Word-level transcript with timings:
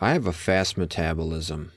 I 0.00 0.12
have 0.12 0.26
a 0.26 0.32
fast 0.32 0.76
metabolism. 0.76 1.72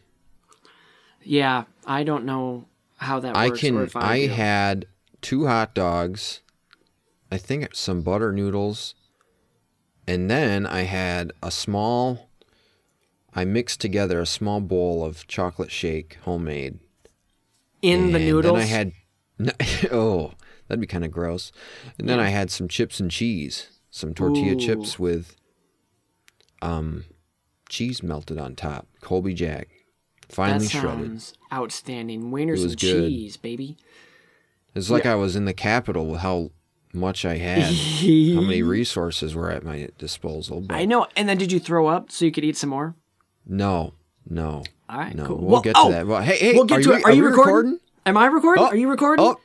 Yeah, 1.23 1.65
I 1.85 2.03
don't 2.03 2.25
know 2.25 2.65
how 2.97 3.19
that 3.19 3.35
I 3.35 3.49
works. 3.49 3.63
or 3.63 3.87
can. 3.87 4.01
I, 4.01 4.11
I 4.13 4.27
had 4.27 4.85
two 5.21 5.47
hot 5.47 5.73
dogs, 5.73 6.41
I 7.31 7.37
think 7.37 7.75
some 7.75 8.01
butter 8.01 8.31
noodles, 8.31 8.95
and 10.07 10.29
then 10.29 10.65
I 10.65 10.81
had 10.81 11.31
a 11.41 11.51
small. 11.51 12.27
I 13.33 13.45
mixed 13.45 13.79
together 13.79 14.19
a 14.19 14.25
small 14.25 14.59
bowl 14.59 15.05
of 15.05 15.25
chocolate 15.27 15.71
shake, 15.71 16.17
homemade. 16.23 16.79
in 17.81 18.11
the 18.11 18.19
noodles? 18.19 18.59
and. 18.59 18.93
Then 19.37 19.55
I 19.59 19.63
had. 19.63 19.89
Oh, 19.91 20.33
that'd 20.67 20.79
be 20.79 20.85
kind 20.87 21.03
of 21.03 21.11
gross. 21.11 21.51
And 21.97 22.07
then 22.07 22.19
I 22.19 22.29
had 22.29 22.51
some 22.51 22.67
chips 22.67 22.99
and 22.99 23.09
cheese, 23.09 23.79
some 23.89 24.13
tortilla 24.13 24.55
chips 24.55 24.99
with, 24.99 25.35
um, 26.61 27.05
cheese 27.71 28.03
melted 28.03 28.37
on 28.37 28.55
top. 28.55 28.85
Colby 29.01 29.33
Jack, 29.33 29.69
that 30.27 30.35
finely 30.35 30.67
shredded. 30.67 30.89
sounds 31.07 31.33
outstanding. 31.51 32.31
Wieners 32.31 32.61
and 32.61 32.69
good. 32.71 32.77
cheese, 33.09 33.37
baby. 33.37 33.77
It's 34.75 34.89
like 34.89 35.05
I 35.05 35.15
was 35.15 35.35
in 35.35 35.45
the 35.45 35.53
Capitol 35.53 36.07
with 36.07 36.21
how 36.21 36.51
much 36.93 37.25
I 37.25 37.37
had, 37.37 37.63
how 37.63 38.41
many 38.41 38.61
resources 38.77 39.33
were 39.33 39.49
at 39.49 39.63
my 39.63 39.89
disposal. 39.97 40.61
But 40.61 40.75
I 40.75 40.85
know. 40.85 41.07
And 41.15 41.27
then 41.27 41.37
did 41.37 41.51
you 41.51 41.59
throw 41.59 41.87
up 41.87 42.11
so 42.11 42.25
you 42.25 42.31
could 42.31 42.43
eat 42.45 42.57
some 42.57 42.69
more? 42.69 42.95
no, 43.45 43.93
no, 44.29 44.63
All 44.87 44.97
right, 44.99 45.15
no. 45.15 45.25
cool. 45.25 45.37
We'll 45.37 45.49
Well, 45.49 45.61
get 45.61 45.73
oh, 45.75 45.87
to 45.87 45.93
that. 45.95 46.07
Well, 46.07 46.21
hey, 46.21 46.37
hey, 46.37 46.53
we'll 46.53 46.65
get 46.65 46.79
are 46.79 46.83
to 46.83 46.89
you, 46.89 46.95
it. 46.97 47.05
Are 47.05 47.11
you 47.11 47.23
we 47.23 47.27
recording? 47.29 47.79
Am 48.05 48.15
I 48.17 48.27
recording? 48.27 48.63
Oh, 48.63 48.67
Are 48.67 48.75
you 48.75 48.87
recording? 48.89 49.25
Oh, 49.25 49.37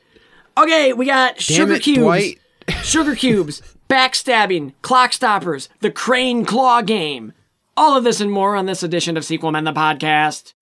Okay, 0.55 0.93
we 0.93 1.05
got 1.05 1.35
damn 1.35 1.41
sugar 1.43 1.73
it, 1.73 1.81
cubes, 1.83 1.99
Dwight. 1.99 2.39
sugar 2.83 3.15
cubes, 3.15 3.61
backstabbing, 3.89 4.73
clock 4.83 5.13
stoppers, 5.13 5.67
the 5.81 5.91
crane 5.91 6.45
claw 6.45 6.81
game. 6.81 7.33
All 7.79 7.95
of 7.95 8.03
this 8.03 8.21
and 8.21 8.31
more 8.31 8.55
on 8.55 8.65
this 8.65 8.81
edition 8.81 9.17
of 9.17 9.23
Sequel 9.23 9.51
Men 9.51 9.63
the 9.63 9.71
podcast. 9.71 10.55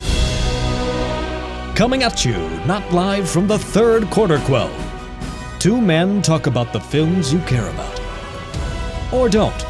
Coming 1.74 2.04
at 2.04 2.26
you, 2.26 2.36
not 2.66 2.92
live 2.92 3.30
from 3.30 3.48
the 3.48 3.58
third 3.58 4.12
quarter 4.12 4.38
quell. 4.40 4.70
Two 5.58 5.80
men 5.80 6.22
talk 6.22 6.48
about 6.48 6.74
the 6.74 6.80
films 6.82 7.32
you 7.32 7.40
care 7.44 7.70
about. 7.70 8.02
Or 9.14 9.30
don't. 9.30 9.66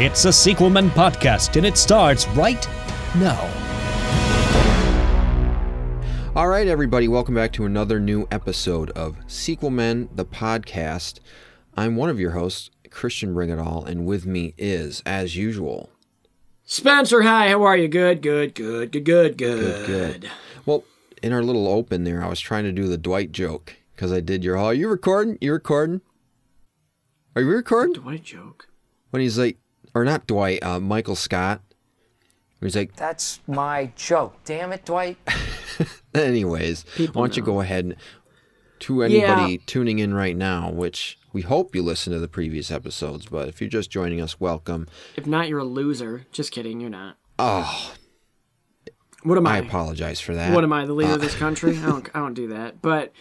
It's 0.00 0.24
a 0.24 0.32
Sequel 0.32 0.70
Men 0.70 0.88
podcast, 0.88 1.56
and 1.56 1.66
it 1.66 1.76
starts 1.76 2.26
right 2.28 2.66
now. 3.16 3.38
All 6.34 6.48
right, 6.48 6.66
everybody, 6.66 7.06
welcome 7.06 7.34
back 7.34 7.52
to 7.52 7.66
another 7.66 8.00
new 8.00 8.26
episode 8.30 8.90
of 8.92 9.18
Sequel 9.26 9.68
Men, 9.68 10.08
the 10.14 10.24
podcast. 10.24 11.20
I'm 11.76 11.96
one 11.96 12.08
of 12.08 12.18
your 12.18 12.30
hosts, 12.30 12.70
Christian 12.90 13.34
Bring 13.34 13.50
It 13.50 13.58
All, 13.58 13.84
and 13.84 14.06
with 14.06 14.24
me 14.24 14.54
is, 14.56 15.02
as 15.04 15.36
usual, 15.36 15.90
Spencer, 16.68 17.22
hi. 17.22 17.50
How 17.50 17.62
are 17.62 17.76
you? 17.76 17.86
Good, 17.86 18.22
good, 18.22 18.54
good, 18.54 18.90
good, 18.90 19.04
good, 19.04 19.38
good. 19.38 19.38
good. 19.38 19.86
good. 20.22 20.30
Well, 20.66 20.82
in 21.22 21.32
our 21.32 21.42
little 21.42 21.68
open 21.68 22.02
there, 22.02 22.24
I 22.24 22.28
was 22.28 22.40
trying 22.40 22.64
to 22.64 22.72
do 22.72 22.88
the 22.88 22.98
Dwight 22.98 23.30
joke 23.30 23.76
because 23.94 24.10
I 24.12 24.18
did 24.20 24.42
your. 24.42 24.56
Oh, 24.56 24.70
you 24.70 24.88
recording? 24.88 25.38
You 25.40 25.52
recording? 25.52 26.00
Are 27.36 27.42
you 27.42 27.48
recording? 27.48 27.94
Dwight 28.02 28.24
joke. 28.24 28.66
When 29.10 29.22
he's 29.22 29.38
like, 29.38 29.58
or 29.94 30.04
not 30.04 30.26
Dwight, 30.26 30.60
uh, 30.64 30.80
Michael 30.80 31.14
Scott. 31.14 31.60
He's 32.60 32.74
like, 32.74 32.96
That's 32.96 33.38
my 33.46 33.92
joke. 33.94 34.34
Damn 34.44 34.72
it, 34.72 34.84
Dwight. 34.84 35.18
anyways, 36.14 36.84
People 36.96 37.20
why 37.20 37.28
don't 37.28 37.36
you 37.36 37.42
go 37.44 37.60
ahead 37.60 37.84
and 37.84 37.96
to 38.80 39.04
anybody 39.04 39.52
Yeah. 39.52 39.58
tuning 39.66 40.00
in 40.00 40.12
right 40.14 40.36
now, 40.36 40.70
which 40.70 41.16
we 41.36 41.42
hope 41.42 41.74
you 41.76 41.82
listen 41.82 42.14
to 42.14 42.18
the 42.18 42.28
previous 42.28 42.70
episodes, 42.70 43.26
but 43.26 43.46
if 43.46 43.60
you're 43.60 43.68
just 43.68 43.90
joining 43.90 44.22
us, 44.22 44.40
welcome. 44.40 44.88
If 45.16 45.26
not, 45.26 45.48
you're 45.48 45.58
a 45.58 45.64
loser. 45.64 46.24
Just 46.32 46.50
kidding. 46.50 46.80
You're 46.80 46.88
not. 46.88 47.18
Oh, 47.38 47.92
What 49.22 49.36
am 49.36 49.46
I 49.46 49.56
I? 49.56 49.58
apologize 49.58 50.18
for 50.18 50.34
that. 50.34 50.54
What 50.54 50.64
am 50.64 50.72
I, 50.72 50.86
the 50.86 50.94
leader 50.94 51.10
Uh, 51.12 51.16
of 51.16 51.20
this 51.20 51.34
country? 51.34 51.76
I 51.76 51.84
don't, 51.84 52.08
I 52.14 52.20
don't 52.20 52.32
do 52.32 52.48
that. 52.48 52.80
But 52.80 53.12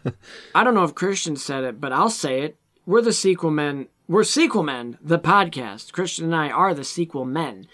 I 0.54 0.64
don't 0.64 0.74
know 0.74 0.84
if 0.84 0.94
Christian 0.94 1.34
said 1.34 1.64
it, 1.64 1.80
but 1.80 1.94
I'll 1.94 2.10
say 2.10 2.42
it. 2.42 2.58
We're 2.84 3.00
the 3.00 3.10
sequel 3.14 3.50
men. 3.50 3.88
We're 4.06 4.22
sequel 4.24 4.64
men, 4.64 4.98
the 5.00 5.18
podcast. 5.18 5.92
Christian 5.92 6.26
and 6.26 6.36
I 6.36 6.50
are 6.50 6.74
the 6.74 6.84
sequel 6.84 7.24
men. 7.24 7.66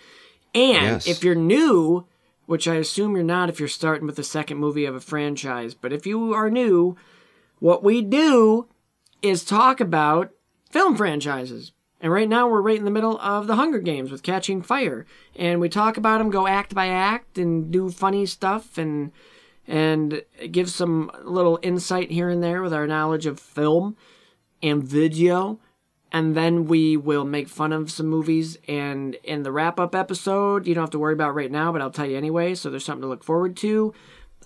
And 0.55 0.83
Yes. 1.03 1.09
if 1.09 1.25
you're 1.25 1.35
new, 1.35 2.07
which 2.47 2.69
I 2.69 2.77
assume 2.77 3.17
you're 3.17 3.25
not 3.25 3.49
if 3.49 3.59
you're 3.59 3.69
starting 3.69 4.07
with 4.07 4.15
the 4.15 4.23
second 4.23 4.59
movie 4.59 4.85
of 4.85 4.95
a 4.95 5.01
franchise, 5.01 5.75
but 5.75 5.93
if 5.93 6.07
you 6.07 6.33
are 6.35 6.51
new, 6.51 6.95
what 7.59 7.83
we 7.83 8.01
do 8.01 8.69
is 9.23 9.45
talk 9.45 9.81
about 9.81 10.31
film 10.71 10.97
franchises. 10.97 11.73
And 12.01 12.13
right 12.13 12.29
now 12.29 12.49
we're 12.49 12.63
right 12.63 12.79
in 12.79 12.85
the 12.85 12.91
middle 12.91 13.19
of 13.19 13.47
the 13.47 13.57
Hunger 13.57 13.81
Games 13.81 14.13
with 14.13 14.23
Catching 14.23 14.63
Fire, 14.63 15.05
and 15.35 15.61
we 15.61 15.69
talk 15.69 15.97
about 15.97 16.19
them, 16.19 16.31
go 16.31 16.47
act 16.47 16.73
by 16.73 16.87
act, 16.87 17.39
and 17.39 17.73
do 17.73 17.91
funny 17.91 18.25
stuff, 18.25 18.79
and 18.79 19.11
and 19.67 20.23
give 20.51 20.71
some 20.71 21.11
little 21.25 21.59
insight 21.61 22.11
here 22.11 22.31
and 22.31 22.43
there 22.43 22.63
with 22.63 22.73
our 22.73 22.87
knowledge 22.87 23.27
of 23.27 23.39
film 23.39 23.97
and 24.63 24.83
video. 24.83 25.61
And 26.11 26.35
then 26.35 26.65
we 26.65 26.97
will 26.97 27.27
make 27.27 27.49
fun 27.49 27.71
of 27.71 27.91
some 27.91 28.07
movies. 28.07 28.57
And 28.67 29.17
in 29.25 29.43
the 29.43 29.53
wrap 29.53 29.79
up 29.79 29.95
episode, 29.95 30.67
you 30.67 30.75
don't 30.75 30.85
have 30.85 30.91
to 30.91 30.99
worry 30.99 31.13
about 31.13 31.35
right 31.35 31.51
now, 31.51 31.71
but 31.71 31.83
I'll 31.83 31.91
tell 31.91 32.07
you 32.07 32.17
anyway. 32.17 32.55
So 32.55 32.71
there's 32.71 32.85
something 32.85 33.03
to 33.03 33.09
look 33.09 33.23
forward 33.23 33.59
to. 33.59 33.93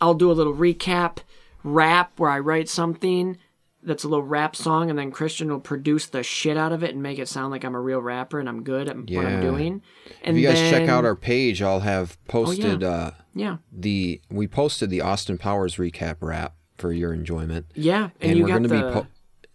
I'll 0.00 0.14
do 0.14 0.30
a 0.30 0.34
little 0.34 0.54
recap 0.54 1.18
rap 1.62 2.18
where 2.18 2.30
I 2.30 2.40
write 2.40 2.68
something 2.68 3.38
that's 3.82 4.04
a 4.04 4.08
little 4.08 4.24
rap 4.24 4.54
song, 4.54 4.90
and 4.90 4.98
then 4.98 5.10
Christian 5.10 5.50
will 5.50 5.60
produce 5.60 6.06
the 6.06 6.22
shit 6.22 6.56
out 6.56 6.72
of 6.72 6.82
it 6.84 6.90
and 6.94 7.02
make 7.02 7.18
it 7.18 7.28
sound 7.28 7.50
like 7.50 7.64
I'm 7.64 7.74
a 7.74 7.80
real 7.80 8.00
rapper 8.00 8.38
and 8.38 8.48
I'm 8.48 8.62
good 8.62 8.88
at 8.88 8.96
what 8.96 9.26
I'm 9.26 9.40
doing. 9.40 9.82
And 10.22 10.36
if 10.36 10.42
you 10.42 10.48
guys 10.48 10.58
check 10.60 10.72
then- 10.86 10.90
Oh, 10.90 10.98
out 10.98 11.04
our 11.04 11.16
page, 11.16 11.60
I'll 11.62 11.80
have 11.80 12.16
posted 12.26 12.84
uh, 12.84 13.12
yeah, 13.34 13.56
the 13.72 14.20
we 14.30 14.46
posted 14.46 14.90
the 14.90 15.00
Austin 15.00 15.38
Powers 15.38 15.76
recap 15.76 16.16
rap 16.20 16.54
for 16.78 16.92
your 16.92 17.12
enjoyment, 17.12 17.66
yeah, 17.74 18.10
and, 18.20 18.32
and, 18.32 18.40
we're 18.42 18.48
going 18.48 18.62
to 18.62 18.68
the 18.68 18.74
be 18.74 18.80
po- 18.92 19.06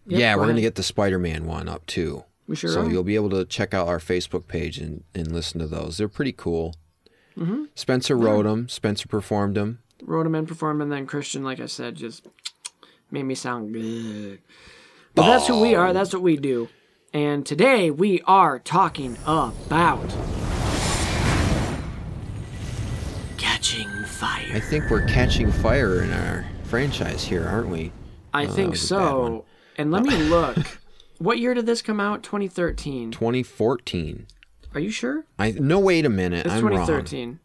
Yep, 0.09 0.19
yeah, 0.19 0.33
go 0.33 0.39
we're 0.39 0.45
going 0.45 0.55
to 0.55 0.61
get 0.61 0.75
the 0.75 0.83
Spider-Man 0.83 1.45
one 1.45 1.67
up 1.67 1.85
too. 1.85 2.23
we 2.47 2.55
sure 2.55 2.69
so 2.69 2.81
are. 2.81 2.89
you'll 2.89 3.03
be 3.03 3.15
able 3.15 3.29
to 3.31 3.44
check 3.45 3.73
out 3.73 3.88
our 3.88 3.99
Facebook 3.99 4.47
page 4.47 4.77
and, 4.77 5.03
and 5.13 5.31
listen 5.33 5.59
to 5.59 5.67
those. 5.67 5.97
They're 5.97 6.07
pretty 6.07 6.31
cool. 6.31 6.75
Mm-hmm. 7.38 7.65
Spencer 7.75 8.17
wrote 8.17 8.44
them. 8.44 8.69
Spencer 8.69 9.07
performed 9.07 9.55
them. 9.57 9.79
wrote 10.01 10.23
them 10.23 10.33
and 10.35 10.47
performed, 10.47 10.81
and 10.81 10.91
then 10.91 11.05
Christian, 11.05 11.44
like 11.44 11.59
I 11.59 11.65
said, 11.65 11.95
just 11.95 12.25
made 13.12 13.23
me 13.23 13.35
sound 13.35 13.73
good. 13.73 14.40
But 15.16 15.28
that's 15.28 15.47
who 15.47 15.59
we 15.62 15.75
are. 15.75 15.94
That's 15.94 16.13
what 16.13 16.22
we 16.22 16.38
do. 16.38 16.69
And 17.13 17.45
today 17.45 17.90
we 17.90 18.22
are 18.22 18.59
talking 18.59 19.18
about 19.25 20.16
catching 23.38 23.90
fire. 24.06 24.51
I 24.53 24.59
think 24.59 24.90
we're 24.90 25.07
catching 25.07 25.51
fire 25.51 26.01
in 26.03 26.12
our 26.12 26.45
franchise 26.63 27.23
here, 27.23 27.47
aren't 27.47 27.69
we? 27.69 27.91
I 28.34 28.44
oh, 28.44 28.47
that 28.47 28.53
think 28.53 28.72
was 28.72 28.91
a 28.91 28.95
bad 28.95 29.01
one. 29.01 29.31
so. 29.31 29.45
And 29.78 29.91
let 29.91 30.03
me 30.03 30.16
look. 30.29 30.57
what 31.18 31.39
year 31.39 31.53
did 31.53 31.66
this 31.66 31.81
come 31.81 32.00
out? 32.00 32.24
2013. 32.24 33.12
2014. 33.12 34.28
Are 34.74 34.79
you 34.79 34.91
sure? 34.91 35.25
I 35.39 35.51
no. 35.51 35.79
Wait 35.79 36.06
a 36.06 36.09
minute. 36.09 36.45
It's 36.45 36.53
I'm 36.53 36.66
wrong. 36.66 36.85
2013. 36.85 37.39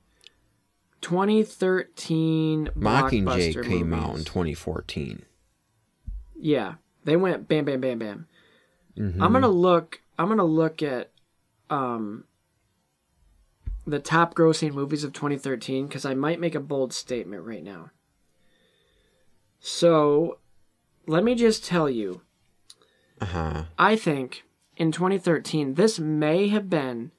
2013 1.00 2.70
Mockingjay 2.76 3.64
came 3.64 3.92
out 3.92 4.16
in 4.16 4.24
2014. 4.24 5.24
Yeah, 6.42 6.74
they 7.04 7.16
went 7.16 7.46
bam, 7.46 7.64
bam, 7.64 7.80
bam, 7.80 7.98
bam. 7.98 8.26
Mm-hmm. 8.98 9.22
I'm 9.22 9.32
gonna 9.32 9.48
look. 9.48 10.00
I'm 10.18 10.28
gonna 10.28 10.44
look 10.44 10.82
at 10.82 11.10
um 11.70 12.24
the 13.86 14.00
top 14.00 14.34
grossing 14.34 14.74
movies 14.74 15.04
of 15.04 15.12
2013 15.12 15.86
because 15.86 16.04
I 16.04 16.14
might 16.14 16.40
make 16.40 16.54
a 16.54 16.60
bold 16.60 16.92
statement 16.92 17.42
right 17.44 17.62
now. 17.62 17.90
So, 19.60 20.38
let 21.06 21.22
me 21.24 21.34
just 21.36 21.64
tell 21.64 21.88
you. 21.88 22.22
Uh 23.20 23.26
huh. 23.26 23.64
I 23.78 23.94
think 23.94 24.42
in 24.76 24.90
2013 24.90 25.74
this 25.74 26.00
may 26.00 26.48
have 26.48 26.68
been 26.68 27.12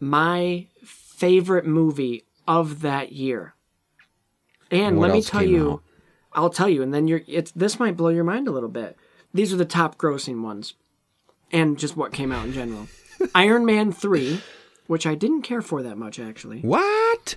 my 0.00 0.66
favorite 0.84 1.66
movie 1.66 2.24
of 2.48 2.80
that 2.80 3.12
year. 3.12 3.54
And 4.70 4.96
What 4.96 5.08
let 5.10 5.14
me 5.16 5.22
tell 5.22 5.42
you, 5.42 5.72
out? 5.72 5.82
I'll 6.34 6.50
tell 6.50 6.68
you, 6.68 6.82
and 6.82 6.92
then 6.92 7.08
you're 7.08 7.22
it's 7.26 7.50
this 7.52 7.78
might 7.78 7.96
blow 7.96 8.08
your 8.08 8.24
mind 8.24 8.48
a 8.48 8.52
little 8.52 8.68
bit. 8.68 8.96
These 9.34 9.52
are 9.52 9.56
the 9.56 9.64
top 9.64 9.96
grossing 9.98 10.42
ones. 10.42 10.74
And 11.50 11.78
just 11.78 11.96
what 11.96 12.12
came 12.12 12.32
out 12.32 12.46
in 12.46 12.52
general. 12.52 12.88
Iron 13.34 13.66
Man 13.66 13.92
3, 13.92 14.40
which 14.86 15.06
I 15.06 15.14
didn't 15.14 15.42
care 15.42 15.60
for 15.62 15.82
that 15.82 15.98
much 15.98 16.18
actually. 16.18 16.60
What? 16.60 17.36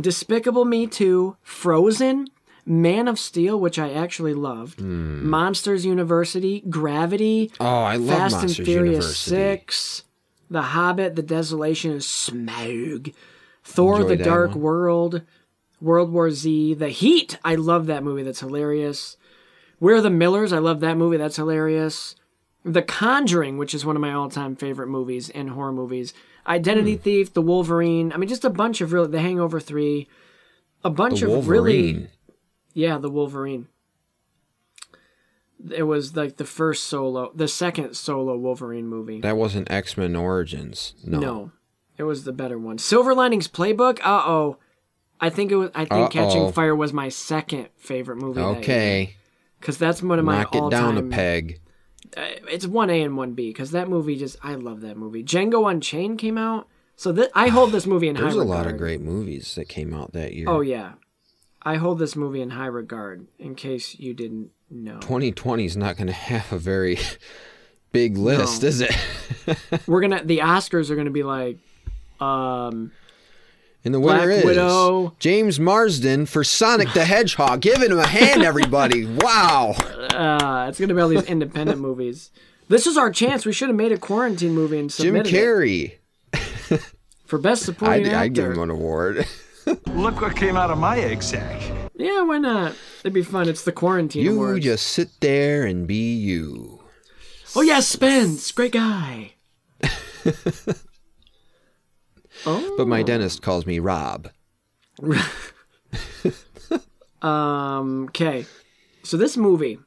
Despicable 0.00 0.64
Me 0.64 0.86
2, 0.86 1.36
Frozen, 1.42 2.28
Man 2.64 3.08
of 3.08 3.18
Steel, 3.18 3.58
which 3.58 3.78
I 3.78 3.92
actually 3.92 4.34
loved, 4.34 4.80
hmm. 4.80 5.28
Monsters 5.28 5.84
University, 5.84 6.60
Gravity. 6.68 7.50
Oh, 7.60 7.66
I 7.66 7.96
love 7.96 8.18
Fast 8.18 8.32
Monsters 8.36 8.58
and 8.58 8.66
Furious 8.66 9.26
University. 9.26 9.30
6, 9.30 10.02
The 10.50 10.62
Hobbit, 10.62 11.16
The 11.16 11.22
Desolation 11.22 11.92
of 11.92 11.98
Smaug, 11.98 13.12
Thor, 13.64 13.96
Enjoyed 14.02 14.18
The 14.18 14.24
Dark 14.24 14.50
one. 14.50 14.60
World, 14.60 15.22
World 15.80 16.12
War 16.12 16.30
Z, 16.30 16.74
The 16.74 16.88
Heat. 16.88 17.38
I 17.44 17.54
love 17.54 17.86
that 17.86 18.02
movie. 18.04 18.22
That's 18.22 18.40
hilarious. 18.40 19.16
We're 19.78 20.00
the 20.00 20.10
Millers. 20.10 20.52
I 20.52 20.58
love 20.58 20.80
that 20.80 20.96
movie. 20.96 21.16
That's 21.16 21.36
hilarious. 21.36 22.14
The 22.64 22.82
Conjuring, 22.82 23.56
which 23.56 23.72
is 23.74 23.86
one 23.86 23.96
of 23.96 24.02
my 24.02 24.12
all 24.12 24.28
time 24.28 24.56
favorite 24.56 24.88
movies 24.88 25.28
in 25.30 25.48
horror 25.48 25.72
movies. 25.72 26.12
Identity 26.46 26.96
Hmm. 26.96 27.02
Thief, 27.02 27.32
The 27.32 27.42
Wolverine. 27.42 28.12
I 28.12 28.16
mean, 28.18 28.28
just 28.28 28.44
a 28.44 28.50
bunch 28.50 28.80
of 28.80 28.92
really 28.92 29.08
The 29.08 29.20
Hangover 29.20 29.60
Three, 29.60 30.08
a 30.84 30.90
bunch 30.90 31.22
of 31.22 31.48
really 31.48 32.08
yeah, 32.74 32.98
The 32.98 33.10
Wolverine. 33.10 33.68
It 35.70 35.82
was 35.82 36.16
like 36.16 36.36
the 36.36 36.44
first 36.46 36.84
solo, 36.84 37.32
the 37.34 37.48
second 37.48 37.94
solo 37.94 38.36
Wolverine 38.36 38.86
movie. 38.86 39.20
That 39.20 39.36
wasn't 39.36 39.70
X 39.70 39.96
Men 39.96 40.16
Origins. 40.16 40.94
No. 41.04 41.20
No, 41.20 41.52
it 41.98 42.04
was 42.04 42.24
the 42.24 42.32
better 42.32 42.58
one. 42.58 42.78
Silver 42.78 43.14
Linings 43.14 43.46
Playbook. 43.48 44.00
Uh 44.00 44.22
oh, 44.26 44.56
I 45.20 45.30
think 45.30 45.52
it 45.52 45.56
was. 45.56 45.70
I 45.74 45.80
think 45.84 45.92
Uh-oh. 45.92 46.08
Catching 46.08 46.52
Fire 46.52 46.74
was 46.74 46.92
my 46.92 47.08
second 47.08 47.68
favorite 47.76 48.16
movie. 48.16 48.40
Okay. 48.40 49.16
because 49.60 49.76
that's 49.78 50.02
one 50.02 50.18
of 50.18 50.24
my 50.24 50.42
Knock 50.42 50.54
it 50.54 50.70
down 50.70 50.96
a 50.98 51.02
peg. 51.02 51.60
uh, 52.16 52.20
it's 52.50 52.66
one 52.66 52.88
A 52.90 53.02
and 53.02 53.16
one 53.16 53.32
B 53.34 53.50
because 53.50 53.70
that 53.72 53.88
movie 53.88 54.16
just 54.16 54.36
I 54.42 54.54
love 54.54 54.80
that 54.80 54.96
movie. 54.96 55.22
Django 55.22 55.70
Unchained 55.70 56.18
came 56.18 56.38
out, 56.38 56.66
so 56.96 57.12
that 57.12 57.30
I 57.34 57.48
hold 57.48 57.72
this 57.72 57.86
movie 57.86 58.08
in 58.08 58.16
high 58.16 58.22
regard. 58.22 58.32
There's 58.34 58.42
a 58.42 58.48
regard. 58.48 58.66
lot 58.66 58.72
of 58.72 58.78
great 58.78 59.00
movies 59.02 59.54
that 59.56 59.68
came 59.68 59.92
out 59.92 60.12
that 60.12 60.32
year. 60.34 60.46
Oh 60.48 60.60
yeah, 60.62 60.92
I 61.62 61.74
hold 61.76 61.98
this 61.98 62.16
movie 62.16 62.40
in 62.40 62.50
high 62.50 62.66
regard. 62.66 63.26
In 63.38 63.54
case 63.54 63.98
you 63.98 64.14
didn't 64.14 64.50
know, 64.70 65.00
2020 65.00 65.64
is 65.66 65.76
not 65.76 65.96
going 65.98 66.06
to 66.06 66.12
have 66.14 66.50
a 66.52 66.58
very 66.58 66.98
big 67.92 68.16
list, 68.16 68.62
No. 68.62 68.68
is 68.68 68.80
it? 68.80 68.96
we're 69.86 70.00
gonna 70.00 70.24
the 70.24 70.38
Oscars 70.38 70.88
are 70.90 70.96
gonna 70.96 71.10
be 71.10 71.22
like, 71.24 71.58
um, 72.20 72.92
And 73.84 73.94
the 73.94 73.98
Black 73.98 74.20
winner 74.20 74.32
is 74.32 74.44
Widow. 74.44 75.14
James 75.18 75.58
Marsden 75.58 76.26
for 76.26 76.44
Sonic 76.44 76.92
the 76.92 77.04
Hedgehog. 77.04 77.62
Giving 77.62 77.90
him 77.90 77.98
a 77.98 78.06
hand, 78.06 78.42
everybody. 78.42 79.06
Wow. 79.06 79.70
uh, 80.10 80.66
it's 80.68 80.78
gonna 80.78 80.92
be 80.94 81.00
all 81.00 81.08
these 81.08 81.24
independent 81.24 81.80
movies. 81.80 82.30
This 82.68 82.86
is 82.86 82.98
our 82.98 83.10
chance. 83.10 83.46
We 83.46 83.52
should 83.52 83.68
have 83.68 83.76
made 83.76 83.90
a 83.92 83.98
quarantine 83.98 84.54
movie 84.54 84.78
and 84.78 84.90
Jim 84.90 85.06
submitted 85.06 85.34
it 85.34 85.36
Carrey. 85.36 86.78
for 87.24 87.38
best 87.38 87.62
I'd, 87.62 87.64
supporting 87.66 88.06
actor. 88.06 88.16
I'd 88.18 88.34
give 88.34 88.50
him 88.52 88.58
an 88.58 88.70
award. 88.70 89.26
Look 89.86 90.20
what 90.20 90.36
came 90.36 90.56
out 90.56 90.70
of 90.70 90.78
my 90.78 90.98
egg 91.00 91.22
sack. 91.22 91.60
Yeah, 91.94 92.22
why 92.22 92.38
not? 92.38 92.74
It'd 93.00 93.12
be 93.12 93.22
fun. 93.22 93.48
It's 93.48 93.64
the 93.64 93.72
quarantine 93.72 94.24
You 94.24 94.34
awards. 94.34 94.64
just 94.64 94.86
sit 94.86 95.08
there 95.20 95.64
and 95.64 95.86
be 95.86 96.14
you. 96.14 96.80
Oh 97.56 97.62
yeah, 97.62 97.80
Spence, 97.80 98.52
great 98.52 98.72
guy. 98.72 99.32
oh, 102.46 102.74
But 102.76 102.88
my 102.88 103.02
dentist 103.02 103.42
calls 103.42 103.66
me 103.66 103.78
Rob. 103.78 104.30
um. 107.22 108.04
Okay, 108.06 108.46
so 109.02 109.16
this 109.16 109.36
movie, 109.36 109.78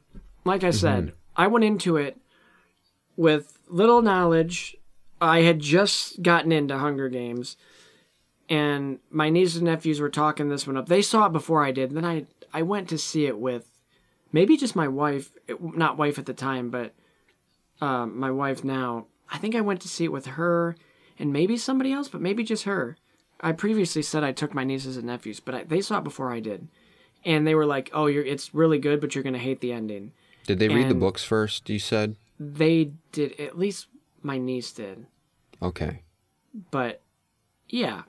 like 0.46 0.64
I 0.64 0.72
said, 0.72 1.14
I 1.36 1.48
went 1.48 1.66
into 1.66 1.98
it 1.98 2.18
with 3.16 3.60
little 3.68 4.02
knowledge. 4.02 4.76
I 5.22 5.42
had 5.42 5.60
just 5.60 6.22
gotten 6.22 6.52
into 6.52 6.78
Hunger 6.78 7.10
Games, 7.10 7.58
and 8.50 9.00
my 9.10 9.30
nieces 9.30 9.58
and 9.58 9.66
nephews 9.66 10.00
were 10.00 10.10
talking 10.10 10.50
this 10.50 10.68
one 10.68 10.78
up. 10.78 10.90
They 10.90 11.02
saw 11.02 11.28
it 11.28 11.32
before 11.34 11.64
I 11.64 11.72
did. 11.72 11.90
And 11.92 11.98
then 11.98 12.06
I 12.06 12.26
I 12.54 12.62
went 12.62 12.90
to 12.90 12.98
see 12.98 13.26
it 13.26 13.40
with 13.40 13.70
maybe 14.32 14.58
just 14.58 14.76
my 14.76 14.88
wife, 14.88 15.32
not 15.60 15.98
wife 15.98 16.20
at 16.20 16.26
the 16.26 16.34
time, 16.34 16.70
but 16.70 16.94
um, 17.82 18.20
my 18.20 18.32
wife 18.32 18.64
now. 18.64 19.08
I 19.32 19.38
think 19.38 19.56
I 19.56 19.62
went 19.62 19.82
to 19.82 19.88
see 19.88 20.04
it 20.04 20.12
with 20.12 20.28
her 20.28 20.76
and 21.19 21.31
maybe 21.33 21.57
somebody 21.57 21.92
else, 21.92 22.07
but 22.07 22.21
maybe 22.21 22.44
just 22.44 22.63
her. 22.63 22.98
I 23.42 23.51
previously 23.51 24.01
said 24.01 24.24
I 24.24 24.31
took 24.31 24.54
my 24.54 24.63
nieces 24.63 24.98
and 24.98 25.07
nephews, 25.07 25.39
but 25.39 25.56
I, 25.56 25.63
they 25.63 25.81
saw 25.81 25.98
it 25.98 26.04
before 26.04 26.31
I 26.31 26.39
did, 26.39 26.68
and 27.25 27.45
they 27.45 27.56
were 27.56 27.65
like, 27.65 27.89
"Oh, 27.94 28.06
you're 28.06 28.24
it's 28.24 28.54
really 28.54 28.80
good, 28.80 29.01
but 29.01 29.13
you're 29.13 29.24
gonna 29.24 29.38
hate 29.38 29.60
the 29.60 29.74
ending." 29.74 30.13
Did 30.48 30.60
they 30.60 30.69
read 30.69 30.89
the 30.89 30.95
books 30.95 31.24
first, 31.24 31.69
you 31.69 31.80
said? 31.80 32.15
They 32.39 32.92
did 33.12 33.39
at 33.39 33.57
least 33.57 33.88
my 34.21 34.38
niece 34.38 34.71
did, 34.71 35.06
Okay. 35.62 36.01
but 36.71 37.01
yeah. 37.69 38.04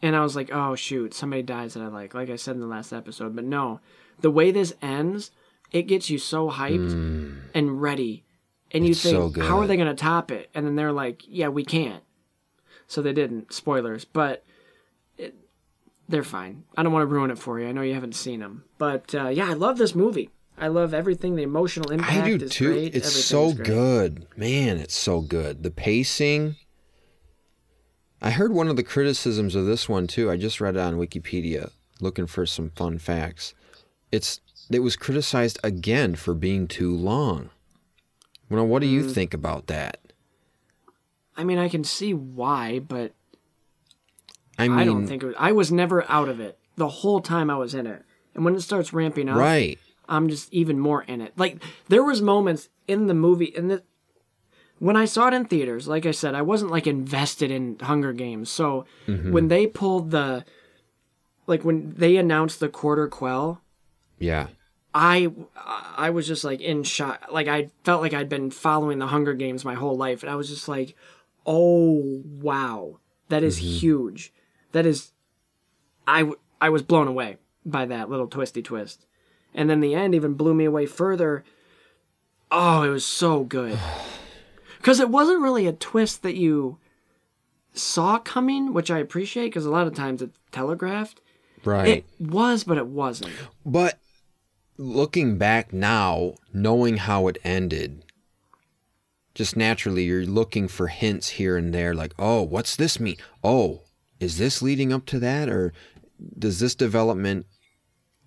And 0.00 0.14
I 0.14 0.20
was 0.20 0.36
like, 0.36 0.50
"Oh 0.52 0.74
shoot, 0.74 1.14
somebody 1.14 1.42
dies 1.42 1.74
that 1.74 1.82
I 1.82 1.88
like," 1.88 2.14
like 2.14 2.30
I 2.30 2.36
said 2.36 2.54
in 2.54 2.60
the 2.60 2.66
last 2.66 2.92
episode. 2.92 3.34
But 3.34 3.44
no, 3.44 3.80
the 4.20 4.30
way 4.30 4.50
this 4.50 4.74
ends, 4.82 5.30
it 5.72 5.82
gets 5.82 6.10
you 6.10 6.18
so 6.18 6.50
hyped 6.50 6.92
hmm. 6.92 7.38
and 7.54 7.80
ready, 7.80 8.24
and 8.72 8.84
you. 8.84 8.90
It's 8.90 9.02
think, 9.02 9.36
so. 9.36 9.42
"How 9.42 9.60
are 9.60 9.66
they 9.66 9.76
gonna 9.76 9.94
top 9.94 10.30
it?" 10.30 10.50
And 10.54 10.66
then 10.66 10.76
they're 10.76 10.92
like, 10.92 11.22
"Yeah, 11.26 11.48
we 11.48 11.64
can't." 11.64 12.02
So 12.86 13.02
they 13.02 13.12
didn't. 13.12 13.52
Spoilers, 13.52 14.04
but 14.04 14.44
it, 15.16 15.34
they're 16.08 16.24
fine. 16.24 16.64
I 16.76 16.82
don't 16.82 16.92
want 16.92 17.02
to 17.02 17.14
ruin 17.14 17.30
it 17.30 17.38
for 17.38 17.60
you. 17.60 17.68
I 17.68 17.72
know 17.72 17.82
you 17.82 17.94
haven't 17.94 18.14
seen 18.14 18.40
them, 18.40 18.64
but 18.78 19.14
uh, 19.14 19.28
yeah, 19.28 19.50
I 19.50 19.54
love 19.54 19.78
this 19.78 19.94
movie. 19.94 20.30
I 20.60 20.68
love 20.68 20.92
everything. 20.92 21.36
The 21.36 21.42
emotional 21.42 21.92
impact 21.92 22.26
I 22.26 22.36
do 22.36 22.44
is 22.44 22.52
too. 22.52 22.72
great. 22.72 22.94
It's 22.94 23.30
Everything 23.30 23.56
so 23.56 23.64
good. 23.64 24.26
Man, 24.36 24.78
it's 24.78 24.96
so 24.96 25.20
good. 25.20 25.62
The 25.62 25.70
pacing. 25.70 26.56
I 28.20 28.30
heard 28.30 28.52
one 28.52 28.66
of 28.66 28.74
the 28.74 28.82
criticisms 28.82 29.54
of 29.54 29.66
this 29.66 29.88
one 29.88 30.08
too. 30.08 30.30
I 30.30 30.36
just 30.36 30.60
read 30.60 30.74
it 30.74 30.80
on 30.80 30.96
Wikipedia 30.96 31.70
looking 32.00 32.26
for 32.26 32.46
some 32.46 32.70
fun 32.70 32.98
facts. 32.98 33.54
It's 34.10 34.40
it 34.70 34.80
was 34.80 34.96
criticized 34.96 35.58
again 35.62 36.14
for 36.14 36.34
being 36.34 36.68
too 36.68 36.94
long. 36.94 37.50
Well, 38.50 38.66
what 38.66 38.80
do 38.80 38.86
you 38.88 39.02
Mm. 39.04 39.12
think 39.12 39.34
about 39.34 39.66
that? 39.66 40.00
I 41.36 41.44
mean, 41.44 41.58
I 41.58 41.68
can 41.68 41.84
see 41.84 42.12
why, 42.14 42.78
but 42.80 43.12
I 44.58 44.68
mean, 44.68 44.78
I 44.78 44.84
don't 44.84 45.06
think 45.06 45.22
it 45.22 45.26
was, 45.26 45.36
I 45.38 45.52
was 45.52 45.70
never 45.70 46.08
out 46.10 46.28
of 46.28 46.40
it 46.40 46.58
the 46.76 46.88
whole 46.88 47.20
time 47.20 47.50
I 47.50 47.56
was 47.56 47.74
in 47.74 47.86
it. 47.86 48.02
And 48.34 48.44
when 48.44 48.54
it 48.54 48.60
starts 48.62 48.92
ramping 48.92 49.28
up, 49.28 49.36
right. 49.36 49.78
I'm 50.08 50.28
just 50.28 50.52
even 50.52 50.78
more 50.80 51.02
in 51.02 51.20
it. 51.20 51.32
Like 51.36 51.62
there 51.88 52.02
was 52.02 52.22
moments 52.22 52.68
in 52.86 53.06
the 53.06 53.14
movie 53.14 53.44
in 53.46 53.68
the 53.68 53.82
when 54.78 54.96
I 54.96 55.04
saw 55.06 55.26
it 55.28 55.34
in 55.34 55.44
theaters, 55.44 55.88
like 55.88 56.06
I 56.06 56.12
said, 56.12 56.34
I 56.36 56.42
wasn't 56.42 56.70
like 56.70 56.86
invested 56.86 57.50
in 57.50 57.78
Hunger 57.80 58.12
Games. 58.12 58.48
So 58.50 58.84
Mm-hmm. 59.06 59.32
when 59.32 59.48
they 59.48 59.66
pulled 59.66 60.10
the 60.10 60.44
like 61.46 61.64
when 61.64 61.94
they 61.96 62.16
announced 62.16 62.58
the 62.60 62.68
quarter 62.68 63.06
quell, 63.08 63.60
Yeah. 64.18 64.48
I 64.94 65.30
I 65.96 66.10
was 66.10 66.26
just 66.26 66.44
like 66.44 66.60
in 66.60 66.82
shock. 66.82 67.26
Like 67.30 67.48
I 67.48 67.70
felt 67.84 68.00
like 68.00 68.14
I'd 68.14 68.28
been 68.28 68.50
following 68.50 68.98
the 68.98 69.06
Hunger 69.08 69.34
Games 69.34 69.64
my 69.64 69.74
whole 69.74 69.96
life, 69.96 70.22
and 70.22 70.30
I 70.30 70.34
was 70.36 70.48
just 70.48 70.68
like, 70.68 70.96
"Oh 71.46 72.22
wow, 72.24 72.98
that 73.28 73.42
is 73.42 73.58
mm-hmm. 73.58 73.78
huge. 73.78 74.32
That 74.72 74.86
is, 74.86 75.12
I 76.06 76.30
I 76.60 76.70
was 76.70 76.82
blown 76.82 77.08
away 77.08 77.36
by 77.64 77.84
that 77.86 78.10
little 78.10 78.26
twisty 78.26 78.62
twist, 78.62 79.06
and 79.54 79.68
then 79.68 79.80
the 79.80 79.94
end 79.94 80.14
even 80.14 80.34
blew 80.34 80.54
me 80.54 80.64
away 80.64 80.86
further. 80.86 81.44
Oh, 82.50 82.82
it 82.82 82.88
was 82.88 83.04
so 83.04 83.44
good, 83.44 83.78
because 84.78 85.00
it 85.00 85.10
wasn't 85.10 85.42
really 85.42 85.66
a 85.66 85.72
twist 85.72 86.22
that 86.22 86.34
you 86.34 86.78
saw 87.74 88.18
coming, 88.18 88.72
which 88.72 88.90
I 88.90 88.98
appreciate 88.98 89.46
because 89.46 89.66
a 89.66 89.70
lot 89.70 89.86
of 89.86 89.94
times 89.94 90.22
it's 90.22 90.38
telegraphed. 90.50 91.20
Right. 91.64 91.88
It 91.88 92.04
was, 92.18 92.64
but 92.64 92.78
it 92.78 92.86
wasn't. 92.86 93.32
But 93.66 93.98
looking 94.78 95.36
back 95.36 95.72
now, 95.72 96.34
knowing 96.54 96.98
how 96.98 97.26
it 97.26 97.36
ended, 97.44 98.04
just 99.34 99.56
naturally 99.56 100.04
you're 100.04 100.24
looking 100.24 100.68
for 100.68 100.86
hints 100.86 101.30
here 101.30 101.56
and 101.56 101.74
there 101.74 101.94
like, 101.94 102.14
oh, 102.18 102.42
what's 102.42 102.76
this 102.76 102.98
mean? 102.98 103.16
Oh, 103.42 103.82
is 104.20 104.38
this 104.38 104.62
leading 104.62 104.92
up 104.92 105.04
to 105.06 105.18
that? 105.18 105.48
Or 105.48 105.72
does 106.38 106.60
this 106.60 106.74
development 106.74 107.46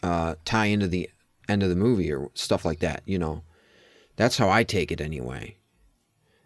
uh, 0.03 0.35
tie 0.45 0.67
into 0.67 0.87
the 0.87 1.09
end 1.47 1.63
of 1.63 1.69
the 1.69 1.75
movie 1.75 2.11
or 2.11 2.29
stuff 2.33 2.65
like 2.65 2.79
that? 2.79 3.01
You 3.05 3.17
know, 3.17 3.43
that's 4.17 4.37
how 4.37 4.49
I 4.49 4.63
take 4.63 4.91
it 4.91 5.01
anyway. 5.01 5.57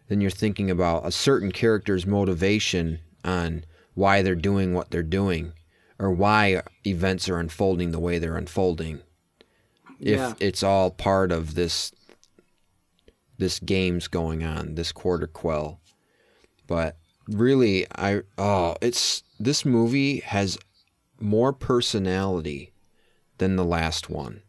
Then 0.08 0.22
you're 0.22 0.30
thinking 0.30 0.70
about 0.70 1.06
a 1.06 1.12
certain 1.12 1.52
character's 1.52 2.06
motivation 2.06 3.00
on 3.24 3.66
why 3.96 4.22
they're 4.22 4.36
doing 4.36 4.74
what 4.74 4.92
they're 4.92 5.04
doing 5.04 5.54
or 5.98 6.12
why 6.12 6.62
events 6.86 7.28
are 7.28 7.40
unfolding 7.40 7.92
the 7.92 8.00
way 8.00 8.20
they're 8.20 8.38
unfolding 8.38 9.02
if 10.06 10.20
Yeah. 10.20 10.34
it's 10.40 10.64
all 10.64 10.92
part 10.92 11.32
of 11.32 11.56
this 11.56 11.92
this 13.38 13.60
game's 13.60 14.08
going 14.08 14.44
on 14.44 14.76
this 14.76 14.92
quarter 14.94 15.28
quell 15.28 15.82
but 16.68 16.98
really 17.28 17.86
i 17.96 18.22
oh 18.38 18.76
it's 18.82 19.24
this 19.40 19.66
movie 19.66 20.20
has 20.20 20.58
more 21.20 21.52
personality 21.52 22.72
than 23.40 23.58
the 23.58 23.66
last 23.66 24.10
one 24.10 24.42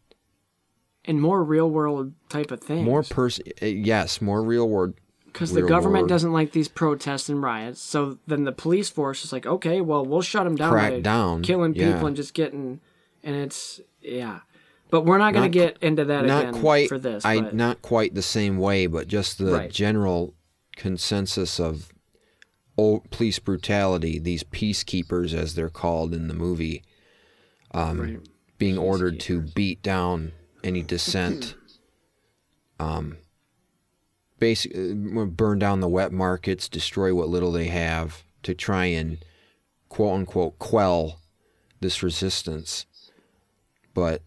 and 1.05 1.21
more 1.21 1.43
real 1.43 1.71
world 1.71 2.13
type 2.29 2.51
of 2.51 2.61
things. 2.61 2.85
more 2.85 3.03
person 3.03 3.45
eh, 3.61 3.67
yes 3.67 4.21
more 4.21 4.43
real 4.43 4.69
world 4.69 4.95
because 5.37 5.53
the 5.53 5.63
government 5.63 6.03
world. 6.05 6.09
doesn't 6.09 6.33
like 6.33 6.53
these 6.53 6.69
protests 6.69 7.29
and 7.29 7.43
riots. 7.43 7.79
So 7.79 8.19
then 8.27 8.45
the 8.45 8.53
police 8.53 8.89
force 8.89 9.23
is 9.23 9.35
like, 9.35 9.45
okay, 9.45 9.83
well, 9.83 10.03
we'll 10.03 10.23
shut 10.23 10.45
them 10.45 10.57
down 10.57 10.73
Crack 10.73 11.03
down, 11.03 11.43
killing 11.43 11.75
yeah. 11.75 11.93
people 11.93 12.07
and 12.07 12.17
just 12.17 12.33
getting, 12.33 12.81
and 13.23 13.37
it's 13.37 13.79
yeah. 14.01 14.41
But 14.91 15.03
we're 15.03 15.19
not 15.19 15.35
going 15.35 15.51
to 15.51 15.59
get 15.59 15.79
into 15.83 16.05
that 16.05 16.25
not 16.25 16.49
again 16.49 16.61
quite 16.61 16.89
for 16.89 16.99
this. 16.99 17.25
I 17.25 17.41
but 17.41 17.55
not 17.55 17.83
quite 17.83 18.15
the 18.15 18.23
same 18.23 18.59
way, 18.59 18.87
but 18.87 19.09
just 19.09 19.39
the 19.39 19.53
Right. 19.53 19.71
general 19.71 20.35
consensus 20.77 21.59
of 21.59 21.93
oh, 22.79 23.03
police 23.11 23.39
brutality. 23.39 24.19
These 24.19 24.45
peacekeepers, 24.45 25.33
as 25.33 25.55
they're 25.55 25.71
called 25.71 26.13
in 26.15 26.29
the 26.29 26.35
movie, 26.35 26.83
um, 27.73 28.01
Right. 28.01 28.21
being 28.59 28.77
ordered 28.79 29.19
to 29.21 29.41
beat 29.41 29.83
down 29.83 30.33
any 30.63 30.83
dissent. 30.83 31.55
um, 32.79 33.17
basically 34.39 34.93
burn 34.95 35.59
down 35.59 35.81
the 35.81 35.89
wet 35.89 36.13
markets, 36.13 36.69
destroy 36.69 37.15
what 37.15 37.29
little 37.29 37.51
they 37.51 37.69
have 37.69 38.23
to 38.43 38.55
try 38.55 38.85
and 38.85 39.17
quote 39.89 40.13
unquote 40.13 40.59
quell 40.59 41.21
this 41.81 42.03
resistance. 42.03 42.85
But 43.95 44.21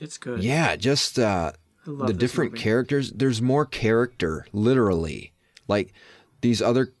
It's 0.00 0.18
good. 0.18 0.42
yeah, 0.42 0.76
just 0.76 1.18
uh, 1.18 1.52
the 1.86 2.12
different 2.12 2.52
movie. 2.52 2.62
characters. 2.62 3.12
There's 3.12 3.40
more 3.42 3.66
character, 3.66 4.46
literally. 4.52 5.32
Like 5.68 5.92
these 6.40 6.60
other, 6.62 6.92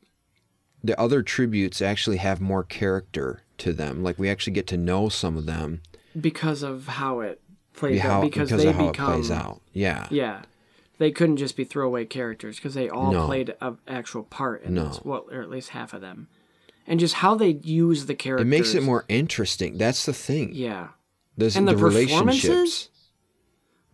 the 0.84 0.98
other 1.00 1.22
tributes 1.22 1.80
actually 1.82 2.18
have 2.18 2.40
more 2.40 2.62
character 2.62 3.42
to 3.58 3.72
them. 3.72 4.02
Like 4.02 4.18
we 4.18 4.28
actually 4.28 4.52
get 4.52 4.66
to 4.68 4.76
know 4.76 5.08
some 5.08 5.36
of 5.36 5.46
them. 5.46 5.82
because 6.20 6.62
of 6.62 6.86
how 6.86 7.20
it 7.20 7.40
plays 7.74 8.00
how, 8.00 8.18
out. 8.18 8.22
Because, 8.22 8.48
because 8.50 8.62
they 8.62 8.68
of 8.68 8.76
how 8.76 8.90
become 8.90 9.12
it 9.12 9.14
plays 9.16 9.30
out. 9.30 9.60
Yeah. 9.72 10.06
Yeah. 10.10 10.42
They 10.98 11.10
couldn't 11.10 11.38
just 11.38 11.56
be 11.56 11.64
throwaway 11.64 12.04
characters 12.04 12.56
because 12.56 12.74
they 12.74 12.90
all 12.90 13.10
No. 13.12 13.24
played 13.26 13.54
an 13.62 13.78
actual 13.88 14.22
part 14.24 14.62
in 14.64 14.74
No. 14.74 14.88
this. 14.88 15.00
Well, 15.02 15.26
or 15.32 15.40
at 15.40 15.48
least 15.48 15.70
half 15.70 15.94
of 15.94 16.02
them. 16.02 16.28
And 16.86 17.00
just 17.00 17.14
how 17.14 17.34
they 17.34 17.58
use 17.62 18.04
the 18.06 18.14
characters. 18.14 18.46
It 18.46 18.50
makes 18.50 18.74
it 18.74 18.82
more 18.82 19.04
interesting. 19.08 19.78
That's 19.78 20.04
the 20.04 20.12
thing. 20.12 20.50
Yeah. 20.54 20.88
There's 21.38 21.56
And 21.56 21.66
the, 21.66 21.72
the, 21.74 21.82
relationships. 21.84 22.89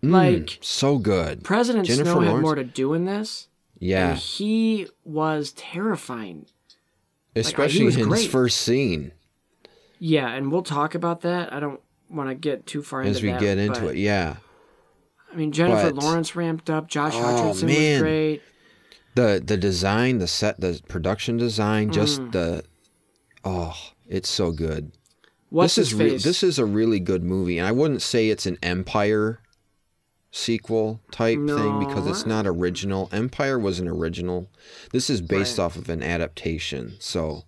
Mm, 0.08 0.12
Like, 0.12 0.58
so 0.60 0.98
good. 0.98 1.44
President 1.44 1.86
Jennifer 1.86 2.10
Snow 2.12 2.20
had 2.20 2.40
more 2.42 2.54
to 2.54 2.64
do 2.64 2.94
in 2.94 3.04
this. 3.04 3.48
Yeah. 3.78 4.10
And 4.10 4.18
he 4.18 4.86
was 5.04 5.52
terrifying. 5.52 6.46
Especially 7.34 7.84
was 7.84 7.96
in 7.96 8.10
his 8.10 8.26
first 8.26 8.58
scene 8.62 9.12
Yeah, 9.98 10.28
and 10.28 10.50
we'll 10.50 10.62
talk 10.62 10.94
about 10.94 11.20
that. 11.22 11.52
I 11.52 11.60
don't 11.60 11.80
want 12.08 12.28
to 12.30 12.34
get 12.34 12.66
too 12.66 12.82
far 12.82 13.00
into 13.02 13.10
as 13.10 13.22
we 13.22 13.30
that, 13.30 13.40
get 13.40 13.58
into 13.58 13.88
it. 13.88 13.96
Yeah. 13.96 14.36
I 15.32 15.36
mean, 15.36 15.52
Jennifer 15.52 15.92
But- 15.92 16.02
Lawrence 16.02 16.34
ramped 16.36 16.70
up. 16.70 16.88
Josh 16.88 17.12
Oh, 17.14 17.18
Hutcherson 17.18 17.64
man. 17.66 17.92
was 17.92 18.02
great. 18.02 18.42
The 19.16 19.42
the 19.44 19.56
design, 19.56 20.18
the 20.18 20.26
set, 20.26 20.60
the 20.60 20.80
production 20.88 21.36
design, 21.38 21.90
just 21.90 22.20
Mm. 22.20 22.32
the 22.32 22.64
oh, 23.44 23.74
it's 24.06 24.28
so 24.28 24.50
good. 24.52 24.92
What's 25.48 25.74
this 25.76 25.90
his 25.90 26.00
is 26.00 26.12
re- 26.12 26.18
this 26.18 26.42
is 26.42 26.58
a 26.58 26.64
really 26.66 27.00
good 27.00 27.22
movie, 27.24 27.58
and 27.58 27.66
I 27.66 27.72
wouldn't 27.72 28.02
say 28.02 28.28
it's 28.28 28.44
an 28.46 28.58
Empire 28.62 29.40
sequel 30.36 31.00
type 31.10 31.38
thing 31.46 31.78
because 31.78 32.06
it's 32.06 32.26
not 32.26 32.46
original. 32.46 33.08
Empire 33.10 33.58
was 33.58 33.80
an 33.80 33.88
original. 33.88 34.48
This 34.92 35.08
is 35.08 35.20
based 35.22 35.58
Right. 35.58 35.64
off 35.64 35.76
of 35.76 35.88
an 35.88 36.02
adaptation, 36.02 36.94
so 36.98 37.44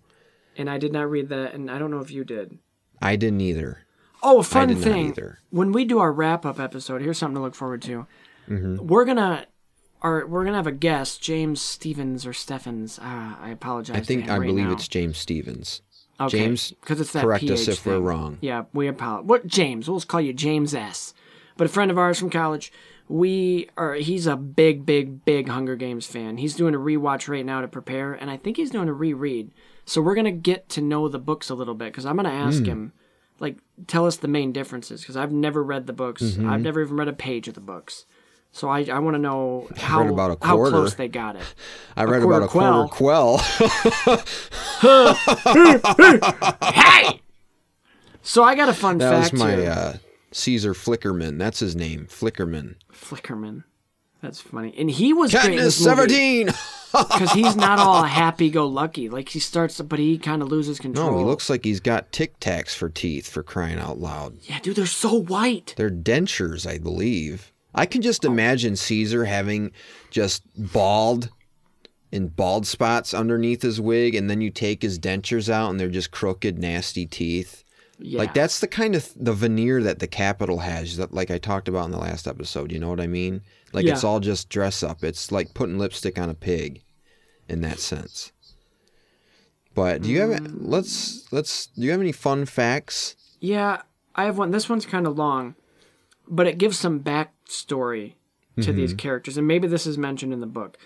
and 0.57 0.69
I 0.71 0.79
did 0.79 0.93
not 0.93 1.09
read 1.11 1.29
that, 1.29 1.55
and 1.55 1.71
I 1.71 1.79
don't 1.79 1.91
know 1.91 2.01
if 2.01 2.11
you 2.11 2.25
did. 2.25 2.59
I 3.01 3.17
didn't 3.17 3.41
either. 3.43 3.85
Oh, 4.23 4.41
a 4.41 4.43
fun 4.43 4.75
thing. 4.75 5.09
either. 5.09 5.39
When 5.51 5.71
we 5.71 5.85
do 5.85 6.01
our 6.01 6.13
wrap 6.13 6.45
up 6.45 6.59
episode, 6.59 7.03
here's 7.03 7.19
something 7.19 7.37
to 7.37 7.41
look 7.43 7.55
forward 7.55 7.83
to. 7.83 8.07
Mm-hmm. 8.49 8.87
We're 8.89 9.05
gonna, 9.05 9.47
our 10.03 10.27
we're 10.27 10.45
gonna 10.45 10.57
have 10.57 10.67
a 10.67 10.73
guest, 10.73 11.23
James 11.23 11.61
Stevens 11.61 12.27
or 12.27 12.33
Steffens. 12.33 12.99
Ah, 13.01 13.39
I 13.41 13.51
apologize. 13.51 13.97
I 13.97 14.01
think 14.01 14.29
I 14.29 14.39
right 14.39 14.47
believe 14.47 14.67
now. 14.67 14.73
it's 14.73 14.89
James 14.89 15.19
Stevens. 15.19 15.83
Okay, 16.21 16.39
James, 16.39 16.73
because 16.81 17.01
it's 17.01 17.13
that 17.13 17.23
correct 17.23 17.45
us 17.45 17.67
PH 17.67 17.69
if 17.69 17.87
we're 17.87 18.01
wrong. 18.01 18.39
Yeah, 18.41 18.65
we 18.73 18.89
apologize. 18.89 19.29
What 19.29 19.47
James? 19.47 19.89
We'll 19.89 19.99
just 19.99 20.09
call 20.09 20.21
you 20.21 20.33
James 20.33 20.75
S. 20.75 21.15
But 21.59 21.67
a 21.67 21.69
friend 21.69 21.91
of 21.91 21.99
ours 21.99 22.19
from 22.19 22.31
college. 22.31 22.73
We 23.11 23.69
are. 23.77 23.95
He's 23.95 24.27
a 24.27 24.37
big, 24.37 24.87
big, 24.87 25.25
big 25.25 25.49
Hunger 25.49 25.77
Games 25.77 26.07
fan. 26.07 26.37
He's 26.39 26.55
doing 26.55 26.75
a 26.75 26.79
rewatch 26.79 27.29
right 27.29 27.45
now 27.45 27.61
to 27.63 27.69
prepare, 27.69 28.13
and 28.15 28.31
I 28.31 28.37
think 28.39 28.57
he's 28.57 28.71
doing 28.71 28.89
a 28.89 28.93
reread. 28.93 29.51
So 29.85 30.01
we're 30.03 30.15
gonna 30.15 30.31
get 30.31 30.69
to 30.71 30.81
know 30.83 31.09
the 31.09 31.19
books 31.19 31.49
a 31.51 31.55
little 31.55 31.75
bit 31.75 31.87
because 31.93 32.05
I'm 32.07 32.17
gonna 32.17 32.29
ask 32.29 32.59
Hmm. 32.61 32.65
him, 32.67 32.93
like, 33.41 33.57
tell 33.87 34.05
us 34.07 34.17
the 34.19 34.29
main 34.29 34.53
differences 34.53 35.01
because 35.01 35.17
I've 35.17 35.33
never 35.33 35.63
read 35.65 35.87
the 35.87 35.93
books. 35.95 36.23
Mm-hmm. 36.23 36.49
I've 36.51 36.61
never 36.61 36.83
even 36.83 36.97
read 36.97 37.09
a 37.09 37.13
page 37.15 37.49
of 37.49 37.55
the 37.55 37.61
books. 37.63 38.05
So 38.53 38.69
I, 38.69 38.85
I 38.85 38.99
want 38.99 39.15
to 39.15 39.19
know 39.19 39.69
how 39.77 40.07
about 40.07 40.39
a 40.43 40.47
how 40.47 40.57
close 40.57 40.95
they 40.95 41.09
got 41.09 41.37
it. 41.37 41.43
I 41.97 42.05
read 42.05 42.23
about 42.23 42.43
a 42.43 42.47
quarter 42.49 42.89
quell. 42.89 43.39
hey. 46.73 47.21
So 48.23 48.43
I 48.45 48.55
got 48.55 48.69
a 48.69 48.75
fun 48.75 48.99
that 48.99 49.11
was 49.19 49.31
fact 49.31 49.39
my 49.39 49.51
here. 49.57 49.71
uh, 49.71 49.97
Caesar 50.33 50.75
Flickerman. 50.75 51.39
That's 51.39 51.61
his 51.61 51.75
name, 51.77 52.07
Flickerman. 52.07 52.77
Flickerman. 52.93 53.65
That's 54.23 54.41
funny. 54.41 54.75
And 54.77 54.91
he 54.91 55.13
was 55.13 55.33
Katniss 55.33 55.73
Seventeen. 55.81 56.47
because 56.93 57.33
he's 57.35 57.55
not 57.55 57.79
all 57.79 58.03
happy-go-lucky. 58.03 59.09
Like 59.09 59.29
he 59.29 59.39
starts, 59.39 59.81
but 59.81 59.99
he 59.99 60.19
kind 60.19 60.43
of 60.43 60.49
loses 60.49 60.81
control. 60.81 61.13
No, 61.13 61.19
he 61.19 61.25
looks 61.25 61.49
like 61.49 61.65
he's 61.65 61.81
got 61.81 62.11
Tic 62.11 62.41
Tacs 62.41 62.75
for 62.75 62.89
teeth. 62.89 63.29
For 63.29 63.43
crying 63.45 63.79
out 63.79 63.99
loud, 64.01 64.39
Yeah, 64.43 64.59
dude, 64.61 64.77
they're 64.77 64.87
so 64.87 65.15
white. 65.15 65.75
they're 65.77 65.91
dentures, 65.91 66.69
I 66.69 66.79
believe. 66.79 67.53
I 67.75 67.87
can 67.87 68.03
just 68.03 68.25
oh. 68.27 68.29
imagine 68.31 68.75
Caesar 68.75 69.25
having 69.27 69.71
just 70.11 70.43
bald 70.73 71.31
and 72.11 72.35
bald 72.35 72.67
spots 72.67 73.15
underneath 73.15 73.63
his 73.63 73.81
wig, 73.81 74.15
and 74.17 74.29
then 74.29 74.41
you 74.41 74.51
take 74.51 74.83
his 74.83 74.99
dentures 74.99 75.49
out, 75.49 75.71
and 75.71 75.79
they're 75.79 75.89
just 75.89 76.11
crooked, 76.11 76.59
nasty 76.59 77.07
teeth. 77.07 77.63
Yeah. 78.01 78.19
Like 78.19 78.33
that's 78.35 78.61
the 78.61 78.69
kind 78.69 78.95
of 78.95 79.11
the 79.17 79.33
veneer 79.33 79.83
that 79.83 79.99
the 79.99 80.07
Capitol 80.07 80.59
has 80.59 80.97
that 80.99 81.13
like 81.13 81.31
I 81.31 81.39
talked 81.39 81.67
about 81.69 81.85
in 81.87 81.91
the 81.91 81.99
last 81.99 82.29
episode, 82.29 82.71
you 82.71 82.79
know 82.79 82.89
what 82.89 83.01
I 83.01 83.07
mean? 83.09 83.43
Like 83.73 83.87
it's 83.87 84.05
all 84.05 84.21
just 84.21 84.49
dress 84.49 84.83
up. 84.83 85.03
It's 85.03 85.33
like 85.33 85.53
putting 85.53 85.79
lipstick 85.79 86.19
on 86.19 86.31
a 86.31 86.35
pig 86.35 86.83
in 87.49 87.61
that 87.63 87.81
sense. 87.81 88.33
But 89.75 90.03
do 90.03 90.11
you 90.11 90.21
have 90.21 90.31
Mm. 90.31 90.57
let's 90.61 91.27
let's 91.33 91.67
do 91.67 91.83
you 91.83 91.91
have 91.91 92.01
any 92.01 92.13
fun 92.13 92.45
facts? 92.47 93.17
Yeah, 93.41 93.83
I 94.15 94.25
have 94.25 94.39
one. 94.39 94.51
This 94.51 94.69
one's 94.69 94.87
kind 94.87 95.07
of 95.07 95.17
long, 95.19 95.55
but 96.29 96.47
it 96.47 96.59
gives 96.59 96.79
some 96.79 97.01
backstory 97.01 98.15
to 98.61 98.73
these 98.73 98.93
characters, 98.93 99.37
and 99.37 99.47
maybe 99.47 99.69
this 99.69 99.87
is 99.87 99.97
mentioned 99.97 100.33
in 100.33 100.41
the 100.41 100.47
book. 100.47 100.77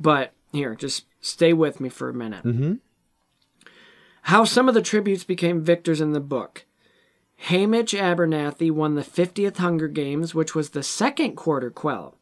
But 0.00 0.32
here, 0.52 0.74
just 0.74 1.04
stay 1.20 1.52
with 1.52 1.78
me 1.80 1.88
for 1.88 2.08
a 2.08 2.14
minute. 2.14 2.44
Mm-hmm. 2.44 2.74
How 4.22 4.44
some 4.44 4.68
of 4.68 4.74
the 4.74 4.82
tributes 4.82 5.24
became 5.24 5.60
victors 5.62 6.00
in 6.00 6.12
the 6.12 6.20
book. 6.20 6.66
Haymitch 7.48 7.98
Abernathy 7.98 8.70
won 8.70 8.94
the 8.94 9.02
50th 9.02 9.56
Hunger 9.56 9.88
Games, 9.88 10.34
which 10.34 10.54
was 10.54 10.70
the 10.70 10.82
second 10.82 11.36
quarter 11.36 11.70
quell. 11.70 12.16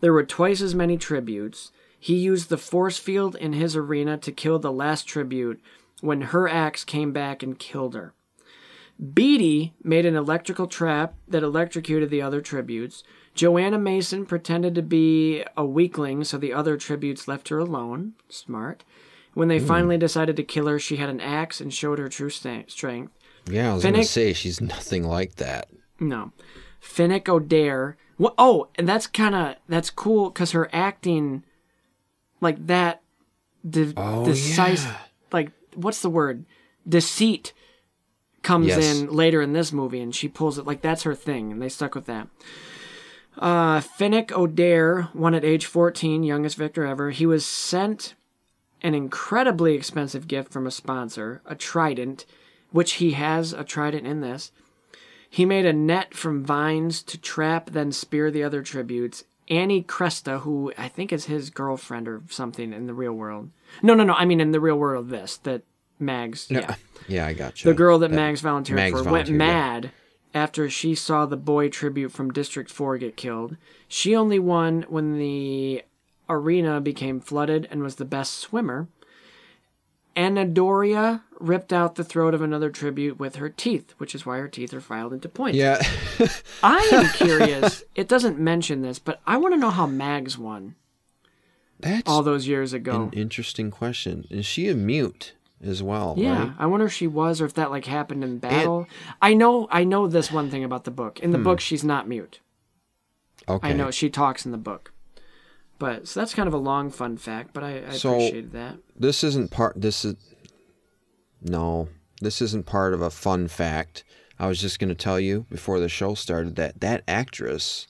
There 0.00 0.12
were 0.12 0.24
twice 0.24 0.60
as 0.60 0.74
many 0.74 0.96
tributes. 0.96 1.70
He 1.98 2.16
used 2.16 2.48
the 2.48 2.58
force 2.58 2.98
field 2.98 3.36
in 3.36 3.52
his 3.52 3.76
arena 3.76 4.16
to 4.18 4.32
kill 4.32 4.58
the 4.58 4.72
last 4.72 5.06
tribute 5.06 5.60
when 6.00 6.22
her 6.22 6.48
axe 6.48 6.84
came 6.84 7.12
back 7.12 7.42
and 7.42 7.58
killed 7.58 7.94
her. 7.94 8.14
Beetee 9.02 9.72
made 9.82 10.06
an 10.06 10.14
electrical 10.14 10.66
trap 10.66 11.14
that 11.26 11.42
electrocuted 11.42 12.10
the 12.10 12.22
other 12.22 12.40
tributes. 12.40 13.02
Johanna 13.34 13.78
Mason 13.78 14.24
pretended 14.24 14.74
to 14.76 14.82
be 14.82 15.44
a 15.56 15.64
weakling, 15.64 16.24
so 16.24 16.38
the 16.38 16.52
other 16.52 16.76
tributes 16.76 17.26
left 17.26 17.48
her 17.48 17.58
alone. 17.58 18.14
Smart. 18.28 18.84
When 19.34 19.48
they 19.48 19.58
finally 19.58 19.98
decided 19.98 20.36
to 20.36 20.42
kill 20.44 20.66
her, 20.68 20.78
she 20.78 20.96
had 20.96 21.08
an 21.10 21.20
axe 21.20 21.60
and 21.60 21.74
showed 21.74 21.98
her 21.98 22.08
true 22.08 22.30
sta- 22.30 22.64
strength. 22.68 23.12
Yeah, 23.50 23.72
I 23.72 23.74
was 23.74 23.82
gonna 23.82 24.04
say 24.04 24.32
she's 24.32 24.60
nothing 24.60 25.02
like 25.04 25.36
that. 25.36 25.68
No. 26.00 26.32
Finnick 26.82 27.24
Odair. 27.24 27.94
Well, 28.16 28.34
oh, 28.38 28.68
and 28.76 28.88
that's 28.88 29.06
kind 29.06 29.34
of 29.34 29.56
that's 29.68 29.90
cool 29.90 30.30
because 30.30 30.52
her 30.52 30.70
acting, 30.72 31.42
like 32.40 32.66
that, 32.68 33.02
de- 33.68 33.92
Oh, 33.96 34.24
decisive, 34.24 34.86
yeah. 34.86 34.96
like 35.32 35.50
what's 35.74 36.00
the 36.00 36.10
word, 36.10 36.44
deceit, 36.88 37.52
comes 38.42 38.68
Yes. 38.68 38.84
in 39.00 39.10
later 39.10 39.42
in 39.42 39.52
this 39.52 39.72
movie, 39.72 40.00
and 40.00 40.14
she 40.14 40.28
pulls 40.28 40.58
it 40.58 40.64
like 40.66 40.80
that's 40.80 41.02
her 41.02 41.14
thing, 41.14 41.50
and 41.50 41.60
they 41.60 41.68
stuck 41.68 41.94
with 41.96 42.06
that. 42.06 42.28
Uh, 43.36 43.80
Finnick 43.80 44.28
Odair 44.28 45.12
won 45.14 45.34
at 45.34 45.44
age 45.44 45.66
14, 45.66 46.22
youngest 46.22 46.56
victor 46.56 46.84
ever. 46.86 47.10
He 47.10 47.26
was 47.26 47.44
sent 47.44 48.14
an 48.84 48.94
incredibly 48.94 49.74
expensive 49.74 50.28
gift 50.28 50.52
from 50.52 50.66
a 50.66 50.70
sponsor, 50.70 51.40
a 51.46 51.56
trident, 51.56 52.26
which 52.70 52.94
he 52.94 53.12
has 53.12 53.52
a 53.52 53.64
trident 53.64 54.06
in 54.06 54.20
this. 54.20 54.52
He 55.28 55.44
made 55.44 55.66
a 55.66 55.72
net 55.72 56.14
from 56.14 56.44
vines 56.44 57.02
to 57.04 57.18
trap, 57.18 57.70
then 57.70 57.90
spear 57.90 58.30
the 58.30 58.44
other 58.44 58.62
tributes. 58.62 59.24
Annie 59.48 59.82
Cresta, 59.82 60.40
who 60.40 60.72
I 60.78 60.88
think 60.88 61.12
is 61.12 61.24
his 61.24 61.50
girlfriend 61.50 62.06
or 62.06 62.22
something 62.28 62.72
in 62.72 62.86
the 62.86 62.94
real 62.94 63.12
world. 63.12 63.50
No, 63.82 63.94
no, 63.94 64.04
no. 64.04 64.12
I 64.12 64.26
mean 64.26 64.40
in 64.40 64.52
the 64.52 64.60
real 64.60 64.76
world 64.76 65.06
of 65.06 65.10
this 65.10 65.38
that 65.38 65.62
Mags. 65.98 66.46
Yeah, 66.50 66.74
Yeah, 67.08 67.26
I 67.26 67.32
got 67.32 67.64
you. 67.64 67.70
the 67.70 67.76
girl 67.76 67.98
that, 68.00 68.10
Mags 68.10 68.40
volunteered 68.40 68.76
Mags 68.76 68.90
for 68.90 68.96
went 68.96 69.28
volunteered, 69.28 69.40
yeah. 69.40 69.46
mad 69.46 69.90
after 70.34 70.68
she 70.68 70.94
saw 70.94 71.24
the 71.26 71.36
boy 71.36 71.68
tribute 71.68 72.12
from 72.12 72.32
District 72.32 72.70
Four 72.70 72.98
get 72.98 73.16
killed. 73.16 73.56
She 73.88 74.14
only 74.14 74.38
won 74.38 74.84
when 74.88 75.18
the 75.18 75.82
arena 76.28 76.80
became 76.80 77.20
flooded 77.20 77.68
and 77.70 77.82
was 77.82 77.96
the 77.96 78.04
best 78.04 78.34
swimmer. 78.34 78.88
Enobaria 80.16 81.22
ripped 81.40 81.72
out 81.72 81.96
the 81.96 82.04
throat 82.04 82.34
of 82.34 82.42
another 82.42 82.70
tribute 82.70 83.18
with 83.18 83.36
her 83.36 83.48
teeth, 83.48 83.94
which 83.98 84.14
is 84.14 84.24
why 84.24 84.38
her 84.38 84.48
teeth 84.48 84.72
are 84.72 84.80
filed 84.80 85.12
into 85.12 85.28
points. 85.28 85.58
Yeah. 85.58 85.82
I 86.62 86.88
am 86.92 87.08
curious. 87.10 87.82
it 87.94 88.08
doesn't 88.08 88.38
mention 88.38 88.82
this, 88.82 88.98
but 88.98 89.20
I 89.26 89.36
want 89.36 89.54
to 89.54 89.60
know 89.60 89.70
how 89.70 89.86
Mags 89.86 90.38
won 90.38 90.76
That's 91.80 92.08
all 92.08 92.22
those 92.22 92.46
years 92.46 92.72
ago. 92.72 93.10
an 93.12 93.12
interesting 93.12 93.70
question. 93.70 94.24
Is 94.30 94.46
she 94.46 94.68
a 94.68 94.74
mute 94.74 95.32
as 95.62 95.82
well? 95.82 96.14
yeah, 96.16 96.44
right? 96.44 96.52
I 96.58 96.66
wonder 96.66 96.86
if 96.86 96.92
she 96.92 97.08
was 97.08 97.40
or 97.40 97.46
if 97.46 97.54
that 97.54 97.70
like 97.70 97.86
happened 97.86 98.22
in 98.22 98.38
battle. 98.38 98.86
I 99.20 99.34
know 99.34 99.66
I 99.70 99.84
know 99.84 100.06
this 100.06 100.30
one 100.30 100.50
thing 100.50 100.62
about 100.62 100.84
the 100.84 100.90
book. 100.90 101.18
In 101.20 101.32
the 101.32 101.38
hmm. 101.38 101.44
book 101.44 101.60
she's 101.60 101.84
not 101.84 102.08
mute. 102.08 102.40
Okay. 103.48 103.70
I 103.70 103.72
know 103.72 103.90
she 103.90 104.08
talks 104.08 104.46
in 104.46 104.52
the 104.52 104.58
book. 104.58 104.93
But 105.78 106.06
so 106.08 106.20
that's 106.20 106.34
kind 106.34 106.46
of 106.46 106.54
a 106.54 106.58
long 106.58 106.90
fun 106.90 107.16
fact, 107.16 107.50
but 107.52 107.62
I, 107.64 107.82
I 107.88 107.90
So- 107.92 108.12
appreciated 108.14 108.52
that. 108.52 108.76
This 108.96 109.24
isn't 109.24 109.50
part. 109.50 109.80
This 109.80 110.04
is 110.04 110.14
no. 111.42 111.88
This 112.20 112.40
isn't 112.40 112.64
part 112.66 112.94
of 112.94 113.02
a 113.02 113.10
fun 113.10 113.48
fact. 113.48 114.04
I 114.38 114.46
was 114.46 114.60
just 114.60 114.78
going 114.78 114.88
to 114.88 114.94
tell 114.94 115.18
you 115.20 115.46
before 115.50 115.78
the 115.80 115.88
show 115.88 116.14
started 116.14 116.56
that 116.56 116.80
that 116.80 117.02
actress 117.06 117.86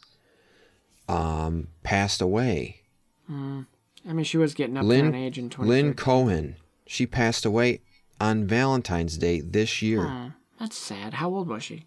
um, 1.09 1.69
passed 1.83 2.21
away. 2.21 2.81
I 3.29 4.12
mean, 4.12 4.25
she 4.25 4.37
was 4.37 4.53
getting 4.55 4.76
up 4.76 4.85
Lynn 4.85 5.07
in 5.07 5.14
age 5.14 5.38
in 5.38 5.49
20. 5.50 5.69
Lynn 5.69 5.95
Cohen. 5.95 6.57
She 6.87 7.07
passed 7.07 7.45
away 7.47 7.81
on 8.21 8.47
Valentine's 8.47 9.17
Day 9.17 9.41
this 9.41 9.81
year. 9.81 10.07
Oh, 10.07 10.33
that's 10.61 10.76
sad. 10.76 11.14
How 11.14 11.31
old 11.35 11.49
was 11.49 11.62
she? 11.62 11.87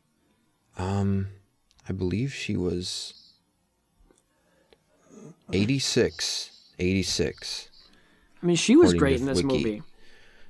Um, 0.78 1.28
I 1.88 1.94
believe 1.94 2.34
she 2.34 2.56
was 2.58 3.27
86. 5.54 6.52
86. 6.80 7.70
I 8.42 8.46
mean, 8.46 8.56
she 8.56 8.76
was 8.76 8.94
great 8.94 9.20
in 9.20 9.26
this 9.26 9.42
Wiki. 9.42 9.48
movie. 9.58 9.84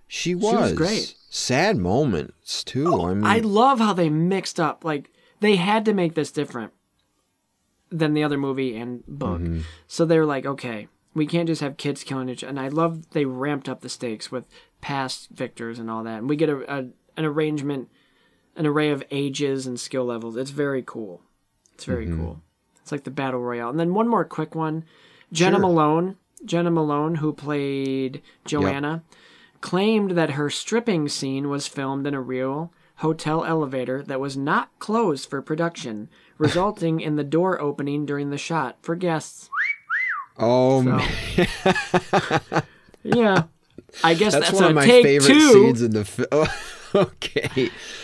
She 0.08 0.36
was, 0.36 0.50
She 0.51 0.56
was 0.56 0.74
great. 0.74 1.16
Sad 1.30 1.77
moments 1.77 2.63
too. 2.63 3.01
I 3.06 3.13
mean, 3.13 3.25
I 3.25 3.39
love 3.39 3.80
how 3.80 3.94
they 3.94 4.10
mixed 4.10 4.60
up. 4.60 4.84
Like 4.84 5.10
they 5.39 5.56
had 5.58 5.86
to 5.86 5.94
make 5.94 6.16
this 6.16 6.32
different 6.32 6.74
than 7.89 8.13
the 8.13 8.24
other 8.24 8.38
movie 8.38 8.75
and 8.75 9.04
book. 9.08 9.39
Mm-hmm. 9.42 9.62
So 9.88 10.06
they're 10.06 10.25
like, 10.25 10.46
okay, 10.46 10.88
we 11.13 11.25
can't 11.25 11.48
just 11.48 11.62
have 11.62 11.77
kids 11.77 12.04
killing 12.04 12.30
each. 12.30 12.44
And 12.44 12.60
I 12.60 12.68
love 12.70 13.10
they 13.12 13.25
ramped 13.25 13.70
up 13.70 13.82
the 13.82 13.89
stakes 13.89 14.32
with 14.32 14.46
past 14.82 15.30
victors 15.32 15.80
and 15.80 15.89
all 15.89 16.04
that. 16.04 16.20
And 16.20 16.30
we 16.30 16.36
get 16.36 16.50
a, 16.50 16.74
a 16.74 16.77
an 17.18 17.25
arrangement, 17.25 17.89
an 18.56 18.66
array 18.66 18.89
of 18.89 19.04
ages 19.12 19.66
and 19.68 19.80
skill 19.80 20.06
levels. 20.06 20.36
It's 20.38 20.51
very 20.51 20.84
cool. 20.86 21.22
It's 21.74 21.86
very 21.86 22.06
Mm-hmm. 22.06 22.20
cool. 22.24 22.42
It's 22.88 22.91
like 22.94 23.03
the 23.03 23.12
battle 23.12 23.41
royale. 23.41 23.70
And 23.70 23.77
then 23.77 23.94
one 23.94 24.08
more 24.08 24.24
quick 24.24 24.56
one, 24.56 24.86
Jena 25.34 25.58
Sure. 25.58 25.60
Malone. 25.60 26.15
Jena 26.46 26.72
Malone, 26.72 27.15
who 27.15 27.34
played 27.34 28.22
Johanna, 28.46 29.03
claimed 29.60 30.12
that 30.12 30.32
her 30.32 30.50
stripping 30.50 31.10
scene 31.10 31.50
was 31.50 31.67
filmed 31.67 32.08
in 32.08 32.13
a 32.13 32.22
real 32.22 32.72
hotel 32.98 33.44
elevator 33.44 34.01
that 34.03 34.22
was 34.22 34.38
not 34.38 34.70
closed 34.79 35.29
for 35.29 35.41
production, 35.41 36.08
resulting 36.38 37.01
in 37.01 37.17
the 37.17 37.25
door 37.25 37.60
opening 37.60 38.06
during 38.06 38.29
the 38.29 38.38
shot 38.38 38.77
for 38.82 38.96
guests. 38.96 39.50
oh, 40.38 40.82
So, 40.82 40.91
man, 40.91 42.63
yeah. 43.03 43.44
I 44.01 44.13
guess 44.13 44.32
that's, 44.32 44.51
that's, 44.51 44.53
one 44.53 44.63
a 44.63 44.67
of 44.70 44.75
my 44.75 44.86
take 44.86 45.03
favorite 45.03 45.27
two. 45.27 45.51
scenes 45.53 45.82
in 45.82 45.91
the 45.91 46.06
film. 46.06 46.48
okay, 46.96 47.50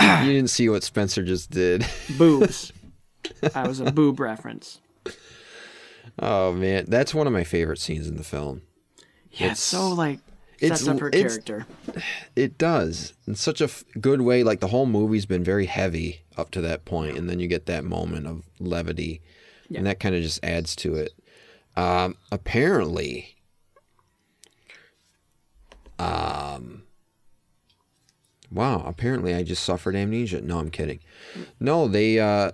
you 0.02 0.34
didn't 0.34 0.50
see 0.50 0.68
what 0.68 0.84
Spencer 0.84 1.24
just 1.24 1.52
did. 1.52 1.86
Boobs. 2.18 2.74
That 3.42 3.68
was 3.68 3.80
a 3.80 3.92
boob 3.92 4.20
reference. 4.20 4.80
Oh 6.20 6.51
man, 6.53 6.86
that's 6.88 7.13
one 7.13 7.27
of 7.27 7.34
my 7.34 7.44
favorite 7.44 7.80
scenes 7.80 8.08
in 8.08 8.18
the 8.18 8.24
film. 8.24 8.62
Yeah, 9.32 9.51
it's 9.51 9.62
so 9.62 9.89
like 9.89 10.20
it's- 10.60 10.80
sets 10.80 10.88
up 10.89 11.00
her 11.00 11.08
it's- 11.08 11.22
character. 11.24 11.65
It 12.36 12.58
does 12.58 13.13
in 13.27 13.36
such 13.36 13.62
a 13.62 13.65
f- 13.65 13.84
good 14.00 14.22
way. 14.22 14.44
Like 14.44 14.60
the 14.60 14.68
whole 14.68 14.86
movie's 14.86 15.25
been 15.25 15.44
very 15.44 15.65
heavy 15.65 16.22
up 16.38 16.51
to 16.51 16.62
that 16.62 16.86
point, 16.86 17.18
and 17.18 17.30
then 17.30 17.39
you 17.39 17.48
get 17.48 17.65
that 17.68 17.84
moment 17.84 18.27
of 18.27 18.44
levity, 18.60 19.22
and 19.74 19.86
that 19.88 20.00
kind 20.00 20.15
of 20.15 20.22
just 20.22 20.44
adds 20.44 20.75
to 20.77 20.96
it. 20.96 21.13
Um, 21.75 22.15
apparently, 22.32 23.36
um, 26.00 26.84
wow. 28.51 28.84
Apparently, 28.86 29.34
I 29.34 29.44
just 29.44 29.63
suffered 29.63 29.96
amnesia. 29.96 30.42
No, 30.42 30.60
I'm 30.60 30.70
kidding. 30.70 31.00
No, 31.60 31.88
they 31.88 32.20
uh, 32.20 32.51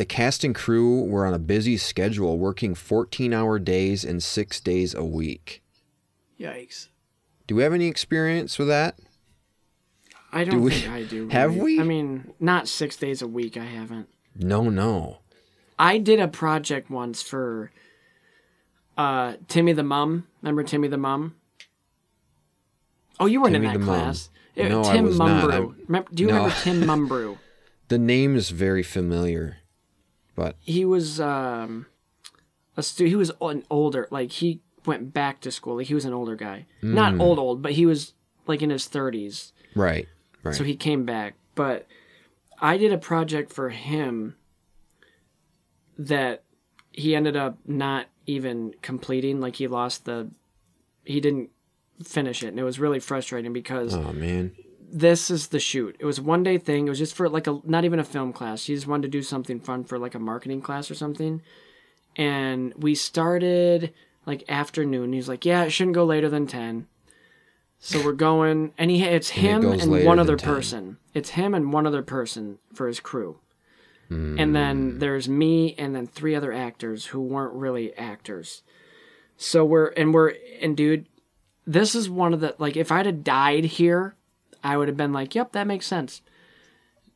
the 0.00 0.06
cast 0.06 0.44
and 0.44 0.54
crew 0.54 1.02
were 1.04 1.26
on 1.26 1.34
a 1.34 1.38
busy 1.38 1.76
schedule, 1.76 2.38
working 2.38 2.74
14-hour 2.74 3.58
days 3.58 4.02
and 4.02 4.22
six 4.22 4.58
days 4.58 4.94
a 4.94 5.04
week. 5.04 5.62
Yikes. 6.40 6.88
Do 7.46 7.54
we 7.56 7.62
have 7.64 7.74
any 7.74 7.86
experience 7.86 8.58
with 8.58 8.68
that? 8.68 8.98
I 10.32 10.44
don't 10.44 10.62
we- 10.62 10.70
think 10.70 10.88
I 10.90 11.02
do. 11.02 11.28
have 11.32 11.54
we? 11.54 11.78
I 11.78 11.82
mean, 11.82 12.32
not 12.40 12.66
six 12.66 12.96
days 12.96 13.20
a 13.20 13.26
week. 13.26 13.58
I 13.58 13.64
haven't. 13.66 14.08
No, 14.34 14.70
no. 14.70 15.18
I 15.78 15.98
did 15.98 16.18
a 16.18 16.28
project 16.28 16.88
once 16.88 17.20
for 17.20 17.70
uh, 18.96 19.34
Timmy 19.48 19.74
the 19.74 19.82
Mum. 19.82 20.26
Remember 20.40 20.62
Timmy 20.62 20.88
the 20.88 20.96
Mum? 20.96 21.34
Oh, 23.18 23.26
you 23.26 23.42
weren't 23.42 23.52
Timmy 23.52 23.66
in 23.66 23.72
that 23.74 23.78
Mum. 23.80 23.86
class. 24.00 24.30
Uh, 24.58 24.62
No, 24.68 24.82
I 24.82 24.94
Tim 24.94 25.04
was 25.04 25.18
not. 25.18 25.50
I'm- 25.52 25.76
Remember, 25.88 26.08
do 26.14 26.22
you 26.22 26.28
No. 26.30 26.34
remember 26.36 26.56
Tim 26.62 26.82
Mumbrew? 26.84 27.38
The 27.88 27.98
name 27.98 28.36
is 28.36 28.50
very 28.50 28.84
familiar, 28.84 29.56
but 30.40 30.56
He 30.60 30.84
was 30.84 31.20
um, 31.20 31.86
a 32.76 32.82
stu- 32.82 33.04
He 33.06 33.16
was 33.16 33.30
an 33.40 33.64
older. 33.70 34.08
Like 34.10 34.32
he 34.32 34.60
went 34.86 35.12
back 35.12 35.40
to 35.42 35.50
school. 35.50 35.76
Like 35.76 35.86
he 35.88 35.94
was 35.94 36.04
an 36.06 36.12
older 36.14 36.36
guy, 36.36 36.66
not 36.82 37.12
Hmm. 37.14 37.20
old 37.20 37.38
old, 37.38 37.62
but 37.62 37.72
he 37.72 37.84
was 37.86 38.14
like 38.46 38.62
in 38.62 38.70
his 38.70 38.86
thirties. 38.86 39.52
right, 39.74 40.08
right. 40.42 40.54
So 40.54 40.64
he 40.64 40.74
came 40.76 41.04
back. 41.04 41.34
But 41.54 41.86
I 42.60 42.76
did 42.78 42.92
a 42.92 42.98
project 42.98 43.52
for 43.52 43.68
him 43.70 44.36
that 45.98 46.42
he 46.92 47.14
ended 47.14 47.36
up 47.36 47.58
not 47.66 48.06
even 48.26 48.72
completing. 48.82 49.40
Like 49.40 49.56
he 49.56 49.66
lost 49.66 50.04
the, 50.04 50.30
he 51.04 51.20
didn't 51.20 51.50
finish 52.02 52.42
it, 52.42 52.48
and 52.48 52.58
it 52.58 52.64
was 52.64 52.78
really 52.80 53.00
frustrating 53.00 53.52
because 53.52 53.94
oh 53.94 54.12
man, 54.12 54.52
this 54.92 55.30
is 55.30 55.48
the 55.48 55.60
shoot. 55.60 55.96
It 55.98 56.04
was 56.04 56.18
a 56.18 56.22
one 56.22 56.42
day 56.42 56.58
thing. 56.58 56.86
It 56.86 56.90
was 56.90 56.98
just 56.98 57.14
for 57.14 57.28
like 57.28 57.46
a 57.46 57.60
not 57.64 57.84
even 57.84 57.98
a 58.00 58.04
film 58.04 58.32
class. 58.32 58.64
He 58.64 58.74
just 58.74 58.86
wanted 58.86 59.02
to 59.02 59.08
do 59.08 59.22
something 59.22 59.60
fun 59.60 59.84
for 59.84 59.98
like 59.98 60.14
a 60.14 60.18
marketing 60.18 60.60
class 60.62 60.90
or 60.90 60.94
something. 60.94 61.42
And 62.16 62.74
we 62.76 62.94
started 62.94 63.92
like 64.26 64.44
afternoon. 64.48 65.12
He's 65.12 65.28
like, 65.28 65.44
"Yeah, 65.44 65.64
it 65.64 65.70
shouldn't 65.70 65.94
go 65.94 66.04
later 66.04 66.28
than 66.28 66.46
10." 66.46 66.86
So 67.78 68.04
we're 68.04 68.12
going, 68.12 68.72
and 68.76 68.90
he 68.90 69.02
it's 69.04 69.30
it 69.30 69.40
him 69.40 69.62
goes 69.62 69.82
and 69.82 70.04
one 70.04 70.18
other 70.18 70.36
10. 70.36 70.54
person. 70.54 70.96
It's 71.14 71.30
him 71.30 71.54
and 71.54 71.72
one 71.72 71.86
other 71.86 72.02
person 72.02 72.58
for 72.74 72.86
his 72.88 73.00
crew. 73.00 73.38
And 74.10 74.38
Hmm. 74.40 74.52
then 74.52 74.98
there's 74.98 75.28
me 75.28 75.76
and 75.78 75.94
then 75.94 76.08
three 76.08 76.34
other 76.34 76.52
actors 76.52 77.06
who 77.06 77.20
weren't 77.20 77.54
really 77.54 77.94
actors. 77.96 78.62
So 79.36 79.64
we're 79.64 79.86
and 79.90 80.12
we're 80.12 80.34
and 80.60 80.76
dude, 80.76 81.06
this 81.64 81.94
is 81.94 82.10
one 82.10 82.34
of 82.34 82.40
the 82.40 82.56
like 82.58 82.76
if 82.76 82.90
I'd 82.90 83.06
have 83.06 83.22
died 83.22 83.64
here, 83.64 84.16
I 84.62 84.76
would 84.76 84.88
have 84.88 84.96
been 84.96 85.12
like, 85.12 85.34
"Yep, 85.34 85.52
that 85.52 85.66
makes 85.66 85.86
sense." 85.86 86.22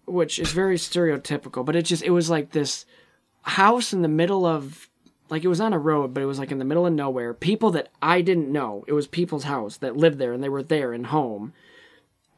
Which 0.06 0.38
is 0.38 0.52
very 0.52 0.76
stereotypical, 0.76 1.64
but 1.64 1.76
it 1.76 1.82
just 1.82 2.02
it 2.02 2.10
was 2.10 2.28
like 2.30 2.50
this 2.50 2.84
house 3.42 3.92
in 3.92 4.02
the 4.02 4.08
middle 4.08 4.44
of 4.46 4.88
like 5.30 5.42
it 5.44 5.48
was 5.48 5.60
on 5.60 5.72
a 5.72 5.78
road, 5.78 6.12
but 6.12 6.22
it 6.22 6.26
was 6.26 6.38
like 6.38 6.52
in 6.52 6.58
the 6.58 6.64
middle 6.64 6.86
of 6.86 6.92
nowhere. 6.92 7.32
People 7.32 7.70
that 7.72 7.88
I 8.02 8.20
didn't 8.20 8.52
know. 8.52 8.84
It 8.86 8.92
was 8.92 9.06
people's 9.06 9.44
house 9.44 9.78
that 9.78 9.96
lived 9.96 10.18
there 10.18 10.32
and 10.34 10.42
they 10.42 10.48
were 10.50 10.62
there 10.62 10.92
and 10.92 11.06
home. 11.06 11.52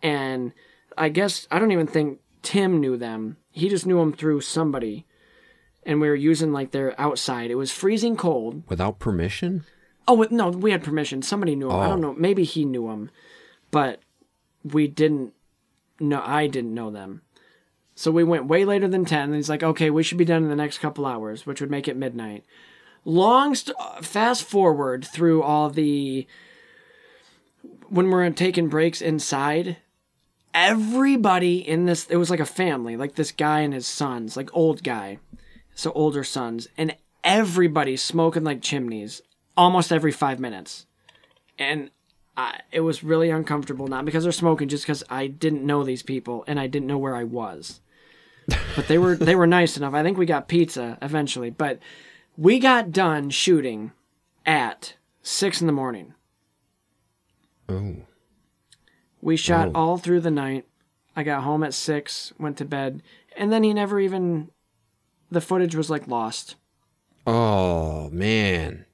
And 0.03 0.53
I 0.97 1.09
guess 1.09 1.49
I 1.51 1.59
don't 1.59 1.73
even 1.73 1.87
think 1.89 2.21
Tim 2.43 2.79
knew 2.81 2.97
them. 2.97 3.37
He 3.51 3.69
just 3.69 3.87
knew 3.87 3.99
them 3.99 4.13
through 4.13 4.43
somebody. 4.43 5.05
And 5.85 6.01
we 6.01 6.09
were 6.09 6.15
using 6.15 6.53
like 6.53 6.71
their 6.71 6.99
outside. 7.01 7.51
It 7.51 7.57
was 7.57 7.73
freezing 7.73 8.17
cold. 8.17 8.63
without 8.69 8.99
permission? 8.99 9.65
Oh 10.09 10.25
no, 10.31 10.51
we 10.51 10.71
had 10.71 10.85
permission. 10.85 11.23
Somebody 11.23 11.57
knew 11.57 11.67
him. 11.69 11.77
I 11.77 11.87
Oh. 11.87 11.91
don't 11.91 12.01
know. 12.01 12.15
Maybe 12.15 12.45
he 12.45 12.65
knew 12.65 12.89
him, 12.91 13.11
but 13.73 14.01
we 14.73 14.89
didn't. 14.89 15.33
know 16.01 16.23
I 16.25 16.47
didn't 16.47 16.75
know 16.75 16.91
them. 16.91 17.23
So 17.95 18.11
we 18.11 18.25
went 18.25 18.47
way 18.47 18.65
later 18.65 18.89
than 18.89 19.05
ten. 19.05 19.25
And 19.25 19.35
he's 19.35 19.49
like, 19.49 19.63
"Okay, 19.63 19.91
we 19.91 20.03
should 20.03 20.19
be 20.19 20.25
done 20.25 20.43
in 20.43 20.49
the 20.49 20.57
next 20.57 20.79
couple 20.79 21.07
hours, 21.07 21.47
which 21.47 21.61
would 21.61 21.71
make 21.71 21.89
it 21.89 21.97
midnight." 21.97 22.45
Long, 23.05 23.55
st- 23.55 23.77
fast 24.03 24.43
forward 24.43 25.05
through 25.05 25.43
all 25.43 25.71
the 25.71 26.27
when 27.89 28.11
we're 28.11 28.29
taking 28.31 28.69
breaks 28.69 29.01
inside. 29.01 29.79
Everybody 30.53 31.59
in 31.59 31.85
this, 31.85 32.07
it 32.07 32.17
was 32.17 32.31
like 32.31 32.41
a 32.41 32.47
family, 32.47 32.97
like 32.97 33.15
this 33.15 33.31
guy 33.31 33.61
and 33.61 33.75
his 33.75 33.87
sons, 33.87 34.37
like 34.37 34.49
old 34.55 34.83
guy, 34.83 35.19
so 35.75 35.93
older 35.93 36.25
sons, 36.25 36.67
and 36.79 36.97
everybody 37.23 37.97
smoking 37.97 38.43
like 38.43 38.63
chimneys 38.63 39.21
almost 39.57 39.93
every 39.93 40.13
five 40.13 40.41
minutes. 40.41 40.87
And 41.59 41.91
I, 42.37 42.61
it 42.71 42.81
was 42.81 43.03
really 43.03 43.31
uncomfortable, 43.31 43.87
not 43.89 44.05
because 44.05 44.23
they're 44.25 44.33
smoking, 44.33 44.69
just 44.69 44.85
because 44.85 45.03
I 45.09 45.27
didn't 45.27 45.65
know 45.65 45.85
these 45.85 46.03
people 46.03 46.45
and 46.47 46.61
I 46.61 46.67
didn't 46.67 46.87
know 46.89 46.99
where 46.99 47.17
I 47.17 47.25
was. 47.25 47.81
But 48.77 48.87
they 48.89 48.99
were 48.99 49.17
they 49.17 49.35
were 49.35 49.47
nice 49.47 49.77
enough. 49.77 49.95
I 49.95 50.03
think 50.03 50.19
we 50.19 50.27
got 50.27 50.47
pizza 50.49 50.99
eventually, 51.03 51.51
but 51.51 51.79
we 52.37 52.59
got 52.59 52.93
done 52.93 53.31
shooting 53.31 53.93
at 54.45 54.95
six 55.23 55.61
in 55.61 55.67
the 55.67 55.73
morning. 55.73 56.15
Oh, 57.69 57.97
We 59.21 59.37
shot 59.37 59.69
Oh. 59.69 59.73
all 59.75 59.99
through 59.99 60.21
the 60.21 60.31
night. 60.31 60.67
I 61.17 61.23
got 61.23 61.43
home 61.43 61.65
at 61.65 61.75
six, 61.75 62.33
went 62.39 62.59
to 62.59 62.65
bed, 62.65 63.03
and 63.37 63.51
then 63.53 63.63
he 63.63 63.73
never 63.75 63.99
even. 63.99 64.51
The 65.31 65.41
footage 65.41 65.75
was 65.75 65.91
like 65.91 66.07
lost. 66.07 66.55
oh 67.27 68.11
man, 68.11 68.85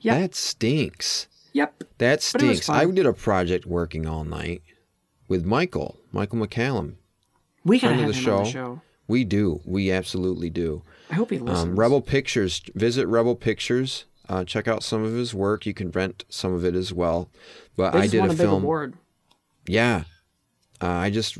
Yep. 0.00 0.18
that 0.18 0.34
stinks. 0.34 1.28
Yep. 1.54 1.84
That 1.98 2.30
But 2.32 2.42
it 2.42 2.48
was 2.48 2.58
stinks. 2.58 2.68
I 2.68 2.84
did 2.90 3.06
a 3.06 3.12
project 3.14 3.64
working 3.64 4.06
all 4.06 4.24
night 4.24 4.62
with 5.28 5.46
Michael, 5.46 5.96
Michael 6.12 6.38
McCallum. 6.46 6.96
We 7.64 7.78
gotta 7.80 7.94
have 7.94 8.08
the 8.08 8.12
him 8.12 8.28
on 8.34 8.42
the 8.44 8.50
show. 8.50 8.52
show. 8.52 8.80
We 9.08 9.24
do. 9.24 9.60
We 9.64 9.90
absolutely 9.90 10.50
do. 10.50 10.82
I 11.10 11.14
hope 11.14 11.30
he 11.30 11.38
listens. 11.38 11.64
Um, 11.70 11.78
Rebel 11.78 12.00
Pictures. 12.02 12.60
Visit 12.74 13.06
Rebel 13.06 13.34
Pictures 13.36 14.04
Uh, 14.28 14.42
check 14.42 14.66
out 14.66 14.82
some 14.82 15.04
of 15.04 15.12
his 15.12 15.34
work. 15.34 15.66
You 15.66 15.74
can 15.74 15.90
rent 15.90 16.24
some 16.30 16.54
of 16.54 16.64
it 16.64 16.74
as 16.74 16.92
well. 16.94 17.28
But 17.76 17.92
They 17.92 17.98
I 18.00 18.06
did 18.06 18.24
a 18.24 18.30
a 18.30 18.34
film. 18.34 18.62
award. 18.62 18.94
Yeah. 19.66 20.04
Uh, 20.82 20.86
I 20.88 21.10
just 21.10 21.36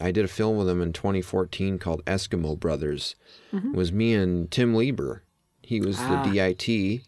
I 0.00 0.12
did 0.12 0.24
a 0.24 0.28
film 0.28 0.56
with 0.56 0.68
him 0.68 0.80
in 0.80 0.92
2014 0.92 1.78
called 1.78 2.04
Eskimo 2.06 2.58
Brothers. 2.58 3.16
It 3.52 3.74
was 3.74 3.90
me 3.92 4.14
and 4.14 4.50
Tim 4.50 4.74
Lieber. 4.74 5.22
He 5.62 5.80
was 5.80 5.96
Ah. 5.98 6.22
the 6.24 6.30
DIT 6.32 7.02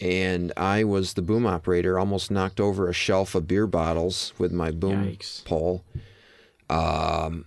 and 0.00 0.52
I 0.56 0.84
was 0.84 1.14
the 1.14 1.22
boom 1.22 1.46
operator. 1.46 1.98
Almost 1.98 2.30
knocked 2.30 2.60
over 2.60 2.88
a 2.88 2.92
shelf 2.92 3.34
of 3.34 3.46
beer 3.46 3.66
bottles 3.66 4.32
with 4.38 4.52
my 4.52 4.70
boom 4.70 5.04
Yikes. 5.04 5.44
pole. 5.44 5.84
Um 6.70 7.46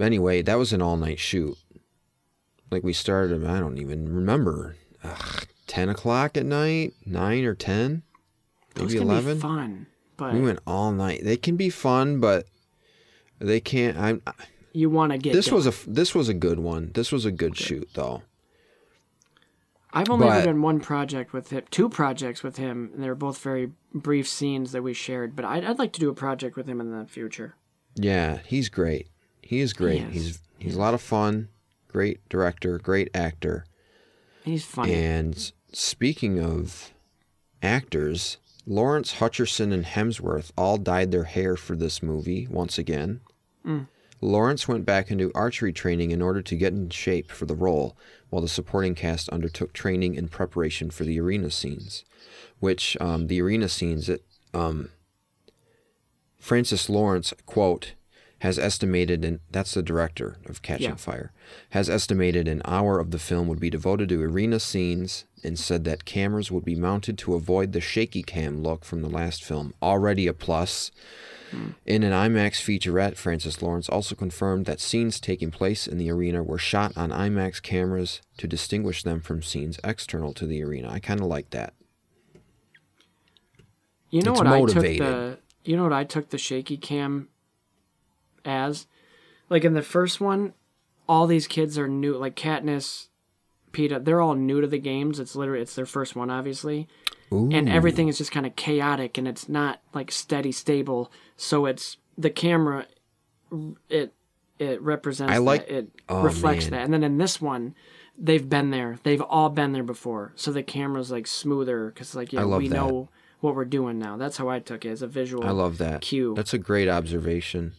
anyway, 0.00 0.42
that 0.42 0.56
was 0.58 0.72
an 0.72 0.82
all-night 0.82 1.18
shoot. 1.18 1.56
Like 2.70 2.82
we 2.82 2.92
started, 2.92 3.44
I 3.46 3.60
don't 3.60 3.78
even 3.78 4.12
remember, 4.12 4.76
ugh, 5.02 5.46
10 5.66 5.88
o'clock 5.90 6.36
at 6.36 6.44
night, 6.46 6.94
9 7.06 7.44
or 7.44 7.54
10, 7.54 8.02
Those 8.74 8.94
maybe 8.94 9.04
11. 9.04 9.38
fun, 9.40 9.86
but 10.16 10.34
We 10.34 10.40
went 10.40 10.58
all 10.66 10.90
night. 10.92 11.20
They 11.24 11.36
can 11.36 11.56
be 11.56 11.70
fun, 11.70 12.20
but 12.20 12.46
they 13.38 13.60
can't. 13.60 13.96
I'm. 13.96 14.22
you 14.72 14.90
want 14.90 15.12
to 15.12 15.18
get 15.18 15.34
This 15.34 15.46
done. 15.46 15.54
was 15.56 15.66
a 15.66 15.74
this 15.88 16.14
was 16.14 16.28
a 16.28 16.34
good 16.34 16.58
one. 16.58 16.90
This 16.94 17.12
was 17.12 17.24
a 17.24 17.30
good 17.30 17.56
shoot 17.56 17.88
though. 17.94 18.22
I've 19.94 20.10
only 20.10 20.26
but- 20.26 20.36
ever 20.38 20.46
done 20.46 20.60
one 20.62 20.80
project 20.80 21.32
with 21.32 21.50
him, 21.50 21.62
two 21.70 21.88
projects 21.88 22.42
with 22.42 22.56
him, 22.56 22.90
and 22.94 23.02
they 23.02 23.08
were 23.08 23.14
both 23.14 23.38
very 23.38 23.70
brief 23.94 24.28
scenes 24.28 24.72
that 24.72 24.82
we 24.82 24.92
shared. 24.92 25.36
But 25.36 25.44
I'd, 25.44 25.64
I'd 25.64 25.78
like 25.78 25.92
to 25.94 26.00
do 26.00 26.10
a 26.10 26.14
project 26.14 26.56
with 26.56 26.66
him 26.66 26.80
in 26.80 26.90
the 26.90 27.06
future. 27.06 27.54
Yeah, 27.94 28.38
he's 28.44 28.68
great. 28.68 29.08
He 29.40 29.60
is 29.60 29.72
great. 29.72 30.02
is. 30.02 30.12
He's 30.12 30.38
he's 30.58 30.74
a 30.74 30.80
lot 30.80 30.94
of 30.94 31.00
fun. 31.00 31.48
Great 31.88 32.28
director. 32.28 32.78
Great 32.78 33.08
actor. 33.14 33.66
He's 34.42 34.64
funny. 34.64 34.92
And 34.94 35.52
speaking 35.72 36.40
of 36.42 36.92
actors, 37.62 38.38
Lawrence 38.66 39.14
Hutcherson 39.16 39.72
and 39.72 39.84
Hemsworth 39.84 40.50
all 40.58 40.76
dyed 40.76 41.12
their 41.12 41.24
hair 41.24 41.56
for 41.56 41.76
this 41.76 42.02
movie 42.02 42.48
once 42.50 42.78
again. 42.78 43.20
Mm. 43.64 43.86
Lawrence 44.20 44.66
went 44.66 44.84
back 44.84 45.10
into 45.10 45.32
archery 45.34 45.72
training 45.72 46.10
in 46.10 46.22
order 46.22 46.40
to 46.42 46.56
get 46.56 46.72
in 46.72 46.88
shape 46.90 47.30
for 47.30 47.46
the 47.46 47.54
role, 47.54 47.96
while 48.30 48.42
the 48.42 48.48
supporting 48.48 48.94
cast 48.94 49.28
undertook 49.28 49.72
training 49.72 50.14
in 50.14 50.28
preparation 50.28 50.90
for 50.90 51.04
the 51.04 51.20
arena 51.20 51.50
scenes. 51.50 52.04
Which 52.58 52.96
um, 53.00 53.26
the 53.26 53.40
arena 53.42 53.68
scenes, 53.68 54.08
it, 54.08 54.24
um, 54.52 54.90
Francis 56.38 56.88
Lawrence 56.88 57.32
quote 57.46 57.94
has 58.44 58.58
estimated, 58.58 59.24
and 59.24 59.40
that's 59.50 59.72
the 59.72 59.82
director 59.82 60.36
of 60.44 60.60
Catching 60.60 60.90
Yeah. 60.90 60.96
Fire, 60.96 61.32
has 61.70 61.88
estimated 61.88 62.46
an 62.46 62.60
hour 62.66 63.00
of 63.00 63.10
the 63.10 63.18
film 63.18 63.48
would 63.48 63.58
be 63.58 63.70
devoted 63.70 64.10
to 64.10 64.22
arena 64.22 64.60
scenes, 64.60 65.24
and 65.42 65.58
said 65.58 65.84
that 65.84 66.04
cameras 66.04 66.50
would 66.52 66.62
be 66.62 66.74
mounted 66.74 67.16
to 67.16 67.34
avoid 67.34 67.72
the 67.72 67.80
shaky 67.80 68.22
cam 68.22 68.62
look 68.62 68.84
from 68.84 69.00
the 69.00 69.08
last 69.08 69.42
film. 69.42 69.72
Already 69.82 70.26
a 70.26 70.34
plus. 70.34 70.90
Hmm. 71.52 71.68
In 71.86 72.02
an 72.02 72.12
IMAX 72.12 72.60
featurette, 72.60 73.16
Francis 73.16 73.62
Lawrence 73.62 73.88
also 73.88 74.14
confirmed 74.14 74.66
that 74.66 74.78
scenes 74.78 75.20
taking 75.20 75.50
place 75.50 75.86
in 75.86 75.96
the 75.96 76.10
arena 76.10 76.42
were 76.42 76.58
shot 76.58 76.92
on 76.98 77.08
IMAX 77.12 77.62
cameras 77.62 78.20
to 78.36 78.46
distinguish 78.46 79.02
them 79.02 79.22
from 79.22 79.42
scenes 79.42 79.80
external 79.82 80.34
to 80.34 80.46
the 80.46 80.62
arena. 80.62 80.90
I 80.90 80.98
kind 80.98 81.20
of 81.20 81.26
like 81.28 81.48
that. 81.50 81.72
you 84.10 84.20
know 84.20 84.32
it's 84.32 84.40
what 84.40 84.46
I 84.48 84.60
took 84.66 84.82
the 84.82 85.38
you 85.64 85.78
know 85.78 85.84
what 85.84 85.94
I 85.94 86.04
took 86.04 86.28
the 86.28 86.36
shaky 86.38 86.76
cam 86.76 87.28
as? 88.44 88.86
Like 89.50 89.64
in 89.64 89.74
the 89.74 89.82
first 89.82 90.20
one, 90.20 90.54
all 91.08 91.26
these 91.26 91.46
kids 91.46 91.78
are 91.78 91.88
new. 91.88 92.16
Like 92.16 92.34
Katniss, 92.36 93.08
Peeta, 93.72 94.02
they're 94.04 94.20
all 94.20 94.34
new 94.34 94.60
to 94.60 94.66
the 94.66 94.78
games. 94.78 95.20
It's 95.20 95.36
literally 95.36 95.62
it's 95.62 95.74
their 95.74 95.86
first 95.86 96.16
one, 96.16 96.30
obviously. 96.30 96.88
Ooh. 97.32 97.48
and 97.52 97.68
everything 97.68 98.06
is 98.08 98.18
just 98.18 98.30
kind 98.30 98.46
of 98.46 98.54
chaotic 98.54 99.16
and 99.18 99.26
it's 99.26 99.48
not 99.48 99.80
like 99.94 100.12
steady 100.12 100.52
stable 100.52 101.10
so 101.36 101.64
it's 101.66 101.96
the 102.18 102.30
camera 102.30 102.86
it 103.88 104.12
it 104.58 104.80
represents 104.82 105.32
I 105.32 105.38
like- 105.38 105.66
that, 105.66 105.74
it 105.74 105.90
Oh, 106.08 106.22
reflects 106.22 106.66
man. 106.66 106.72
that 106.72 106.84
and 106.84 106.92
then 106.92 107.02
in 107.02 107.18
this 107.18 107.40
one 107.40 107.74
they've 108.16 108.46
been 108.48 108.70
there 108.70 108.98
they've 109.02 109.22
all 109.22 109.48
been 109.48 109.72
there 109.72 109.82
before 109.82 110.32
so 110.36 110.52
the 110.52 110.62
camera's 110.62 111.10
like 111.10 111.26
smoother 111.26 111.86
because 111.88 112.14
like 112.14 112.32
yeah 112.32 112.44
we 112.44 112.68
that. 112.68 112.74
know 112.76 113.08
what 113.40 113.56
we're 113.56 113.64
doing 113.64 113.98
now 113.98 114.16
that's 114.16 114.36
how 114.36 114.48
i 114.48 114.58
took 114.60 114.84
it 114.84 114.90
as 114.90 115.02
a 115.02 115.06
visual 115.08 115.44
I 115.44 115.50
love 115.50 115.78
that. 115.78 116.02
cue 116.02 116.34
That's 116.36 116.54
a 116.54 116.58
great 116.58 116.88
observation. 116.88 117.72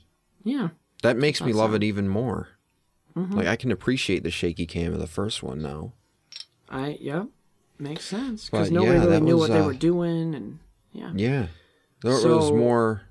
Yeah 0.46 0.70
That 1.04 1.18
makes 1.18 1.42
me 1.42 1.52
love 1.52 1.72
all. 1.72 1.76
it 1.76 1.84
even 1.84 2.08
more. 2.08 2.48
Mm-hmm. 3.18 3.34
Like 3.36 3.48
I 3.48 3.56
can 3.58 3.72
appreciate 3.72 4.24
the 4.24 4.32
shaky 4.32 4.66
cam 4.66 4.94
of 4.94 5.00
the 5.00 5.08
first 5.08 5.44
one 5.44 5.62
now. 5.62 5.92
i 6.70 6.98
yep 7.02 7.28
makes 7.78 8.06
sense 8.06 8.50
because 8.50 8.72
nobody 8.72 8.98
yeah, 8.98 9.06
really 9.06 9.20
knew 9.20 9.36
was, 9.38 9.50
what 9.50 9.54
they 9.54 9.60
uh, 9.62 9.66
were 9.66 9.74
doing 9.74 10.34
and 10.34 10.60
yeah 10.94 11.12
Yeah. 11.14 11.48
There 12.02 12.14
it 12.14 12.26
was 12.26 12.52
more 12.52 13.02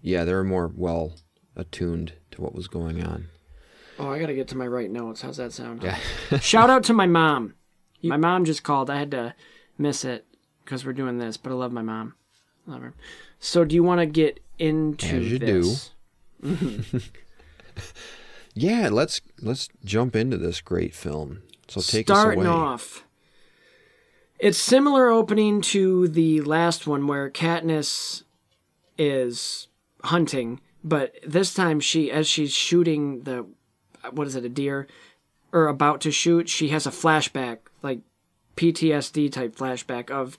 Yeah, 0.00 0.24
they 0.24 0.32
were 0.32 0.44
more 0.44 0.70
well 0.74 1.12
attuned 1.56 2.14
to 2.30 2.40
what 2.40 2.54
was 2.54 2.68
going 2.68 3.02
on. 3.04 3.26
Oh, 3.98 4.08
I 4.08 4.18
gotta 4.18 4.32
get 4.34 4.48
to 4.48 4.56
my 4.56 4.66
right 4.66 4.90
notes. 4.90 5.20
How's 5.20 5.36
that 5.36 5.52
sound? 5.52 5.82
Yeah. 5.82 5.98
Shout 6.40 6.70
out 6.70 6.84
to 6.84 6.94
my 6.94 7.06
mom. 7.06 7.54
My 8.02 8.16
mom 8.16 8.46
just 8.46 8.62
called. 8.62 8.88
I 8.88 8.98
had 8.98 9.10
to 9.10 9.34
miss 9.76 10.04
it 10.06 10.24
because 10.64 10.86
we're 10.86 10.94
doing 10.94 11.18
this, 11.18 11.36
but 11.36 11.50
I 11.50 11.54
love 11.54 11.72
my 11.72 11.82
mom. 11.82 12.14
Love 12.66 12.80
her. 12.80 12.94
So, 13.40 13.64
do 13.66 13.74
you 13.74 13.82
want 13.82 14.00
to 14.00 14.06
get 14.06 14.40
into 14.58 15.16
As 15.16 15.30
you 15.30 15.38
do. 15.38 15.74
Yeah, 18.54 18.88
let's 18.90 19.20
let's 19.40 19.68
jump 19.84 20.16
into 20.16 20.36
this 20.36 20.60
great 20.60 20.94
film. 20.94 21.42
So 21.68 21.80
take 21.80 22.06
Starting 22.06 22.40
us 22.40 22.46
away. 22.46 22.54
off, 22.54 23.04
it's 24.38 24.58
similar 24.58 25.08
opening 25.08 25.60
to 25.62 26.08
the 26.08 26.40
last 26.40 26.86
one 26.86 27.06
where 27.06 27.30
Katniss 27.30 28.24
is 28.98 29.68
hunting, 30.02 30.60
but 30.82 31.14
this 31.26 31.54
time 31.54 31.78
she, 31.78 32.10
as 32.10 32.26
she's 32.26 32.52
shooting 32.52 33.22
the, 33.22 33.46
what 34.10 34.26
is 34.26 34.34
it, 34.34 34.44
a 34.44 34.48
deer, 34.48 34.88
or 35.52 35.68
about 35.68 36.00
to 36.00 36.10
shoot, 36.10 36.48
she 36.48 36.68
has 36.68 36.86
a 36.86 36.90
flashback, 36.90 37.58
like 37.82 38.00
PTSD 38.56 39.30
type 39.30 39.54
flashback 39.54 40.10
of 40.10 40.38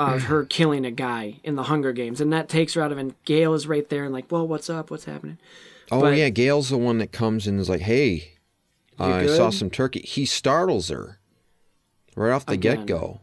of 0.00 0.22
her 0.24 0.44
killing 0.44 0.84
a 0.84 0.90
guy 0.90 1.40
in 1.44 1.56
the 1.56 1.64
Hunger 1.64 1.92
Games, 1.92 2.20
and 2.20 2.32
that 2.32 2.48
takes 2.48 2.74
her 2.74 2.82
out 2.82 2.92
of 2.92 2.98
it. 2.98 3.00
And 3.00 3.14
Gale 3.24 3.54
is 3.54 3.66
right 3.66 3.88
there 3.88 4.04
and 4.04 4.12
like, 4.12 4.30
well, 4.30 4.46
what's 4.46 4.70
up? 4.70 4.90
What's 4.90 5.04
happening? 5.04 5.38
Oh 5.90 6.00
But- 6.00 6.16
yeah, 6.16 6.28
Gale's 6.30 6.70
the 6.70 6.78
one 6.78 6.98
that 6.98 7.12
comes 7.12 7.46
and 7.46 7.58
is 7.58 7.68
like, 7.68 7.80
"Hey, 7.80 8.32
uh, 8.98 9.04
I 9.04 9.24
good?" 9.26 9.36
saw 9.36 9.50
some 9.50 9.70
turkey." 9.70 10.00
He 10.00 10.24
startles 10.24 10.88
her 10.88 11.18
right 12.14 12.30
off 12.30 12.46
the 12.46 12.56
get 12.56 12.86
go. 12.86 13.20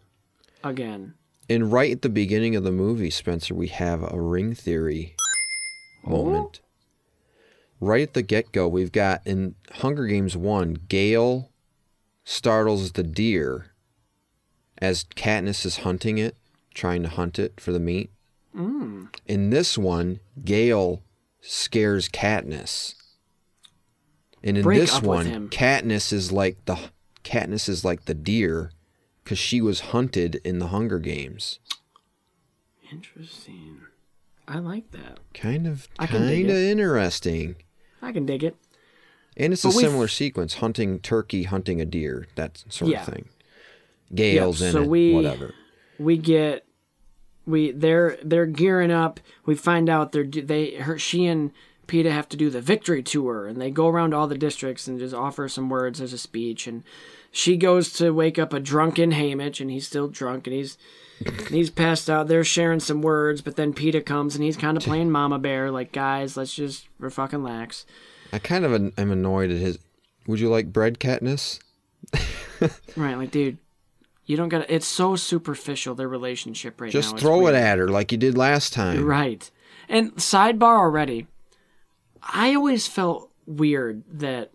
Again, 0.63 1.13
And 1.49 1.71
right 1.71 1.91
at 1.91 2.01
the 2.01 2.09
beginning 2.09 2.55
of 2.57 2.63
the 2.65 2.71
movie, 2.73 3.09
Spencer, 3.09 3.53
we 3.55 3.67
have 3.67 4.03
a 4.03 4.19
ring 4.19 4.53
theory 4.53 5.15
moment. 6.05 6.59
Right 7.79 8.01
at 8.01 8.13
the 8.15 8.21
get 8.23 8.51
go, 8.51 8.67
we've 8.67 8.91
got 8.91 9.21
in 9.25 9.55
Hunger 9.73 10.07
Games 10.07 10.35
1, 10.35 10.77
Gale 10.89 11.51
startles 12.25 12.93
the 12.93 13.03
deer 13.03 13.67
as 14.79 15.05
Katniss 15.15 15.65
is 15.65 15.77
hunting 15.77 16.17
it, 16.17 16.35
trying 16.77 17.01
to 17.03 17.09
hunt 17.09 17.39
it 17.39 17.59
for 17.59 17.71
the 17.71 17.79
meat. 17.79 18.11
Mm. 18.55 19.07
In 19.25 19.49
this 19.49 19.77
one, 19.77 20.19
Gale 20.45 21.01
scares 21.41 22.07
Katniss. 22.07 22.93
And 24.43 24.57
in 24.57 24.63
Break 24.63 24.79
this 24.81 25.01
one. 25.01 25.49
Katniss 25.49 26.13
is 26.13 26.31
like 26.31 26.63
the 26.65 26.77
Katniss 27.23 27.67
is 27.67 27.83
like 27.83 28.05
the 28.05 28.13
deer 28.13 28.71
because 29.23 29.39
she 29.39 29.59
was 29.59 29.79
hunted 29.91 30.35
in 30.45 30.59
the 30.59 30.67
Hunger 30.67 30.99
Games. 30.99 31.59
interesting. 32.91 33.81
I 34.47 34.59
like 34.59 34.91
that. 34.91 35.19
Kind 35.33 35.67
of, 35.67 35.89
I 35.99 36.05
can 36.07 36.21
dig 36.27 36.45
kind 36.47 36.51
of 36.51 36.63
interesting. 36.63 37.55
I 38.01 38.11
can 38.13 38.25
dig 38.25 38.43
it. 38.43 38.55
And 39.35 39.51
it's 39.51 39.63
But 39.63 39.69
a 39.69 39.73
similar 39.73 40.07
sequence: 40.07 40.55
hunting 40.55 40.99
turkey, 40.99 41.43
hunting 41.43 41.81
a 41.81 41.85
deer, 41.85 42.27
that 42.35 42.63
sort 42.69 42.91
Yeah. 42.91 43.01
of 43.05 43.13
thing. 43.13 43.29
Gales 44.15 44.61
in 44.61 44.71
so 44.71 44.83
it, 44.83 44.87
we- 44.87 45.13
whatever. 45.13 45.53
we 45.99 46.17
get 46.17 46.65
we 47.47 47.71
they're 47.71 48.17
they're 48.23 48.45
gearing 48.45 48.91
up. 48.91 49.19
We 49.45 49.55
find 49.55 49.89
out 49.89 50.11
they're 50.11 50.23
they 50.23 50.75
her 50.75 50.99
she 50.99 51.25
and 51.25 51.51
Peeta 51.87 52.11
have 52.11 52.29
to 52.29 52.37
do 52.37 52.49
the 52.49 52.61
victory 52.61 53.01
tour, 53.01 53.47
and 53.47 53.59
they 53.59 53.71
go 53.71 53.87
around 53.87 54.13
all 54.13 54.27
the 54.27 54.37
districts 54.37 54.87
and 54.87 54.99
just 54.99 55.15
offer 55.15 55.47
some 55.47 55.69
words 55.69 56.01
as 56.01 56.13
a 56.13 56.17
speech. 56.17 56.67
And 56.67 56.83
she 57.31 57.55
goes 57.55 57.93
to 57.93 58.11
wake 58.11 58.37
up 58.37 58.53
a 58.53 58.59
drunken 58.59 59.11
Haymitch, 59.11 59.61
and 59.61 59.71
he's 59.71 59.87
still 59.87 60.07
drunk, 60.07 60.47
and 60.47 60.55
he's 60.55 60.77
he's 61.49 61.69
passed 61.69 62.09
out. 62.09 62.27
They're 62.27 62.43
sharing 62.43 62.79
some 62.79 63.01
words, 63.01 63.41
but 63.41 63.55
then 63.55 63.73
Peeta 63.73 64.05
comes 64.05 64.35
and 64.35 64.43
he's 64.43 64.57
kind 64.57 64.77
of 64.77 64.83
playing 64.83 65.09
Mama 65.09 65.39
Bear, 65.39 65.71
like 65.71 65.91
guys, 65.91 66.37
let's 66.37 66.53
just 66.53 66.87
we're 66.99 67.09
fucking 67.09 67.43
lax. 67.43 67.85
I 68.33 68.39
kind 68.39 68.65
of 68.65 68.73
am 68.73 69.11
annoyed 69.11 69.51
at 69.51 69.57
his. 69.57 69.79
Would 70.27 70.39
you 70.39 70.49
like 70.49 70.73
bread, 70.73 70.99
Katniss? 70.99 71.59
Right, 72.95 73.15
like 73.15 73.29
dude. 73.29 73.59
You 74.27 74.35
don't 74.35 74.49
gotta. 74.49 74.71
It's 74.71 74.85
so 74.85 75.15
superficial 75.15 75.95
their 75.95 76.09
relationship 76.09 76.79
right 76.81 76.87
now. 76.87 76.91
Just 76.91 77.17
throw 77.17 77.39
weird. 77.39 77.55
it 77.55 77.59
at 77.59 77.77
her 77.79 77.87
like 77.87 78.11
you 78.11 78.17
did 78.17 78.37
last 78.37 78.73
time. 78.73 79.05
Right. 79.05 79.49
And 79.87 80.13
sidebar 80.15 80.77
already. 80.77 81.27
I 82.21 82.53
always 82.53 82.87
felt 82.87 83.31
weird 83.45 84.03
that 84.11 84.51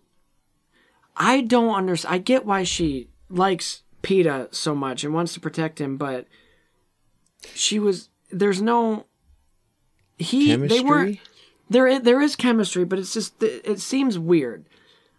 I 1.17 1.41
don't 1.41 1.73
understand. 1.73 2.13
I 2.13 2.17
get 2.19 2.45
why 2.45 2.63
she 2.63 3.09
likes 3.31 3.81
Peeta 4.03 4.53
so 4.53 4.75
much 4.75 5.03
and 5.03 5.11
wants 5.11 5.33
to 5.33 5.39
protect 5.39 5.81
him, 5.81 5.97
but 5.97 6.27
she 7.55 7.79
was 7.79 8.09
there's 8.29 8.61
no 8.61 9.07
he 10.19 10.49
Chemistry. 10.49 10.77
they 10.77 10.83
weren't 10.83 11.19
there 11.67 11.99
there 11.99 12.21
is 12.21 12.35
chemistry, 12.35 12.85
but 12.85 12.99
it's 12.99 13.13
just 13.13 13.41
it 13.41 13.79
seems 13.79 14.19
weird 14.19 14.65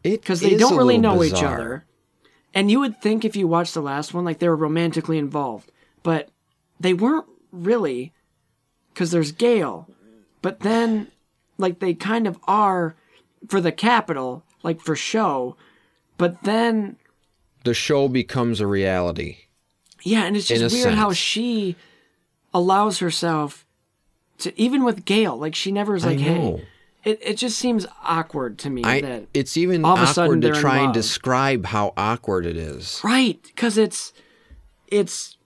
It 0.05 0.21
because 0.21 0.41
they 0.41 0.57
don't 0.57 0.77
really 0.77 0.99
know 0.99 1.25
each 1.25 1.43
other. 1.43 1.85
And 2.55 2.71
you 2.71 2.81
would 2.81 3.01
think 3.03 3.25
if 3.25 3.35
you 3.37 3.49
watched 3.49 3.75
the 3.75 3.83
last 3.83 4.15
one, 4.15 4.25
like 4.25 4.39
they 4.39 4.49
were 4.49 4.57
romantically 4.57 5.19
involved, 5.19 5.71
but 6.03 6.29
they 6.79 6.95
weren't 6.95 7.27
really, 7.51 8.13
because 8.93 9.11
there's 9.11 9.33
Gale. 9.33 9.89
But 10.41 10.61
then, 10.61 11.09
like 11.59 11.81
they 11.81 11.95
kind 11.95 12.27
of 12.27 12.39
are 12.45 12.95
for 13.49 13.61
the 13.61 13.73
Capitol, 13.73 14.45
like 14.63 14.81
for 14.81 14.95
show. 14.95 15.57
But 16.17 16.43
then, 16.45 16.97
The 17.65 17.75
show 17.75 18.07
becomes 18.09 18.61
a 18.61 18.67
reality. 18.67 19.39
yeah, 20.03 20.25
and 20.25 20.37
it's 20.37 20.47
just 20.47 20.75
weird 20.75 20.95
how 20.95 21.13
she 21.13 21.75
allows 22.53 23.01
herself 23.01 23.67
to, 24.39 24.59
even 24.61 24.85
with 24.85 25.05
Gale, 25.05 25.37
like 25.37 25.55
she 25.57 25.73
never 25.73 25.97
is 25.97 26.05
like, 26.05 26.19
hey. 26.21 26.65
It, 27.05 27.19
it 27.23 27.35
just 27.37 27.59
seems 27.59 27.87
awkward 28.03 28.59
to 28.61 28.71
me 28.71 28.83
I, 28.83 29.01
that 29.03 29.27
it's 29.35 29.57
even 29.57 29.85
all 29.85 29.97
of 29.97 30.03
a 30.03 30.07
sudden 30.07 30.39
awkward 30.39 30.55
to 30.55 30.61
try 30.61 30.79
and 30.79 30.95
describe 30.95 31.67
how 31.67 31.93
awkward 31.97 32.47
it 32.47 32.57
is. 32.57 33.01
Right, 33.05 33.43
because 33.43 33.77
it's 33.77 34.13
it's 34.89 35.37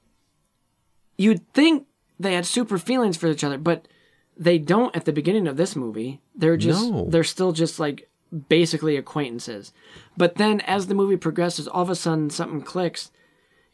you'd 1.16 1.52
think 1.52 1.86
they 2.18 2.34
had 2.34 2.46
super 2.46 2.78
feelings 2.78 3.16
for 3.16 3.26
each 3.28 3.42
other, 3.42 3.58
but 3.58 3.88
they 4.36 4.58
don't 4.58 4.94
at 4.94 5.04
the 5.04 5.12
beginning 5.12 5.48
of 5.48 5.56
this 5.56 5.74
movie. 5.74 6.20
They're 6.34 6.56
just 6.56 6.90
No. 6.90 7.06
they're 7.08 7.24
still 7.24 7.52
just 7.52 7.80
like 7.80 8.08
basically 8.48 8.96
acquaintances. 8.96 9.72
But 10.16 10.36
then 10.36 10.60
as 10.60 10.86
the 10.86 10.94
movie 10.94 11.16
progresses, 11.16 11.66
all 11.66 11.82
of 11.82 11.90
a 11.90 11.96
sudden 11.96 12.30
something 12.30 12.62
clicks 12.62 13.10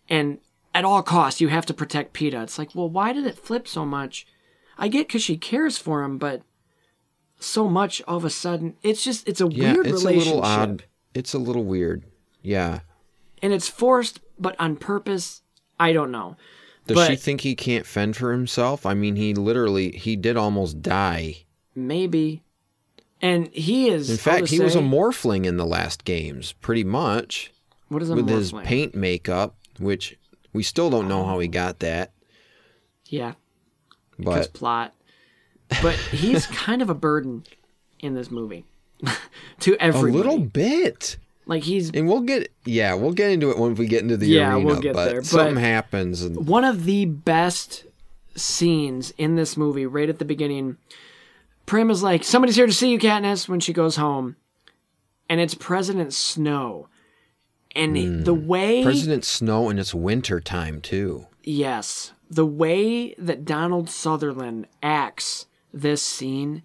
and 0.08 0.38
at 0.74 0.84
all 0.84 1.02
costs 1.02 1.40
you 1.40 1.48
have 1.48 1.66
to 1.66 1.74
protect 1.74 2.14
Peeta. 2.14 2.42
It's 2.42 2.58
like, 2.58 2.74
well, 2.74 2.88
why 2.88 3.12
did 3.12 3.26
it 3.26 3.38
flip 3.38 3.68
so 3.68 3.84
much? 3.84 4.26
I 4.78 4.88
get 4.88 5.06
because 5.08 5.22
she 5.22 5.36
cares 5.36 5.76
for 5.76 6.02
him, 6.02 6.18
but 6.18 6.42
so 7.44 7.68
much 7.68 8.02
all 8.08 8.16
of 8.16 8.24
a 8.24 8.30
sudden 8.30 8.76
it's 8.82 9.02
just 9.04 9.28
it's 9.28 9.40
a 9.40 9.48
Yeah, 9.50 9.74
weird 9.74 9.86
it's 9.86 10.02
a 10.02 10.06
relationship. 10.06 10.34
little 10.34 10.42
odd. 10.42 10.84
It's 11.14 11.34
a 11.34 11.38
little 11.38 11.64
weird. 11.64 12.04
Yeah. 12.42 12.80
And 13.42 13.52
it's 13.52 13.68
forced, 13.68 14.20
but 14.38 14.56
on 14.58 14.76
purpose. 14.76 15.42
I 15.78 15.92
don't 15.92 16.10
know. 16.10 16.36
Does 16.86 16.94
But- 16.96 17.10
she 17.10 17.16
think 17.16 17.40
he 17.42 17.54
can't 17.54 17.86
fend 17.86 18.16
for 18.16 18.32
himself? 18.32 18.84
I 18.86 18.94
mean, 18.94 19.16
he 19.16 19.34
literally 19.34 19.90
he 19.92 20.16
did 20.16 20.36
almost 20.36 20.82
die. 20.82 21.44
Maybe. 21.74 22.42
And 23.20 23.48
he 23.48 23.88
is. 23.88 24.10
In 24.10 24.16
fact, 24.18 24.48
he 24.48 24.60
was 24.60 24.74
a 24.76 24.80
morphling 24.80 25.46
in 25.46 25.56
the 25.56 25.64
last 25.64 26.04
games, 26.04 26.52
pretty 26.60 26.84
much, 26.84 27.52
What 27.88 28.02
is 28.02 28.10
a 28.10 28.14
with 28.16 28.28
his 28.28 28.52
paint 28.52 28.94
makeup, 28.94 29.56
which 29.78 30.18
we 30.52 30.62
still 30.62 30.90
don't 30.90 31.08
know 31.08 31.24
how 31.24 31.38
he 31.38 31.48
oh. 31.48 31.50
got 31.50 31.78
that. 31.78 32.12
Yeah, 33.06 33.34
because 34.18 34.48
But 34.48 34.52
plot. 34.54 34.94
But 35.82 35.94
he's 35.96 36.46
kind 36.48 36.82
of 36.82 36.90
a 36.90 36.94
burden 36.94 37.44
in 38.00 38.14
this 38.14 38.30
movie 38.30 38.64
to 39.60 39.76
everyone. 39.80 40.10
a 40.10 40.12
little 40.16 40.38
bit. 40.38 41.16
Like 41.46 41.62
he's 41.62 41.90
And 41.90 42.08
we'll 42.08 42.20
get 42.22 42.50
yeah, 42.64 42.94
we'll 42.94 43.12
get 43.12 43.30
into 43.30 43.50
it 43.50 43.58
when 43.58 43.74
we 43.74 43.86
get 43.86 44.02
into 44.02 44.16
the 44.16 44.26
Yeah, 44.26 44.54
arena. 44.54 44.64
we'll 44.66 44.80
get 44.80 44.94
but 44.94 45.04
there, 45.06 45.20
but- 45.20 45.26
something 45.26 45.56
happens 45.56 46.22
and 46.22 46.46
one 46.46 46.64
of 46.64 46.84
the 46.84 47.04
best 47.04 47.84
scenes 48.34 49.12
in 49.18 49.36
this 49.36 49.56
movie. 49.56 49.86
Right 49.86 50.08
at 50.08 50.18
the 50.18 50.24
beginning, 50.24 50.76
Prim 51.66 51.90
is 51.90 52.02
like, 52.02 52.24
"Somebody's 52.24 52.56
here 52.56 52.66
to 52.66 52.72
see 52.72 52.90
you, 52.90 52.98
Katniss." 52.98 53.48
When 53.48 53.60
she 53.60 53.72
goes 53.72 53.96
home, 53.96 54.36
and 55.28 55.38
it's 55.40 55.54
President 55.54 56.12
Snow, 56.14 56.88
and 57.76 58.24
the 58.24 58.34
way 58.34 58.78
Hmm. 58.80 58.84
President 58.84 59.24
Snow 59.24 59.68
and 59.68 59.78
it's 59.78 59.94
winter 59.94 60.40
time 60.40 60.80
too. 60.80 61.26
Yes. 61.42 62.12
The 62.30 62.46
way 62.46 63.14
that 63.18 63.44
Donald 63.44 63.90
Sutherland 63.90 64.66
acts 64.82 65.44
this 65.74 66.02
scene 66.02 66.62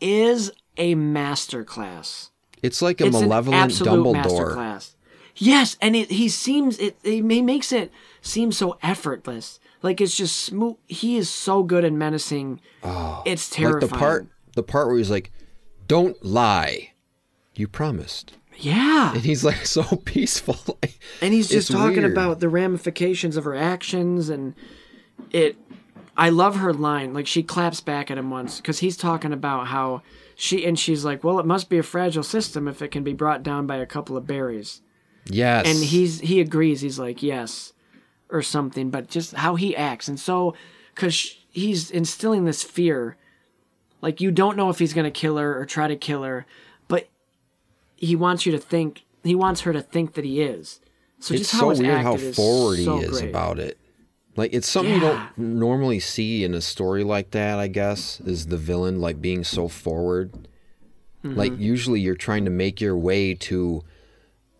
is 0.00 0.50
a 0.76 0.94
masterclass. 0.94 2.30
It's 2.62 2.82
like 2.82 3.00
a 3.00 3.06
It's 3.06 3.18
malevolent 3.20 3.72
Dumbledore. 3.72 4.24
masterclass. 4.56 4.94
Yes, 5.36 5.76
and 5.82 5.94
it, 5.94 6.10
he 6.10 6.28
seems 6.28 6.78
it, 6.78 6.96
it. 7.04 7.22
He 7.24 7.42
makes 7.42 7.70
it 7.70 7.92
seem 8.22 8.52
so 8.52 8.78
effortless. 8.82 9.60
Like 9.82 10.00
it's 10.00 10.16
just 10.16 10.36
smooth. 10.36 10.76
He 10.86 11.16
is 11.16 11.28
so 11.28 11.62
good 11.62 11.84
and 11.84 11.98
menacing. 11.98 12.60
Oh, 12.82 13.22
it's 13.26 13.48
terrifying. 13.50 13.80
Like 13.82 13.90
the 13.90 13.96
part 13.98 14.26
the 14.54 14.62
part 14.62 14.88
where 14.88 14.96
he's 14.96 15.10
like, 15.10 15.30
Don't 15.86 16.22
lie. 16.24 16.92
You 17.54 17.68
promised. 17.68 18.34
yeah. 18.58 19.12
And 19.12 19.22
he's 19.22 19.44
like 19.44 19.66
so 19.76 19.82
peaceful. 20.04 20.78
and 21.22 21.32
he's 21.34 21.48
just 21.48 21.70
It's 21.70 21.78
talking 21.78 21.98
weird. 21.98 22.12
about 22.12 22.40
the 22.40 22.48
ramifications 22.48 23.36
of 23.36 23.44
her 23.44 23.54
actions 23.54 24.28
and 24.30 24.54
it 25.30 25.56
i 26.16 26.28
love 26.28 26.56
her 26.56 26.72
line 26.72 27.12
like 27.12 27.26
she 27.26 27.42
claps 27.42 27.80
back 27.80 28.10
at 28.10 28.18
him 28.18 28.30
once 28.30 28.58
because 28.58 28.80
he's 28.80 28.96
talking 28.96 29.32
about 29.32 29.68
how 29.68 30.02
she 30.34 30.64
and 30.64 30.78
she's 30.78 31.04
like 31.04 31.22
well 31.22 31.38
it 31.38 31.46
must 31.46 31.68
be 31.68 31.78
a 31.78 31.82
fragile 31.82 32.22
system 32.22 32.68
if 32.68 32.82
it 32.82 32.90
can 32.90 33.02
be 33.02 33.12
brought 33.12 33.42
down 33.42 33.66
by 33.66 33.76
a 33.76 33.86
couple 33.86 34.16
of 34.16 34.26
berries 34.26 34.80
yes. 35.26 35.66
and 35.66 35.84
he's 35.84 36.20
he 36.20 36.40
agrees 36.40 36.80
he's 36.80 36.98
like 36.98 37.22
yes 37.22 37.72
or 38.28 38.42
something 38.42 38.90
but 38.90 39.08
just 39.08 39.34
how 39.34 39.54
he 39.54 39.76
acts 39.76 40.08
and 40.08 40.18
so 40.18 40.54
because 40.94 41.36
he's 41.50 41.90
instilling 41.90 42.44
this 42.44 42.62
fear 42.62 43.16
like 44.02 44.20
you 44.20 44.30
don't 44.30 44.56
know 44.56 44.68
if 44.68 44.78
he's 44.78 44.94
going 44.94 45.04
to 45.04 45.10
kill 45.10 45.36
her 45.36 45.58
or 45.58 45.64
try 45.64 45.86
to 45.88 45.96
kill 45.96 46.22
her 46.22 46.46
but 46.88 47.08
he 47.96 48.14
wants 48.14 48.44
you 48.44 48.52
to 48.52 48.58
think 48.58 49.04
he 49.22 49.34
wants 49.34 49.62
her 49.62 49.72
to 49.72 49.80
think 49.80 50.14
that 50.14 50.24
he 50.24 50.40
is 50.40 50.80
so 51.18 51.34
it's 51.34 51.42
just 51.42 51.52
how 51.52 51.72
so 51.74 51.82
weird 51.82 52.00
how 52.00 52.16
forward 52.16 52.78
so 52.78 52.98
he 52.98 53.04
is 53.04 53.20
great. 53.20 53.30
about 53.30 53.58
it. 53.58 53.78
Like 54.36 54.52
it's 54.52 54.68
something 54.68 54.94
you 54.94 55.00
don't 55.00 55.38
normally 55.38 55.98
see 55.98 56.44
in 56.44 56.54
a 56.54 56.60
story 56.60 57.02
like 57.04 57.30
that, 57.30 57.58
I 57.58 57.68
guess, 57.68 58.20
is 58.20 58.46
the 58.46 58.58
villain 58.58 59.00
like 59.00 59.20
being 59.20 59.44
so 59.44 59.66
forward. 59.66 60.48
Mm-hmm. 61.24 61.34
Like 61.36 61.58
usually 61.58 62.00
you're 62.00 62.14
trying 62.14 62.44
to 62.44 62.50
make 62.50 62.80
your 62.80 62.96
way 62.96 63.34
to 63.34 63.82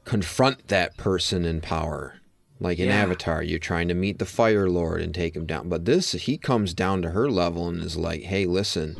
confront 0.04 0.68
that 0.68 0.96
person 0.96 1.44
in 1.44 1.60
power. 1.60 2.14
Like 2.58 2.78
in 2.78 2.88
Yeah. 2.88 3.02
Avatar, 3.02 3.42
you're 3.42 3.58
trying 3.58 3.88
to 3.88 3.94
meet 3.94 4.18
the 4.18 4.24
Fire 4.24 4.68
Lord 4.70 5.02
and 5.02 5.14
take 5.14 5.36
him 5.36 5.44
down. 5.44 5.68
But 5.68 5.84
this 5.84 6.12
he 6.12 6.38
comes 6.38 6.72
down 6.72 7.02
to 7.02 7.10
her 7.10 7.30
level 7.30 7.68
and 7.68 7.82
is 7.82 7.98
like, 7.98 8.22
"Hey, 8.22 8.46
listen. 8.46 8.96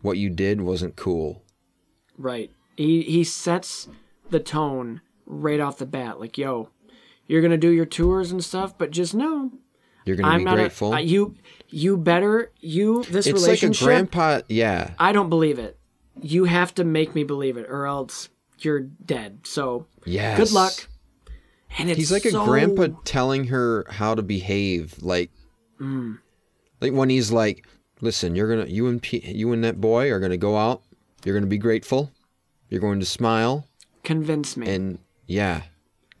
What 0.00 0.16
you 0.16 0.30
did 0.30 0.62
wasn't 0.62 0.96
cool." 0.96 1.42
Right. 2.16 2.50
He 2.76 3.02
he 3.02 3.24
sets 3.24 3.88
the 4.30 4.40
tone 4.40 5.02
right 5.26 5.60
off 5.60 5.76
the 5.78 5.86
bat. 5.86 6.18
Like, 6.18 6.38
yo, 6.38 6.70
you're 7.26 7.42
gonna 7.42 7.56
do 7.58 7.70
your 7.70 7.86
tours 7.86 8.30
and 8.32 8.42
stuff, 8.44 8.76
but 8.78 8.90
just 8.90 9.14
know 9.14 9.52
You're 10.04 10.16
going 10.16 10.26
to 10.26 10.32
I'm 10.32 10.38
be 10.40 10.44
not 10.44 10.54
grateful. 10.56 10.92
A, 10.94 11.00
you 11.00 11.34
you 11.70 11.96
better 11.96 12.52
you 12.60 13.04
this 13.04 13.26
relationship. 13.26 13.70
it's 13.70 13.80
like 13.82 13.88
a 13.88 14.06
grandpa, 14.06 14.40
yeah. 14.48 14.90
I 14.98 15.12
don't 15.12 15.28
believe 15.30 15.58
it. 15.58 15.78
You 16.20 16.44
have 16.44 16.74
to 16.74 16.84
make 16.84 17.14
me 17.14 17.24
believe 17.24 17.56
it, 17.56 17.66
or 17.68 17.86
else 17.86 18.28
you're 18.58 18.80
dead. 18.80 19.40
So 19.44 19.86
Yes. 20.04 20.38
good 20.38 20.52
luck. 20.52 20.72
And 21.78 21.90
it's 21.90 21.96
He's 21.98 22.12
like 22.12 22.24
a 22.24 22.30
grandpa 22.30 22.88
telling 23.04 23.46
her 23.48 23.84
how 23.90 24.14
to 24.14 24.22
behave. 24.22 25.02
Like, 25.02 25.30
Mm. 25.80 26.18
like 26.80 26.92
when 26.92 27.10
he's 27.10 27.32
like, 27.32 27.66
"Listen, 28.00 28.36
you're 28.36 28.48
gonna, 28.48 28.68
you 28.70 28.86
and 28.86 29.02
P, 29.02 29.18
you 29.26 29.52
and 29.52 29.64
that 29.64 29.80
boy 29.80 30.10
are 30.12 30.20
gonna 30.20 30.36
go 30.36 30.56
out. 30.56 30.82
You're 31.24 31.34
gonna 31.34 31.48
be 31.48 31.58
grateful. 31.58 32.12
You're 32.68 32.80
going 32.80 33.00
to 33.00 33.06
smile, 33.06 33.66
Convince 34.04 34.56
me. 34.56 34.68
and 34.72 34.98
yeah, 35.26 35.62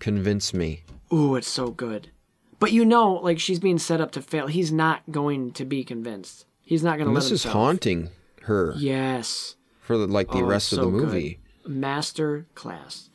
convince 0.00 0.52
me." 0.52 0.82
Ooh, 1.14 1.36
it's 1.36 1.48
so 1.48 1.68
good. 1.70 2.10
But 2.58 2.72
you 2.72 2.84
know, 2.84 3.12
like 3.14 3.38
she's 3.38 3.60
being 3.60 3.78
set 3.78 4.00
up 4.00 4.10
to 4.12 4.22
fail. 4.22 4.46
He's 4.46 4.72
not 4.72 5.02
going 5.10 5.52
to 5.52 5.64
be 5.64 5.84
convinced. 5.84 6.46
He's 6.62 6.82
not 6.82 6.96
going 6.96 7.04
to 7.06 7.08
And 7.10 7.16
this 7.16 7.30
is 7.30 7.44
haunting 7.44 8.08
her 8.42 8.74
Yes. 8.76 9.56
for 9.80 9.98
the, 9.98 10.06
like 10.06 10.30
the 10.30 10.38
Oh, 10.38 10.42
rest 10.44 10.72
it's 10.72 10.78
of 10.78 10.78
the 10.78 10.84
so 10.84 10.90
good. 10.90 11.06
movie. 11.08 11.40
Master 11.66 12.46
class. 12.54 13.10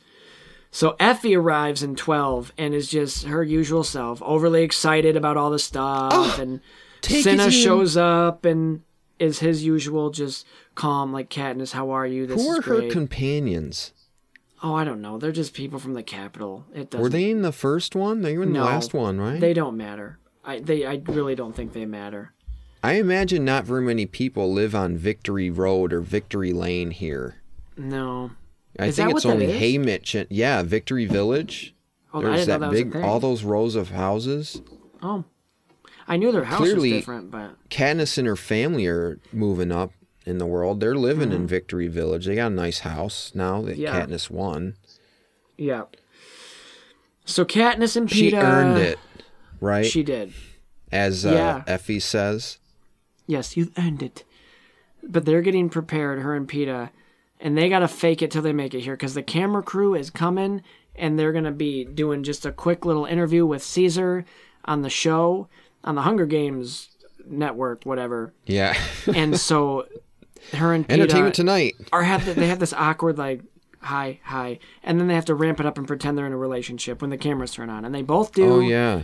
So 0.70 0.94
Effie 1.00 1.34
arrives 1.34 1.82
in 1.82 1.96
12 1.96 2.52
and 2.56 2.74
is 2.74 2.88
just 2.88 3.24
her 3.24 3.42
usual 3.42 3.82
self, 3.82 4.22
overly 4.22 4.62
excited 4.62 5.16
about 5.16 5.36
all 5.36 5.50
the 5.50 5.58
stuff. 5.58 6.38
and 6.38 6.60
Oh, 7.10 7.14
it 7.14 7.26
in. 7.26 7.50
shows 7.50 7.96
up 7.96 8.44
and 8.44 8.82
is 9.18 9.40
his 9.40 9.64
usual, 9.64 10.10
just 10.10 10.46
calm, 10.76 11.12
like 11.12 11.28
Katniss, 11.28 11.72
how 11.72 11.90
are 11.90 12.06
you? 12.06 12.26
This 12.26 12.40
Who 12.40 12.48
are 12.50 12.62
her 12.62 12.88
companions? 12.88 13.92
Oh, 14.62 14.74
I 14.74 14.84
don't 14.84 15.00
know. 15.00 15.16
They're 15.18 15.32
just 15.32 15.54
people 15.54 15.78
from 15.78 15.94
the 15.94 16.02
Capitol. 16.02 16.66
It 16.74 16.90
doesn't. 16.90 17.02
Were 17.02 17.08
they 17.08 17.30
in 17.30 17.42
the 17.42 17.52
first 17.52 17.94
one? 17.94 18.20
They 18.20 18.36
were 18.36 18.42
in 18.44 18.52
No, 18.52 18.60
the 18.60 18.66
last 18.66 18.92
one, 18.92 19.18
right? 19.20 19.40
They 19.40 19.54
don't 19.54 19.76
matter. 19.76 20.18
I 20.44 20.60
they 20.60 20.86
I 20.86 21.00
really 21.06 21.34
don't 21.34 21.54
think 21.54 21.72
they 21.72 21.86
matter. 21.86 22.32
I 22.82 22.94
imagine 22.94 23.44
not 23.44 23.64
very 23.64 23.82
many 23.82 24.06
people 24.06 24.52
live 24.52 24.74
on 24.74 24.96
Victory 24.96 25.50
Road 25.50 25.92
or 25.92 26.00
Victory 26.00 26.52
Lane 26.52 26.90
here. 26.92 27.36
No. 27.76 28.30
I 28.78 28.86
Is 28.86 28.96
think 28.96 29.10
it's 29.10 29.26
only? 29.26 29.46
Haymitch 29.48 30.14
and 30.18 30.26
yeah, 30.30 30.62
Victory 30.62 31.04
Village. 31.06 31.74
Oh, 32.12 32.22
There's 32.22 32.46
that, 32.46 32.60
that 32.60 32.70
big 32.70 32.96
all 32.96 33.20
those 33.20 33.44
rows 33.44 33.74
of 33.76 33.90
houses. 33.90 34.62
Oh. 35.02 35.24
I 36.08 36.16
knew 36.16 36.32
their 36.32 36.44
house 36.44 36.58
Clearly- 36.58 36.92
was 36.92 37.00
different, 37.00 37.30
but 37.30 37.56
Katniss 37.68 38.18
and 38.18 38.26
her 38.26 38.36
family 38.36 38.86
are 38.86 39.18
moving 39.32 39.70
up 39.70 39.92
in 40.26 40.38
the 40.38 40.46
world. 40.46 40.80
They're 40.80 40.94
living 40.94 41.28
Mm-hmm. 41.30 41.36
in 41.42 41.46
Victory 41.46 41.88
Village. 41.88 42.26
They 42.26 42.34
got 42.36 42.52
a 42.52 42.54
nice 42.54 42.80
house 42.80 43.32
now 43.34 43.62
that 43.62 43.76
Yeah. 43.76 44.06
Katniss 44.06 44.30
won. 44.30 44.76
Yeah. 45.56 45.84
So 47.24 47.44
Katniss 47.44 47.96
and 47.96 48.10
She 48.10 48.34
earned 48.34 48.78
it, 48.78 48.98
right? 49.60 49.86
She 49.86 50.02
did. 50.02 50.32
As 50.90 51.24
uh, 51.24 51.30
Yeah. 51.32 51.62
Effie 51.66 52.00
says. 52.00 52.58
Yes, 53.26 53.56
you 53.56 53.70
earned 53.78 54.02
it. 54.02 54.24
But 55.02 55.24
they're 55.24 55.42
getting 55.42 55.68
prepared, 55.70 56.20
her 56.20 56.34
and 56.34 56.48
Peeta, 56.48 56.90
and 57.38 57.56
they 57.56 57.68
gotta 57.68 57.88
fake 57.88 58.20
it 58.22 58.30
till 58.30 58.42
they 58.42 58.52
make 58.52 58.74
it 58.74 58.80
here 58.80 58.94
because 58.96 59.14
the 59.14 59.22
camera 59.22 59.62
crew 59.62 59.94
is 59.94 60.10
coming 60.10 60.62
and 60.96 61.18
they're 61.18 61.32
gonna 61.32 61.52
be 61.52 61.84
doing 61.84 62.22
just 62.22 62.44
a 62.44 62.52
quick 62.52 62.84
little 62.84 63.04
interview 63.06 63.46
with 63.46 63.62
Caesar 63.62 64.24
on 64.64 64.82
the 64.82 64.90
show 64.90 65.48
on 65.84 65.94
the 65.94 66.02
Hunger 66.02 66.26
Games 66.26 66.90
network, 67.24 67.84
whatever. 67.86 68.34
Yeah. 68.46 68.76
And 69.14 69.38
so 69.38 69.86
her 70.54 70.72
and 70.74 70.90
Entertainment 70.90 71.34
Tonight. 71.34 71.74
are 71.92 72.02
have 72.02 72.24
the, 72.26 72.34
they 72.34 72.48
have 72.48 72.58
this 72.58 72.72
awkward 72.72 73.18
like 73.18 73.42
hi 73.80 74.20
hi, 74.24 74.58
and 74.82 75.00
then 75.00 75.08
they 75.08 75.14
have 75.14 75.24
to 75.26 75.34
ramp 75.34 75.60
it 75.60 75.66
up 75.66 75.78
and 75.78 75.86
pretend 75.86 76.16
they're 76.18 76.26
in 76.26 76.32
a 76.32 76.36
relationship 76.36 77.00
when 77.00 77.10
the 77.10 77.18
cameras 77.18 77.52
turn 77.52 77.70
on, 77.70 77.84
and 77.84 77.94
they 77.94 78.02
both 78.02 78.32
do. 78.32 78.52
Oh 78.54 78.60
yeah. 78.60 79.02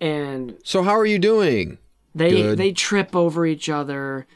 And 0.00 0.56
So 0.64 0.82
how 0.82 0.96
are 0.96 1.06
you 1.06 1.18
doing? 1.18 1.78
they 2.14 2.30
Good. 2.30 2.58
they 2.58 2.72
trip 2.72 3.14
over 3.16 3.44
each 3.46 3.68
other, 3.68 4.26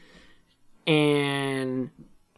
and 0.87 1.89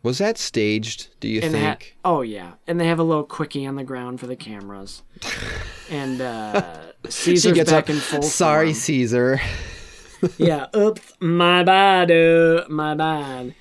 Was 0.04 0.18
that 0.20 0.38
staged? 0.38 1.08
Do 1.20 1.28
you 1.28 1.42
and 1.42 1.54
they 1.54 1.60
ha- 1.64 1.72
think? 1.72 1.98
oh 2.06 2.22
yeah, 2.22 2.54
and 2.68 2.80
they 2.80 2.88
have 2.88 3.00
a 3.00 3.04
little 3.04 3.24
quickie 3.24 3.66
on 3.66 3.76
the 3.76 3.84
ground 3.84 4.20
for 4.20 4.28
the 4.28 4.36
cameras, 4.36 5.04
and 5.90 6.22
uh, 6.22 6.64
Caesar's 7.10 7.70
back 7.70 7.90
in 7.90 7.98
full. 7.98 8.22
Sorry, 8.22 8.68
form. 8.68 8.74
Caesar. 8.76 9.42
yeah. 10.38 10.68
Oops, 10.76 11.14
my 11.20 11.64
bad, 11.64 12.12
uh, 12.12 12.66
my 12.70 12.94
bad. 12.96 13.56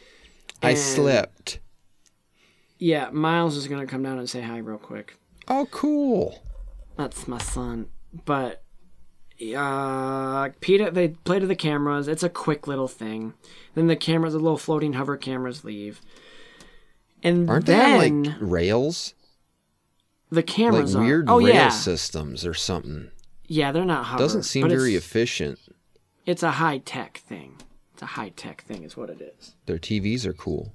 I 0.62 0.74
slipped. 0.74 1.58
Yeah, 2.78 3.10
Miles 3.10 3.56
is 3.56 3.68
gonna 3.68 3.86
come 3.86 4.02
down 4.02 4.18
and 4.18 4.28
say 4.28 4.40
hi 4.42 4.58
real 4.58 4.78
quick. 4.78 5.16
Oh, 5.48 5.66
cool. 5.70 6.42
That's 6.96 7.26
my 7.28 7.38
son. 7.38 7.88
But 8.24 8.62
uh 9.40 10.48
Peeta 10.60 10.92
they 10.94 11.08
play 11.08 11.38
to 11.40 11.46
the 11.46 11.56
cameras. 11.56 12.06
It's 12.08 12.22
a 12.22 12.28
quick 12.28 12.66
little 12.66 12.88
thing. 12.88 13.34
Then 13.74 13.86
the 13.88 13.96
cameras, 13.96 14.34
the 14.34 14.38
little 14.38 14.58
floating 14.58 14.92
hover 14.94 15.16
cameras 15.16 15.64
leave. 15.64 16.00
And 17.22 17.48
Aren't 17.48 17.66
they 17.66 17.80
on 17.80 18.22
like 18.24 18.34
rails? 18.40 19.14
the 20.30 20.36
Like 20.36 20.46
cameras 20.46 20.94
are 20.96 21.02
weird 21.02 21.28
Oh 21.28 21.38
rail 21.38 21.48
yeah. 21.54 21.68
systems 21.70 22.44
or 22.46 22.54
something. 22.54 23.10
Yeah, 23.46 23.72
they're 23.72 23.84
not 23.84 24.04
hover. 24.06 24.22
Doesn't 24.22 24.44
seem 24.44 24.68
very 24.68 24.94
it's, 24.94 25.04
efficient. 25.06 25.58
it's 26.26 26.42
a 26.42 26.52
high 26.52 26.78
tech 26.78 27.18
thing. 27.18 27.56
It's 28.02 28.10
a 28.10 28.14
high 28.14 28.30
tech 28.30 28.64
thing 28.64 28.82
is 28.82 28.96
what 28.96 29.10
it 29.10 29.20
is. 29.20 29.54
Their 29.66 29.78
TVs 29.78 30.26
are 30.26 30.32
cool. 30.32 30.74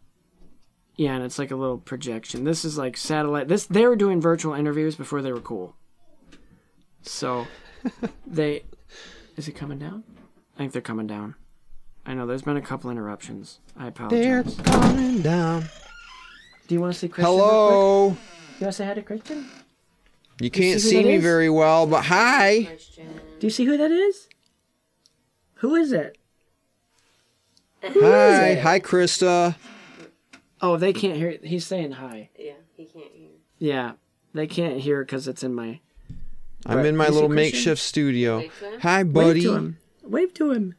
Yeah, 0.96 1.13
and 1.13 1.26
it's 1.26 1.38
like 1.38 1.52
a 1.52 1.58
little 1.58 1.78
projection. 1.78 2.46
This 2.46 2.63
is 2.63 2.78
like 2.78 2.96
satellite. 2.96 3.50
This 3.50 3.66
they 3.66 3.86
were 3.86 3.98
doing 3.98 4.22
virtual 4.22 4.54
interviews 4.54 4.96
before 4.96 5.22
they 5.22 5.34
were 5.34 5.42
cool. 5.42 5.76
So 7.02 7.46
they 8.26 8.63
is 9.36 9.50
it 9.50 9.58
coming 9.58 9.78
down? 9.78 10.06
I 10.56 10.60
think 10.60 10.72
they're 10.72 10.82
coming 10.82 11.06
down. 11.06 11.36
I 12.06 12.13
know 12.13 12.26
there's 12.26 12.44
been 12.44 12.56
a 12.56 12.62
couple 12.62 12.90
interruptions. 12.90 13.60
I 13.76 13.88
apologize. 13.88 14.56
They're 14.56 14.63
coming 14.63 15.22
down. 15.22 15.66
Do 16.70 16.76
you 16.76 16.80
want 16.80 16.94
to 16.94 17.00
see 17.00 17.10
Christian? 17.10 17.36
real 17.36 17.44
quick? 17.44 17.52
Hello. 17.52 18.06
You 18.06 18.16
want 18.16 18.18
to 18.60 18.72
say 18.72 18.86
hi 18.86 18.94
to 18.94 19.02
Christian? 19.02 19.50
You 20.40 20.50
can't 20.50 20.80
see 20.80 20.92
see 20.92 21.04
me 21.04 21.16
is? 21.16 21.24
very 21.24 21.50
well, 21.50 21.88
but 21.88 22.06
hi. 22.06 22.78
Do 23.40 23.48
you 23.48 23.52
see 23.52 23.66
who 23.66 23.76
that 23.76 23.92
is? 23.92 24.30
Who 25.56 25.76
is 25.76 25.92
it? 25.92 26.18
Hi. 27.84 28.56
Hi, 28.56 28.80
Krista. 28.80 29.56
Oh, 30.62 30.78
they 30.78 30.94
can't 30.94 31.16
hear. 31.18 31.38
He's 31.44 31.66
saying 31.66 31.94
hi. 31.94 32.30
Yeah, 32.38 32.54
he 32.76 32.86
can't 32.86 33.12
hear. 33.13 33.30
Yeah, 33.60 33.92
they 34.34 34.48
can't 34.48 34.80
hear 34.80 35.04
because 35.04 35.28
it's 35.28 35.44
in 35.44 35.54
my. 35.54 35.80
I'm 36.66 36.78
But 36.78 36.86
in 36.86 36.98
my 36.98 37.08
you 37.08 37.12
little 37.13 37.30
makeshift 37.30 37.82
studio. 37.82 38.38
Like 38.38 38.52
that? 38.62 38.82
Hi, 38.82 39.04
Wave 39.04 39.13
buddy. 39.13 39.42
to 39.44 39.54
him. 39.56 39.78
Wave 40.04 40.34
to 40.36 40.52
him. 40.52 40.76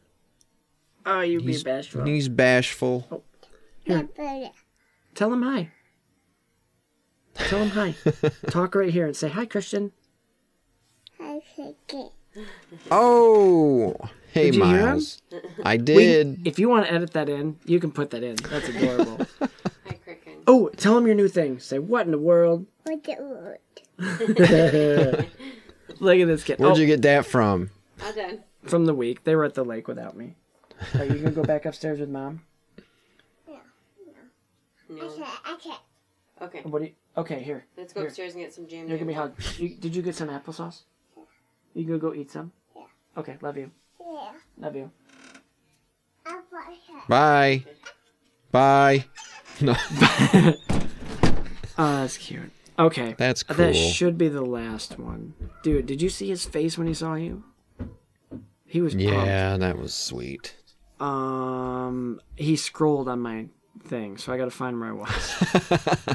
Oh, 1.06 1.20
you 1.20 1.40
be 1.40 1.52
He's, 1.52 1.62
bashful. 1.64 2.04
he's 2.04 2.28
bashful. 2.28 3.06
Oh. 3.10 3.22
Tell 5.14 5.32
him 5.32 5.42
hi. 5.42 5.70
Tell 7.34 7.62
him 7.62 7.70
hi. 7.70 7.94
Talk 8.50 8.74
right 8.74 8.90
here 8.92 9.06
and 9.06 9.16
say 9.16 9.28
hi, 9.28 9.46
Christian. 9.46 9.92
Hi, 11.18 11.40
Chicken. 11.56 12.10
Oh, 12.90 13.96
hey, 14.32 14.44
Did 14.50 14.56
you 14.56 14.64
hear 14.64 14.78
him? 14.80 14.86
Miles. 14.86 15.22
I 15.64 15.76
We- 15.76 15.82
did. 15.84 16.46
if 16.46 16.58
you 16.58 16.68
want 16.68 16.86
to 16.86 16.92
edit 16.92 17.12
that 17.12 17.28
in, 17.28 17.56
you 17.64 17.80
can 17.80 17.90
put 17.92 18.10
that 18.10 18.22
in. 18.22 18.36
That's 18.36 18.68
adorable. 18.68 19.26
Hi, 19.86 19.94
Cricken. 20.04 20.34
oh, 20.46 20.68
tell 20.76 20.96
him 20.96 21.06
your 21.06 21.14
new 21.16 21.28
thing. 21.28 21.58
Say 21.58 21.78
what 21.78 22.06
in 22.06 22.12
the 22.12 22.18
world? 22.18 22.66
Look 22.86 23.08
at 23.08 23.20
Look 26.00 26.18
at 26.18 26.26
this 26.28 26.44
kid. 26.44 26.58
Where'd 26.58 26.76
oh, 26.76 26.80
you 26.80 26.86
get 26.86 27.02
that 27.02 27.26
from? 27.26 27.70
All 28.04 28.12
done. 28.12 28.44
from 28.62 28.84
the 28.86 28.94
week. 28.94 29.24
They 29.24 29.34
were 29.34 29.44
at 29.44 29.54
the 29.54 29.64
lake 29.64 29.88
without 29.88 30.16
me. 30.16 30.36
Are 30.94 31.04
you 31.04 31.14
gonna 31.14 31.30
go 31.32 31.42
back 31.42 31.66
upstairs 31.66 31.98
with 31.98 32.08
mom? 32.08 32.42
No. 34.88 35.10
Okay, 36.40 36.60
What 36.62 36.78
do 36.78 36.84
you? 36.86 36.92
Okay, 37.16 37.42
here. 37.42 37.64
let's 37.76 37.92
go 37.92 38.00
Here. 38.00 38.08
upstairs 38.08 38.34
and 38.34 38.42
get 38.42 38.54
some 38.54 38.68
jam. 38.68 38.86
You're 38.88 38.96
gonna 38.96 39.08
be 39.08 39.14
jam. 39.14 39.32
hug. 39.36 39.58
You, 39.58 39.70
did 39.74 39.96
you 39.96 40.02
get 40.02 40.14
some 40.14 40.28
applesauce? 40.28 40.82
You 41.74 41.84
gonna 41.84 41.98
go 41.98 42.14
eat 42.14 42.30
some? 42.30 42.52
Yeah. 42.76 42.82
Okay, 43.16 43.36
love 43.42 43.56
you. 43.56 43.72
Yeah. 44.10 44.32
Love 44.58 44.76
you. 44.76 44.90
Bye. 47.08 47.64
Bye. 48.50 49.04
No, 49.60 49.74
Oh, 49.86 50.52
that's 51.76 52.16
cute. 52.16 52.52
Okay. 52.78 53.16
that's 53.18 53.42
cool. 53.42 53.56
That 53.56 53.74
should 53.74 54.16
be 54.16 54.28
the 54.28 54.42
last 54.44 55.00
one. 55.00 55.34
Dude, 55.64 55.86
did 55.86 56.00
you 56.00 56.08
see 56.08 56.28
his 56.28 56.44
face 56.44 56.78
when 56.78 56.86
he 56.86 56.94
saw 56.94 57.14
you? 57.14 57.42
He 58.66 58.80
was 58.80 58.94
pumped. 58.94 59.10
yeah, 59.10 59.56
that 59.56 59.76
was 59.78 59.92
sweet. 59.94 60.54
Um, 61.00 62.20
he 62.36 62.54
scrolled 62.54 63.08
on 63.08 63.18
my 63.18 63.46
thing, 63.82 64.16
so 64.16 64.32
I 64.32 64.38
gotta 64.38 64.52
find 64.52 64.78
where 64.78 64.90
I 64.90 64.92
was. 64.92 65.08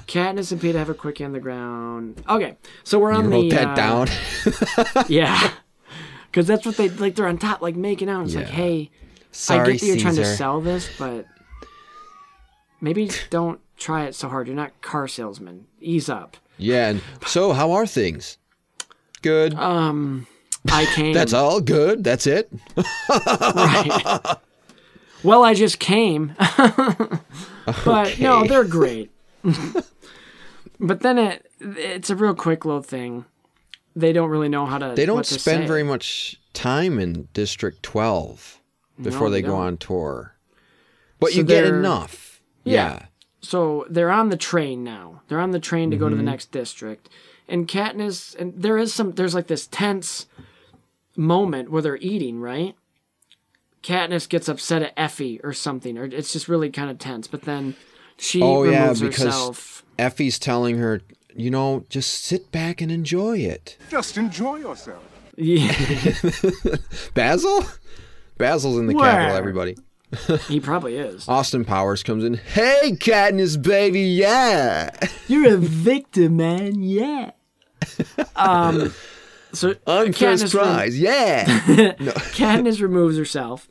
Katniss 0.08 0.54
and 0.54 0.62
Peeta 0.62 0.76
have 0.76 0.90
a 0.90 0.94
quick 0.94 1.20
on 1.20 1.34
the 1.34 1.42
ground. 1.42 2.24
Okay, 2.30 2.56
so 2.86 2.98
we're 2.98 3.12
on 3.12 3.26
You 3.26 3.30
wrote 3.32 3.50
that 3.52 3.68
uh, 3.68 3.76
down. 3.76 5.06
Yeah, 5.10 5.52
because 6.34 6.48
that's 6.48 6.66
what 6.66 6.78
they 6.78 6.90
like. 6.90 7.14
They're 7.16 7.28
on 7.28 7.38
top, 7.38 7.62
like 7.62 7.76
making 7.76 8.10
out. 8.10 8.26
It's 8.26 8.34
like, 8.34 8.48
hey, 8.48 8.90
Sorry, 9.32 9.60
I 9.60 9.72
get 9.74 9.82
that 9.82 9.86
you're 9.86 9.98
trying 9.98 10.16
to 10.16 10.26
sell 10.26 10.62
this, 10.62 10.90
but 10.98 11.28
maybe 12.82 13.12
don't 13.30 13.60
try 13.78 14.06
it 14.06 14.16
so 14.16 14.30
hard. 14.30 14.48
You're 14.48 14.56
not 14.56 14.82
car 14.82 15.08
salesman. 15.08 15.68
Ease 15.80 16.10
up. 16.10 16.38
Yeah, 16.58 16.90
and 16.90 17.02
so 17.28 17.54
how 17.54 17.72
are 17.74 17.86
things? 17.86 18.40
Good. 19.22 19.54
Um, 19.54 20.26
I 20.72 20.86
came. 20.96 21.14
That's 21.14 21.34
all 21.34 21.62
good. 21.62 22.04
That's 22.04 22.26
it. 22.26 22.52
Right. 23.10 24.38
well, 25.24 25.44
I 25.44 25.54
just 25.54 25.78
came. 25.78 26.36
but 27.86 28.20
no, 28.20 28.46
they're 28.48 28.64
great. 28.64 29.12
but 30.80 31.02
then 31.02 31.20
it 31.20 31.46
it's 31.60 32.10
a 32.10 32.16
real 32.16 32.34
quick 32.34 32.66
little 32.66 32.82
thing. 32.82 33.26
They 33.96 34.12
don't 34.14 34.30
really 34.30 34.50
know 34.50 34.66
how 34.66 34.78
to. 34.80 34.94
They 34.96 35.06
don't 35.06 35.24
to 35.26 35.40
spend 35.40 35.64
say. 35.64 35.68
very 35.68 35.84
much 35.84 36.40
time 36.54 37.00
in 37.00 37.28
District 37.34 37.82
12 37.84 38.60
before 39.02 39.28
No, 39.28 39.30
they 39.32 39.42
they 39.42 39.48
go 39.48 39.56
on 39.56 39.78
tour. 39.78 40.36
But 41.20 41.32
So 41.32 41.38
you 41.38 41.44
get 41.44 41.66
enough. 41.66 42.42
Yeah. 42.64 42.74
Yeah. 42.74 43.06
So 43.42 43.86
they're 43.90 44.12
on 44.12 44.30
the 44.30 44.38
train 44.38 44.84
now. 44.84 45.22
They're 45.28 45.40
on 45.40 45.52
the 45.52 45.60
train 45.60 45.92
to 45.92 45.98
go 45.98 46.10
to 46.10 46.16
the 46.16 46.22
Mm-hmm. 46.22 46.30
next 46.32 46.52
district. 46.52 47.10
And 47.48 47.68
Katniss 47.68 48.36
and 48.40 48.54
there 48.56 48.78
is 48.78 48.94
some 48.94 49.12
there's 49.14 49.36
like 49.36 49.48
this 49.48 49.68
tense 49.68 50.26
moment 51.16 51.70
where 51.70 51.82
they're 51.82 51.98
eating, 51.98 52.40
right? 52.40 52.76
Katniss 53.84 54.30
gets 54.30 54.48
upset 54.48 54.82
at 54.82 54.94
Effie 54.96 55.42
or 55.44 55.52
something, 55.54 55.98
or 55.98 56.06
it's 56.06 56.32
just 56.32 56.48
really 56.48 56.70
kind 56.70 56.90
of 56.90 56.98
tense. 57.00 57.28
But 57.28 57.42
then 57.42 57.76
she 58.18 58.42
Oh, 58.42 58.64
yeah, 58.64 58.94
because- 58.94 59.18
herself. 59.18 59.84
Effie's 60.00 60.40
telling 60.40 60.78
her, 60.78 61.02
you 61.36 61.50
know, 61.50 61.86
just 61.90 62.24
sit 62.24 62.52
back 62.52 62.82
and 62.82 62.92
enjoy 62.92 63.38
it. 63.40 63.78
Just 63.90 64.18
enjoy 64.18 64.58
yourself. 64.58 65.04
Yeah, 65.36 65.74
Basil? 67.14 67.66
Basil's 68.38 68.78
in 68.78 68.88
the 68.88 68.94
Where? 68.96 69.10
Capitol, 69.12 69.36
everybody. 69.38 69.76
he 70.48 70.60
probably 70.60 70.96
is. 70.98 71.28
Austin 71.28 71.66
Powers 71.66 72.04
comes 72.04 72.24
in. 72.24 72.36
Hey, 72.36 72.92
Katniss, 73.00 73.62
baby, 73.62 74.02
yeah. 74.02 74.92
You're 75.28 75.56
a 75.56 75.58
victim, 75.58 76.38
man. 76.38 76.82
Yeah. 76.84 77.32
Um. 78.36 78.94
So 79.54 79.76
Unfair 79.86 80.34
Katniss, 80.34 80.54
rem- 80.56 80.64
prize, 80.64 80.98
yeah. 81.00 81.46
Katniss 82.34 82.82
removes 82.82 83.18
herself, 83.18 83.70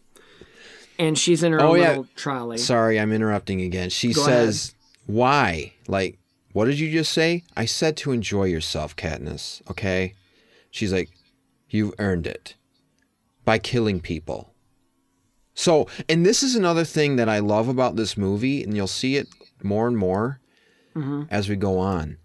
and 0.99 1.19
she's 1.19 1.43
in 1.43 1.53
her 1.53 1.61
Oh, 1.61 1.71
own 1.73 1.81
yeah. 1.81 1.89
little 1.89 2.07
trolley. 2.15 2.59
Sorry, 2.59 3.01
I'm 3.01 3.13
interrupting 3.13 3.61
again. 3.63 3.91
She 3.91 4.13
Go 4.13 4.25
says, 4.25 4.75
why? 5.07 5.73
Like, 5.89 6.19
what 6.53 6.67
did 6.67 6.79
you 6.79 6.91
just 6.91 7.13
say? 7.13 7.45
I 7.57 7.65
said 7.65 7.97
to 7.99 8.13
enjoy 8.13 8.45
yourself, 8.45 8.95
Katniss, 8.97 9.63
okay? 9.71 10.15
She's 10.71 10.93
like, 10.93 11.11
you've 11.69 11.95
earned 11.99 12.27
it 12.27 12.55
by 13.45 13.59
killing 13.59 14.01
people. 14.01 14.55
So, 15.55 15.87
and 16.09 16.25
this 16.25 16.43
is 16.43 16.55
another 16.57 16.85
thing 16.85 17.17
that 17.17 17.29
I 17.29 17.39
love 17.41 17.69
about 17.69 17.97
this 17.97 18.17
movie, 18.17 18.63
and 18.63 18.75
you'll 18.77 18.87
see 18.87 19.17
it 19.17 19.29
more 19.63 19.87
and 19.89 19.97
more 19.97 20.39
Mm-hmm. 20.95 21.23
as 21.31 21.49
we 21.49 21.57
go 21.57 21.79
on. 21.79 22.19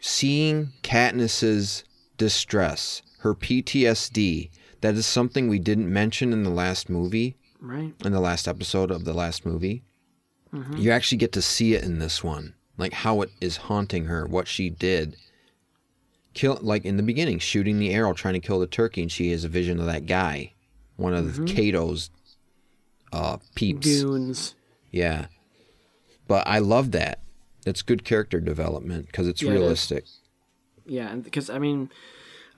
Seeing 0.00 0.68
Katniss's 0.82 1.82
distress, 2.16 3.02
her 3.20 3.34
PTSD. 3.34 4.50
That 4.82 4.94
is 4.94 5.04
something 5.06 5.48
we 5.48 5.58
didn't 5.58 5.92
mention 5.92 6.32
in 6.32 6.44
the 6.44 6.50
last 6.50 6.88
movie, 6.88 7.36
Right. 7.60 7.92
in 8.04 8.12
the 8.12 8.20
last 8.20 8.46
episode 8.46 8.92
of 8.92 9.04
the 9.04 9.12
last 9.14 9.44
movie. 9.44 9.82
You 10.76 10.92
actually 10.92 11.18
get 11.18 11.32
to 11.32 11.42
see 11.42 11.74
it 11.74 11.82
in 11.84 11.98
this 11.98 12.22
one, 12.24 12.54
like 12.78 12.92
how 12.92 13.20
it 13.22 13.30
is 13.40 13.56
haunting 13.58 14.06
her, 14.06 14.26
what 14.26 14.48
she 14.48 14.70
did. 14.70 15.16
Kill 16.34 16.58
like 16.62 16.84
in 16.84 16.96
the 16.96 17.02
beginning, 17.02 17.38
shooting 17.40 17.78
the 17.78 17.92
arrow, 17.92 18.12
trying 18.14 18.34
to 18.34 18.40
kill 18.40 18.60
the 18.60 18.66
turkey, 18.66 19.02
and 19.02 19.10
she 19.12 19.30
has 19.32 19.44
a 19.44 19.48
vision 19.48 19.80
of 19.80 19.86
that 19.86 20.06
guy, 20.06 20.52
one 20.96 21.12
of 21.12 21.36
the 21.36 21.44
Cato's 21.44 22.10
uh, 23.12 23.38
peeps. 23.54 24.02
Goons. 24.02 24.54
Yeah. 24.90 25.26
But 26.28 26.46
I 26.46 26.58
love 26.60 26.92
that. 26.92 27.20
It's 27.66 27.82
good 27.82 28.04
character 28.04 28.38
development 28.40 29.06
because 29.06 29.26
it's 29.26 29.42
Yeah, 29.42 29.50
it 29.50 29.54
is. 29.54 29.60
realistic. 29.60 30.04
Yeah, 30.86 31.08
and 31.10 31.24
because 31.24 31.50
I 31.50 31.58
mean, 31.58 31.90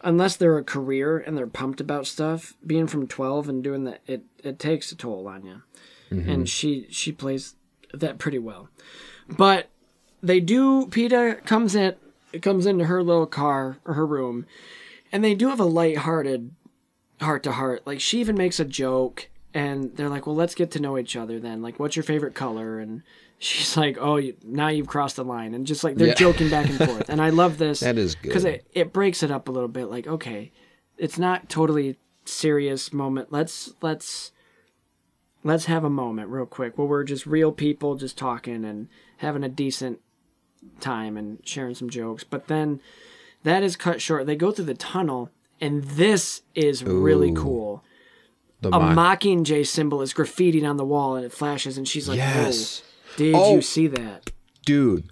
unless 0.02 0.36
they're 0.36 0.58
a 0.58 0.64
career 0.64 1.18
and 1.18 1.36
they're 1.38 1.46
pumped 1.46 1.80
about 1.80 2.06
stuff, 2.06 2.54
being 2.66 2.86
from 2.86 3.06
twelve 3.06 3.48
and 3.48 3.62
doing 3.64 3.84
that, 3.84 4.02
it 4.06 4.24
it 4.44 4.58
takes 4.58 4.92
a 4.92 4.96
toll 4.96 5.26
on 5.26 5.44
you. 5.46 5.62
And 6.10 6.48
she 6.48 6.86
she 6.90 7.12
plays 7.12 7.54
that 7.94 8.18
pretty 8.18 8.38
well. 8.40 8.68
But 9.28 9.70
they 10.22 10.40
do. 10.40 10.86
Peeta 10.86 11.44
comes 11.44 11.74
in 11.74 11.94
comes 12.42 12.66
into 12.66 12.84
her 12.86 13.02
little 13.02 13.26
car 13.26 13.78
or 13.84 13.94
her 13.94 14.06
room, 14.06 14.46
and 15.12 15.24
they 15.24 15.34
do 15.34 15.48
have 15.48 15.60
a 15.60 15.64
light-hearted 15.64 16.52
heart 17.20 17.42
to 17.42 17.52
heart. 17.52 17.86
Like 17.86 18.00
she 18.00 18.20
even 18.20 18.36
makes 18.36 18.60
a 18.60 18.64
joke, 18.64 19.28
and 19.54 19.96
they're 19.96 20.08
like, 20.08 20.26
"Well, 20.26 20.36
let's 20.36 20.54
get 20.54 20.70
to 20.72 20.80
know 20.80 20.98
each 20.98 21.16
other 21.16 21.38
then. 21.40 21.62
Like, 21.62 21.78
what's 21.78 21.96
your 21.96 22.02
favorite 22.02 22.34
color?" 22.34 22.78
And 22.78 23.02
she's 23.38 23.76
like, 23.76 23.96
"Oh, 24.00 24.16
you, 24.16 24.36
now 24.44 24.68
you've 24.68 24.86
crossed 24.86 25.16
the 25.16 25.24
line," 25.24 25.54
and 25.54 25.66
just 25.66 25.82
like 25.84 25.96
they're 25.96 26.08
Yeah. 26.08 26.14
joking 26.14 26.50
back 26.50 26.68
and 26.68 26.78
forth. 26.78 27.08
And 27.08 27.20
I 27.20 27.30
love 27.30 27.58
this. 27.58 27.80
That 27.90 27.98
is 27.98 28.14
good 28.14 28.22
because 28.28 28.44
it 28.44 28.64
it 28.72 28.92
breaks 28.92 29.22
it 29.22 29.30
up 29.30 29.48
a 29.48 29.52
little 29.52 29.68
bit. 29.68 29.86
Like, 29.86 30.06
okay, 30.06 30.52
it's 30.98 31.18
not 31.18 31.48
totally 31.48 31.96
serious 32.24 32.92
moment. 32.92 33.32
Let's 33.32 33.72
let's 33.82 34.32
let's 35.42 35.64
have 35.64 35.84
a 35.84 35.90
moment 35.90 36.28
real 36.28 36.46
quick 36.46 36.76
where 36.76 36.86
we're 36.86 37.04
just 37.04 37.26
real 37.26 37.50
people 37.50 37.96
just 37.96 38.16
talking 38.18 38.64
and 38.64 38.88
having 39.18 39.42
a 39.42 39.48
decent 39.48 39.98
time 40.80 41.16
and 41.16 41.38
sharing 41.44 41.74
some 41.74 41.90
jokes. 41.90 42.24
But 42.24 42.46
then 42.48 42.80
that 43.44 43.62
is 43.62 43.76
cut 43.76 44.00
short. 44.00 44.26
They 44.26 44.36
go 44.36 44.50
through 44.52 44.66
the 44.66 44.74
tunnel, 44.74 45.30
and 45.60 45.84
this 45.84 46.42
is 46.54 46.84
really 46.84 47.32
cool. 47.32 47.82
The 48.62 48.68
A 48.68 48.78
mock- 48.94 49.20
Mockingjay 49.20 49.66
symbol 49.66 50.02
is 50.02 50.12
graffitied 50.12 50.68
on 50.68 50.76
the 50.76 50.84
wall, 50.84 51.16
and 51.16 51.24
it 51.24 51.32
flashes, 51.32 51.78
and 51.78 51.88
she's 51.88 52.08
like, 52.08 52.18
yes. 52.18 52.82
"Whoa, 52.82 53.16
did 53.16 53.34
Oh. 53.34 53.54
you 53.56 53.62
see 53.62 53.86
that?" 53.86 54.30
Dude. 54.66 55.10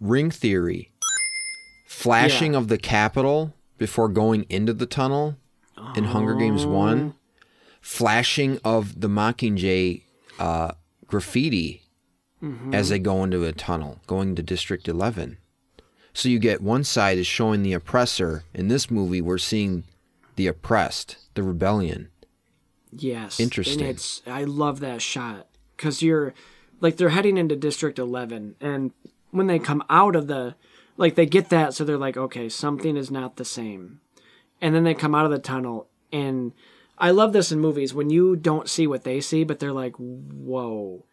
Ring 0.00 0.30
theory. 0.30 0.92
Flashing 1.86 2.52
Yeah. 2.52 2.58
of 2.58 2.68
the 2.68 2.76
Capitol 2.78 3.54
before 3.78 4.08
going 4.08 4.44
into 4.48 4.72
the 4.74 4.84
tunnel 4.86 5.36
in 5.94 6.04
Hunger 6.04 6.34
Games 6.34 6.64
Oh. 6.64 6.68
1. 6.70 7.14
Flashing 7.80 8.58
of 8.64 9.00
the 9.00 9.08
Mockingjay 9.08 10.02
uh, 10.38 10.72
graffiti 11.06 11.82
Mm-hmm. 12.42 12.74
as 12.74 12.90
they 12.90 12.98
go 12.98 13.24
into 13.24 13.44
a 13.44 13.52
tunnel, 13.52 13.98
going 14.06 14.34
to 14.34 14.42
District 14.42 14.86
11. 14.88 15.38
So 16.12 16.28
you 16.28 16.38
get 16.38 16.60
one 16.60 16.84
side 16.84 17.16
is 17.18 17.26
showing 17.26 17.62
the 17.62 17.72
oppressor. 17.72 18.44
In 18.54 18.68
this 18.68 18.90
movie, 18.90 19.20
we're 19.22 19.38
seeing 19.38 19.84
the 20.36 20.46
oppressed, 20.46 21.16
the 21.34 21.42
rebellion. 21.42 22.08
Yes. 22.92 23.40
Interesting. 23.40 23.80
And 23.80 23.90
it's 23.90 24.22
I 24.26 24.44
love 24.44 24.80
that 24.80 25.02
shot 25.02 25.46
cuz 25.76 26.02
you're 26.02 26.32
like 26.80 26.96
they're 26.96 27.10
heading 27.10 27.36
into 27.36 27.56
district 27.56 27.98
11 27.98 28.56
and 28.60 28.92
when 29.30 29.46
they 29.46 29.58
come 29.58 29.82
out 29.90 30.16
of 30.16 30.26
the 30.26 30.54
like 30.96 31.14
they 31.14 31.26
get 31.26 31.50
that 31.50 31.74
so 31.74 31.84
they're 31.84 31.98
like 31.98 32.16
okay, 32.16 32.48
something 32.48 32.96
is 32.96 33.10
not 33.10 33.36
the 33.36 33.44
same. 33.44 34.00
And 34.60 34.74
then 34.74 34.84
they 34.84 34.94
come 34.94 35.14
out 35.14 35.26
of 35.26 35.30
the 35.30 35.38
tunnel 35.38 35.88
and 36.12 36.52
I 36.96 37.10
love 37.10 37.34
this 37.34 37.52
in 37.52 37.60
movies 37.60 37.92
when 37.92 38.08
you 38.08 38.36
don't 38.36 38.70
see 38.70 38.86
what 38.86 39.04
they 39.04 39.20
see 39.20 39.44
but 39.44 39.58
they're 39.58 39.72
like 39.72 39.96
whoa. 39.96 41.04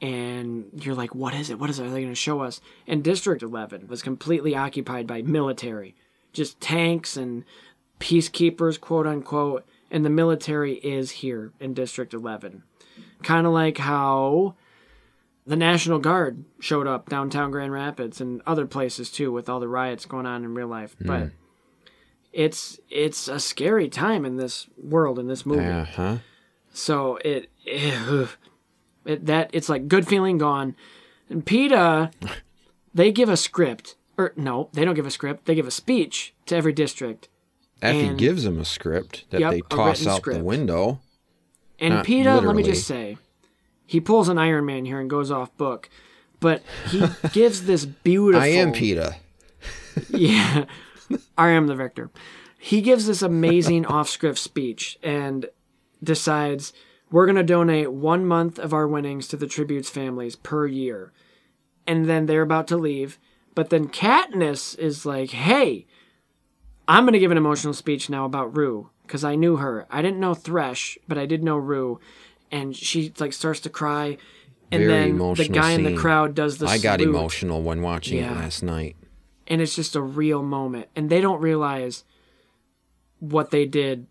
And 0.00 0.70
you're 0.72 0.94
like, 0.94 1.14
what 1.14 1.34
is 1.34 1.50
it? 1.50 1.58
What 1.58 1.68
is 1.68 1.78
it? 1.78 1.86
Are 1.86 1.90
they 1.90 2.00
going 2.00 2.12
to 2.12 2.14
show 2.14 2.40
us? 2.40 2.60
And 2.86 3.04
District 3.04 3.42
11 3.42 3.88
was 3.88 4.02
completely 4.02 4.56
occupied 4.56 5.06
by 5.06 5.22
military, 5.22 5.94
just 6.32 6.60
tanks 6.60 7.16
and 7.16 7.44
peacekeepers, 7.98 8.80
quote 8.80 9.06
unquote, 9.06 9.66
and 9.90 10.04
the 10.04 10.10
military 10.10 10.74
is 10.74 11.10
here 11.10 11.52
in 11.60 11.74
District 11.74 12.14
11. 12.14 12.62
Kind 13.22 13.46
of 13.46 13.52
like 13.52 13.78
how 13.78 14.54
the 15.46 15.56
National 15.56 15.98
Guard 15.98 16.44
showed 16.60 16.86
up 16.86 17.08
downtown 17.08 17.50
Grand 17.50 17.72
Rapids 17.72 18.20
and 18.20 18.40
other 18.46 18.66
places 18.66 19.10
too 19.10 19.30
with 19.32 19.48
all 19.48 19.60
the 19.60 19.68
riots 19.68 20.06
going 20.06 20.26
on 20.26 20.44
in 20.44 20.54
real 20.54 20.68
life. 20.68 20.96
But 21.00 21.30
it's 22.32 22.78
it's 22.88 23.28
a 23.28 23.40
scary 23.40 23.88
time 23.88 24.24
in 24.24 24.36
this 24.36 24.68
world 24.76 25.18
in 25.18 25.26
this 25.26 25.44
movie. 25.44 25.66
Uh 25.66 25.84
huh. 25.84 26.16
So 26.72 27.16
it, 27.24 27.50
it, 27.66 28.28
it 29.04 29.26
that 29.26 29.50
it's 29.52 29.68
like 29.68 29.88
good 29.88 30.06
feeling 30.06 30.38
gone. 30.38 30.74
And 31.28 31.44
Peeta, 31.44 32.12
they 32.94 33.12
give 33.12 33.28
a 33.28 33.36
script, 33.36 33.96
or 34.18 34.32
no, 34.36 34.68
they 34.72 34.84
don't 34.84 34.94
give 34.94 35.06
a 35.06 35.10
script. 35.10 35.46
They 35.46 35.54
give 35.54 35.66
a 35.66 35.70
speech 35.70 36.34
to 36.46 36.56
every 36.56 36.72
district. 36.72 37.28
Effie 37.82 38.00
And- 38.08 38.18
gives 38.18 38.44
them 38.44 38.58
a 38.60 38.64
script 38.64 39.24
that 39.30 39.40
Yep, 39.40 39.50
they 39.52 39.60
toss 39.62 40.06
out 40.06 40.18
script. 40.18 40.38
the 40.38 40.44
window. 40.44 41.00
And 41.78 41.94
Not 41.94 42.04
PETA, 42.04 42.40
let 42.42 42.54
me 42.54 42.62
just 42.62 42.86
say, 42.86 43.16
he 43.86 44.00
pulls 44.00 44.28
an 44.28 44.36
Iron 44.36 44.66
Man 44.66 44.84
here 44.84 45.00
and 45.00 45.08
goes 45.08 45.30
off 45.30 45.56
book, 45.56 45.88
but 46.40 46.62
he 46.90 47.02
gives 47.32 47.64
this 47.64 47.86
beautiful. 47.86 48.42
I 48.42 48.48
am 48.48 48.72
Peeta. 48.72 49.16
Yeah, 50.10 50.66
I 51.36 51.48
am 51.50 51.66
the 51.66 51.74
victor. 51.74 52.10
He 52.58 52.80
gives 52.82 53.06
this 53.06 53.22
amazing 53.22 53.86
off-script 53.86 54.38
speech 54.38 54.98
and 55.02 55.46
decides 56.02 56.72
we're 57.10 57.26
going 57.26 57.36
to 57.36 57.42
donate 57.42 57.92
one 57.92 58.24
month 58.24 58.58
of 58.58 58.72
our 58.72 58.86
winnings 58.86 59.26
to 59.28 59.36
the 59.36 59.46
tributes 59.46 59.90
families 59.90 60.36
per 60.36 60.66
year, 60.66 61.12
and 61.86 62.08
then 62.08 62.26
they're 62.26 62.42
about 62.42 62.66
to 62.68 62.76
leave. 62.76 63.18
But 63.54 63.70
then 63.70 63.88
Katniss 63.88 64.78
is 64.78 65.04
like, 65.04 65.30
"Hey, 65.30 65.86
I'm 66.86 67.04
going 67.04 67.12
to 67.14 67.18
give 67.18 67.30
an 67.32 67.36
emotional 67.36 67.74
speech 67.74 68.08
now 68.08 68.24
about 68.24 68.56
Rue 68.56 68.90
because 69.02 69.24
I 69.24 69.34
knew 69.34 69.56
her. 69.56 69.86
I 69.90 70.02
didn't 70.02 70.20
know 70.20 70.34
Thresh, 70.34 70.98
but 71.08 71.18
I 71.18 71.26
did 71.26 71.42
know 71.42 71.56
Rue." 71.56 71.98
And 72.52 72.74
she 72.76 73.12
like 73.18 73.32
starts 73.32 73.60
to 73.60 73.70
cry, 73.70 74.16
and 74.72 74.84
Very 74.84 75.12
then 75.12 75.18
the 75.34 75.48
guy 75.48 75.70
in 75.72 75.82
the 75.84 75.96
crowd 75.96 76.34
does 76.34 76.58
the 76.58 76.66
I 76.66 76.78
got 76.78 77.00
salute 77.00 77.14
emotional 77.14 77.62
when 77.62 77.82
watching 77.82 78.18
Yeah. 78.18 78.32
it 78.32 78.36
last 78.36 78.62
night. 78.62 78.96
and 79.48 79.60
it's 79.60 79.74
just 79.74 79.96
a 79.96 80.00
real 80.02 80.42
moment 80.44 80.86
and 80.94 81.10
they 81.10 81.20
don't 81.20 81.40
realize 81.40 82.04
what 83.18 83.50
they 83.50 83.66
did 83.66 84.06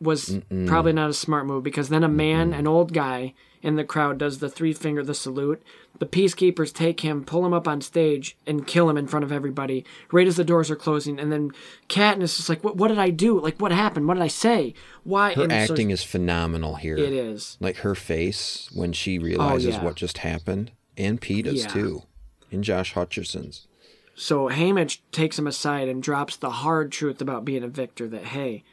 was 0.00 0.38
probably 0.66 0.92
not 0.92 1.10
a 1.10 1.14
smart 1.14 1.46
move 1.46 1.62
because 1.62 1.88
then 1.88 2.04
a 2.04 2.08
man 2.08 2.52
an 2.52 2.66
old 2.66 2.92
guy 2.92 3.34
in 3.62 3.76
the 3.76 3.84
crowd 3.84 4.18
does 4.18 4.38
the 4.38 4.48
three 4.48 4.72
finger 4.72 5.02
the 5.02 5.14
salute. 5.14 5.62
The 5.98 6.06
peacekeepers 6.06 6.72
take 6.72 7.00
him 7.00 7.24
pull 7.24 7.44
him 7.44 7.52
up 7.52 7.66
on 7.66 7.80
stage 7.80 8.36
and 8.46 8.66
kill 8.66 8.88
him 8.88 8.96
in 8.96 9.08
front 9.08 9.24
of 9.24 9.32
everybody 9.32 9.84
right 10.12 10.26
as 10.26 10.36
the 10.36 10.44
doors 10.44 10.70
are 10.70 10.76
closing. 10.76 11.18
And 11.18 11.32
then 11.32 11.50
Katniss 11.88 12.38
is 12.38 12.48
like 12.48 12.62
what, 12.62 12.76
what 12.76 12.88
did 12.88 12.98
i 12.98 13.10
do? 13.10 13.40
Like 13.40 13.58
what 13.58 13.72
happened? 13.72 14.06
What 14.06 14.14
did 14.14 14.22
i 14.22 14.28
say? 14.28 14.74
Why? 15.02 15.34
Her 15.34 15.42
And 15.42 15.52
so 15.52 15.74
acting 15.74 15.90
is 15.90 16.04
phenomenal 16.04 16.76
here. 16.76 16.96
it 16.96 17.12
is. 17.12 17.56
Like 17.60 17.78
her 17.78 17.94
face 17.94 18.68
when 18.72 18.92
she 18.92 19.18
oh, 19.18 19.22
realizes 19.22 19.74
yeah. 19.74 19.84
what 19.84 19.96
just 19.96 20.18
happened, 20.18 20.70
and 20.96 21.20
Peeta's 21.20 21.64
Yeah. 21.64 21.68
too, 21.68 22.02
and 22.52 22.62
Josh 22.62 22.94
Hutcherson's. 22.94 23.66
So 24.14 24.48
Haymitch 24.48 24.98
takes 25.12 25.38
him 25.38 25.46
aside 25.46 25.88
and 25.88 26.02
drops 26.02 26.36
the 26.36 26.50
hard 26.50 26.90
truth 26.90 27.20
about 27.20 27.44
being 27.44 27.62
a 27.62 27.68
victor 27.68 28.08
that 28.08 28.26
hey, 28.26 28.64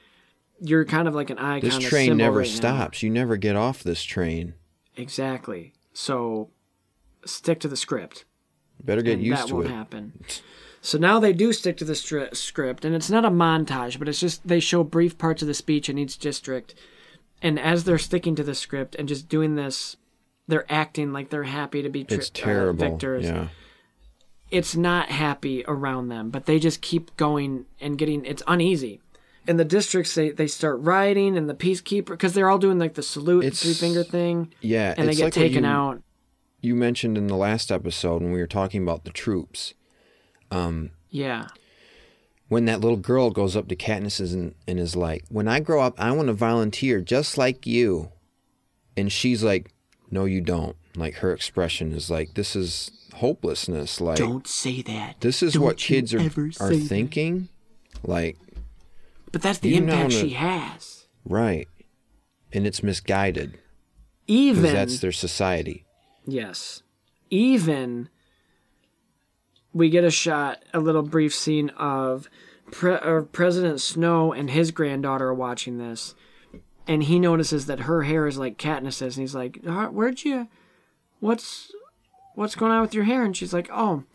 you're 0.62 0.86
kind 0.86 1.08
of 1.08 1.16
like 1.16 1.30
an 1.30 1.38
icon. 1.38 1.70
This 1.70 1.80
train 1.80 2.18
never 2.18 2.40
right 2.40 2.48
now. 2.48 2.54
stops. 2.56 3.04
You 3.04 3.10
never 3.10 3.38
get 3.38 3.56
off 3.56 3.84
this 3.84 4.04
train. 4.04 4.54
Exactly. 4.96 5.74
So 5.94 6.50
stick 7.26 7.60
to 7.62 7.68
the 7.68 7.78
script. 7.78 8.26
Better 8.84 9.02
get 9.02 9.20
used 9.20 9.28
to 9.30 9.34
it. 9.36 9.38
that 9.42 9.48
to 9.48 9.54
won't 9.56 9.66
it. 9.68 9.72
happen. 9.72 10.24
So 10.82 10.98
now 10.98 11.20
they 11.20 11.34
do 11.34 11.52
stick 11.54 11.78
to 11.78 11.86
the 11.86 11.94
stri- 11.94 12.36
script, 12.36 12.86
and 12.86 12.94
it's 12.94 13.10
not 13.10 13.26
a 13.26 13.32
montage, 13.32 13.98
but 13.98 14.08
it's 14.08 14.20
just 14.20 14.48
they 14.48 14.60
show 14.60 14.84
brief 14.84 15.18
parts 15.18 15.42
of 15.42 15.48
the 15.48 15.54
speech 15.56 15.90
in 15.90 15.98
each 15.98 16.20
district, 16.20 16.76
and 17.42 17.60
as 17.60 17.84
they're 17.86 17.98
sticking 17.98 18.36
to 18.36 18.44
the 18.44 18.54
script 18.54 18.94
and 18.96 19.08
just 19.08 19.28
doing 19.28 19.56
this, 19.56 19.98
they're 20.48 20.72
acting 20.72 21.12
like 21.12 21.30
they're 21.32 21.44
happy 21.44 21.82
to 21.82 21.90
be 21.90 22.04
tri- 22.04 22.18
It's 22.18 22.30
uh, 22.30 22.34
terrible. 22.34 22.88
victors. 22.90 23.26
yeah. 23.26 23.48
it's 24.52 24.76
not 24.76 25.10
happy 25.10 25.64
around 25.68 26.10
them, 26.10 26.30
but 26.30 26.46
they 26.46 26.60
just 26.60 26.82
keep 26.82 27.16
going 27.18 27.66
and 27.82 27.98
getting 27.98 28.24
it's 28.26 28.44
uneasy. 28.48 29.02
In 29.48 29.58
the 29.58 29.66
districts, 29.66 30.16
they, 30.16 30.32
they 30.32 30.48
start 30.48 30.80
rioting, 30.80 31.38
and 31.38 31.50
the 31.50 31.54
peacekeeper 31.54 32.08
because 32.08 32.34
they're 32.34 32.50
all 32.50 32.58
doing 32.58 32.80
like 32.80 32.96
the 32.96 33.04
salute, 33.04 33.46
It's- 33.46 33.62
three 33.62 33.74
finger 33.74 34.04
thing, 34.04 34.54
Yeah. 34.62 34.94
and 34.98 35.08
they 35.08 35.14
get 35.16 35.26
like 35.26 35.34
taken 35.34 35.64
you, 35.64 35.70
out. 35.70 36.02
You 36.62 36.76
mentioned 36.76 37.18
in 37.18 37.28
the 37.28 37.36
last 37.36 37.72
episode 37.72 38.22
when 38.24 38.32
we 38.32 38.40
were 38.40 38.48
talking 38.48 38.82
about 38.82 39.04
the 39.06 39.12
troops. 39.12 39.74
um, 40.52 40.92
Yeah, 41.10 41.48
when 42.48 42.66
that 42.66 42.80
little 42.82 42.98
girl 42.98 43.30
goes 43.32 43.56
up 43.56 43.68
to 43.68 43.76
Katniss 43.76 44.20
and, 44.34 44.54
and 44.68 44.80
is 44.80 44.96
like, 44.96 45.24
"When 45.30 45.48
I 45.48 45.60
grow 45.60 45.82
up, 45.82 46.00
I 46.00 46.12
want 46.12 46.28
to 46.28 46.34
volunteer 46.34 47.02
just 47.02 47.38
like 47.38 47.66
you," 47.68 48.12
and 48.98 49.12
she's 49.12 49.44
like, 49.44 49.72
"No, 50.12 50.26
you 50.26 50.42
don't." 50.42 50.76
Like 50.96 51.16
her 51.16 51.34
expression 51.34 51.92
is 51.94 52.10
like, 52.10 52.34
"This 52.36 52.56
is 52.56 52.92
hopelessness." 53.16 54.00
Like 54.02 54.18
don't 54.18 54.48
say 54.48 54.82
that. 54.84 55.18
this 55.22 55.42
is 55.44 55.54
Don't 55.54 55.64
what 55.64 55.78
kids 55.78 56.14
are 56.14 56.20
are 56.20 56.30
say 56.52 56.78
that. 56.80 56.88
thinking. 56.88 57.50
Like, 58.04 58.38
But 59.36 59.42
that's 59.42 59.60
the 59.60 59.68
You 59.68 59.80
impact 59.80 60.14
she 60.14 60.30
has. 60.30 61.08
right. 61.26 61.68
And 62.54 62.66
it's 62.66 62.82
misguided 62.82 63.60
Even 64.28 64.62
because 64.62 64.74
that's 64.74 65.00
their 65.00 65.12
society. 65.12 65.84
Yes. 66.26 66.84
Even 67.30 68.08
we 69.74 69.90
get 69.90 70.06
a 70.06 70.10
shot, 70.10 70.64
a 70.74 70.80
little 70.80 71.02
brief 71.02 71.36
scene 71.36 71.68
of 71.72 72.30
Pre- 72.72 73.24
President 73.34 73.82
Snow 73.82 74.32
and 74.32 74.50
his 74.52 74.72
granddaughter 74.72 75.28
are 75.28 75.34
watching 75.34 75.80
this, 75.80 76.16
and 76.88 77.04
he 77.04 77.20
notices 77.20 77.66
that 77.66 77.82
her 77.82 78.04
hair 78.04 78.28
is 78.28 78.38
like 78.38 78.58
Katniss's, 78.58 79.18
and 79.18 79.24
he's 79.24 79.36
like, 79.36 79.60
"Uh, 79.68 79.88
"Where'd 79.88 80.24
you? 80.24 80.48
What's 81.20 81.74
what's 82.36 82.56
going 82.56 82.72
on 82.72 82.80
with 82.84 82.94
your 82.94 83.04
hair?" 83.04 83.26
And 83.26 83.36
she's 83.36 83.52
like, 83.54 83.70
"Oh, 83.70 84.06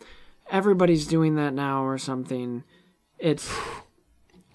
everybody's 0.49 1.05
doing 1.05 1.35
that 1.35 1.53
now, 1.53 1.83
or 1.85 1.99
something." 1.99 2.63
It's 3.19 3.47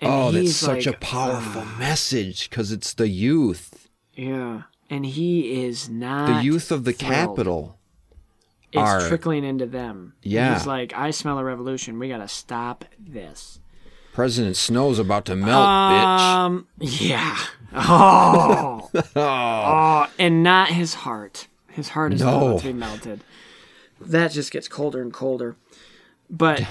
and 0.01 0.13
oh, 0.13 0.31
that's 0.31 0.55
such 0.55 0.87
like, 0.87 0.95
a 0.95 0.99
powerful 0.99 1.65
message 1.79 2.51
because 2.51 2.73
it's 2.73 2.93
the 2.95 3.09
youth, 3.09 3.89
yeah, 4.15 4.63
and 4.91 5.07
he 5.07 5.65
is 5.65 5.89
not 5.89 6.27
the 6.27 6.43
youth 6.45 6.71
of 6.71 6.85
the 6.85 6.93
thrilled. 6.93 7.13
Capitol. 7.13 7.79
it's 8.73 8.81
are- 8.81 9.09
trickling 9.09 9.45
into 9.45 9.67
them. 9.67 10.15
Yeah. 10.23 10.55
He's 10.55 10.67
like, 10.67 10.93
I 10.95 11.11
smell 11.11 11.39
a 11.39 11.45
revolution. 11.45 11.99
We 11.99 12.09
gotta 12.09 12.29
stop 12.29 12.85
this. 12.99 13.61
President 14.13 14.57
Snow's 14.57 14.99
about 14.99 15.27
to 15.27 15.37
melt, 15.37 15.67
bitch. 15.67 16.19
Um, 16.21 16.67
yeah. 16.81 17.37
Oh. 17.75 18.89
oh, 18.95 19.03
oh. 19.17 20.11
and 20.19 20.43
not 20.43 20.69
his 20.69 20.95
heart. 20.95 21.49
His 21.69 21.91
heart 21.91 22.15
is 22.15 22.23
No. 22.23 22.49
about 22.49 22.61
to 22.61 22.67
be 22.69 22.73
melted. 22.73 23.21
That 24.01 24.31
just 24.33 24.51
gets 24.51 24.69
colder 24.69 25.03
and 25.03 25.13
colder. 25.13 25.57
But 26.31 26.67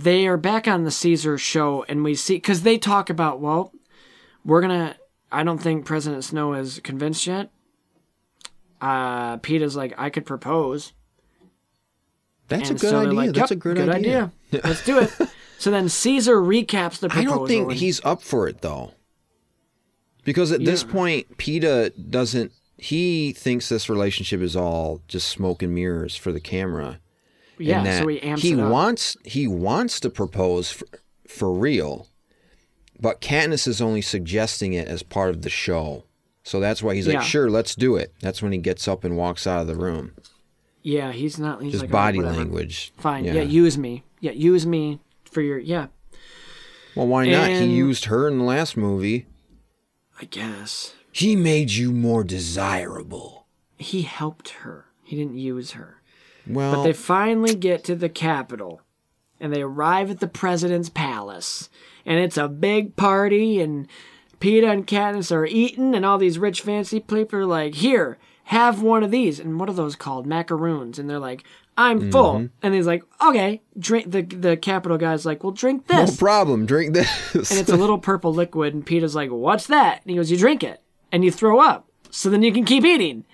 they 0.00 0.26
are 0.26 0.36
back 0.36 0.68
on 0.68 0.84
the 0.84 0.90
Caesar 0.90 1.38
show, 1.38 1.84
and 1.88 2.04
we 2.04 2.14
see 2.14 2.34
because 2.36 2.62
they 2.62 2.76
talk 2.78 3.08
about, 3.10 3.40
well, 3.40 3.72
we're 4.44 4.60
gonna. 4.60 4.96
I 5.32 5.42
don't 5.42 5.58
think 5.58 5.84
President 5.86 6.22
Snow 6.24 6.54
is 6.54 6.80
convinced 6.80 7.26
yet. 7.26 7.50
Uh, 8.80 9.38
Peeta's 9.38 9.74
like, 9.74 9.94
I 9.98 10.10
could 10.10 10.26
propose. 10.26 10.92
That's 12.48 12.70
And 12.70 12.78
a 12.78 12.80
good 12.80 12.90
so 12.90 12.98
idea. 13.00 13.12
like, 13.12 13.32
That's 13.32 13.50
"Yep, 13.50 13.58
a 13.58 13.60
good, 13.60 13.76
good 13.76 13.88
idea. 13.88 14.32
Let's 14.52 14.84
do 14.84 14.98
it. 14.98 15.10
so 15.58 15.70
then 15.70 15.88
Caesar 15.88 16.36
recaps 16.36 16.98
the 17.00 17.08
I 17.10 17.24
don't 17.24 17.48
think 17.48 17.70
and- 17.70 17.78
he's 17.80 18.04
up 18.04 18.22
for 18.22 18.46
it 18.48 18.60
though. 18.60 18.92
Because 20.24 20.50
at 20.52 20.64
this 20.64 20.82
point, 20.84 21.38
Peeta 21.38 21.92
doesn't. 22.10 22.52
He 22.78 23.32
thinks 23.32 23.68
this 23.68 23.88
relationship 23.88 24.40
is 24.40 24.54
all 24.56 25.00
just 25.08 25.28
smoke 25.28 25.62
and 25.62 25.74
mirrors 25.74 26.16
for 26.16 26.32
the 26.32 26.40
camera. 26.40 26.98
Yeah. 27.58 27.82
and 27.84 27.98
so 28.02 28.06
he 28.08 28.20
amps 28.22 28.42
he 28.42 28.54
wants 28.56 29.16
he 29.24 29.46
wants 29.46 30.00
to 30.00 30.10
propose 30.10 30.70
for, 30.72 30.86
for 31.28 31.52
real, 31.52 32.06
but 33.00 33.20
Katniss 33.20 33.66
is 33.68 33.80
only 33.80 34.02
suggesting 34.02 34.72
it 34.72 34.88
as 34.88 35.02
part 35.02 35.30
of 35.30 35.42
the 35.42 35.50
show. 35.50 36.04
So 36.42 36.60
that's 36.60 36.82
why 36.82 36.94
he's 36.94 37.06
like, 37.06 37.14
Yeah. 37.14 37.22
"Sure, 37.22 37.50
let's 37.50 37.74
do 37.74 37.96
it." 37.96 38.14
That's 38.20 38.40
when 38.42 38.52
he 38.52 38.58
gets 38.58 38.86
up 38.86 39.02
and 39.04 39.16
walks 39.16 39.46
out 39.46 39.60
of 39.60 39.66
the 39.66 39.74
room. 39.74 40.12
Yeah, 40.82 41.10
he's 41.12 41.38
not. 41.38 41.60
He's 41.62 41.72
Just 41.72 41.82
like, 41.84 41.90
body 41.90 42.18
"Alright, 42.18 42.32
whatever. 42.36 42.44
language. 42.44 42.92
Fine. 42.96 43.24
Yeah. 43.24 43.42
use 43.42 43.76
me. 43.76 44.04
Yeah, 44.20 44.30
use 44.32 44.64
me 44.66 45.00
for 45.24 45.40
your. 45.40 45.58
Yeah, 45.58 45.88
well, 46.94 47.08
why 47.08 47.26
not? 47.28 47.50
He 47.50 47.64
used 47.66 48.04
her 48.06 48.28
in 48.28 48.38
the 48.38 48.44
last 48.44 48.76
movie. 48.76 49.26
I 50.20 50.24
guess 50.26 50.94
He 51.12 51.34
made 51.36 51.72
you 51.72 51.92
more 51.92 52.22
desirable. 52.24 53.46
he 53.78 54.02
helped 54.02 54.50
her. 54.60 54.86
He 55.04 55.16
didn't 55.16 55.36
use 55.38 55.72
her. 55.72 56.00
Well, 56.48 56.76
But 56.76 56.82
they 56.84 56.92
finally 56.92 57.54
get 57.54 57.84
to 57.84 57.94
the 57.96 58.08
Capitol, 58.08 58.80
and 59.40 59.52
they 59.52 59.62
arrive 59.62 60.10
at 60.10 60.20
the 60.20 60.28
president's 60.28 60.88
palace, 60.88 61.68
and 62.04 62.18
it's 62.18 62.36
a 62.36 62.48
big 62.48 62.96
party, 62.96 63.60
and 63.60 63.88
Peeta 64.40 64.70
and 64.70 64.86
Katniss 64.86 65.32
are 65.32 65.46
eating, 65.46 65.94
and 65.94 66.04
all 66.04 66.18
these 66.18 66.38
rich 66.38 66.60
fancy 66.60 67.00
people 67.00 67.38
are 67.40 67.46
like, 67.46 67.74
"Here, 67.76 68.18
have 68.44 68.82
one 68.82 69.02
of 69.02 69.10
these." 69.10 69.40
And 69.40 69.58
what 69.58 69.68
are 69.68 69.72
those 69.74 69.96
called? 69.96 70.26
Macaroons. 70.26 70.98
And 70.98 71.08
they're 71.10 71.18
like, 71.18 71.42
"I'm 71.76 72.10
full," 72.12 72.34
Mm-hmm. 72.34 72.46
and 72.62 72.74
he's 72.74 72.86
like, 72.86 73.02
"Okay, 73.26 73.62
drink." 73.78 74.10
The 74.10 74.22
the 74.22 74.56
Capitol 74.56 74.98
guy's 74.98 75.24
like, 75.26 75.42
"Well, 75.42 75.52
drink 75.52 75.86
this. 75.86 75.96
no 75.96 76.04
this." 76.06 76.16
problem. 76.16 76.66
Drink 76.66 76.94
this. 76.94 77.50
and 77.50 77.58
it's 77.58 77.70
a 77.70 77.76
little 77.76 77.98
purple 77.98 78.32
liquid, 78.32 78.74
and 78.74 78.86
Peeta's 78.86 79.14
like, 79.14 79.30
"What's 79.30 79.66
that?" 79.68 80.00
And 80.02 80.10
he 80.10 80.16
goes, 80.16 80.30
"You 80.30 80.36
drink 80.38 80.62
it, 80.62 80.80
and 81.10 81.24
you 81.24 81.30
throw 81.32 81.58
up, 81.60 81.88
so 82.10 82.28
then 82.30 82.42
you 82.42 82.52
can 82.52 82.64
keep 82.64 82.84
eating." 82.84 83.24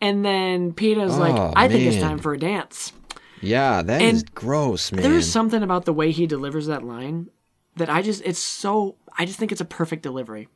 And 0.00 0.24
then 0.24 0.72
Peeta's 0.72 1.16
like, 1.18 1.34
Oh, 1.34 1.52
"I 1.56 1.68
think 1.68 1.84
it's 1.92 2.00
time 2.00 2.18
for 2.18 2.32
a 2.32 2.38
dance." 2.38 2.92
yeah, 3.40 3.82
that 3.82 4.02
is 4.02 4.22
And 4.22 4.34
gross, 4.34 4.92
man. 4.92 5.02
There's 5.02 5.30
something 5.30 5.62
about 5.62 5.84
the 5.84 5.92
way 5.92 6.10
he 6.10 6.26
delivers 6.26 6.66
that 6.66 6.84
line 6.84 7.30
that 7.76 7.88
I 7.88 8.02
just, 8.02 8.22
it's 8.24 8.38
so, 8.38 8.96
I 9.16 9.24
just 9.24 9.38
think 9.38 9.52
it's 9.52 9.60
a 9.60 9.64
perfect 9.64 10.02
delivery. 10.02 10.48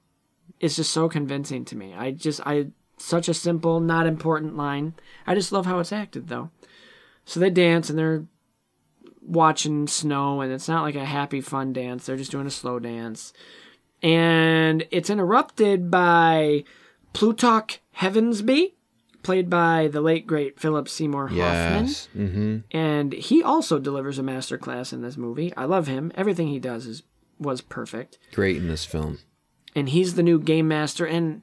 It's 0.60 0.76
just 0.76 0.90
so 0.92 1.08
convincing 1.08 1.64
to 1.66 1.76
me. 1.76 1.94
I 1.94 2.10
just, 2.10 2.40
I, 2.44 2.68
such 2.98 3.28
a 3.28 3.34
simple, 3.34 3.80
not 3.80 4.06
important 4.06 4.56
line. 4.56 4.94
I 5.26 5.34
just 5.34 5.52
love 5.52 5.66
how 5.66 5.78
it's 5.78 5.92
acted, 5.92 6.28
though. 6.28 6.50
So 7.24 7.38
they 7.38 7.50
dance 7.50 7.88
and 7.88 7.98
they're 7.98 8.24
watching 9.20 9.86
snow, 9.86 10.40
and 10.40 10.52
it's 10.52 10.68
not 10.68 10.82
like 10.82 10.96
a 10.96 11.04
happy, 11.04 11.40
fun 11.40 11.72
dance. 11.72 12.06
They're 12.06 12.16
just 12.16 12.32
doing 12.32 12.46
a 12.46 12.50
slow 12.50 12.78
dance. 12.78 13.32
And 14.02 14.86
it's 14.90 15.10
interrupted 15.10 15.90
by 15.90 16.64
Plutarch 17.12 17.80
Heavensbee, 17.98 18.72
played 19.22 19.48
by 19.48 19.88
the 19.88 20.00
late, 20.00 20.26
great 20.26 20.58
Philip 20.60 20.88
Seymour 20.88 21.28
Hoffman 21.28 21.84
yes. 21.84 22.08
Mm-hmm. 22.16 22.58
and 22.70 23.12
he 23.12 23.42
also 23.42 23.78
delivers 23.78 24.18
a 24.18 24.22
masterclass 24.22 24.92
in 24.92 25.02
this 25.02 25.16
movie. 25.16 25.52
I 25.56 25.64
love 25.64 25.86
him. 25.86 26.12
Everything 26.14 26.48
he 26.48 26.58
does 26.58 26.86
is 26.86 27.02
was 27.38 27.60
perfect. 27.60 28.18
Great 28.32 28.56
in 28.56 28.68
this 28.68 28.84
film. 28.84 29.18
And 29.74 29.88
he's 29.88 30.14
the 30.14 30.22
new 30.22 30.38
game 30.38 30.68
master 30.68 31.06
and 31.06 31.42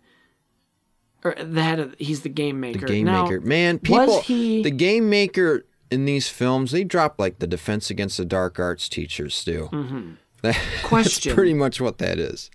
or 1.24 1.36
the 1.36 1.64
head 1.64 1.80
of 1.80 1.96
he's 2.00 2.22
the 2.22 2.30
game 2.30 2.60
maker. 2.60 2.82
The 2.82 2.94
game 2.94 3.06
Now, 3.06 3.24
maker. 3.24 3.42
Man, 3.42 3.80
people 3.80 4.22
he 4.22 4.64
the 4.64 4.72
game 4.72 5.10
maker 5.10 5.66
in 5.92 6.06
these 6.06 6.30
films, 6.30 6.72
they 6.72 6.84
drop 6.84 7.20
like 7.20 7.40
the 7.40 7.48
defense 7.48 7.90
against 7.90 8.18
the 8.18 8.26
dark 8.26 8.60
arts 8.60 8.88
teachers 8.88 9.44
do. 9.44 9.70
Mm-hmm. 9.72 10.12
That's 10.42 10.58
Question. 10.84 11.36
pretty 11.36 11.54
much 11.54 11.82
what 11.82 11.98
that 11.98 12.18
is. 12.18 12.50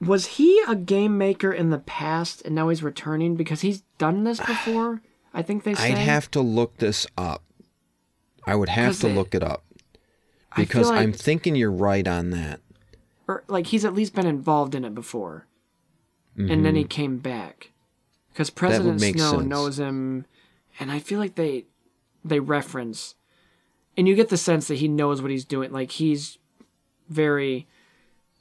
Was 0.00 0.26
he 0.26 0.62
a 0.68 0.74
game 0.74 1.16
maker 1.18 1.52
in 1.52 1.70
the 1.70 1.78
past 1.78 2.42
and 2.44 2.54
now 2.54 2.68
he's 2.68 2.82
returning 2.82 3.36
because 3.36 3.60
he's 3.62 3.82
done 3.98 4.24
this 4.24 4.38
before? 4.40 5.00
I 5.32 5.42
think 5.42 5.64
they 5.64 5.74
say. 5.74 5.92
I'd 5.92 5.98
have 5.98 6.30
to 6.32 6.40
look 6.40 6.76
this 6.78 7.06
up. 7.16 7.42
I 8.46 8.54
would 8.54 8.68
have 8.68 8.98
to 9.00 9.08
it- 9.08 9.14
look 9.14 9.34
it 9.34 9.42
up. 9.42 9.64
Because 10.56 10.88
like- 10.88 11.00
I'm 11.00 11.12
thinking 11.12 11.56
you're 11.56 11.72
right 11.72 12.06
on 12.06 12.30
that. 12.30 12.60
or 13.26 13.42
like 13.48 13.68
he's 13.68 13.84
at 13.84 13.94
least 13.94 14.14
been 14.14 14.26
involved 14.26 14.74
in 14.74 14.84
it 14.84 14.94
before, 14.94 15.46
and 16.36 16.48
Mm-hmm. 16.50 16.62
then 16.62 16.74
he 16.76 16.84
came 16.84 17.16
back 17.18 17.72
because 18.30 18.50
President 18.50 19.00
Snow 19.00 19.30
sense. 19.32 19.44
knows 19.46 19.78
him, 19.80 20.26
and 20.78 20.92
I 20.92 20.98
feel 20.98 21.18
like 21.18 21.34
they 21.34 21.64
they 22.24 22.38
reference, 22.38 23.14
and 23.96 24.06
you 24.06 24.14
get 24.14 24.28
the 24.28 24.36
sense 24.36 24.68
that 24.68 24.76
he 24.76 24.86
knows 24.88 25.22
what 25.22 25.30
he's 25.30 25.44
doing. 25.46 25.72
Like 25.72 25.90
he's 25.92 26.38
very 27.08 27.66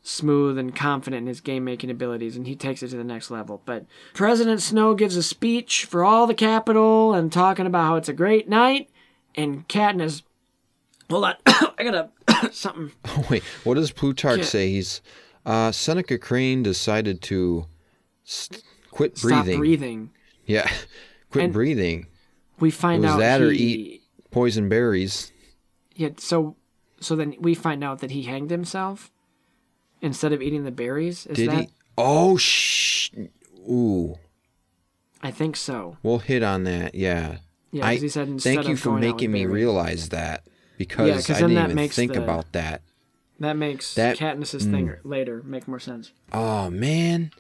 smooth 0.06 0.58
and 0.58 0.76
confident 0.76 1.22
in 1.22 1.28
his 1.28 1.40
game 1.42 1.64
making 1.64 1.90
abilities, 1.90 2.36
and 2.36 2.46
he 2.46 2.56
takes 2.56 2.84
it 2.84 2.90
to 2.90 2.98
the 2.98 3.04
next 3.04 3.32
level. 3.32 3.62
But 3.66 3.86
President 4.14 4.62
Snow 4.62 4.94
gives 4.94 5.16
a 5.16 5.24
speech 5.24 5.86
for 5.86 6.04
all 6.04 6.28
the 6.28 6.34
Capitol 6.34 7.14
and 7.14 7.32
talking 7.32 7.66
about 7.66 7.86
how 7.86 7.96
it's 7.96 8.10
a 8.10 8.14
great 8.14 8.48
night, 8.50 8.90
and 9.36 9.68
Katniss. 9.68 10.22
Hold 11.10 11.26
on, 11.26 11.36
I 11.46 11.84
gotta 11.84 12.10
something. 12.52 12.92
Oh, 13.06 13.26
wait, 13.30 13.44
what 13.64 13.76
does 13.76 13.92
Plutarch 13.92 14.40
Yeah. 14.40 14.46
say? 14.46 14.70
He's 14.72 15.02
uh, 15.46 15.72
Seneca 15.72 16.18
Crane 16.18 16.64
decided 16.64 17.22
to 17.24 17.66
st- 18.24 18.62
quit 18.92 19.18
Stop 19.18 19.46
breathing. 19.46 19.60
breathing. 19.60 20.10
Yeah, 20.46 20.70
quit 21.32 21.46
And- 21.46 21.54
breathing. 21.54 22.08
We 22.60 22.72
find 22.72 23.06
out 23.06 23.20
that 23.20 23.42
he, 23.42 23.48
or 23.48 23.52
eat 23.52 24.02
poison 24.32 24.70
berries. 24.70 25.32
Yeah, 25.96 26.10
so 26.18 26.56
so 27.00 27.16
then 27.16 27.36
we 27.40 27.54
find 27.56 27.84
out 27.84 28.00
that 28.00 28.12
he 28.12 28.24
hanged 28.24 28.52
himself 28.52 29.12
instead 30.04 30.32
of 30.34 30.42
eating 30.44 30.64
the 30.66 30.72
berries. 30.72 31.26
Is 31.26 31.38
Did 31.38 31.50
that? 31.50 31.62
he? 31.62 31.70
Oh, 31.98 32.38
shh. 32.38 33.10
Ooh, 33.68 34.16
I 35.22 35.32
think 35.32 35.56
so. 35.56 35.98
we'll 36.04 36.20
hit 36.20 36.44
on 36.44 36.66
that. 36.66 36.94
Yeah. 36.94 37.38
Yeah, 37.72 37.88
I 37.88 37.96
he 37.96 38.08
said 38.10 38.28
instead 38.28 38.56
thank 38.56 38.68
you 38.68 38.76
for 38.76 38.92
making 39.00 39.32
me 39.32 39.46
berries. 39.46 39.54
realize 39.54 40.10
that 40.10 40.44
because 40.78 41.26
'cause 41.26 41.38
I 41.38 41.40
didn't 41.42 41.56
that 41.56 41.64
even 41.66 41.76
makes 41.76 41.96
think 41.96 42.14
the- 42.14 42.22
about 42.24 42.52
that. 42.52 42.84
That 43.40 43.58
makes 43.58 43.96
That- 43.96 44.18
Katniss's 44.18 44.66
thing 44.66 44.90
mm. 44.90 44.98
later 45.04 45.42
make 45.44 45.68
more 45.68 45.80
sense. 45.80 46.12
Oh 46.32 46.70
man, 46.70 47.32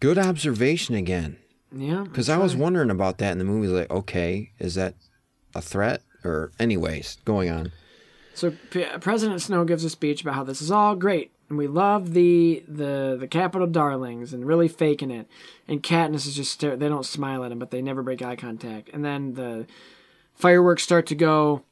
good 0.00 0.18
observation 0.18 0.94
again. 0.94 1.36
Yeah, 1.76 2.02
Because 2.04 2.28
I 2.28 2.36
was 2.38 2.54
wondering 2.54 2.90
about 2.90 3.18
that 3.18 3.32
in 3.32 3.38
the 3.38 3.44
movie. 3.44 3.66
Like, 3.68 3.90
okay, 3.90 4.50
is 4.60 4.74
that 4.76 4.94
a 5.54 5.62
threat? 5.62 6.02
Or, 6.24 6.52
anyways, 6.58 7.18
going 7.24 7.50
on. 7.50 7.72
So 8.34 8.54
P- 8.70 8.86
President 9.00 9.42
Snow 9.42 9.64
gives 9.64 9.84
a 9.84 9.90
speech 9.90 10.22
about 10.22 10.34
how 10.36 10.44
this 10.44 10.62
is 10.62 10.70
all 10.70 10.94
great 10.96 11.32
and 11.54 11.58
we 11.60 11.68
love 11.68 12.14
the 12.14 12.64
the 12.66 13.16
the 13.18 13.28
Capitol 13.28 13.68
darlings 13.68 14.32
and 14.32 14.44
really 14.44 14.66
faking 14.66 15.12
it. 15.12 15.28
And 15.68 15.84
Katniss 15.84 16.26
is 16.26 16.34
just 16.34 16.52
stare- 16.52 16.76
they 16.76 16.88
don't 16.88 17.06
smile 17.06 17.44
at 17.44 17.52
him, 17.52 17.60
but 17.60 17.70
they 17.70 17.80
never 17.80 18.02
break 18.02 18.22
eye 18.22 18.34
contact. 18.34 18.90
And 18.92 19.04
then 19.04 19.34
the 19.34 19.68
fireworks 20.34 20.82
start 20.82 21.06
to 21.06 21.14
go, 21.14 21.62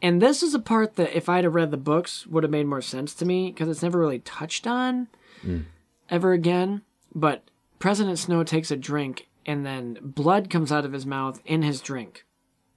And 0.00 0.22
this 0.22 0.42
is 0.42 0.54
a 0.54 0.58
part 0.58 0.96
that, 0.96 1.14
if 1.14 1.28
I'd 1.28 1.44
have 1.44 1.54
read 1.54 1.70
the 1.70 1.76
books, 1.76 2.26
would 2.26 2.44
have 2.44 2.50
made 2.50 2.66
more 2.66 2.80
sense 2.80 3.12
to 3.16 3.26
me 3.26 3.50
because 3.50 3.68
it's 3.68 3.82
never 3.82 3.98
really 3.98 4.20
touched 4.20 4.66
on 4.66 5.08
hmm. 5.42 5.60
ever 6.08 6.32
again. 6.32 6.80
But 7.14 7.50
President 7.78 8.18
Snow 8.18 8.42
takes 8.42 8.70
a 8.70 8.76
drink, 8.76 9.28
and 9.44 9.66
then 9.66 9.98
blood 10.00 10.48
comes 10.48 10.72
out 10.72 10.86
of 10.86 10.94
his 10.94 11.04
mouth 11.04 11.42
in 11.44 11.60
his 11.60 11.82
drink. 11.82 12.24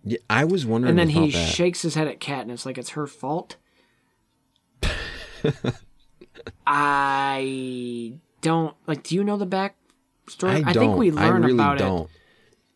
Yeah, 0.03 0.18
I 0.30 0.43
was 0.43 0.66
wondering 0.66 0.89
And 0.89 0.99
then 0.99 1.10
he 1.10 1.32
that. 1.32 1.38
shakes 1.47 1.84
his 1.84 1.95
head 1.95 2.10
at 2.10 2.20
Katniss 2.20 2.66
like 2.66 2.78
it's 2.78 2.89
her 2.91 3.07
fault. 3.07 3.55
I 6.66 8.14
don't 8.42 8.76
like. 8.88 9.04
Do 9.04 9.16
you 9.16 9.24
know 9.24 9.38
the 9.38 9.46
back 9.46 9.76
story? 10.28 10.64
I 10.64 10.74
don't. 10.74 10.84
think 10.84 10.98
we 10.98 11.12
learn 11.12 11.44
I 11.44 11.48
really 11.48 11.54
about 11.54 11.78
don't. 11.78 12.02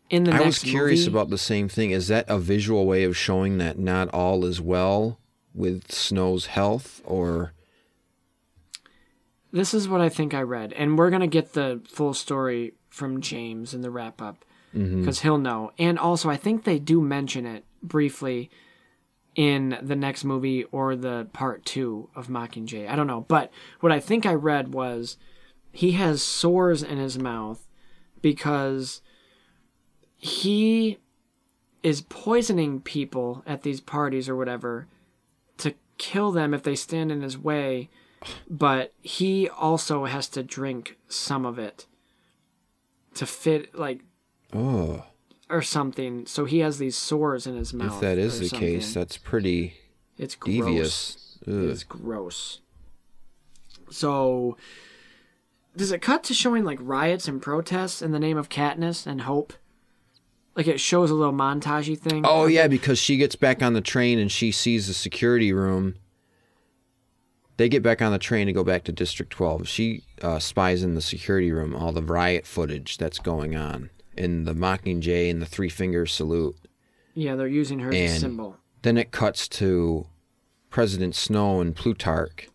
it 0.10 0.16
in 0.16 0.24
the 0.26 0.34
I 0.34 0.42
was 0.42 0.60
curious 0.60 1.02
movie. 1.02 1.12
about 1.12 1.30
the 1.30 1.38
same 1.38 1.70
thing. 1.70 1.92
Is 1.92 2.08
that 2.10 2.26
a 2.30 2.40
visual 2.40 2.86
way 2.86 3.04
of 3.04 3.16
showing 3.18 3.58
that 3.60 3.78
not 3.80 4.10
all 4.10 4.46
is 4.46 4.60
well 4.62 5.20
with 5.54 5.92
Snow's 5.92 6.48
health, 6.48 7.02
or 7.06 7.54
This 9.52 9.74
is 9.74 9.88
what 9.88 10.02
I 10.02 10.10
think 10.10 10.34
I 10.34 10.42
read, 10.42 10.74
and 10.74 10.98
we're 10.98 11.10
gonna 11.12 11.28
get 11.28 11.54
the 11.54 11.82
full 11.88 12.14
story 12.14 12.74
from 12.90 13.22
James 13.22 13.74
in 13.74 13.82
the 13.82 13.92
wrap 13.92 14.22
up 14.22 14.44
Mm-hmm. 14.76 15.02
because 15.02 15.20
he'll 15.22 15.38
know. 15.38 15.72
And 15.78 16.00
also, 16.00 16.32
I 16.32 16.36
think 16.36 16.64
they 16.64 16.80
do 16.80 17.00
mention 17.00 17.46
it 17.46 17.64
briefly 17.84 18.50
in 19.36 19.78
the 19.82 19.96
next 19.96 20.24
movie 20.24 20.64
or 20.66 20.96
the 20.96 21.28
part 21.34 21.66
two 21.66 22.10
of 22.16 22.28
Mockingjay. 22.28 22.88
I 22.88 22.96
don't 22.96 23.08
know, 23.08 23.26
but 23.28 23.52
what 23.80 23.92
I 23.92 24.00
think 24.00 24.26
I 24.26 24.34
read 24.34 24.74
was 24.74 25.18
he 25.72 25.94
has 25.94 26.22
sores 26.22 26.84
in 26.84 26.98
his 26.98 27.18
mouth 27.18 27.68
because 28.22 29.02
he 30.18 31.00
is 31.82 32.02
poisoning 32.02 32.80
people 32.80 33.44
at 33.46 33.64
these 33.64 33.82
parties 33.82 34.30
or 34.30 34.36
whatever 34.36 34.88
to 35.58 35.74
kill 35.98 36.32
them 36.32 36.54
if 36.54 36.64
they 36.64 36.76
stand 36.76 37.12
in 37.12 37.22
his 37.22 37.38
way 37.38 37.90
but 38.50 38.94
he 39.02 39.50
also 39.50 40.06
has 40.06 40.28
to 40.30 40.44
drink 40.44 40.98
some 41.08 41.46
of 41.46 41.60
it 41.60 41.86
to 43.14 43.26
fit 43.26 43.76
like 43.78 44.02
oh, 44.54 45.04
or 45.54 45.62
something 45.62 46.26
so 46.26 46.46
he 46.46 46.60
has 46.60 46.78
these 46.78 46.98
sores 46.98 47.46
in 47.46 47.56
his 47.56 47.74
mouth 47.74 47.96
if 47.96 48.02
that 48.02 48.18
is 48.18 48.40
the 48.40 48.56
case, 48.58 48.94
that's 48.94 49.18
pretty 49.18 49.76
it's 50.18 50.36
gross. 50.36 50.56
devious. 50.56 51.40
Ugh. 51.48 51.54
it's 51.70 51.84
gross 51.84 52.62
so 53.90 54.58
does 55.76 55.92
it 55.92 56.02
cut 56.02 56.24
to 56.24 56.34
showing 56.34 56.64
like 56.66 56.80
riots 56.82 57.28
and 57.28 57.42
protests 57.42 58.02
in 58.02 58.12
the 58.12 58.20
name 58.20 58.38
of 58.38 58.50
Katniss 58.50 59.06
and 59.06 59.22
hope 59.22 59.54
like 60.56 60.68
it 60.68 60.80
shows 60.80 61.10
a 61.10 61.16
little 61.16 61.34
montagey 61.34 61.98
thing 61.98 62.24
Oh 62.26 62.46
yeah, 62.46 62.68
because 62.68 63.00
she 63.00 63.18
gets 63.18 63.36
back 63.36 63.62
on 63.64 63.74
the 63.74 63.82
train 63.82 64.20
and 64.20 64.32
she 64.32 64.52
sees 64.52 64.88
the 64.88 64.94
security 64.94 65.52
room. 65.52 65.96
They 67.58 67.70
get 67.70 67.84
back 67.84 68.02
on 68.02 68.12
the 68.12 68.20
train 68.20 68.48
to 68.48 68.54
go 68.54 68.64
back 68.64 68.84
to 68.86 68.92
District 68.92 69.32
12. 69.32 69.68
She 69.68 70.04
uh, 70.22 70.40
spies 70.40 70.84
in 70.84 70.96
the 70.96 71.02
security 71.02 71.52
room 71.52 71.76
all 71.76 71.92
the 71.92 72.02
riot 72.02 72.46
footage 72.48 72.98
that's 72.98 73.20
going 73.20 73.56
on 73.56 73.90
in 74.18 74.44
the 74.46 74.54
Mockingjay 74.54 75.30
and 75.30 75.42
the 75.42 75.46
Three 75.46 75.70
Finger 75.70 76.06
Salute. 76.06 76.56
yeah 77.14 77.36
they're 77.36 77.48
using 77.48 77.80
her 77.80 77.90
as 77.90 77.96
a 77.96 78.04
And- 78.06 78.20
symbol 78.22 78.58
Then 78.82 78.98
it 78.98 79.12
cuts 79.12 79.48
to 79.50 80.08
President 80.70 81.16
Snow 81.16 81.62
and 81.62 81.76
Plutarch. 81.76 82.48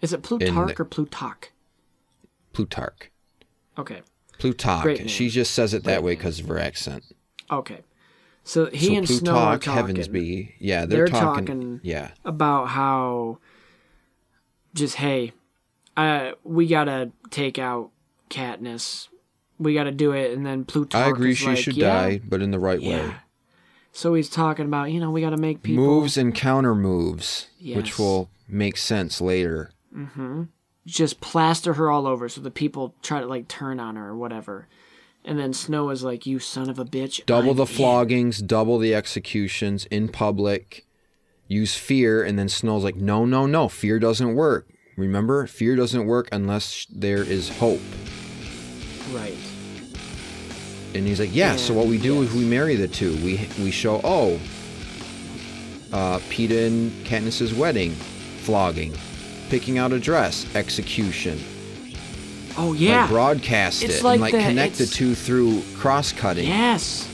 is 0.00 0.12
it 0.12 0.22
Plutarch 0.22 0.74
the- 0.76 0.82
or 0.82 0.84
Plutarch 0.86 1.50
Plutarch. 2.52 3.10
okay 3.78 4.02
Plutarch. 4.38 4.82
Great 4.82 4.98
name. 4.98 5.08
She 5.08 5.30
just 5.30 5.52
says 5.54 5.72
it 5.72 5.84
that 5.84 6.02
Great 6.02 6.04
way 6.04 6.14
because 6.14 6.40
of 6.40 6.48
her 6.48 6.58
accent. 6.58 7.04
Okay. 7.50 7.80
So 8.44 8.66
he 8.66 8.88
so 8.88 8.94
and 8.96 9.08
Snow 9.08 9.34
are 9.34 9.58
talking 9.58 9.96
Heavensbee. 9.96 10.52
Yeah, 10.58 10.84
they're, 10.84 11.06
They're 11.06 11.20
talking, 11.20 11.46
talking- 11.46 11.80
Yeah. 11.82 12.10
about 12.24 12.66
how 12.68 13.38
just 14.74 14.96
hey, 14.96 15.32
uh, 15.96 16.32
we 16.44 16.66
gotta 16.66 17.12
take 17.30 17.58
out 17.58 17.90
Katniss. 18.28 19.08
We 19.58 19.74
gotta 19.74 19.90
do 19.92 20.12
it, 20.12 20.32
and 20.36 20.44
then 20.44 20.64
Plutarch. 20.64 21.02
I 21.06 21.08
agree 21.08 21.32
is 21.32 21.38
she 21.38 21.46
like, 21.46 21.58
should 21.58 21.76
"Yeah." 21.76 21.88
die, 21.88 22.20
but 22.26 22.42
in 22.42 22.50
the 22.50 22.58
right 22.58 22.80
way. 22.80 22.88
Yeah. 22.88 23.14
So 23.92 24.12
he's 24.14 24.28
talking 24.28 24.66
about 24.66 24.90
you 24.92 25.00
know 25.00 25.10
we 25.10 25.20
gotta 25.22 25.36
make 25.38 25.62
people 25.62 25.84
moves 25.84 26.16
and 26.18 26.34
counter 26.34 26.74
moves, 26.74 27.48
Yes. 27.58 27.76
which 27.76 27.98
will 27.98 28.28
make 28.48 28.76
sense 28.76 29.20
later. 29.20 29.70
Mm-hmm. 29.96 30.44
Just 30.84 31.20
plaster 31.20 31.74
her 31.74 31.90
all 31.90 32.06
over, 32.06 32.28
so 32.28 32.40
the 32.40 32.50
people 32.50 32.94
try 33.02 33.20
to 33.20 33.26
like 33.26 33.48
turn 33.48 33.80
on 33.80 33.96
her 33.96 34.08
or 34.08 34.16
whatever. 34.16 34.68
And 35.24 35.38
then 35.38 35.52
Snow 35.52 35.88
is 35.90 36.04
like, 36.04 36.26
"You 36.26 36.38
son 36.38 36.68
of 36.70 36.78
a 36.78 36.84
bitch!" 36.84 37.24
Double 37.26 37.50
I'm 37.50 37.56
the 37.56 37.62
in." 37.62 37.68
floggings, 37.68 38.46
double 38.46 38.78
the 38.78 38.94
executions 38.94 39.86
in 39.86 40.08
public. 40.08 40.86
Use 41.48 41.74
fear, 41.76 42.22
and 42.22 42.38
then 42.38 42.48
Snow's 42.48 42.84
like, 42.84 42.96
"No, 42.96 43.24
no, 43.24 43.46
no! 43.46 43.68
Fear 43.68 43.98
doesn't 44.00 44.34
work. 44.34 44.68
Remember, 44.96 45.46
fear 45.46 45.74
doesn't 45.76 46.06
work 46.06 46.28
unless 46.30 46.86
there 46.90 47.22
is 47.22 47.48
hope." 47.58 47.80
Right. 49.12 49.36
And 50.94 51.06
he's 51.06 51.20
like, 51.20 51.34
"Yeah." 51.34 51.56
so 51.56 51.74
what 51.74 51.86
we 51.86 51.98
do 51.98 52.22
is 52.22 52.32
we 52.32 52.44
marry 52.44 52.76
the 52.76 52.88
two. 52.88 53.14
We 53.16 53.48
we 53.62 53.70
show 53.70 54.00
oh, 54.02 54.40
uh, 55.92 56.18
Peeta 56.30 56.66
and 56.66 56.90
Katniss's 57.04 57.52
wedding, 57.54 57.92
flogging, 57.92 58.94
picking 59.50 59.78
out 59.78 59.92
a 59.92 60.00
dress, 60.00 60.46
execution. 60.54 61.38
Oh 62.58 62.72
yeah. 62.72 63.02
like 63.02 63.10
broadcast 63.10 63.82
It's 63.82 63.98
it 63.98 64.02
like 64.02 64.14
and 64.14 64.20
like 64.22 64.32
the- 64.32 64.40
connect 64.40 64.78
the 64.78 64.86
two 64.86 65.14
through 65.14 65.62
cross 65.76 66.12
cutting 66.12 66.48
yes. 66.48 67.06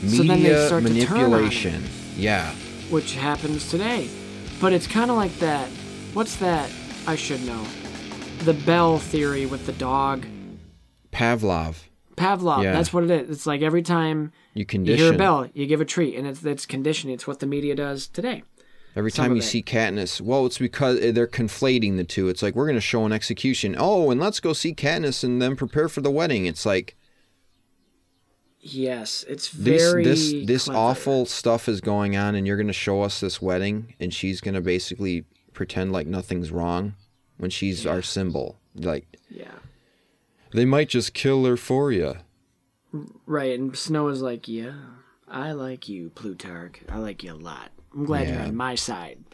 So 0.00 0.22
media 0.22 0.26
then 0.26 0.42
they 0.42 0.66
start 0.66 0.84
to 0.84 1.06
turn 1.06 1.18
on 1.18 1.24
it. 1.24 1.28
manipulation 1.28 1.84
yeah 2.16 2.54
which 2.90 3.14
happens 3.14 3.68
today. 3.68 4.08
But 4.60 4.72
it's 4.72 4.86
kind 4.86 5.10
of 5.10 5.16
like 5.16 5.36
that. 5.38 5.68
What's 6.14 6.36
that? 6.36 6.70
I 7.06 7.16
should 7.16 7.44
know. 7.44 7.64
The 8.44 8.54
Bell 8.54 8.98
theory 8.98 9.46
with 9.46 9.66
the 9.66 9.72
dog. 9.72 10.26
Pavlov 11.16 11.74
Pavlov. 12.16 12.62
Yeah. 12.62 12.72
That's 12.72 12.94
what 12.94 13.04
it 13.04 13.10
is. 13.10 13.28
It's 13.30 13.46
like 13.46 13.60
every 13.60 13.82
time 13.82 14.32
you 14.54 14.64
you 14.72 14.96
hear 14.96 15.12
a 15.12 15.18
bell, 15.18 15.48
you 15.52 15.66
give 15.66 15.82
a 15.82 15.84
treat, 15.84 16.16
and 16.16 16.26
it's 16.26 16.42
it's 16.42 16.64
conditioning. 16.64 17.12
It's 17.12 17.26
what 17.26 17.40
the 17.40 17.46
media 17.46 17.74
does 17.74 18.08
today. 18.08 18.42
every 18.96 19.10
some 19.10 19.24
time 19.26 19.32
you 19.36 19.40
it. 19.40 19.50
see 19.52 19.62
Katniss 19.62 20.20
well 20.22 20.46
it's 20.46 20.56
because 20.56 20.98
eh, 21.00 21.10
they're 21.12 21.26
conflating 21.42 21.98
the 21.98 22.04
two 22.04 22.30
it's 22.30 22.42
like 22.42 22.54
we're 22.54 22.64
going 22.64 22.82
to 22.82 22.88
show 22.92 23.04
an 23.04 23.12
execution 23.12 23.76
oh 23.78 24.10
and 24.10 24.18
let's 24.18 24.40
go 24.40 24.54
see 24.54 24.74
Katniss 24.74 25.22
and 25.22 25.42
then 25.42 25.54
prepare 25.56 25.88
for 25.90 26.00
the 26.00 26.10
wedding 26.10 26.46
it's 26.46 26.64
like 26.64 26.96
Yes, 28.68 29.24
it's 29.28 29.50
this 29.50 29.82
very 29.82 30.02
this 30.02 30.32
this 30.44 30.64
clever. 30.64 30.78
awful 30.78 31.26
stuff 31.26 31.68
is 31.68 31.80
going 31.80 32.16
on 32.16 32.34
and 32.34 32.46
you're 32.46 32.56
going 32.56 32.66
to 32.66 32.72
show 32.72 33.02
us 33.02 33.20
this 33.20 33.40
wedding 33.40 33.94
and 34.00 34.12
she's 34.12 34.40
going 34.40 34.54
to 34.54 34.60
basically 34.60 35.24
pretend 35.52 35.92
like 35.92 36.06
nothing's 36.06 36.50
wrong 36.50 36.94
when 37.36 37.50
she's 37.50 37.86
our 37.86 38.02
symbol 38.02 38.58
like 38.74 39.06
Yeah. 39.30 39.52
They 40.52 40.64
might 40.64 40.88
just 40.88 41.14
kill 41.14 41.44
her 41.44 41.56
for 41.56 41.92
you 41.92 42.16
Right, 43.26 43.58
and 43.58 43.76
Snow 43.76 44.08
is 44.08 44.22
like, 44.22 44.48
"Yeah, 44.48 44.74
I 45.28 45.52
like 45.52 45.88
you, 45.88 46.10
Plutarch. 46.10 46.80
I 46.88 46.98
like 46.98 47.22
you 47.22 47.32
a 47.32 47.34
lot. 47.34 47.70
I'm 47.92 48.04
glad 48.04 48.28
you're 48.28 48.40
on 48.40 48.56
my 48.56 48.74
side." 48.74 49.24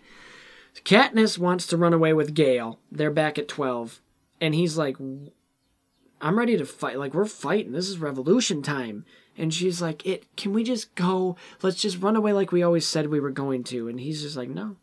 Katniss 0.84 1.38
wants 1.38 1.66
to 1.68 1.76
run 1.76 1.92
away 1.92 2.12
with 2.12 2.34
Gale. 2.34 2.80
They're 2.90 3.10
back 3.10 3.38
at 3.38 3.48
twelve, 3.48 4.00
and 4.40 4.54
he's 4.54 4.76
like, 4.76 4.96
"I'm 4.98 6.38
ready 6.38 6.56
to 6.56 6.64
fight. 6.64 6.98
Like 6.98 7.14
we're 7.14 7.24
fighting. 7.24 7.72
This 7.72 7.88
is 7.88 7.98
revolution 7.98 8.62
time." 8.62 9.04
And 9.36 9.54
she's 9.54 9.80
like, 9.80 10.04
"It. 10.04 10.34
Can 10.36 10.52
we 10.52 10.64
just 10.64 10.94
go? 10.94 11.36
Let's 11.62 11.80
just 11.80 12.00
run 12.00 12.16
away 12.16 12.32
like 12.32 12.52
we 12.52 12.62
always 12.62 12.86
said 12.86 13.08
we 13.08 13.20
were 13.20 13.30
going 13.30 13.64
to." 13.64 13.88
And 13.88 14.00
he's 14.00 14.22
just 14.22 14.36
like, 14.36 14.48
"No, 14.48 14.76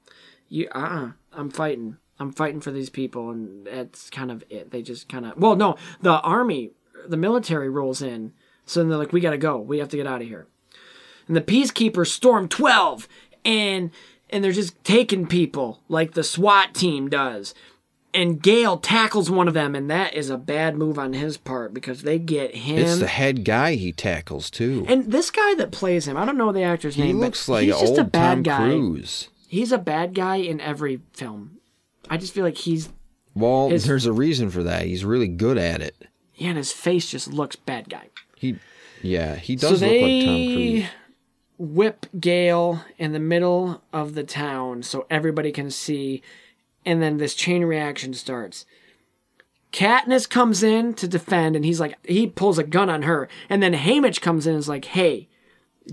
you. 0.47 0.69
Uh. 0.73 0.79
uh 0.79 1.11
I'm 1.33 1.49
fighting. 1.49 1.97
I'm 2.19 2.31
fighting 2.31 2.61
for 2.61 2.71
these 2.71 2.89
people." 2.89 3.29
And 3.31 3.65
that's 3.65 4.09
kind 4.09 4.31
of 4.31 4.43
it. 4.49 4.71
They 4.71 4.81
just 4.81 5.09
kind 5.09 5.25
of. 5.25 5.37
Well, 5.37 5.55
no, 5.55 5.75
the 6.01 6.19
army, 6.21 6.71
the 7.07 7.17
military 7.17 7.69
rolls 7.69 8.01
in. 8.01 8.33
So 8.65 8.79
then 8.79 8.89
they're 8.89 8.97
like, 8.97 9.13
"We 9.13 9.21
gotta 9.21 9.37
go. 9.37 9.57
We 9.57 9.79
have 9.79 9.89
to 9.89 9.97
get 9.97 10.07
out 10.07 10.21
of 10.21 10.27
here." 10.27 10.47
And 11.27 11.35
the 11.35 11.41
peacekeepers 11.41 12.07
storm 12.07 12.47
twelve, 12.47 13.07
and 13.45 13.91
and 14.29 14.43
they're 14.43 14.51
just 14.51 14.83
taking 14.83 15.27
people 15.27 15.81
like 15.87 16.13
the 16.13 16.23
SWAT 16.23 16.73
team 16.73 17.09
does. 17.09 17.53
And 18.11 18.41
Gale 18.41 18.77
tackles 18.77 19.29
one 19.29 19.47
of 19.47 19.53
them, 19.53 19.75
and 19.75 19.89
that 19.91 20.15
is 20.15 20.31
a 20.31 20.37
bad 20.37 20.75
move 20.75 20.97
on 20.97 21.13
his 21.13 21.37
part 21.37 21.75
because 21.75 22.01
they 22.01 22.17
get 22.17 22.55
him. 22.55 22.79
it's 22.79 22.97
the 22.97 23.05
head 23.07 23.45
guy 23.45 23.75
he 23.75 23.91
tackles 23.91 24.49
too 24.49 24.83
and 24.87 25.11
this 25.11 25.29
guy 25.29 25.53
that 25.55 25.71
plays 25.71 26.07
him, 26.07 26.17
I 26.17 26.25
don't 26.25 26.37
know 26.37 26.51
the 26.51 26.63
actor's 26.63 26.95
he 26.95 27.03
name, 27.03 27.17
He 27.17 27.21
looks 27.21 27.45
but 27.45 27.53
like 27.53 27.65
he's 27.65 27.79
just 27.79 27.91
old 27.91 27.99
a 27.99 28.03
bad 28.03 28.33
Tom 28.33 28.43
guy. 28.43 28.57
Cruise 28.57 29.29
He's 29.47 29.71
a 29.71 29.77
bad 29.77 30.15
guy 30.15 30.37
in 30.37 30.59
every 30.59 31.01
film. 31.13 31.58
I 32.09 32.17
just 32.17 32.33
feel 32.33 32.43
like 32.43 32.57
he's 32.57 32.89
Well, 33.35 33.69
His- 33.69 33.85
there's 33.85 34.05
a 34.05 34.13
reason 34.13 34.49
for 34.49 34.63
that. 34.63 34.85
He's 34.85 35.05
really 35.05 35.27
good 35.27 35.57
at 35.57 35.81
it. 35.81 35.95
yeah, 36.35 36.49
and 36.49 36.57
his 36.57 36.71
face 36.71 37.09
just 37.09 37.31
looks 37.31 37.55
bad 37.55 37.89
guy. 37.89 38.09
He, 38.35 38.55
yeah, 39.01 39.35
he 39.35 39.57
So 39.57 39.69
does 39.69 39.81
look 39.81 39.91
like 39.91 39.99
Tom 39.99 40.33
they 40.35 40.53
Cruise. 40.81 40.85
whip 41.57 42.05
Gale 42.19 42.83
in 42.97 43.11
the 43.11 43.19
middle 43.19 43.81
of 43.93 44.15
the 44.15 44.23
town 44.23 44.81
so 44.83 45.05
everybody 45.09 45.51
can 45.51 45.69
see, 45.69 46.21
and 46.85 47.01
then 47.01 47.17
this 47.17 47.35
chain 47.35 47.63
reaction 47.65 48.13
starts. 48.13 48.65
Katniss 49.71 50.27
comes 50.27 50.63
in 50.63 50.93
to 50.95 51.07
defend, 51.07 51.55
and 51.55 51.63
he's 51.63 51.79
like, 51.79 51.95
he 52.05 52.25
pulls 52.25 52.57
a 52.57 52.63
gun 52.63 52.89
on 52.89 53.03
her, 53.03 53.29
and 53.49 53.61
then 53.61 53.73
Haymitch 53.73 54.19
comes 54.21 54.47
in 54.47 54.53
and 54.53 54.59
is 54.59 54.67
like, 54.69 54.85
"Hey, 54.85 55.27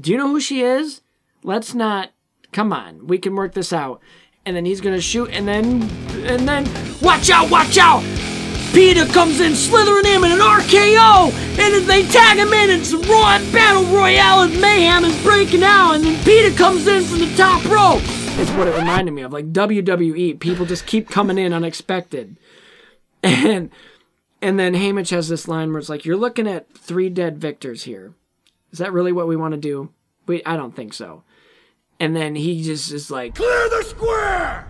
do 0.01 0.11
you 0.11 0.17
know 0.17 0.29
who 0.29 0.41
she 0.41 0.63
is? 0.63 1.03
Let's 1.43 1.75
not 1.75 2.11
Come 2.53 2.73
on, 2.73 3.07
we 3.09 3.19
can 3.19 3.35
work 3.35 3.53
this 3.53 3.71
out. 3.73 4.01
And 4.47 4.57
then 4.57 4.65
he's 4.65 4.81
gonna 4.81 5.01
shoot, 5.01 5.29
and 5.33 5.47
then, 5.47 5.83
and 6.25 6.49
then, 6.49 6.65
watch 7.03 7.29
out, 7.31 7.51
watch 7.51 7.77
out! 7.77 8.03
Peeta 8.77 9.11
comes 9.13 9.41
in, 9.41 9.55
slithering 9.55 10.05
him 10.05 10.23
in 10.23 10.33
an 10.33 10.39
RKO, 10.39 11.33
and 11.59 11.89
they 11.89 12.03
tag 12.07 12.37
him 12.37 12.53
in, 12.53 12.71
and 12.71 12.83
a 12.83 12.97
raw 13.11 13.39
battle 13.51 13.85
royale, 13.85 14.43
and 14.43 14.61
mayhem 14.61 15.05
is 15.05 15.23
breaking 15.23 15.63
out, 15.63 15.95
and 15.95 16.05
then 16.05 16.15
Peeta 16.25 16.57
comes 16.57 16.87
in 16.87 17.03
from 17.03 17.21
the 17.21 17.35
top 17.37 17.65
rope. 17.65 18.03
It's 18.39 18.51
what 18.51 18.69
it 18.69 18.77
reminded 18.77 19.13
me 19.13 19.23
of, 19.23 19.33
like 19.33 19.51
WWE. 19.51 20.39
People 20.41 20.67
just 20.67 20.85
keep 20.85 21.09
coming 21.09 21.39
in 21.39 21.55
unexpected, 21.55 22.37
and 23.23 23.71
and 24.43 24.61
then 24.61 24.75
Haymitch 24.75 25.11
has 25.11 25.29
this 25.29 25.49
line 25.49 25.71
where 25.71 25.79
it's 25.79 25.89
like, 25.89 26.05
"You're 26.05 26.17
looking 26.17 26.47
at 26.47 26.71
three 26.77 27.09
dead 27.09 27.39
victors 27.39 27.85
here. 27.85 28.13
Is 28.73 28.79
that 28.79 28.93
really 28.93 29.13
what 29.13 29.27
we 29.27 29.37
want 29.37 29.53
to 29.55 29.61
do? 29.61 29.89
We, 30.27 30.45
I 30.45 30.57
don't 30.57 30.77
think 30.77 30.93
so." 30.93 31.23
And 31.99 32.15
then 32.15 32.35
he 32.35 32.63
just 32.63 32.93
is 32.93 33.11
like, 33.11 33.35
Clear 33.35 33.69
the 33.71 33.83
square! 33.85 34.67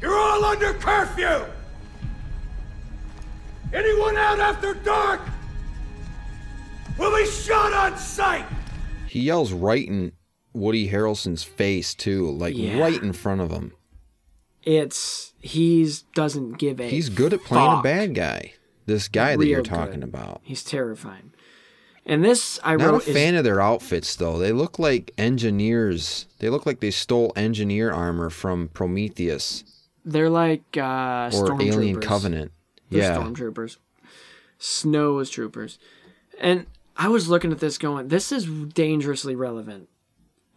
You're 0.00 0.16
all 0.16 0.44
under 0.44 0.72
curfew! 0.74 1.44
Anyone 3.72 4.16
out 4.16 4.38
after 4.40 4.74
dark 4.74 5.20
will 6.98 7.16
be 7.16 7.26
shot 7.26 7.72
on 7.72 7.98
sight! 7.98 8.46
He 9.06 9.20
yells 9.20 9.52
right 9.52 9.86
in 9.86 10.12
Woody 10.52 10.88
Harrelson's 10.90 11.42
face 11.44 11.94
too, 11.94 12.30
like 12.30 12.56
Yeah. 12.56 12.78
right 12.78 13.00
in 13.00 13.12
front 13.12 13.40
of 13.40 13.50
him. 13.50 13.72
"It's 14.62 15.32
he's 15.40 16.02
doesn't 16.14 16.58
give 16.58 16.80
a 16.80 16.88
He's 16.88 17.08
good 17.08 17.32
at 17.32 17.42
playing 17.44 17.78
a 17.78 17.82
bad 17.82 18.14
guy. 18.14 18.54
This 18.86 19.08
guy 19.08 19.36
that 19.36 19.46
you're 19.46 19.62
talking 19.62 20.00
good. 20.00 20.08
about. 20.08 20.40
He's 20.44 20.62
terrifying." 20.64 21.29
And 22.06 22.24
this 22.24 22.58
I 22.64 22.76
Not 22.76 22.88
a 22.88 22.92
wrote 22.92 23.08
is 23.08 23.14
fan 23.14 23.34
of 23.34 23.44
their 23.44 23.60
outfits 23.60 24.16
though. 24.16 24.38
They 24.38 24.52
look 24.52 24.78
like 24.78 25.12
engineers. 25.18 26.26
They 26.38 26.48
look 26.48 26.66
like 26.66 26.80
they 26.80 26.90
stole 26.90 27.32
engineer 27.36 27.92
armor 27.92 28.30
from 28.30 28.68
Prometheus 28.68 29.64
they're 30.04 30.30
like 30.30 30.76
uh, 30.76 31.30
or 31.32 31.60
Alien 31.60 31.96
stormtroopers. 31.96 32.02
Covenant. 32.02 32.52
They're 32.90 33.02
yeah. 33.02 33.16
stormtroopers. 33.16 33.76
Snows 34.58 35.30
troopers. 35.30 35.78
And 36.38 36.66
I 36.96 37.08
was 37.08 37.28
looking 37.28 37.52
at 37.52 37.60
this 37.60 37.78
going, 37.78 38.08
this 38.08 38.32
is 38.32 38.46
dangerously 38.46 39.34
relevant 39.36 39.88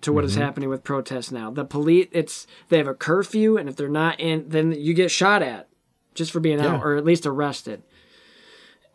to 0.02 0.12
what 0.12 0.24
is 0.26 0.34
Mm-hmm. 0.34 0.42
happening 0.42 0.70
with 0.70 0.84
protests 0.84 1.32
now. 1.32 1.50
The 1.52 1.66
police, 1.66 2.08
it's 2.12 2.48
they 2.70 2.78
have 2.78 2.88
a 2.88 2.94
curfew, 2.94 3.58
and 3.58 3.70
if 3.70 3.76
they're 3.76 3.88
not 3.88 4.20
in, 4.20 4.50
then 4.50 4.72
you 4.74 4.94
get 4.94 5.12
shot 5.12 5.42
at 5.42 5.70
just 6.14 6.32
for 6.32 6.40
being 6.40 6.60
Yeah. 6.60 6.76
out, 6.76 6.84
or 6.84 6.96
at 6.96 7.06
least 7.06 7.26
arrested. 7.26 7.84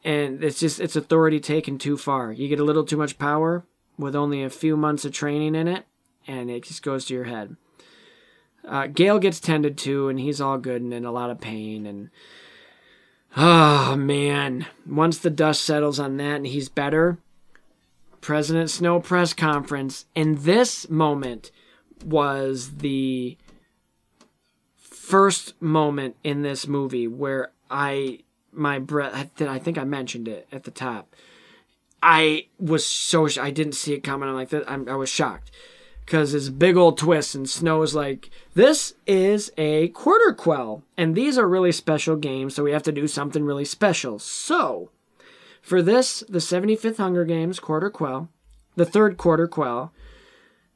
And 0.04 0.42
it's 0.42 0.60
just 0.60 0.80
it's 0.80 0.96
authority 0.96 1.40
taken 1.40 1.78
too 1.78 1.96
far. 1.96 2.32
You 2.32 2.48
get 2.48 2.60
a 2.60 2.64
little 2.64 2.84
too 2.84 2.96
much 2.96 3.18
power 3.18 3.64
with 3.98 4.14
only 4.14 4.42
a 4.42 4.50
few 4.50 4.76
months 4.76 5.04
of 5.04 5.12
training 5.12 5.54
in 5.54 5.66
it, 5.66 5.84
and 6.26 6.50
it 6.50 6.64
just 6.64 6.82
goes 6.82 7.06
to 7.06 7.14
your 7.14 7.24
head. 7.24 7.56
Uh, 8.66 8.86
Gale 8.86 9.18
gets 9.18 9.40
tended 9.40 9.76
to, 9.78 10.08
and 10.08 10.20
he's 10.20 10.40
all 10.40 10.58
good 10.58 10.82
and 10.82 10.92
in 10.92 11.04
a 11.04 11.12
lot 11.12 11.30
of 11.30 11.40
pain. 11.40 11.86
And 11.86 12.10
oh 13.36 13.96
man, 13.96 14.66
once 14.86 15.18
the 15.18 15.30
dust 15.30 15.64
settles 15.64 15.98
on 15.98 16.16
that 16.18 16.36
and 16.36 16.46
he's 16.46 16.68
better, 16.68 17.18
President 18.20 18.70
Snow 18.70 19.00
press 19.00 19.32
conference, 19.32 20.06
and 20.14 20.38
this 20.38 20.88
moment 20.88 21.50
was 22.04 22.78
the 22.78 23.36
first 24.76 25.60
moment 25.62 26.16
in 26.22 26.42
this 26.42 26.66
movie 26.66 27.08
where 27.08 27.50
I 27.70 28.20
my 28.52 28.78
breath. 28.78 29.30
I 29.40 29.46
I 29.46 29.58
think 29.58 29.78
I 29.78 29.84
mentioned 29.84 30.28
it 30.28 30.46
at 30.52 30.64
the 30.64 30.70
top. 30.70 31.14
I 32.02 32.46
was 32.58 32.86
so 32.86 33.26
sh- 33.28 33.38
I 33.38 33.50
didn't 33.50 33.72
see 33.74 33.94
it 33.94 34.04
coming. 34.04 34.28
I'm 34.28 34.34
like 34.34 34.50
that. 34.50 34.68
I 34.68 34.94
was 34.94 35.08
shocked 35.08 35.50
because 36.04 36.32
it's 36.32 36.48
big 36.48 36.76
old 36.76 36.96
twist, 36.96 37.34
and 37.34 37.48
Snow 37.48 37.82
is 37.82 37.94
like, 37.94 38.30
"This 38.54 38.94
is 39.06 39.52
a 39.58 39.88
quarter 39.88 40.32
quell, 40.32 40.82
and 40.96 41.14
these 41.14 41.36
are 41.36 41.48
really 41.48 41.72
special 41.72 42.16
games, 42.16 42.54
so 42.54 42.62
we 42.62 42.72
have 42.72 42.84
to 42.84 42.92
do 42.92 43.08
something 43.08 43.44
really 43.44 43.64
special." 43.64 44.18
So, 44.18 44.90
for 45.60 45.82
this, 45.82 46.24
the 46.28 46.40
75th 46.40 46.96
Hunger 46.98 47.24
Games 47.24 47.60
quarter 47.60 47.90
quell, 47.90 48.28
the 48.76 48.86
third 48.86 49.16
quarter 49.16 49.46
quell, 49.46 49.92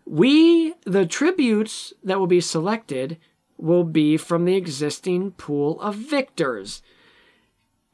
we 0.05 0.75
the 0.85 1.07
tributes 1.07 1.93
that 2.03 2.19
will 2.19 2.27
be 2.27 2.41
selected 2.41 3.19
will 3.57 3.85
be 3.85 4.17
from 4.17 4.45
the 4.45 4.57
existing 4.57 5.31
pool 5.33 5.81
of 5.81 5.95
victors. 5.95 6.83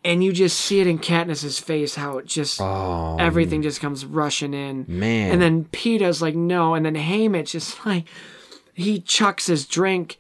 And 0.09 0.25
you 0.25 0.33
just 0.33 0.59
see 0.59 0.81
it 0.81 0.87
in 0.87 0.99
Katniss's 0.99 1.59
face 1.59 1.95
how 1.95 2.17
it 2.17 2.25
just 2.25 2.63
Oh, 2.63 3.19
everything 3.21 3.61
just 3.61 3.79
comes 3.79 4.07
rushing 4.07 4.55
in. 4.55 4.87
man. 4.89 5.33
And 5.33 5.43
then 5.43 5.67
Peeta's 5.67 6.23
like, 6.23 6.35
no. 6.35 6.75
And 6.75 6.87
then 6.87 6.95
Haymitch 6.95 7.55
is 7.55 7.77
like, 7.85 8.07
he 8.73 9.01
chucks 9.01 9.49
his 9.49 9.67
drink, 9.67 10.19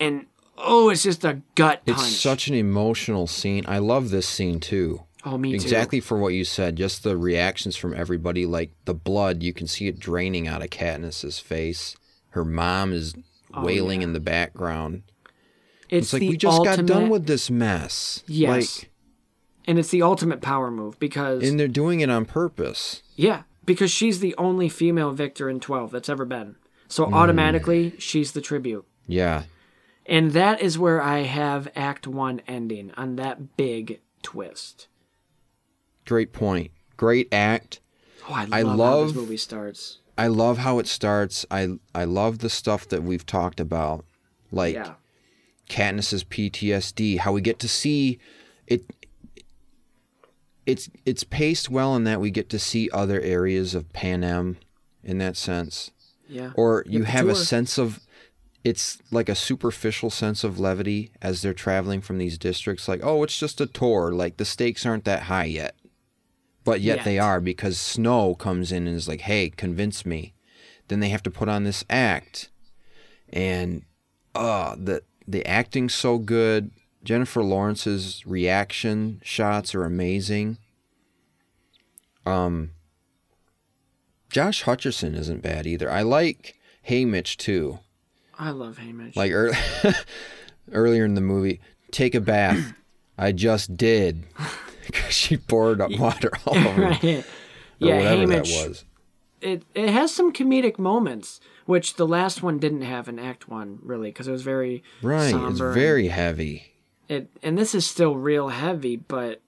and 0.00 0.24
oh, 0.56 0.88
it's 0.88 1.02
just 1.02 1.24
a 1.26 1.42
gut 1.56 1.84
punch. 1.84 1.98
It's 1.98 2.16
such 2.16 2.48
an 2.48 2.54
emotional 2.54 3.26
scene. 3.26 3.64
I 3.68 3.78
love 3.78 4.08
this 4.08 4.26
scene 4.26 4.60
too. 4.60 5.02
oh, 5.26 5.36
me 5.36 5.50
too. 5.50 5.56
Exactly 5.56 6.00
for 6.00 6.16
what 6.16 6.32
you 6.32 6.44
said. 6.44 6.76
Just 6.76 7.02
the 7.02 7.18
reactions 7.18 7.76
from 7.76 7.92
everybody, 7.92 8.46
like 8.46 8.70
the 8.86 8.94
blood, 8.94 9.42
you 9.42 9.52
can 9.52 9.66
see 9.66 9.88
it 9.88 9.98
draining 9.98 10.48
out 10.48 10.62
of 10.62 10.70
Katniss's 10.70 11.38
face. 11.38 11.96
Her 12.30 12.46
mom 12.46 12.94
is 12.94 13.14
oh, 13.52 13.62
wailing 13.62 14.00
in 14.00 14.14
the 14.14 14.20
background. 14.20 15.02
It's, 15.88 16.06
It's 16.06 16.12
like 16.14 16.20
we 16.22 16.36
just 16.36 16.58
ultimate, 16.58 16.76
got 16.78 16.86
done 16.86 17.08
with 17.08 17.26
this 17.26 17.50
mess. 17.50 18.22
Yes. 18.26 18.80
Like, 18.82 18.90
and 19.68 19.78
it's 19.78 19.90
the 19.90 20.02
ultimate 20.02 20.40
power 20.40 20.70
move 20.70 20.98
because 20.98 21.42
and 21.48 21.58
they're 21.58 21.66
doing 21.68 22.00
it 22.00 22.10
on 22.10 22.24
purpose. 22.24 23.02
yeah, 23.16 23.42
because 23.64 23.90
she's 23.90 24.20
the 24.20 24.34
only 24.36 24.68
female 24.68 25.10
victor 25.12 25.48
in 25.50 25.58
twelve 25.60 25.90
that's 25.90 26.08
ever 26.08 26.24
been. 26.24 26.56
So 26.88 27.06
Mm. 27.06 27.14
automatically, 27.14 27.94
she's 27.98 28.32
the 28.32 28.40
tribute. 28.40 28.84
Yeah. 29.08 29.44
And 30.08 30.30
that 30.32 30.60
is 30.60 30.78
where 30.78 31.02
I 31.02 31.22
have 31.22 31.66
Act 31.74 32.06
One 32.06 32.40
ending 32.46 32.92
on 32.96 33.16
that 33.16 33.56
big 33.56 34.00
twist. 34.22 34.86
Great 36.04 36.32
point. 36.32 36.70
Great 36.96 37.28
act. 37.32 37.80
Oh, 38.28 38.34
I 38.34 38.62
love, 38.62 38.80
I 38.80 38.84
how 38.84 39.04
this 39.04 39.14
movie 39.14 39.36
starts. 39.36 39.98
I 40.16 40.28
love 40.28 40.58
how 40.58 40.78
it 40.78 40.86
starts. 40.86 41.44
I 41.50 41.78
I 41.94 42.04
love 42.04 42.38
the 42.38 42.48
stuff 42.48 42.88
that 42.88 43.02
we've 43.02 43.26
talked 43.26 43.58
about. 43.60 44.04
Like 44.52 44.74
Yeah, 44.74 44.94
Katniss's 45.68 46.24
PTSD, 46.24 47.18
how 47.18 47.32
we 47.32 47.40
get 47.40 47.58
to 47.60 47.68
see 47.68 48.18
it 48.66 48.84
it's 50.66 50.90
it's 51.04 51.24
paced 51.24 51.70
well 51.70 51.94
in 51.94 52.04
that 52.04 52.20
we 52.20 52.30
get 52.30 52.48
to 52.50 52.58
see 52.58 52.90
other 52.92 53.20
areas 53.20 53.74
of 53.74 53.92
Panem 53.92 54.58
in 55.04 55.18
that 55.18 55.36
sense. 55.36 55.92
yeah. 56.28 56.50
Or 56.56 56.84
you 56.86 57.00
the 57.00 57.06
have 57.06 57.28
a 57.28 57.36
sense 57.36 57.78
of 57.78 58.00
it's 58.64 58.98
like 59.12 59.28
a 59.28 59.36
superficial 59.36 60.10
sense 60.10 60.42
of 60.42 60.58
levity 60.58 61.12
as 61.22 61.40
they're 61.40 61.54
traveling 61.54 62.00
from 62.00 62.18
these 62.18 62.36
districts 62.36 62.88
like, 62.88 63.00
oh, 63.04 63.22
it's 63.22 63.38
just 63.38 63.60
a 63.60 63.66
tour, 63.66 64.10
like 64.10 64.38
the 64.38 64.44
stakes 64.44 64.84
aren't 64.84 65.04
that 65.04 65.22
high 65.22 65.44
yet. 65.44 65.76
But 66.64 66.80
yet 66.80 67.04
they 67.04 67.16
are 67.20 67.40
because 67.40 67.78
Snow 67.78 68.34
comes 68.34 68.72
in 68.72 68.88
and 68.88 68.96
is 68.96 69.06
like, 69.06 69.20
"Hey, 69.20 69.50
convince 69.50 70.04
me." 70.04 70.34
Then 70.88 70.98
they 70.98 71.10
have 71.10 71.22
to 71.22 71.30
put 71.30 71.48
on 71.48 71.62
this 71.62 71.84
act 71.88 72.50
and 73.28 73.82
uh 74.34 74.74
the 74.76 75.02
the 75.26 75.44
acting's 75.46 75.94
so 75.94 76.18
good. 76.18 76.70
Jennifer 77.04 77.42
Lawrence's 77.42 78.26
reaction 78.26 79.20
shots 79.24 79.74
are 79.74 79.84
amazing. 79.84 80.58
Um 82.24 82.70
Josh 84.30 84.64
Hutcherson 84.64 85.16
isn't 85.16 85.42
bad 85.42 85.66
either. 85.66 85.90
I 85.90 86.02
like 86.02 86.56
Haymitch 86.88 87.36
too. 87.36 87.78
I 88.38 88.50
love 88.50 88.78
Haymitch. 88.78 89.16
Like 89.16 89.30
ear 89.30 89.52
earlier 90.72 91.04
in 91.04 91.14
the 91.14 91.20
movie, 91.20 91.60
take 91.90 92.14
a 92.14 92.20
bath. 92.20 92.74
I 93.18 93.32
just 93.32 93.76
did. 93.76 94.24
'Cause 94.92 95.12
she 95.14 95.36
poured 95.36 95.80
up 95.80 95.90
water 95.98 96.30
all 96.46 96.56
over 96.56 96.80
right. 96.82 97.02
or 97.04 97.24
Yeah, 97.78 97.96
whatever 97.96 98.22
Haymitch. 98.26 98.28
that 98.60 98.68
was. 98.68 98.84
It 99.40 99.62
it 99.74 99.88
has 99.90 100.12
some 100.14 100.32
comedic 100.32 100.78
moments, 100.78 101.40
which 101.66 101.94
the 101.94 102.06
last 102.06 102.42
one 102.42 102.58
didn't 102.58 102.82
have 102.82 103.08
in 103.08 103.18
Act 103.18 103.48
One 103.48 103.78
really, 103.82 104.08
because 104.08 104.26
it 104.28 104.32
was 104.32 104.42
very 104.42 104.82
Right, 105.02 105.30
somber 105.30 105.50
it's 105.50 105.60
and- 105.60 105.74
very 105.74 106.08
heavy. 106.08 106.72
it 107.08 107.28
and 107.42 107.56
this 107.58 107.74
is 107.74 107.86
still 107.86 108.16
real 108.16 108.48
heavy, 108.48 108.96
but 108.96 109.42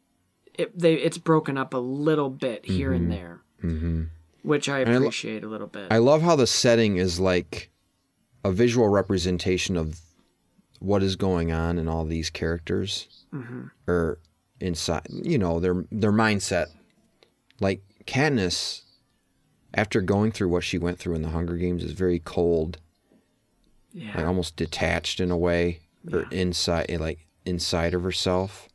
it 0.55 0.79
they 0.79 0.95
it's 0.95 1.19
broken 1.19 1.57
up 1.57 1.73
a 1.75 1.79
little 1.79 2.31
bit 2.31 2.65
here 2.67 2.93
and 2.93 3.11
there, 3.11 3.41
mm-hmm. 3.63 4.05
which 4.43 4.69
I 4.69 4.81
I 4.81 4.85
lo- 4.85 4.97
appreciate 4.99 5.43
a 5.45 5.49
little 5.49 5.67
bit. 5.69 5.87
I 5.91 5.99
love 5.99 6.23
how 6.23 6.37
the 6.37 6.47
setting 6.47 6.97
is 6.97 7.19
like 7.21 7.71
a 8.45 8.53
visual 8.53 8.89
representation 8.89 9.77
of 9.77 10.01
what 10.81 11.03
is 11.03 11.17
going 11.17 11.51
on 11.53 11.79
in 11.79 11.89
all 11.89 12.05
these 12.05 12.31
characters, 12.31 13.09
or 13.89 14.19
inside, 14.61 15.07
you 15.11 15.39
know, 15.39 15.59
their 15.61 15.85
their 15.91 16.13
mindset. 16.13 16.67
Like 17.61 17.83
Katniss, 18.07 18.83
after 19.75 20.01
going 20.01 20.33
through 20.33 20.49
what 20.49 20.65
she 20.65 20.79
went 20.79 20.99
through 20.99 21.15
in 21.15 21.23
the 21.23 21.31
Hunger 21.31 21.57
Games, 21.57 21.85
is 21.85 21.93
very 21.93 22.19
cold, 22.19 22.79
yeah, 23.93 24.17
like 24.17 24.27
almost 24.27 24.57
detached 24.57 25.21
in 25.21 25.31
a 25.31 25.37
way, 25.37 25.81
or 26.13 26.27
inside, 26.31 26.87
eh, 26.89 26.99
like 26.99 27.27
inside 27.45 27.95
of 27.95 28.03
herself. 28.03 28.69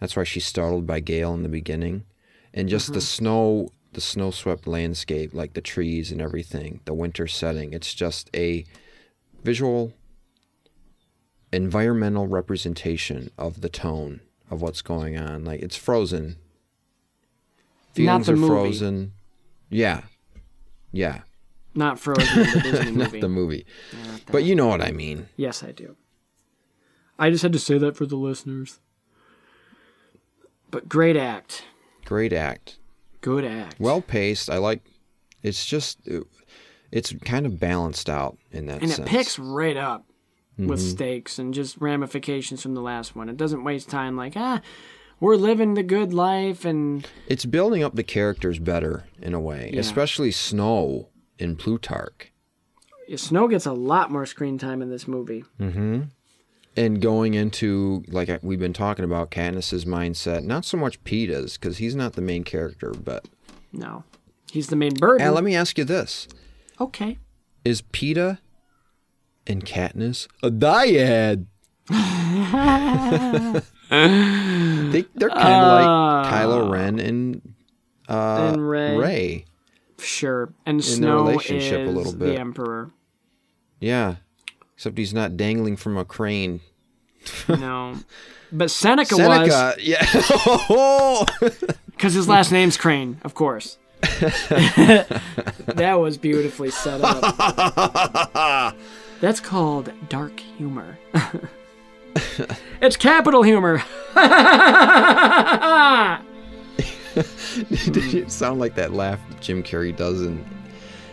That's 0.00 0.16
why 0.16 0.24
she's 0.24 0.46
startled 0.46 0.86
by 0.86 1.00
Gale 1.00 1.34
in 1.34 1.42
the 1.42 1.48
beginning, 1.48 2.04
and 2.52 2.68
just 2.68 2.88
the 2.88 2.94
mm-hmm. 2.94 3.00
snow 3.00 3.68
the 3.94 4.00
snow 4.00 4.30
swept 4.30 4.66
landscape, 4.66 5.32
like 5.32 5.54
the 5.54 5.60
trees 5.60 6.10
and 6.12 6.20
everything, 6.20 6.80
the 6.84 6.94
winter 6.94 7.26
setting. 7.26 7.72
It's 7.72 7.94
just 7.94 8.28
a 8.34 8.64
visual 9.42 9.92
environmental 11.52 12.26
representation 12.26 13.30
of 13.38 13.60
the 13.60 13.68
tone 13.68 14.20
of 14.50 14.60
what's 14.60 14.82
going 14.82 15.16
on. 15.16 15.44
Like 15.44 15.60
it's 15.60 15.76
frozen. 15.76 16.36
Feelings 17.92 18.28
are 18.28 18.36
movie. 18.36 18.48
frozen. 18.48 19.12
Yeah. 19.70 20.02
Yeah. 20.94 21.20
Not 21.74 21.98
Frozen, 21.98 22.24
the 22.44 22.60
Disney 22.62 22.90
Not 22.92 23.06
movie. 23.08 23.20
the 23.20 23.28
movie. 23.28 23.66
But 24.30 24.44
you 24.44 24.54
know 24.54 24.68
what 24.68 24.80
I 24.80 24.92
mean. 24.92 25.28
Yes, 25.36 25.62
I 25.64 25.72
do. 25.72 25.96
I 27.18 27.30
just 27.30 27.42
had 27.42 27.52
to 27.52 27.58
say 27.58 27.78
that 27.78 27.96
for 27.96 28.06
the 28.06 28.16
listeners. 28.16 28.80
But 30.70 30.88
great 30.88 31.16
act. 31.16 31.64
Great 32.04 32.32
act. 32.32 32.78
Good 33.20 33.44
act. 33.44 33.76
Well 33.78 34.00
paced. 34.00 34.50
I 34.50 34.58
like 34.58 34.82
it's 35.42 35.64
just 35.66 35.98
it's 36.90 37.12
kind 37.24 37.46
of 37.46 37.58
balanced 37.58 38.08
out 38.10 38.36
in 38.52 38.66
that 38.66 38.82
and 38.82 38.90
sense. 38.90 39.06
it 39.06 39.10
picks 39.10 39.38
right 39.38 39.76
up 39.76 40.04
with 40.56 40.78
Mm-hmm. 40.80 40.88
stakes 40.90 41.38
and 41.40 41.52
just 41.52 41.78
ramifications 41.80 42.62
from 42.62 42.74
the 42.74 42.80
last 42.80 43.16
one. 43.16 43.28
It 43.28 43.36
doesn't 43.36 43.64
waste 43.64 43.88
time 43.90 44.16
like, 44.16 44.34
ah, 44.36 44.60
we're 45.24 45.36
living 45.36 45.74
the 45.74 45.82
good 45.82 46.12
life 46.12 46.64
and 46.64 47.08
It's 47.26 47.44
building 47.46 47.82
up 47.82 47.94
the 47.94 48.02
characters 48.02 48.58
better 48.58 49.04
in 49.22 49.32
a 49.34 49.40
way, 49.40 49.70
Yeah. 49.72 49.80
especially 49.80 50.30
Snow 50.30 51.08
in 51.38 51.56
Plutarch. 51.56 52.30
Snow 53.16 53.48
gets 53.48 53.66
a 53.66 53.72
lot 53.72 54.10
more 54.10 54.26
screen 54.26 54.58
time 54.58 54.80
in 54.82 54.90
this 54.90 55.08
movie. 55.08 55.44
Mm-hmm. 55.60 56.02
And 56.76 57.00
going 57.00 57.34
into 57.34 58.02
like 58.08 58.28
we've 58.42 58.58
been 58.58 58.72
talking 58.72 59.04
about 59.04 59.30
Katniss's 59.30 59.84
mindset, 59.84 60.44
not 60.44 60.64
so 60.64 60.76
much 60.76 61.02
Peeta's 61.04 61.56
because 61.56 61.78
he's 61.78 61.94
not 61.94 62.14
the 62.14 62.22
main 62.22 62.44
character, 62.44 62.90
but 62.92 63.26
No. 63.72 64.04
He's 64.50 64.68
the 64.68 64.76
main 64.76 64.94
burden. 64.94 65.24
and 65.26 65.34
let 65.34 65.44
me 65.44 65.54
ask 65.56 65.78
you 65.78 65.84
this: 65.84 66.28
okay. 66.80 67.18
Is 67.64 67.80
Peta 67.80 68.38
and 69.46 69.64
Katniss 69.64 70.26
a 70.42 70.50
dyad? 70.50 71.46
they, 74.92 75.04
they're 75.14 75.30
kind 75.30 75.54
of 75.54 75.80
like 75.80 76.32
Kylo 76.32 76.70
Ren 76.70 76.98
and 76.98 77.54
uh, 78.08 78.52
and 78.52 78.68
Rey. 78.68 78.96
Rey. 78.96 79.44
Sure. 79.98 80.52
And 80.66 80.80
their 80.80 80.96
Snow 80.96 81.26
relationship 81.26 81.86
a 81.86 81.90
is 81.90 81.94
little 81.94 82.12
the 82.12 82.38
emperor. 82.38 82.90
Yeah, 83.80 84.16
except 84.74 84.98
he's 84.98 85.14
not 85.14 85.36
dangling 85.36 85.76
from 85.76 85.96
a 85.96 86.04
crane. 86.04 86.60
No. 87.48 87.96
But 88.52 88.70
Seneca, 88.70 89.16
Seneca, 89.16 89.74
yeah. 89.80 90.06
was 90.68 91.26
because 91.86 92.14
his 92.14 92.28
last 92.28 92.52
name's 92.52 92.76
Crane, 92.76 93.18
of 93.24 93.34
course. 93.34 93.78
that 94.00 95.96
was 95.98 96.18
beautifully 96.18 96.70
set 96.70 97.00
up. 97.02 98.76
That's 99.20 99.40
called 99.40 99.90
dark 100.08 100.38
humor. 100.38 100.98
it's 102.80 102.96
Capitol 102.96 103.42
humor. 103.42 103.82
Did 107.92 108.14
it 108.14 108.30
sound 108.30 108.58
like 108.60 108.74
that 108.74 108.92
laugh 108.92 109.20
that 109.28 109.40
Jim 109.40 109.62
Carrey 109.62 109.96
does 109.96 110.22
in 110.22 110.44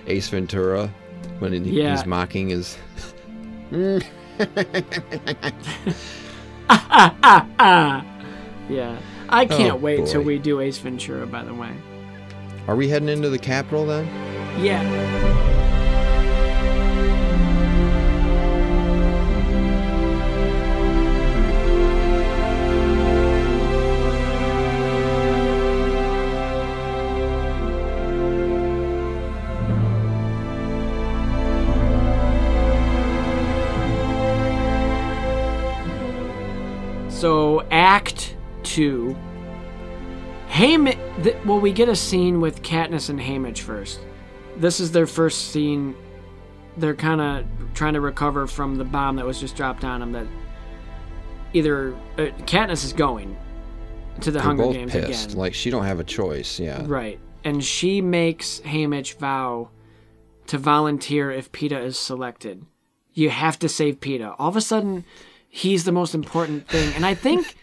Ace 0.08 0.28
Ventura 0.30 0.89
when 1.39 1.54
he- 1.54 1.60
Yeah. 1.82 1.91
he's 1.95 2.06
mocking 2.06 2.49
his? 2.49 2.78
yeah. 8.70 8.97
I 9.30 9.45
can't 9.45 9.74
Oh, 9.74 9.78
wait 9.78 10.06
till 10.08 10.22
we 10.24 10.38
do 10.39 10.60
Ace 10.60 10.78
Ventura, 10.78 11.26
by 11.26 11.43
the 11.43 11.54
way. 11.54 11.72
Are 12.68 12.76
we 12.76 12.88
heading 12.89 13.10
into 13.10 13.30
the 13.30 13.39
Capitol 13.39 13.86
then? 13.86 14.06
Yeah. 14.64 14.82
Act 37.82 38.38
2. 38.62 39.16
Haymitch. 40.50 41.46
Well, 41.46 41.60
we 41.60 41.72
get 41.72 41.90
a 41.90 41.96
scene 41.96 42.40
with 42.40 42.62
Katniss 42.62 43.10
and 43.10 43.20
Haymitch 43.20 43.62
first. 43.62 44.00
This 44.56 44.80
is 44.80 44.92
their 44.92 45.08
first 45.08 45.52
scene. 45.52 45.96
They're 46.78 46.94
kind 46.94 47.20
of 47.22 47.46
trying 47.74 47.94
to 47.94 48.02
recover 48.02 48.46
from 48.46 48.76
the 48.76 48.84
bomb 48.84 49.16
that 49.16 49.26
was 49.26 49.40
just 49.40 49.56
dropped 49.56 49.84
on 49.84 50.00
them. 50.00 50.12
That 50.12 50.28
either 51.54 51.96
uh, 52.20 52.30
Katniss 52.46 52.86
is 52.86 52.94
going 52.94 53.36
to 54.20 54.30
the 54.30 54.38
They're 54.38 54.42
Hunger 54.44 54.64
both 54.66 54.76
Games 54.76 54.92
pissed. 54.92 55.30
again, 55.30 55.38
Like 55.40 55.56
she 55.56 55.72
don't 55.72 55.86
have 55.86 56.00
a 56.00 56.04
choice. 56.04 56.60
Yeah. 56.60 56.84
right? 56.86 57.20
And 57.44 57.64
she 57.64 58.00
makes 58.00 58.60
Haymitch 58.60 59.18
vow 59.18 59.70
to 60.46 60.60
volunteer 60.60 61.32
if 61.32 61.52
Peeta 61.52 61.84
is 61.84 61.98
selected. 61.98 62.64
You 63.14 63.32
have 63.32 63.58
to 63.58 63.68
save 63.68 64.00
Peeta. 64.00 64.36
All 64.38 64.50
of 64.50 64.56
a 64.56 64.62
sudden, 64.62 65.04
he's 65.50 65.84
the 65.86 65.92
most 65.92 66.14
important 66.14 66.68
thing, 66.68 66.94
and 66.94 67.08
I 67.08 67.16
think 67.16 67.56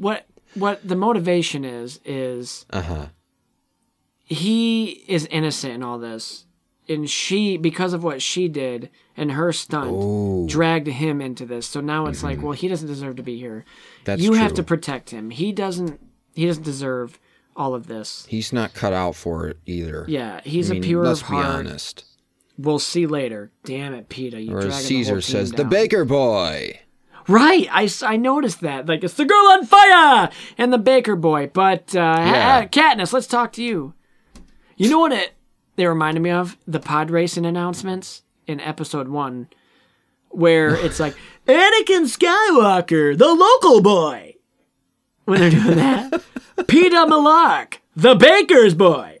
what 0.00 0.26
what 0.54 0.86
the 0.86 0.96
motivation 0.96 1.64
is 1.64 2.00
is 2.04 2.66
Uh 2.70 2.82
huh. 2.82 3.06
he 4.24 5.04
is 5.08 5.26
innocent 5.26 5.74
in 5.74 5.82
all 5.82 5.98
this 5.98 6.46
and 6.88 7.08
she 7.08 7.56
because 7.56 7.92
of 7.92 8.02
what 8.02 8.20
she 8.22 8.48
did 8.48 8.90
and 9.16 9.32
her 9.32 9.52
stunt 9.52 9.90
Oh. 9.92 10.46
dragged 10.48 10.86
him 10.88 11.20
into 11.20 11.44
this 11.46 11.66
so 11.66 11.80
now 11.80 12.06
it's 12.06 12.22
like 12.22 12.42
well 12.42 12.52
he 12.52 12.68
doesn't 12.68 12.88
deserve 12.88 13.16
to 13.16 13.22
be 13.22 13.38
here 13.38 13.64
Mm-hmm. 13.66 14.04
That's 14.04 14.22
you 14.22 14.32
have 14.34 14.54
to 14.54 14.62
protect 14.62 15.10
him 15.10 15.30
he 15.30 15.52
doesn't 15.52 16.00
he 16.34 16.46
doesn't 16.46 16.62
deserve 16.64 17.18
all 17.56 17.74
of 17.74 17.86
this 17.86 18.24
He's 18.28 18.52
not 18.52 18.72
cut 18.74 18.92
out 18.92 19.14
for 19.16 19.46
it 19.48 19.58
either. 19.66 20.04
yeah 20.08 20.40
he's 20.44 20.70
I 20.70 20.74
mean, 20.74 20.82
a 20.82 20.86
pure 20.86 21.04
let's 21.04 21.22
of 21.22 21.28
be 21.28 21.36
honest. 21.36 22.04
we'll 22.58 22.78
see 22.78 23.06
later 23.06 23.50
damn 23.64 23.94
it 23.94 24.08
Peeta 24.08 24.42
you 24.44 24.52
Or 24.56 24.62
dragging 24.62 24.70
as 24.70 24.88
the 24.88 24.94
whole 24.94 25.04
Caesar 25.04 25.12
team 25.14 25.20
says, 25.20 25.52
the. 25.52 25.64
Baker 25.64 26.04
Boy. 26.04 26.80
Right, 27.28 27.68
I, 27.70 27.88
I 28.02 28.16
noticed 28.16 28.60
that. 28.62 28.86
Like, 28.86 29.04
it's 29.04 29.14
the 29.14 29.24
girl 29.24 29.46
on 29.52 29.64
fire 29.66 30.30
and 30.58 30.72
the 30.72 30.78
baker 30.78 31.16
boy. 31.16 31.50
But, 31.52 31.94
uh, 31.94 31.98
Yeah. 32.18 32.60
ha- 32.62 32.66
Katniss, 32.68 33.12
let's 33.12 33.26
talk 33.26 33.52
to 33.52 33.62
you. 33.62 33.94
You 34.76 34.88
know 34.90 34.98
what 35.00 35.12
it 35.12 35.32
they 35.76 35.86
reminded 35.86 36.20
me 36.20 36.30
of? 36.30 36.56
The 36.66 36.80
pod 36.80 37.10
racing 37.10 37.46
announcements 37.46 38.22
in 38.46 38.60
episode 38.60 39.08
one, 39.08 39.48
where 40.28 40.74
it's 40.84 40.98
like, 41.00 41.14
Anakin 41.46 42.06
Skywalker, 42.06 43.16
the 43.16 43.32
local 43.32 43.80
boy. 43.80 44.34
When 45.24 45.40
they're 45.40 45.50
doing 45.50 45.76
that, 45.76 46.12
Peeta 46.56 47.06
Mellark, 47.08 47.74
the 47.94 48.14
baker's 48.14 48.74
boy. 48.74 49.19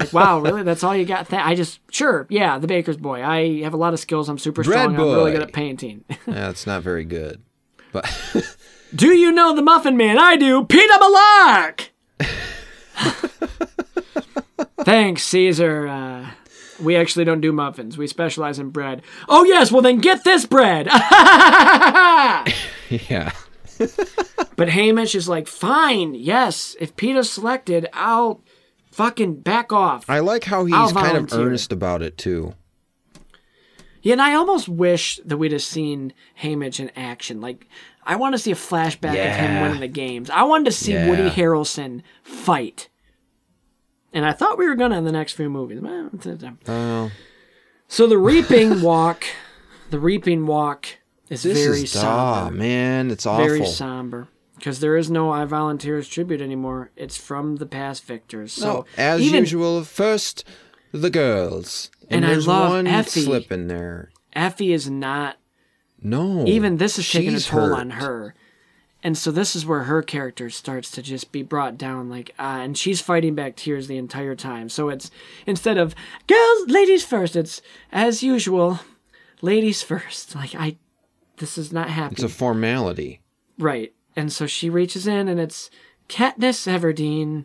Like, 0.00 0.12
wow, 0.14 0.40
really? 0.40 0.62
That's 0.62 0.82
all 0.82 0.96
you 0.96 1.04
got? 1.04 1.28
Th- 1.28 1.42
I 1.42 1.54
just, 1.54 1.80
sure, 1.90 2.26
yeah, 2.30 2.58
the 2.58 2.66
baker's 2.66 2.96
boy. 2.96 3.22
I 3.22 3.60
have 3.62 3.74
a 3.74 3.76
lot 3.76 3.92
of 3.92 4.00
skills. 4.00 4.28
I'm 4.30 4.38
super 4.38 4.62
Bread 4.62 4.80
strong. 4.80 4.96
I'm 4.96 5.02
really 5.02 5.32
good 5.32 5.42
at 5.42 5.52
painting. 5.52 6.04
That's 6.26 6.66
not 6.66 6.82
very 6.82 7.04
good. 7.04 7.42
But 7.92 8.10
Do 8.94 9.08
you 9.08 9.30
know 9.30 9.54
the 9.54 9.62
Muffin 9.62 9.96
Man? 9.96 10.18
I 10.18 10.36
do. 10.36 10.64
Peeta 10.64 10.98
Mellark. 10.98 11.88
Thanks, 14.84 15.22
Caesar. 15.24 15.86
Uh, 15.86 16.30
we 16.80 16.96
actually 16.96 17.24
don't 17.24 17.40
do 17.42 17.52
muffins. 17.52 17.98
We 17.98 18.06
specialize 18.06 18.58
in 18.58 18.70
bread. 18.70 19.02
Oh 19.28 19.44
yes, 19.44 19.70
well 19.70 19.82
then 19.82 19.98
get 19.98 20.24
this 20.24 20.46
bread. 20.46 20.86
yeah. 20.86 22.42
but 24.56 24.68
Haymitch 24.68 25.14
is 25.14 25.28
like, 25.28 25.46
fine, 25.46 26.14
yes. 26.14 26.74
If 26.80 26.96
Peeta's 26.96 27.30
selected, 27.30 27.86
I'll 27.92 28.42
fucking 29.00 29.40
back 29.40 29.72
off. 29.72 30.08
I 30.08 30.18
like 30.20 30.44
how 30.44 30.64
he's 30.64 30.74
I'll 30.74 30.90
kind 30.92 31.16
of 31.16 31.32
earnest 31.32 31.72
about 31.72 32.02
it 32.02 32.16
too. 32.18 32.54
Yeah, 34.02 34.12
and 34.12 34.22
I 34.22 34.34
almost 34.34 34.66
wish 34.68 35.20
that 35.26 35.36
we'd 35.36 35.52
have 35.52 35.62
seen 35.62 36.14
Haymitch 36.42 36.80
in 36.80 36.90
action. 36.96 37.40
Like, 37.42 37.66
I 38.04 38.16
want 38.16 38.34
to 38.34 38.38
see 38.38 38.50
a 38.50 38.54
flashback 38.54 39.10
of 39.10 39.36
him 39.36 39.60
winning 39.62 39.80
the 39.80 39.88
games. 39.88 40.30
I 40.30 40.42
wanted 40.44 40.64
to 40.66 40.72
see 40.72 40.94
Woody 40.94 41.28
Harrelson 41.28 42.02
fight. 42.22 42.88
And 44.12 44.24
I 44.24 44.32
thought 44.32 44.56
we 44.58 44.66
were 44.66 44.74
gonna 44.74 44.96
in 44.98 45.04
the 45.04 45.12
next 45.12 45.34
few 45.34 45.50
movies. 45.50 45.80
Well, 45.80 45.92
eh, 45.92 46.08
it's- 46.14 46.26
it's- 46.26 46.52
Oh, 46.66 47.10
So 47.88 48.06
the 48.06 48.18
Reaping 48.30 48.80
Walk, 48.82 49.24
the 49.90 49.98
Reaping 50.00 50.46
Walk 50.46 50.86
is 51.28 51.42
this 51.42 51.58
very 51.64 51.82
is 51.82 51.92
somber. 51.92 52.56
man, 52.56 53.10
it's 53.10 53.26
awful. 53.26 53.44
very 53.44 53.66
somber. 53.66 54.28
Because 54.60 54.80
there 54.80 54.96
is 54.96 55.10
no 55.10 55.30
I 55.30 55.44
Volunteers 55.46 56.06
tribute 56.08 56.40
anymore. 56.40 56.90
It's 56.96 57.16
from 57.16 57.56
the 57.56 57.66
past 57.66 58.04
victors. 58.04 58.52
So 58.52 58.66
No, 58.72 58.86
as 58.96 59.20
even 59.22 59.40
usual, 59.40 59.82
first 59.84 60.44
the 60.92 61.10
girls, 61.10 61.90
and, 62.08 62.24
And 62.24 62.32
I 62.32 62.36
love 62.36 62.70
one 62.70 62.86
Effie. 62.86 63.22
slip 63.22 63.50
in 63.50 63.66
there. 63.68 64.10
Effie 64.34 64.72
is 64.72 64.88
not 64.90 65.36
No, 66.02 66.44
even 66.46 66.76
this 66.76 66.98
is 66.98 67.10
taking 67.10 67.34
a 67.34 67.40
toll 67.40 67.68
hurt. 67.68 67.78
on 67.78 67.90
her 67.90 68.34
and 69.02 69.16
so 69.16 69.30
this 69.30 69.56
is 69.56 69.64
where 69.64 69.84
her 69.84 70.02
character 70.02 70.50
starts 70.50 70.90
to 70.90 71.00
just 71.02 71.32
be 71.32 71.42
brought 71.42 71.78
down 71.78 72.10
like 72.10 72.34
uh, 72.38 72.60
and 72.62 72.76
she's 72.76 73.00
fighting 73.00 73.34
back 73.34 73.56
tears 73.56 73.86
the 73.88 73.96
entire 73.96 74.34
time 74.36 74.68
so 74.68 74.88
it's 74.90 75.10
instead 75.46 75.78
of 75.78 75.94
girls 76.26 76.68
ladies 76.68 77.02
first 77.04 77.34
it's 77.34 77.62
as 77.92 78.22
usual 78.22 78.78
ladies 79.40 79.82
first 79.82 80.34
like 80.40 80.54
i 80.54 80.76
this 81.38 81.56
is 81.56 81.72
not 81.72 81.88
happy 81.88 82.12
It's 82.12 82.22
a 82.22 82.28
formality. 82.28 83.20
right 83.58 83.92
and 84.16 84.32
so 84.32 84.46
she 84.46 84.68
reaches 84.70 85.06
in 85.06 85.28
and 85.28 85.38
it's 85.40 85.70
katniss 86.08 86.66
everdeen 86.66 87.44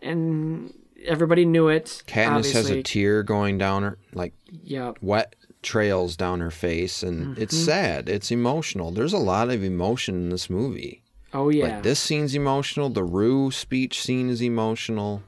and 0.00 0.74
everybody 1.04 1.44
knew 1.44 1.68
it 1.68 2.02
Katniss 2.06 2.52
has 2.52 2.70
a 2.70 2.82
tear 2.82 3.22
going 3.22 3.58
down 3.58 3.82
her, 3.82 3.98
like 4.12 4.34
yep 4.64 4.98
wet 5.00 5.34
trails 5.62 6.16
down 6.16 6.40
her 6.40 6.50
face, 6.50 7.02
and 7.04 7.38
it's 7.38 7.54
Mm-hmm. 7.54 7.64
sad. 7.64 8.08
It's 8.08 8.32
emotional. 8.32 8.90
There's 8.90 9.12
a 9.12 9.18
lot 9.18 9.48
of 9.48 9.62
emotion 9.62 10.16
in 10.16 10.30
this 10.30 10.50
movie. 10.50 11.02
oh 11.32 11.50
yeah 11.50 11.74
Like 11.76 11.82
this 11.84 12.00
scene's 12.00 12.34
emotional. 12.34 12.88
The 12.90 13.04
Rue 13.04 13.50
speech 13.52 14.00
scene 14.02 14.28
is 14.28 14.42
emotional. 14.42 15.22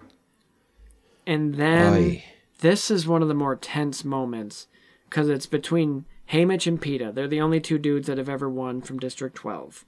and 1.26 1.54
then 1.54 1.92
Aye. 1.94 2.24
this 2.60 2.90
is 2.90 3.06
one 3.06 3.22
of 3.22 3.28
the 3.28 3.34
more 3.34 3.56
tense 3.56 4.04
moments 4.04 4.66
because 5.08 5.28
it's 5.28 5.46
between 5.46 6.04
Haymitch 6.32 6.66
and 6.66 6.80
Peeta. 6.80 7.14
They're 7.14 7.28
the 7.28 7.40
only 7.40 7.60
two 7.60 7.78
dudes 7.78 8.06
that 8.08 8.18
have 8.18 8.28
ever 8.28 8.48
won 8.48 8.80
from 8.80 8.98
District 8.98 9.36
12. 9.36 9.84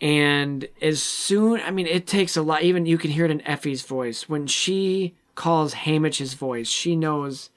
And 0.00 0.68
as 0.80 1.00
soon, 1.02 1.60
I 1.60 1.70
mean, 1.70 1.86
it 1.86 2.06
takes 2.06 2.36
a 2.36 2.42
lot. 2.42 2.62
Even 2.62 2.86
you 2.86 2.98
can 2.98 3.10
hear 3.10 3.24
it 3.24 3.30
in 3.30 3.40
Effie's 3.42 3.82
voice 3.82 4.28
when 4.28 4.46
she 4.46 5.14
calls 5.34 5.74
Haymitch's 5.74 6.34
voice. 6.34 6.68
She 6.68 6.96
knows 6.96 7.50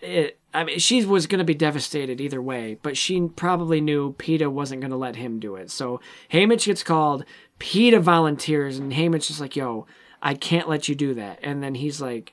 it. 0.00 0.38
I 0.52 0.64
mean, 0.64 0.78
she 0.78 1.04
was 1.04 1.26
going 1.26 1.38
to 1.38 1.44
be 1.44 1.54
devastated 1.54 2.20
either 2.20 2.42
way, 2.42 2.78
but 2.82 2.96
she 2.96 3.28
probably 3.28 3.80
knew 3.80 4.14
Peeta 4.14 4.50
wasn't 4.50 4.80
going 4.80 4.90
to 4.90 4.96
let 4.96 5.16
him 5.16 5.40
do 5.40 5.56
it. 5.56 5.70
So 5.70 6.00
Haymitch 6.32 6.66
gets 6.66 6.82
called. 6.82 7.24
Peeta 7.60 8.00
volunteers, 8.00 8.78
and 8.78 8.92
Haymitch 8.92 9.30
is 9.30 9.40
like, 9.40 9.54
"Yo, 9.54 9.86
I 10.20 10.34
can't 10.34 10.68
let 10.68 10.88
you 10.88 10.96
do 10.96 11.14
that." 11.14 11.38
And 11.42 11.62
then 11.62 11.76
he's 11.76 12.00
like, 12.00 12.32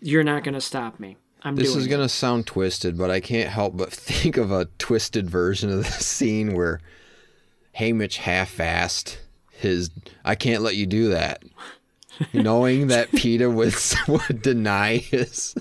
"You're 0.00 0.24
not 0.24 0.44
going 0.44 0.54
to 0.54 0.60
stop 0.60 1.00
me. 1.00 1.16
I'm 1.42 1.56
This 1.56 1.74
is 1.74 1.86
gonna 1.86 2.08
sound 2.08 2.46
twisted, 2.46 2.98
but 2.98 3.10
I 3.10 3.20
can't 3.20 3.48
help 3.48 3.76
but 3.76 3.92
think 3.92 4.36
of 4.36 4.50
a 4.50 4.66
twisted 4.78 5.30
version 5.30 5.70
of 5.70 5.78
the 5.78 5.90
scene 5.90 6.52
where 6.54 6.80
Haymitch 7.78 8.16
half-assed 8.16 9.18
his 9.50 9.90
"I 10.24 10.34
can't 10.34 10.62
let 10.62 10.76
you 10.76 10.86
do 10.86 11.08
that," 11.10 11.42
knowing 12.32 12.88
that 12.88 13.10
Peeta 13.12 13.52
would 13.52 13.74
would 14.28 14.42
deny 14.42 14.96
his. 14.98 15.54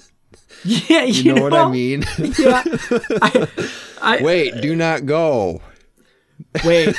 Yeah, 0.66 1.04
You, 1.04 1.36
know, 1.36 1.42
what 1.44 1.54
I 1.54 1.70
mean? 1.72 2.04
Yeah. 2.38 2.64
I, 4.02 4.20
Wait, 4.22 4.60
do 4.62 4.76
not 4.76 5.06
go. 5.06 5.62
Wait, 6.66 6.96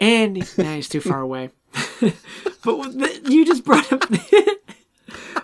and 0.00 0.36
nah, 0.56 0.74
he's 0.76 0.88
too 0.88 1.00
far 1.00 1.20
away. 1.20 1.50
but 2.64 3.30
you 3.30 3.44
just 3.44 3.64
brought 3.64 3.92
up 3.92 4.08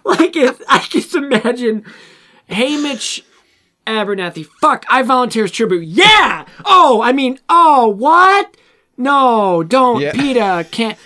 like 0.05 0.37
if 0.37 0.61
I 0.69 0.79
just 0.89 1.15
imagine 1.15 1.85
Haymitch 2.49 3.23
Abernathy. 3.87 4.47
Fuck, 4.61 4.85
I 4.89 5.03
volunteer 5.03 5.45
as 5.45 5.51
tribute. 5.51 5.87
Yeah. 5.87 6.47
Oh, 6.65 7.03
I 7.03 7.13
mean, 7.13 7.39
oh, 7.49 7.89
what? 7.89 8.57
No, 8.99 9.63
don't. 9.63 10.01
Yeah. 10.01 10.13
Peeta 10.13 10.71
can't. 10.71 10.99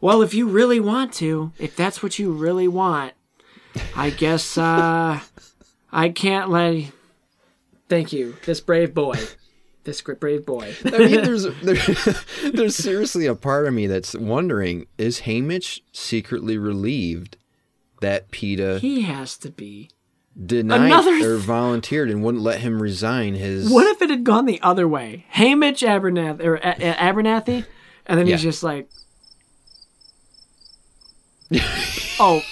Well, 0.00 0.22
if 0.22 0.32
you 0.32 0.48
really 0.48 0.80
want 0.80 1.12
to, 1.14 1.52
if 1.58 1.76
that's 1.76 2.02
what 2.02 2.18
you 2.18 2.32
really 2.32 2.68
want, 2.68 3.12
I 3.94 4.10
guess 4.10 4.56
uh 4.56 5.20
I 5.92 6.08
can't 6.08 6.48
let. 6.48 6.84
Thank 7.88 8.12
you, 8.12 8.36
this 8.46 8.60
brave 8.60 8.94
boy, 8.94 9.16
this 9.82 10.00
brave 10.00 10.46
boy. 10.46 10.74
I 10.84 10.98
mean, 10.98 11.10
there's 11.24 11.42
there, 11.42 11.74
there's 12.52 12.76
seriously 12.76 13.26
a 13.26 13.34
part 13.34 13.66
of 13.66 13.74
me 13.74 13.88
that's 13.88 14.14
wondering: 14.14 14.86
Is 14.96 15.22
Haymitch 15.22 15.80
secretly 15.92 16.56
relieved 16.56 17.36
that 18.00 18.30
Peeta 18.30 18.78
He 18.78 19.02
has 19.02 19.36
to 19.38 19.50
be. 19.50 19.90
Denied 20.44 20.86
Another- 20.86 21.34
or 21.34 21.36
volunteered 21.38 22.08
and 22.10 22.22
wouldn't 22.24 22.42
let 22.42 22.60
him 22.60 22.80
resign 22.80 23.34
his? 23.34 23.68
What 23.70 23.86
if 23.88 24.00
it 24.00 24.08
had 24.10 24.24
gone 24.24 24.46
the 24.46 24.60
other 24.62 24.88
way? 24.88 25.26
Haymitch 25.34 25.86
Abernathy 25.86 26.44
or 26.44 26.54
A- 26.56 26.76
A- 26.78 26.94
Abernathy, 27.12 27.66
and 28.06 28.18
then 28.18 28.26
he's 28.26 28.40
just 28.42 28.62
like, 28.62 28.88
"Oh, 32.20 32.42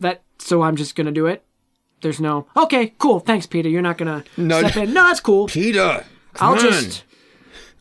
that. 0.00 0.22
So 0.38 0.62
I'm 0.62 0.76
just 0.76 0.96
gonna 0.96 1.12
do 1.12 1.26
it. 1.26 1.44
There's 2.02 2.20
no. 2.20 2.46
Okay, 2.56 2.94
cool. 2.98 3.20
Thanks, 3.20 3.46
Peeta. 3.46 3.70
You're 3.70 3.82
not 3.82 3.98
gonna 3.98 4.24
No, 4.36 4.58
step 4.60 4.76
no. 4.76 4.82
in. 4.82 4.92
No, 4.94 5.04
that's 5.04 5.20
cool. 5.20 5.46
Peeta, 5.48 6.04
I'll 6.36 6.52
on. 6.54 6.58
just. 6.60 7.04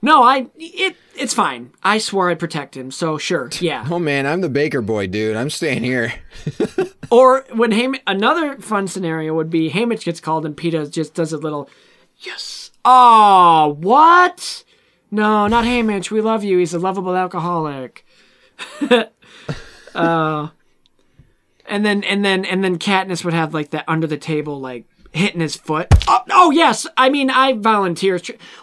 No, 0.02 0.24
I. 0.24 0.47
It. 0.56 0.95
It's 1.16 1.34
fine. 1.34 1.72
I 1.84 1.97
swore 1.97 2.30
I'd 2.30 2.39
protect 2.39 2.78
him. 2.78 2.91
So 2.91 3.18
sure. 3.18 3.50
Yeah. 3.60 3.86
Oh 3.89 4.00
man, 4.00 4.26
I'm 4.26 4.41
the 4.41 4.50
baker 4.50 4.82
boy, 4.82 5.08
dude. 5.08 5.36
I'm 5.36 5.50
staying 5.50 5.84
here. 5.84 6.14
Or 7.12 7.45
when 7.54 7.72
Haymitch, 7.72 8.02
another 8.06 8.60
fun 8.60 8.88
scenario 8.88 9.34
would 9.34 9.50
be 9.50 9.72
Haymitch 9.72 10.06
gets 10.06 10.20
called 10.20 10.45
and 10.45 10.56
Peeta 10.56 10.89
just 10.91 11.14
does 11.16 11.34
a 11.34 11.38
little, 11.38 11.70
yes. 12.20 12.72
Oh, 12.86 13.76
what? 13.80 14.64
No, 15.10 15.47
not 15.47 15.66
Haymitch. 15.66 16.12
We 16.12 16.22
love 16.22 16.43
you. 16.43 16.60
He's 16.60 16.74
a 16.74 16.80
lovable 16.80 17.16
alcoholic. 17.16 18.06
uh, 19.95 20.50
and 21.66 21.86
then 21.86 22.04
and 22.04 22.24
then 22.24 22.45
and 22.45 22.64
then 22.64 22.78
Katniss 22.78 23.26
would 23.26 23.34
have 23.34 23.54
like 23.54 23.72
that 23.72 23.86
under 23.88 24.06
the 24.06 24.18
table 24.18 24.60
like 24.60 24.86
hitting 25.12 25.41
his 25.41 25.55
foot. 25.55 25.88
Oh, 26.07 26.22
oh 26.32 26.51
yes. 26.51 26.86
I 26.97 27.10
mean, 27.10 27.30
I 27.30 27.53
volunteer. 27.53 28.20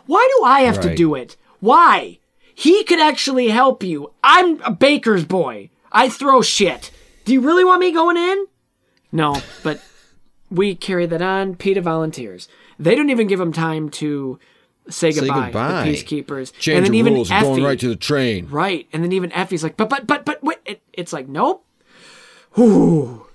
Why 0.07 0.29
do 0.39 0.45
I 0.45 0.61
have 0.63 0.81
to 0.81 0.95
do 0.95 1.15
it? 1.15 1.37
Why? 1.61 2.19
He 2.55 2.85
could 2.85 3.01
actually 3.01 3.49
help 3.49 3.83
you. 3.83 4.13
I'm 4.25 4.61
a 4.63 4.71
baker's 4.71 5.25
boy. 5.25 5.71
I 5.93 6.09
throw 6.09 6.43
shit. 6.43 6.91
Do 7.25 7.33
you 7.33 7.41
really 7.41 7.65
want 7.65 7.81
me 7.81 7.93
going 7.93 8.17
in? 8.17 8.47
No, 9.13 9.41
but 9.63 9.83
we 10.51 10.75
carry 10.75 11.07
that 11.07 11.23
on. 11.23 11.55
Peeta 11.57 11.83
volunteers. 11.83 12.49
They 12.79 12.95
don't 12.95 13.11
even 13.11 13.27
give 13.27 13.41
him 13.41 13.53
time 13.53 13.89
to 13.91 14.39
say 14.89 15.11
Say 15.11 15.21
goodbye. 15.21 15.45
goodbye. 15.47 15.83
The 15.85 15.91
peacekeepers. 15.95 16.53
Change 16.59 16.77
and 16.77 16.85
then 16.87 16.93
the 16.93 16.99
even 16.99 17.15
rules. 17.15 17.31
Effie, 17.31 17.43
Going 17.45 17.63
right 17.65 17.81
to 17.81 17.89
the 17.89 17.97
train. 17.97 18.47
right. 18.49 18.87
And 18.93 19.03
then 19.03 19.13
even 19.13 19.33
Effie's 19.33 19.63
like, 19.63 19.77
but 19.77 19.89
but 19.89 20.07
but 20.07 20.25
but 20.25 20.43
wait. 20.45 20.59
It, 20.65 20.83
it's 20.93 21.13
like 21.13 21.29
nope. 21.29 21.65
Whew. 22.55 23.26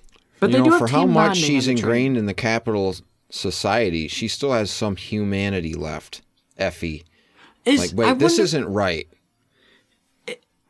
But 0.42 0.50
you 0.50 0.58
they 0.58 0.64
do 0.64 0.70
know, 0.72 0.78
for 0.80 0.88
how 0.88 1.06
much 1.06 1.38
she's 1.38 1.70
on 1.70 1.76
the 1.76 1.82
train. 1.82 1.94
ingrained 1.96 2.18
in 2.18 2.26
the 2.26 2.34
Capitol 2.34 2.96
society, 3.30 4.10
she 4.10 4.28
still 4.28 4.52
has 4.52 4.70
some 4.72 4.98
humanity 4.98 5.74
left. 5.74 6.22
Effie, 6.58 7.06
Is, 7.64 7.80
like, 7.80 7.92
wait, 7.98 8.10
I 8.10 8.14
this 8.16 8.34
wonder- 8.34 8.44
isn't 8.44 8.66
right. 8.74 9.08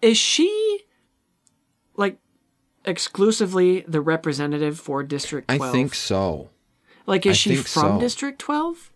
is 0.02 0.18
she 0.18 0.80
like 1.96 2.18
exclusively 2.86 3.82
the 3.88 4.02
representative 4.02 4.80
for 4.80 5.04
District 5.04 5.48
12? 5.48 5.62
I 5.62 5.72
think 5.72 5.94
so. 5.94 6.50
Like, 7.06 7.26
is 7.26 7.32
I 7.32 7.34
she 7.34 7.56
from 7.58 7.96
so. 7.96 8.00
District 8.00 8.40
12? 8.40 8.92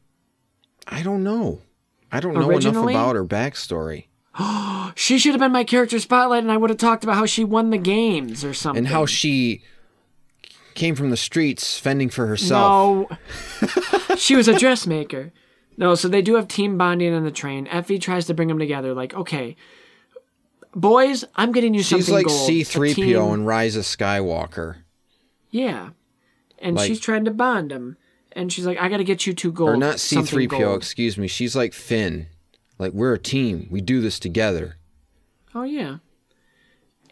I 0.88 1.01
don't 1.01 1.23
know. 1.23 1.61
I 2.11 2.19
don't 2.19 2.34
know 2.34 2.47
Originally? 2.47 2.93
enough 2.93 3.03
about 3.11 3.15
her 3.15 3.26
backstory 3.26 4.05
She 4.95 5.17
should 5.17 5.32
have 5.34 5.39
been 5.41 5.51
my 5.51 5.63
character 5.63 5.99
spotlight, 5.99 6.43
and 6.43 6.51
I 6.51 6.57
would 6.57 6.69
have 6.69 6.80
talked 6.80 7.03
about 7.03 7.15
how 7.15 7.26
she 7.26 7.43
won 7.43 7.69
the 7.71 7.78
games 7.78 8.43
or 8.45 8.53
something. 8.53 8.80
and 8.80 8.88
how 8.88 9.05
she 9.05 9.63
came 10.76 10.95
from 10.95 11.09
the 11.09 11.17
streets 11.17 11.80
fending 11.80 12.09
for 12.09 12.28
herself. 12.28 13.09
No. 13.09 14.15
she 14.17 14.36
was 14.36 14.47
a 14.47 14.57
dressmaker. 14.57 15.32
No, 15.78 15.95
so 15.95 16.07
they 16.07 16.21
do 16.21 16.36
have 16.36 16.47
team 16.47 16.78
bonding 16.78 17.13
on 17.13 17.23
the 17.23 17.32
train. 17.32 17.67
Effie 17.67 17.99
tries 17.99 18.26
to 18.28 18.34
bring 18.34 18.47
them 18.47 18.59
together, 18.59 18.93
like, 18.93 19.13
okay, 19.13 19.55
boys, 20.73 21.26
I'm 21.36 21.51
getting 21.51 21.73
you 21.73 21.82
She's 21.82 21.89
something 21.89 22.05
She's 22.05 22.11
like 22.13 22.26
gold. 22.28 22.49
A 22.49 22.53
C3PO 22.53 22.95
team- 22.95 23.17
and 23.34 23.47
Rise 23.47 23.76
of 23.76 23.84
Skywalker. 23.84 24.78
Yeah. 25.49 25.89
And 26.59 26.76
Like- 26.76 26.88
she's 26.88 26.99
trying 26.99 27.26
to 27.26 27.32
bond 27.32 27.71
them. 27.71 27.97
And 28.34 28.51
she's 28.51 28.65
like, 28.65 28.78
I 28.80 28.89
got 28.89 28.97
to 28.97 29.03
get 29.05 29.26
you 29.26 29.34
two 29.34 29.51
gold. 29.51 29.69
Or 29.69 29.78
not 29.78 29.95
C3PO, 29.95 30.49
gold. 30.49 30.78
excuse 30.78 31.17
me. 31.17 31.28
She's 31.28 31.55
like 31.55 31.73
Finn. 31.73 32.28
Like, 32.78 32.91
we're 32.91 33.13
a 33.13 33.19
team. 33.19 33.67
We 33.71 33.80
do 33.80 34.01
this 34.01 34.19
together. 34.19 34.76
Oh 35.53 35.63
yeah. 35.63 35.97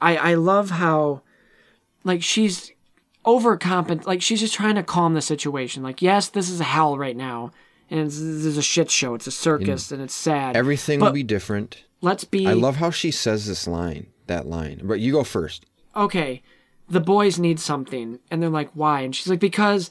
I 0.02 0.18
I 0.18 0.34
love 0.34 0.70
how 0.72 1.22
like 2.04 2.22
she's 2.22 2.74
overcompetent 3.26 4.06
like 4.06 4.22
she's 4.22 4.40
just 4.40 4.54
trying 4.54 4.76
to 4.76 4.84
calm 4.84 5.14
the 5.14 5.22
situation. 5.22 5.84
Like, 5.84 6.02
yes, 6.02 6.30
this 6.30 6.50
is 6.50 6.60
a 6.60 6.66
hell 6.66 6.98
right 6.98 7.16
now. 7.16 7.52
And 7.90 8.00
it's, 8.00 8.18
this 8.18 8.46
is 8.46 8.58
a 8.58 8.62
shit 8.62 8.90
show. 8.90 9.14
It's 9.14 9.28
a 9.28 9.32
circus 9.32 9.92
and 9.92 10.02
it's 10.02 10.14
sad. 10.14 10.56
Everything 10.56 11.00
will 11.00 11.12
be 11.12 11.24
different. 11.24 11.84
let's 12.02 12.24
be 12.24 12.48
I 12.48 12.54
love 12.54 12.78
how 12.78 12.90
she 12.90 13.12
says 13.12 13.46
this 13.46 13.68
line, 13.68 14.08
that 14.28 14.48
line. 14.48 14.82
But 14.84 15.00
you 15.00 15.12
go 15.12 15.24
first. 15.24 15.66
okay, 15.96 16.42
the 16.90 17.00
boys 17.00 17.40
need 17.40 17.60
something. 17.60 18.20
And 18.30 18.42
they're 18.42 18.50
like, 18.50 18.72
why? 18.74 19.02
And 19.02 19.16
she's 19.16 19.28
like, 19.28 19.40
because 19.40 19.90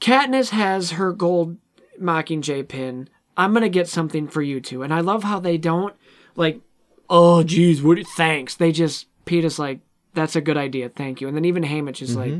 Katniss 0.00 0.50
has 0.50 0.92
her 0.92 1.12
gold 1.12 1.56
Mockingjay 2.00 2.68
pin. 2.68 3.08
I'm 3.36 3.54
to 3.54 3.68
get 3.68 3.88
something 3.88 4.28
for 4.28 4.42
you 4.42 4.60
two. 4.60 4.82
And 4.82 4.92
I 4.92 5.00
love 5.00 5.22
how 5.24 5.38
they 5.38 5.58
don't, 5.58 5.94
like, 6.34 6.60
oh, 7.08 7.42
geez, 7.42 7.82
what, 7.82 7.98
thanks. 8.16 8.54
They 8.56 8.72
just, 8.72 9.06
Peeta's 9.26 9.58
like, 9.58 9.80
that's 10.18 10.34
a 10.36 10.40
good 10.40 10.56
idea. 10.56 10.88
Thank 10.88 11.20
you. 11.20 11.28
And 11.28 11.36
then 11.36 11.44
even 11.44 11.62
Haymitch 11.62 12.02
is 12.02 12.16
like, 12.16 12.34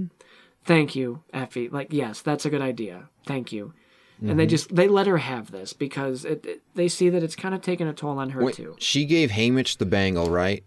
thank 0.64 0.96
you, 0.96 1.22
Effie. 1.32 1.68
Like, 1.68 1.92
yes, 1.92 2.20
that's 2.22 2.44
a 2.44 2.50
good 2.50 2.60
idea. 2.62 3.08
Thank 3.24 3.52
you. 3.52 3.72
and 4.20 4.36
they 4.38 4.44
Mm-hmm. 4.46 4.50
just 4.50 4.74
they 4.74 4.88
let 4.88 5.06
her 5.06 5.18
have 5.18 5.52
this 5.52 5.72
because 5.72 6.24
it, 6.24 6.44
it- 6.44 6.62
they 6.74 6.88
see 6.88 7.08
that 7.08 7.22
it's 7.22 7.36
kind 7.36 7.54
of 7.54 7.60
taking 7.62 7.86
a 7.86 7.92
toll 7.92 8.18
on 8.18 8.30
her 8.30 8.42
Wait, 8.44 8.56
too. 8.56 8.74
she 8.80 9.04
gave 9.04 9.30
Haymitch 9.30 9.78
the 9.78 9.86
bangle, 9.86 10.28
right? 10.28 10.64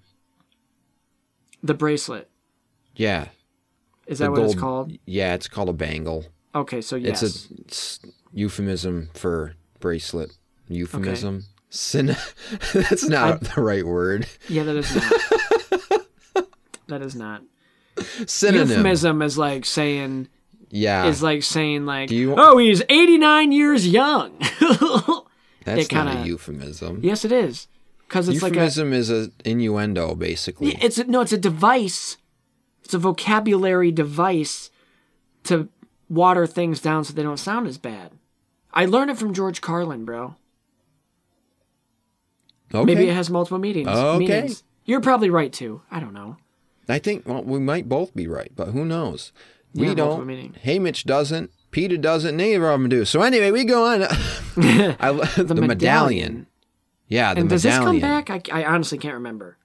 The 1.62 1.74
bracelet 1.74 2.30
Yeah. 2.96 3.28
is 4.08 4.20
the 4.20 4.26
that 4.26 4.32
what 4.32 4.42
it's 4.44 4.56
called? 4.56 4.94
Yeah, 5.06 5.34
it's 5.34 5.48
called 5.50 5.68
a 5.70 5.74
bangle. 5.74 6.26
Okay, 6.56 6.80
so 6.82 6.96
yes, 6.96 7.22
It's 7.24 7.50
a 7.50 7.54
it's 7.62 8.00
euphemism 8.34 9.10
for 9.14 9.56
bracelet. 9.82 10.32
Euphemism. 10.70 11.44
Syn- 11.70 12.16
That's 12.74 13.08
not 13.08 13.42
the 13.42 13.62
right 13.62 13.86
word. 13.86 14.28
yeah, 14.50 14.64
that 14.64 14.76
is 14.78 14.96
not. 14.96 15.14
that 16.92 17.02
is 17.02 17.16
not. 17.16 17.42
Synonym. 18.26 18.70
Euphemism 18.70 19.22
is 19.22 19.38
like 19.38 19.66
saying 19.66 20.30
Yeah. 20.70 21.06
is 21.08 21.22
like 21.22 21.44
saying 21.44 21.86
like 21.86 22.10
you- 22.12 22.36
oh 22.38 22.58
he's 22.58 22.82
89 22.88 23.52
years 23.52 23.88
young. 23.88 24.38
That's 24.40 25.86
it 25.88 25.92
not 25.94 26.08
kinda- 26.08 26.22
a 26.24 26.26
euphemism. 26.26 27.00
yes, 27.04 27.26
it 27.26 27.32
is 27.32 27.68
because 28.08 28.30
it's 28.30 28.42
like 28.42 28.54
a 28.54 28.56
Euphemism 28.56 28.94
is 28.94 29.10
a 29.12 29.30
innuendo, 29.46 30.16
basically. 30.16 30.78
It's 30.82 30.98
a, 30.98 31.04
no, 31.06 31.22
it's 31.22 31.34
a 31.34 31.38
device. 31.38 32.18
It's 32.84 32.94
a 32.94 32.98
vocabulary 33.00 33.92
device 33.92 34.70
to 35.44 35.70
water 36.10 36.46
things 36.48 36.82
down 36.82 37.04
so 37.04 37.14
they 37.14 37.24
don't 37.24 37.38
sound 37.38 37.68
as 37.68 37.78
bad. 37.78 38.12
I 38.74 38.86
learned 38.86 39.12
it 39.12 39.18
from 39.18 39.34
George 39.34 39.62
Carlin, 39.62 40.04
bro. 40.06 40.36
okay. 42.74 42.86
Maybe 42.86 43.08
it 43.10 43.14
has 43.14 43.30
multiple 43.30 43.60
meanings. 43.60 43.88
Okay. 43.88 44.18
meanings. 44.20 44.64
You're 44.86 45.02
probably 45.02 45.30
right 45.30 45.52
too. 45.54 45.82
I 45.92 46.00
don't 46.00 46.14
know. 46.14 46.38
I 46.92 47.00
think 47.00 47.28
well, 47.28 47.44
we 47.44 47.60
might 47.60 47.88
both 47.90 48.16
be 48.16 48.28
right, 48.28 48.52
but 48.56 48.70
who 48.70 48.86
knows? 48.86 49.32
We 49.74 49.88
Yeah, 49.88 49.94
don't. 49.94 50.28
Haymitch 50.64 51.06
doesn't. 51.06 51.52
Peeta 51.72 52.00
doesn't. 52.00 52.36
Neither 52.36 52.70
of 52.70 52.80
them 52.82 52.90
do. 52.90 53.06
So 53.06 53.22
anyway, 53.22 53.52
we 53.52 53.64
go 53.64 53.86
on. 53.86 54.04
I, 55.00 55.10
lo- 55.10 55.24
the, 55.38 55.56
medallion. 55.56 56.48
Yeah, 57.08 57.34
the 57.34 57.42
And 57.42 57.50
does 57.50 57.64
this 57.64 57.78
come 57.78 58.00
back? 58.00 58.30
I, 58.30 58.42
I 58.52 58.66
honestly 58.66 58.98
can't 58.98 59.14
remember. 59.14 59.58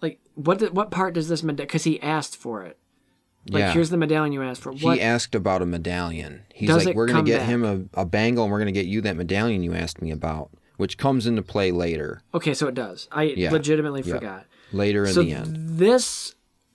Like 0.00 0.18
what? 0.34 0.58
the- 0.60 0.72
What 0.72 0.90
part 0.90 1.14
does 1.14 1.28
this 1.28 1.42
medallion? 1.42 1.66
Because 1.66 1.84
he 1.84 2.00
asked 2.00 2.36
for 2.36 2.62
it. 2.64 2.78
Like 3.48 3.60
yeah. 3.60 3.72
here's 3.72 3.88
the 3.90 3.96
medallion 3.96 4.32
you 4.32 4.42
asked 4.42 4.62
for. 4.62 4.72
he 4.72 5.00
asked 5.00 5.34
about 5.34 5.62
a 5.62 5.66
medallion. 5.66 6.42
He's 6.54 6.68
Does 6.68 6.84
like, 6.84 6.94
we're 6.94 7.06
gonna 7.06 7.22
get 7.22 7.38
back? 7.40 7.48
him 7.48 7.64
a, 7.94 8.00
a 8.02 8.04
bangle, 8.04 8.44
and 8.44 8.52
we're 8.52 8.58
gonna 8.58 8.70
get 8.72 8.84
you 8.86 9.00
that 9.00 9.16
medallion 9.16 9.62
you 9.62 9.72
asked 9.74 10.02
me 10.02 10.10
about, 10.10 10.50
which 10.76 10.98
comes 10.98 11.26
into 11.26 11.40
play 11.42 11.72
later. 11.72 12.20
okay, 12.34 12.52
so 12.52 12.68
it 12.68 12.74
does. 12.74 13.08
I 13.10 13.22
Yeah. 13.24 13.50
legitimately 13.50 14.02
Yeah. 14.02 14.14
forgot. 14.14 14.46
Later 14.72 15.04
in 15.04 15.12
so 15.12 15.22
the 15.22 15.32
end. 15.32 15.56
this 15.78 16.34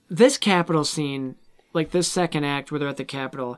this 0.09 0.37
Capitol 0.37 0.83
scene, 0.85 1.35
like 1.73 1.91
this 1.91 2.07
second 2.07 2.43
act 2.43 2.71
where 2.71 2.79
they're 2.79 2.89
at 2.89 2.97
the 2.97 3.05
Capitol, 3.05 3.57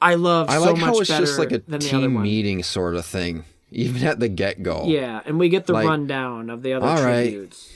I 0.00 0.14
love 0.14 0.48
I 0.50 0.56
so 0.56 0.64
like 0.72 0.72
much 0.76 0.80
how 0.84 0.98
it's 1.00 1.08
better 1.10 1.26
just 1.26 1.38
like 1.38 1.52
a 1.52 1.58
team 1.78 2.20
meeting 2.22 2.62
sort 2.62 2.94
of 2.94 3.04
thing, 3.06 3.44
even 3.70 4.02
at 4.04 4.20
the 4.20 4.28
get 4.28 4.62
go. 4.62 4.84
Yeah, 4.86 5.20
and 5.24 5.38
we 5.38 5.48
get 5.48 5.66
the 5.66 5.72
Like, 5.72 5.86
rundown 5.88 6.50
of 6.50 6.62
the 6.62 6.72
other 6.74 6.86
all 6.86 7.02
right. 7.02 7.30
tributes. 7.30 7.72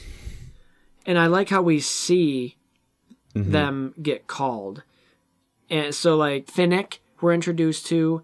And 1.05 1.17
I 1.19 1.27
like 1.27 1.49
how 1.49 1.61
we 1.61 1.79
see 1.79 2.57
Mm-hmm. 3.35 3.49
them 3.51 3.95
get 3.99 4.27
called. 4.27 4.83
And 5.67 5.95
so 5.95 6.15
like 6.15 6.45
Finnick 6.45 6.99
we're 7.19 7.33
introduced 7.33 7.87
to 7.87 8.21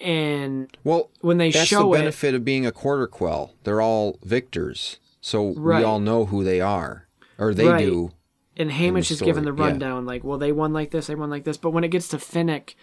and 0.00 0.74
Well, 0.82 1.10
when 1.20 1.36
they 1.36 1.50
that's 1.50 1.68
show 1.68 1.90
the 1.90 1.98
it 1.98 1.98
benefit 1.98 2.34
of 2.34 2.42
being 2.42 2.64
a 2.64 2.72
quarter 2.72 3.06
quell. 3.06 3.52
They're 3.64 3.82
all 3.82 4.18
victors, 4.24 4.98
so 5.20 5.54
Right. 5.54 5.78
we 5.78 5.84
all 5.84 6.00
know 6.00 6.24
who 6.26 6.44
they 6.44 6.60
are, 6.60 7.06
or 7.38 7.54
they 7.54 7.66
Right. 7.66 7.84
do. 7.84 8.12
and 8.56 8.70
Haymitch 8.70 9.10
is 9.10 9.20
given 9.22 9.44
the 9.44 9.54
yeah. 9.54 9.64
rundown, 9.64 10.04
like, 10.06 10.22
well, 10.24 10.36
they 10.38 10.52
won 10.52 10.72
like 10.72 10.90
this, 10.90 11.06
they 11.06 11.14
won 11.14 11.30
like 11.30 11.44
this. 11.44 11.56
But 11.56 11.70
when 11.70 11.84
it 11.84 11.88
gets 11.88 12.08
to 12.08 12.16
Finnick, 12.18 12.74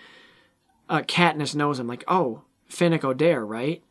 uh, 0.90 1.02
Katniss 1.02 1.54
knows 1.56 1.80
him, 1.80 1.88
like, 1.88 2.04
oh, 2.08 2.42
Finnick 2.70 3.02
Odair, 3.02 3.48
right? 3.48 3.84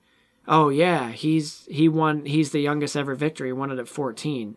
Oh 0.48 0.68
yeah, 0.68 1.10
he's 1.10 1.66
he 1.70 1.88
won. 1.88 2.24
He's 2.24 2.50
the 2.52 2.60
youngest 2.60 2.96
ever 2.96 3.14
victory. 3.16 3.48
He 3.48 3.52
won 3.52 3.70
it 3.72 3.78
at 3.80 3.88
fourteen. 3.88 4.56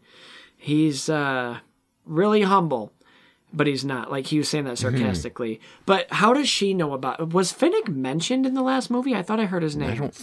He's 0.56 1.10
uh, 1.10 1.60
really 2.06 2.42
humble, 2.44 2.92
but 3.52 3.66
he's 3.66 3.84
not. 3.86 4.12
Like 4.12 4.28
he 4.28 4.38
was 4.38 4.48
saying 4.50 4.66
that 4.66 4.76
Mm-hmm. 4.78 4.98
sarcastically. 4.98 5.60
But 5.88 6.06
how 6.12 6.34
does 6.34 6.48
she 6.48 6.74
know 6.76 6.94
about? 6.94 7.34
Was 7.34 7.52
Finnick 7.52 7.88
mentioned 7.88 8.46
in 8.46 8.54
the 8.54 8.62
last 8.62 8.92
movie? 8.92 9.16
I 9.16 9.24
thought 9.24 9.40
I 9.40 9.46
heard 9.46 9.64
his 9.64 9.76
name. 9.76 9.90
I 9.92 9.96
don't. 9.96 10.14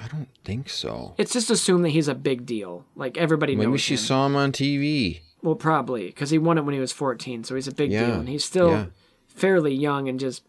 I 0.00 0.08
don't 0.08 0.28
think 0.44 0.68
so. 0.68 1.14
It's 1.18 1.32
just 1.32 1.50
assumed 1.50 1.84
that 1.84 1.90
he's 1.90 2.08
a 2.08 2.14
big 2.14 2.46
deal. 2.46 2.84
Like 2.94 3.16
everybody 3.16 3.54
knows. 3.54 3.66
Maybe 3.66 3.78
she 3.78 3.94
him. 3.94 3.98
saw 3.98 4.26
him 4.26 4.36
on 4.36 4.52
TV. 4.52 5.20
Well, 5.42 5.54
probably 5.54 6.06
because 6.06 6.30
he 6.30 6.38
won 6.38 6.58
it 6.58 6.62
when 6.62 6.74
he 6.74 6.80
was 6.80 6.92
14, 6.92 7.44
so 7.44 7.54
he's 7.54 7.68
a 7.68 7.74
big 7.74 7.92
Yeah, 7.92 8.06
deal, 8.06 8.14
and 8.16 8.28
he's 8.28 8.44
still 8.44 8.70
yeah. 8.70 8.86
fairly 9.28 9.74
young 9.74 10.08
and 10.08 10.18
just. 10.18 10.42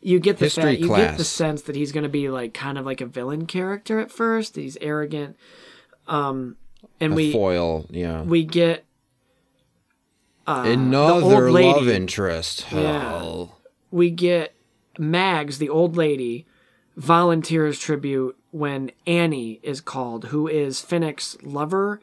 You 0.00 0.20
get 0.20 0.36
the 0.36 0.50
fact, 0.50 0.80
you 0.80 0.88
get 0.88 1.16
the 1.16 1.24
sense 1.24 1.62
that 1.62 1.74
he's 1.74 1.90
going 1.90 2.02
to 2.02 2.10
be 2.10 2.28
like 2.28 2.52
kind 2.52 2.76
of 2.76 2.84
like 2.84 3.00
a 3.00 3.06
villain 3.06 3.46
character 3.46 4.00
at 4.00 4.10
first. 4.10 4.54
He's 4.54 4.76
arrogant, 4.82 5.34
um, 6.06 6.56
and 7.00 7.14
A 7.14 7.16
we 7.16 7.32
foil, 7.32 7.86
yeah. 7.88 8.20
we 8.20 8.44
get 8.44 8.84
uh, 10.46 10.64
the 10.64 10.72
Another 10.72 11.50
love 11.50 11.88
interest. 11.88 12.66
Yeah. 12.70 13.14
Oh. 13.14 13.52
we 13.90 14.10
get 14.10 14.54
Mags, 14.98 15.56
the 15.56 15.70
old 15.70 15.96
lady, 15.96 16.46
volunteers 16.96 17.78
tribute 17.78 18.36
when 18.50 18.90
Annie 19.06 19.60
is 19.62 19.80
called, 19.80 20.26
who 20.26 20.46
is 20.46 20.80
Finnick's 20.80 21.36
lover, 21.42 22.00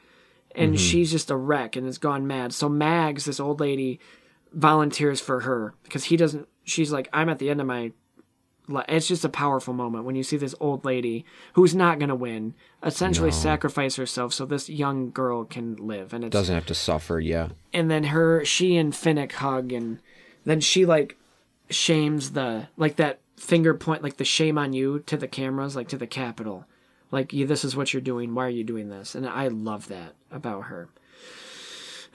and 0.54 0.74
mm-hmm. 0.74 0.78
she's 0.78 1.12
just 1.12 1.32
a 1.32 1.36
wreck 1.38 1.76
and 1.76 1.86
has 1.86 1.98
gone 1.98 2.28
mad. 2.28 2.54
So 2.54 2.68
Mags, 2.68 3.26
this 3.26 3.40
old 3.40 3.60
lady, 3.60 4.00
volunteers 4.52 5.22
for 5.22 5.42
her 5.42 5.74
because 5.84 6.06
he 6.06 6.18
doesn't. 6.18 6.48
She's 6.64 6.92
like, 6.92 7.10
I'm 7.14 7.30
at 7.30 7.40
the 7.40 7.50
end 7.50 7.62
of 7.62 7.68
my. 7.68 7.94
li-" 8.68 8.84
It's 8.90 9.08
just 9.08 9.24
a 9.24 9.30
powerful 9.30 9.74
moment 9.74 10.04
when 10.04 10.16
you 10.16 10.24
see 10.24 10.38
this 10.38 10.56
old 10.60 10.84
lady 10.84 11.26
who's 11.54 11.74
not 11.74 12.00
gonna 12.00 12.16
win, 12.16 12.54
essentially 12.84 13.32
sacrifice 13.32 13.96
herself 13.96 14.34
so 14.34 14.46
this 14.46 14.70
young 14.70 15.12
girl 15.12 15.46
can 15.46 15.78
live, 15.78 16.14
and 16.14 16.26
it 16.26 16.32
Doesn't 16.32 16.54
have 16.54 16.66
to 16.66 16.76
suffer, 16.76 17.20
yeah. 17.20 17.50
and 17.72 17.90
then 17.90 18.06
her 18.06 18.44
she 18.44 18.76
and 18.76 18.92
Finnick 18.92 19.32
hug 19.34 19.72
and 19.72 20.00
then 20.44 20.60
she 20.60 20.86
like 20.86 21.18
shames 21.70 22.32
the 22.32 22.68
like 22.76 22.98
that 22.98 23.21
finger 23.42 23.74
point 23.74 24.04
like 24.04 24.18
the 24.18 24.24
shame 24.26 24.58
on 24.58 24.72
you 24.74 25.00
to 25.00 25.18
the 25.18 25.28
cameras 25.28 25.76
like 25.76 25.88
to 25.88 25.98
the 25.98 26.08
Capitol 26.08 26.66
like 27.12 27.34
you 27.34 27.46
this 27.48 27.66
is 27.66 27.76
what 27.76 27.92
you're 27.94 28.02
doing 28.02 28.34
why 28.36 28.46
are 28.46 28.50
you 28.50 28.64
doing 28.64 28.90
this 28.90 29.16
and 29.16 29.28
i 29.28 29.48
love 29.48 29.88
that 29.88 30.14
about 30.32 30.66
her 30.66 30.88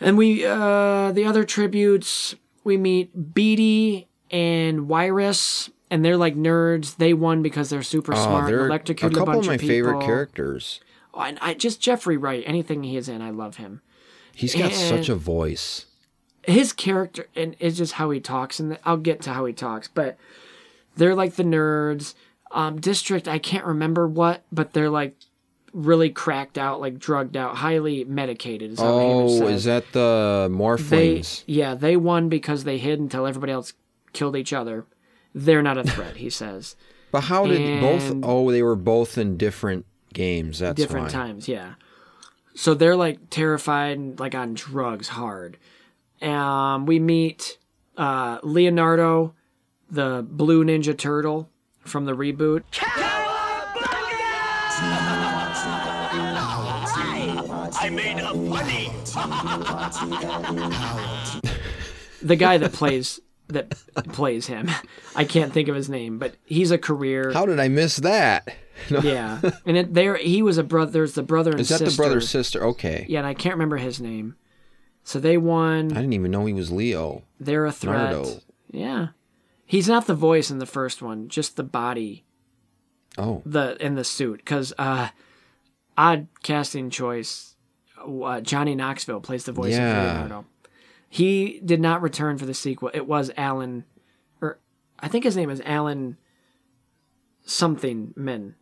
and 0.00 0.16
we 0.16 0.44
uh 0.44 1.10
the 1.12 1.24
other 1.24 1.44
tributes 1.44 2.34
we 2.64 2.76
meet 2.76 3.34
Beetee 3.34 4.06
and 4.30 4.88
Wiress 4.88 5.70
and 5.90 6.04
they're 6.04 6.16
like 6.16 6.34
nerds 6.36 6.96
they 6.96 7.12
won 7.14 7.42
because 7.42 7.70
they're 7.70 7.82
super 7.82 8.12
Oh, 8.14 8.16
smart 8.24 8.46
they're 8.46 8.62
a 8.62 8.66
electrocuted 8.66 9.16
a, 9.16 9.20
couple 9.20 9.34
bunch 9.34 9.46
of 9.46 9.50
my 9.52 9.56
people. 9.56 9.68
favorite 9.68 10.00
characters. 10.04 10.80
Oh, 11.14 11.20
and 11.22 11.38
I 11.40 11.54
just 11.54 11.80
Jeffrey 11.80 12.16
Wright 12.16 12.42
anything 12.46 12.82
he 12.84 12.96
is 12.96 13.08
in 13.08 13.20
I 13.22 13.30
love 13.30 13.56
him 13.56 13.82
He's 14.34 14.54
got 14.54 14.72
such 14.72 15.08
a 15.08 15.14
voice. 15.14 15.86
his 16.42 16.72
character 16.72 17.26
and 17.36 17.56
it's 17.58 17.76
just 17.78 17.94
how 17.94 18.10
he 18.10 18.20
talks 18.20 18.58
and 18.60 18.78
I'll 18.84 18.96
get 18.96 19.22
to 19.22 19.32
how 19.32 19.44
he 19.46 19.52
talks 19.52 19.88
but 19.88 20.16
they're 20.96 21.14
like 21.14 21.34
the 21.36 21.42
nerds 21.44 22.14
um 22.50 22.80
district 22.80 23.28
I 23.28 23.38
can't 23.38 23.64
remember 23.64 24.06
what 24.08 24.42
but 24.52 24.72
they're 24.72 24.90
like 24.90 25.14
really 25.72 26.08
cracked 26.10 26.56
out 26.56 26.80
like 26.80 26.98
drugged 26.98 27.36
out 27.36 27.56
highly 27.56 28.04
medicated 28.04 28.72
is 28.72 28.78
Oh, 28.80 29.46
is 29.46 29.64
that 29.64 29.84
the 29.92 30.48
they 30.88 31.22
yeah 31.46 31.74
they 31.74 31.96
won 31.96 32.28
because 32.28 32.64
they 32.64 32.78
hid 32.78 32.98
until 32.98 33.26
everybody 33.26 33.52
else 33.52 33.74
killed 34.12 34.36
each 34.36 34.52
other 34.52 34.86
they're 35.34 35.62
not 35.62 35.76
a 35.76 35.84
threat 35.84 36.16
he 36.16 36.30
says 36.30 36.76
But 37.12 37.24
how 37.24 37.46
did 37.46 37.80
both? 37.80 38.10
Oh, 38.22 38.50
they 38.50 38.62
were 38.62 38.74
both 38.76 39.18
in 39.18 39.36
different 39.36 39.84
games. 40.14 40.58
That's 40.60 40.76
different 40.76 41.06
why. 41.06 41.12
times 41.12 41.46
yeah 41.46 41.74
so 42.54 42.72
they're 42.72 42.96
like 42.96 43.28
terrified 43.28 43.98
and 43.98 44.18
like 44.18 44.34
on 44.34 44.54
drugs 44.54 45.08
hard 45.08 45.58
um 46.22 46.86
we 46.86 46.98
meet 46.98 47.58
uh 47.98 48.38
leonardo 48.42 49.34
the 49.90 50.26
blue 50.28 50.64
ninja 50.64 50.96
turtle 50.96 51.48
from 51.80 52.04
the 52.04 52.12
reboot 52.12 52.62
I 57.78 57.90
made 57.90 58.18
a 58.18 58.32
funny. 58.50 58.90
the 62.22 62.36
guy 62.36 62.58
that 62.58 62.72
plays 62.72 63.20
that 63.48 63.70
plays 64.12 64.46
him 64.48 64.68
i 65.14 65.24
can't 65.24 65.52
think 65.52 65.68
of 65.68 65.76
his 65.76 65.88
name 65.88 66.18
but 66.18 66.34
he's 66.46 66.72
a 66.72 66.78
career 66.78 67.30
How 67.32 67.46
did 67.46 67.60
I 67.60 67.68
miss 67.68 67.96
that? 67.98 68.48
yeah 68.90 69.40
and 69.64 69.76
it, 69.76 69.94
there 69.94 70.16
he 70.16 70.42
was 70.42 70.58
a 70.58 70.64
brother 70.64 70.90
there's 70.90 71.14
the 71.14 71.22
brother 71.22 71.52
and 71.52 71.60
Is 71.60 71.68
that 71.68 71.78
sister 71.78 71.90
the 71.90 71.96
brother 71.96 72.20
sister? 72.20 72.64
Okay. 72.66 73.06
yeah 73.08 73.18
and 73.20 73.26
i 73.26 73.34
can't 73.34 73.54
remember 73.54 73.76
his 73.76 74.00
name 74.00 74.34
so 75.04 75.20
they 75.20 75.36
won 75.38 75.92
I 75.92 76.00
didn't 76.00 76.14
even 76.14 76.32
know 76.32 76.44
he 76.46 76.52
was 76.52 76.72
Leo. 76.72 77.22
they're 77.38 77.66
a 77.66 77.72
threat 77.72 78.10
Nardo. 78.12 78.40
yeah 78.72 79.08
he's 79.66 79.88
not 79.88 80.06
the 80.06 80.14
voice 80.14 80.50
in 80.50 80.58
the 80.58 80.66
first 80.66 81.02
one 81.02 81.28
just 81.28 81.56
the 81.56 81.62
body 81.64 82.24
Oh, 83.18 83.42
the 83.46 83.76
in 83.84 83.94
the 83.94 84.04
suit 84.04 84.38
because 84.38 84.72
uh 84.78 85.08
odd 85.98 86.28
casting 86.42 86.88
choice 86.90 87.56
uh, 88.06 88.40
johnny 88.40 88.74
knoxville 88.74 89.20
plays 89.20 89.44
the 89.44 89.52
voice 89.52 89.72
Yeah. 89.72 89.90
of 90.00 90.06
leonardo 90.22 90.44
he 91.08 91.60
did 91.64 91.80
not 91.80 92.02
return 92.02 92.36
for 92.38 92.44
the 92.46 92.52
sequel 92.54 92.90
it 92.94 93.06
was 93.06 93.30
alan 93.36 93.84
or 94.42 94.58
i 95.00 95.08
think 95.08 95.24
his 95.24 95.36
name 95.36 95.50
is 95.50 95.62
alan 95.64 96.16
something 97.44 98.12
men, 98.16 98.54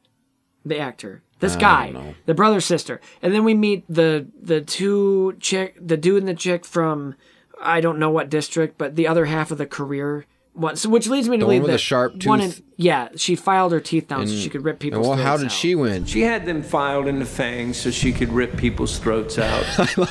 the 0.64 0.78
actor. 0.78 1.22
This 1.40 1.56
I 1.56 1.60
guy, 1.60 2.14
the 2.26 2.34
brother 2.34 2.60
sister, 2.60 3.00
and 3.20 3.34
then 3.34 3.44
we 3.44 3.54
meet 3.54 3.84
the 3.88 4.28
the 4.40 4.60
two 4.60 5.36
chick, 5.40 5.76
the 5.80 5.96
dude 5.96 6.18
and 6.22 6.28
the 6.28 6.34
chick 6.34 6.64
from 6.64 7.16
I 7.60 7.80
don't 7.80 7.98
know 7.98 8.10
what 8.10 8.30
district, 8.30 8.78
but 8.78 8.94
the 8.94 9.06
other 9.08 9.24
half 9.26 9.50
of 9.50 9.58
the 9.58 9.66
career. 9.66 10.24
One, 10.54 10.76
so 10.76 10.88
which 10.88 11.08
leads 11.08 11.28
me 11.28 11.36
to 11.36 11.40
The 11.40 11.46
one 11.46 11.50
believe 11.50 11.62
with 11.62 11.68
the 11.68 11.72
that 11.72 11.78
sharp 11.78 12.24
one 12.26 12.40
in- 12.40 12.50
tooth? 12.52 12.62
yeah, 12.76 13.08
she 13.16 13.34
filed 13.34 13.72
her 13.72 13.80
teeth 13.80 14.06
down 14.08 14.26
so 14.28 14.34
she 14.36 14.48
could 14.48 14.62
rip 14.64 14.74
and 14.74 14.80
people's 14.80 15.06
well, 15.08 15.16
how 15.16 15.36
throats 15.36 15.40
did 15.42 15.46
out. 15.46 15.52
she 15.52 15.74
win? 15.74 16.04
She 16.06 16.20
had 16.22 16.46
them 16.46 16.62
filed 16.62 17.08
in 17.08 17.18
the 17.18 17.24
fangs 17.24 17.76
so 17.76 17.90
she 17.90 18.12
could 18.12 18.32
rip 18.32 18.56
people's 18.56 18.98
throats 18.98 19.36
out. 19.38 19.64
I 19.98 20.06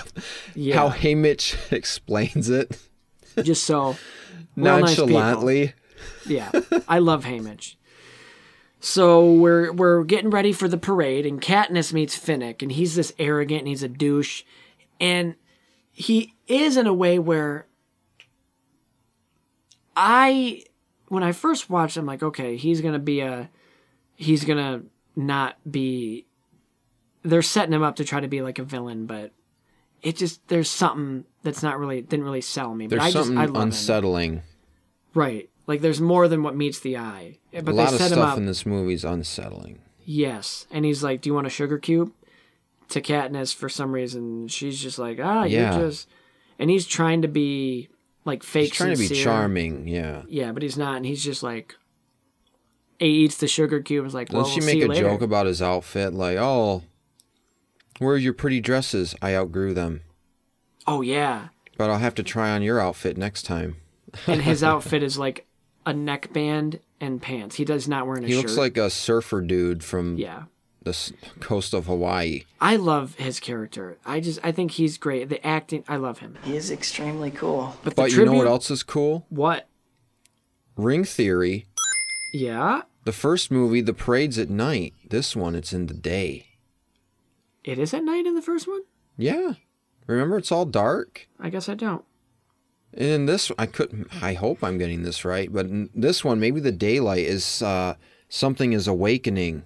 Yeah, 0.53 0.76
How 0.76 0.90
Haymitch 0.90 1.72
explains 1.72 2.49
it 2.49 2.78
just 3.41 3.64
so 3.64 3.95
real 4.57 4.80
nice 4.82 4.91
people. 4.95 5.07
nonchalantly. 5.07 5.74
Yeah, 6.28 6.52
I 6.90 6.99
love 6.99 7.24
Haymitch. 7.24 7.76
So 8.80 9.32
we're 9.32 9.72
we're 9.72 10.03
getting 10.03 10.30
ready 10.30 10.52
for 10.52 10.68
the 10.68 10.78
parade, 10.78 11.26
and 11.26 11.41
Katniss 11.41 11.94
meets 11.94 12.18
Finnick, 12.20 12.61
and 12.61 12.72
he's 12.72 12.95
this 12.95 13.14
arrogant, 13.18 13.60
and 13.61 13.68
he's 13.70 13.84
a 13.84 13.88
douche, 13.88 14.44
and 14.99 15.36
he 15.94 16.34
is 16.48 16.76
in 16.76 16.86
a 16.86 16.94
way 16.94 17.18
where 17.18 17.65
I, 19.95 20.64
when 21.07 21.24
I 21.24 21.32
first 21.32 21.70
watched, 21.70 21.98
I'm 21.98 22.06
like, 22.06 22.24
okay, 22.24 22.56
he's 22.57 22.82
gonna 22.82 22.99
be 22.99 23.20
a, 23.22 23.49
he's 24.15 24.44
gonna 24.45 24.84
not 25.15 25.57
be. 25.70 26.26
They're 27.24 27.41
setting 27.41 27.74
him 27.74 27.84
up 27.84 27.95
to 27.98 28.03
try 28.03 28.20
to 28.20 28.28
be 28.28 28.41
like 28.41 28.60
a 28.60 28.64
villain, 28.64 29.06
but 29.06 29.32
it 30.02 30.18
just 30.18 30.45
there's 30.49 30.70
something 30.70 31.24
that's 31.44 31.64
not 31.64 31.80
really 31.80 32.02
didn't 32.02 32.26
really 32.26 32.41
sell 32.41 32.74
me. 32.74 32.88
There's 32.88 32.99
but 32.99 33.06
I 33.06 33.11
just 33.11 33.26
something 33.28 33.38
I 33.38 33.45
love 33.45 33.56
him. 33.56 33.61
unsettling. 33.61 34.41
Right. 35.14 35.49
Like 35.68 35.80
there's 35.82 36.02
more 36.02 36.28
than 36.28 36.44
what 36.44 36.56
meets 36.56 36.80
the 36.80 36.98
eye. 36.98 37.38
But 37.53 37.70
a 37.70 37.72
lot 37.72 37.94
of 37.94 37.99
set 37.99 38.11
him 38.11 38.18
stuff 38.18 38.32
up. 38.34 38.38
in 38.38 38.45
this 38.45 38.65
movie 38.65 38.94
is 38.94 39.06
unsettling. 39.06 39.80
Yes. 40.03 40.68
And 40.72 40.84
he's 40.84 41.02
like, 41.03 41.22
Do 41.22 41.30
you 41.30 41.34
want 41.34 41.48
a 41.48 41.52
sugar 41.52 41.78
cube? 41.78 42.11
To 42.90 43.02
Katniss 43.02 43.56
for 43.56 43.70
some 43.70 43.94
reason. 43.94 44.49
She's 44.49 44.82
just 44.82 44.99
like, 44.99 45.20
Ah, 45.24 45.45
Yeah. 45.45 45.78
you're 45.78 45.88
just 45.90 46.10
and 46.60 46.70
he's 46.70 46.86
trying 46.86 47.22
to 47.22 47.28
be 47.30 47.88
like 48.26 48.44
fake 48.44 48.70
He's 48.70 48.78
trying 48.78 48.95
to 48.95 49.00
be 49.00 49.08
charming, 49.10 49.88
yeah. 49.88 50.24
Yeah, 50.28 50.52
but 50.52 50.64
he's 50.64 50.78
not, 50.78 50.98
and 50.98 51.06
he's 51.06 51.24
just 51.24 51.44
like 51.44 51.76
he 53.00 53.08
eats 53.08 53.38
the 53.38 53.48
sugar 53.48 53.82
cube 53.82 54.04
and 54.04 54.08
is 54.08 54.14
like, 54.14 54.32
Well, 54.32 54.44
Doesn't 54.44 54.62
she 54.62 54.66
we'll 54.66 54.76
make 54.76 54.84
a 54.86 54.88
later. 54.88 55.10
joke 55.10 55.22
about 55.22 55.45
his 55.45 55.62
outfit? 55.62 56.14
Like, 56.14 56.38
oh, 56.38 56.84
where 58.00 58.16
are 58.16 58.18
your 58.18 58.34
pretty 58.34 58.62
dresses? 58.62 59.16
I 59.22 59.36
outgrew 59.36 59.74
them. 59.74 60.02
Oh 60.88 61.02
yeah. 61.02 61.50
But 61.78 61.90
I'll 61.90 61.98
have 62.00 62.16
to 62.16 62.24
try 62.24 62.52
on 62.52 62.62
your 62.62 62.80
outfit 62.80 63.18
next 63.18 63.44
time. 63.44 63.78
And 64.28 64.41
his 64.44 64.64
outfit 64.64 65.02
is 65.02 65.18
like 65.18 65.48
a 65.88 65.91
neckband 65.94 66.80
and 67.02 67.20
pants. 67.22 67.56
He 67.56 67.66
does 67.66 67.88
not 67.88 68.06
wear 68.06 68.18
a 68.18 68.22
He 68.22 68.34
shirt. 68.34 68.38
looks 68.44 68.58
like 68.58 68.78
a 68.78 68.90
surfer 68.91 69.41
dude 69.41 69.84
from 69.84 70.18
Yeah. 70.18 70.44
The 70.84 71.14
coast 71.39 71.73
of 71.73 71.85
Hawaii. 71.85 72.43
I 72.60 72.76
love 72.76 73.15
his 73.15 73.39
character. 73.39 73.97
I 74.05 74.19
just 74.19 74.39
I 74.43 74.51
think 74.51 74.72
he's 74.72 74.97
great. 74.97 75.30
The 75.30 75.45
acting 75.45 75.84
I 75.88 75.97
love 75.97 76.19
him. 76.19 76.38
He 76.43 76.55
is 76.55 76.72
extremely 76.72 77.31
cool. 77.31 77.76
But, 77.84 77.95
But 77.95 78.11
you 78.11 78.26
know 78.26 78.34
what 78.34 78.47
else 78.47 78.69
is 78.72 78.84
cool? 78.84 79.26
What? 79.30 79.68
Ring 80.76 81.03
Theory. 81.03 81.68
Yeah. 82.34 82.84
The 83.03 83.11
first 83.11 83.51
movie, 83.51 83.81
the 83.81 83.93
parade's 83.93 84.39
at 84.39 84.49
night. 84.49 84.93
This 85.10 85.35
one, 85.35 85.55
it's 85.55 85.73
in 85.73 85.88
the 85.88 85.93
day. 85.93 86.47
It 87.64 87.77
is 87.77 87.93
at 87.93 88.03
night 88.03 88.26
in 88.26 88.35
the 88.35 88.41
first 88.41 88.68
one? 88.68 88.81
Yeah. 89.18 89.53
Remember, 90.07 90.38
it's 90.38 90.51
all 90.51 90.65
dark. 90.65 91.27
I 91.39 91.49
guess 91.49 91.69
I 91.69 91.76
don't. 91.76 92.03
In 92.93 93.26
this, 93.26 93.51
I 93.57 93.65
couldn't. 93.65 94.07
I 94.22 94.34
hope 94.34 94.64
I'm 94.64 94.77
getting 94.77 95.03
this 95.03 95.26
right, 95.26 95.51
but 95.51 95.65
in 95.65 95.89
this 95.95 96.23
one, 96.23 96.39
maybe 96.39 96.60
the 96.60 96.72
daylight 96.72 97.26
is 97.26 97.61
uh, 97.61 97.95
something 98.30 98.73
is 98.73 98.88
awakening 98.88 99.64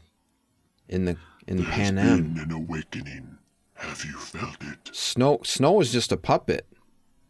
in 0.90 1.06
the 1.06 1.18
in 1.48 1.64
Panem. 1.66 2.34
Been 2.34 2.44
an 2.44 2.52
awakening. 2.52 3.38
Have 3.76 4.04
you 4.06 4.18
felt 4.18 4.58
it? 4.62 4.90
Snow 4.94 5.40
Snow 5.44 5.80
is 5.82 5.92
just 5.92 6.12
a 6.12 6.18
puppet. 6.18 6.66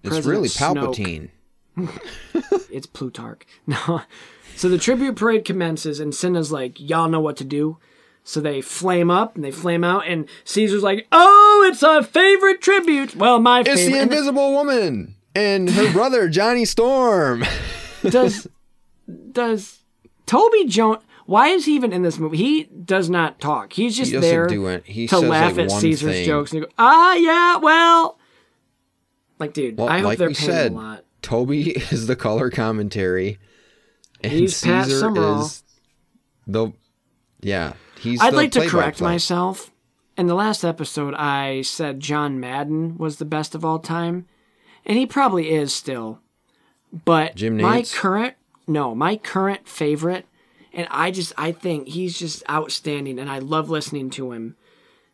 It's 0.03 0.09
President 0.09 0.25
really 0.31 0.49
Palpatine. 0.49 1.29
It's 2.71 2.87
Plutarch. 2.87 3.45
No. 3.67 4.01
So 4.55 4.69
the 4.69 4.77
tribute 4.79 5.15
parade 5.15 5.45
commences, 5.45 5.99
and 5.99 6.15
Cinna's 6.15 6.51
like, 6.51 6.79
y'all 6.79 7.09
know 7.09 7.19
what 7.19 7.37
to 7.37 7.43
do. 7.43 7.77
So 8.23 8.39
they 8.41 8.59
flame 8.61 9.11
up 9.11 9.35
and 9.35 9.43
they 9.43 9.51
flame 9.51 9.83
out, 9.83 10.07
and 10.07 10.27
Caesar's 10.45 10.81
like, 10.83 11.07
oh, 11.11 11.65
it's 11.71 11.83
our 11.83 12.01
favorite 12.03 12.59
tribute. 12.61 13.15
Well, 13.15 13.39
my 13.39 13.63
favorite 13.63 13.73
It's 13.73 13.81
favorite. 13.83 13.97
the 13.97 14.03
Invisible 14.03 14.53
Woman 14.53 15.15
and 15.35 15.69
her 15.69 15.91
brother 15.93 16.27
Johnny 16.27 16.65
Storm. 16.65 17.45
does 18.03 18.47
does 19.31 19.79
Toby 20.25 20.65
Jones? 20.65 21.03
Why 21.27 21.49
is 21.49 21.65
he 21.65 21.75
even 21.75 21.91
in 21.91 22.03
this 22.03 22.17
movie? 22.17 22.37
He 22.37 22.63
does 22.63 23.09
not 23.09 23.39
talk. 23.39 23.73
He's 23.73 23.97
just 23.97 24.13
doesn't 24.13 24.21
there. 24.21 24.81
He 24.85 25.07
to 25.07 25.19
laugh 25.19 25.57
like, 25.57 25.65
at 25.65 25.71
Caesar's 25.71 26.15
thing. 26.15 26.25
jokes 26.25 26.53
and 26.53 26.63
go, 26.63 26.69
ah, 26.79 27.15
yeah, 27.15 27.57
well, 27.57 28.17
like, 29.37 29.53
dude, 29.53 29.77
Well, 29.77 29.89
I 29.89 29.97
hope 29.97 30.05
like 30.05 30.17
they're 30.19 30.27
paying 30.29 30.35
said, 30.35 30.71
a 30.71 30.75
lot. 30.75 31.03
Toby 31.21 31.71
is 31.91 32.07
the 32.07 32.15
color 32.15 32.49
commentary, 32.49 33.39
and 34.23 34.31
He's 34.31 34.55
Caesar 34.55 35.11
is 35.17 35.63
the 36.47 36.71
yeah. 37.41 37.73
He's. 37.99 38.21
I'd 38.21 38.33
like 38.33 38.53
to 38.53 38.65
correct 38.67 39.01
myself. 39.01 39.71
In 40.17 40.27
the 40.27 40.33
last 40.33 40.63
episode, 40.63 41.13
I 41.13 41.61
said 41.61 41.99
John 41.99 42.39
Madden 42.39 42.97
was 42.97 43.17
the 43.17 43.25
best 43.25 43.53
of 43.53 43.65
all 43.65 43.79
time, 43.79 44.27
and 44.85 44.97
he 44.97 45.05
probably 45.05 45.51
is 45.51 45.73
still. 45.73 46.21
But 47.05 47.41
my 47.41 47.83
current 47.83 48.35
no, 48.65 48.95
my 48.95 49.17
current 49.17 49.67
favorite, 49.67 50.25
and 50.77 50.87
I 50.91 51.09
just 51.11 51.33
I 51.37 51.51
think 51.51 51.89
he's 51.89 52.17
just 52.17 52.43
outstanding, 52.49 53.19
and 53.19 53.29
I 53.29 53.39
love 53.39 53.69
listening 53.69 54.11
to 54.11 54.31
him. 54.31 54.55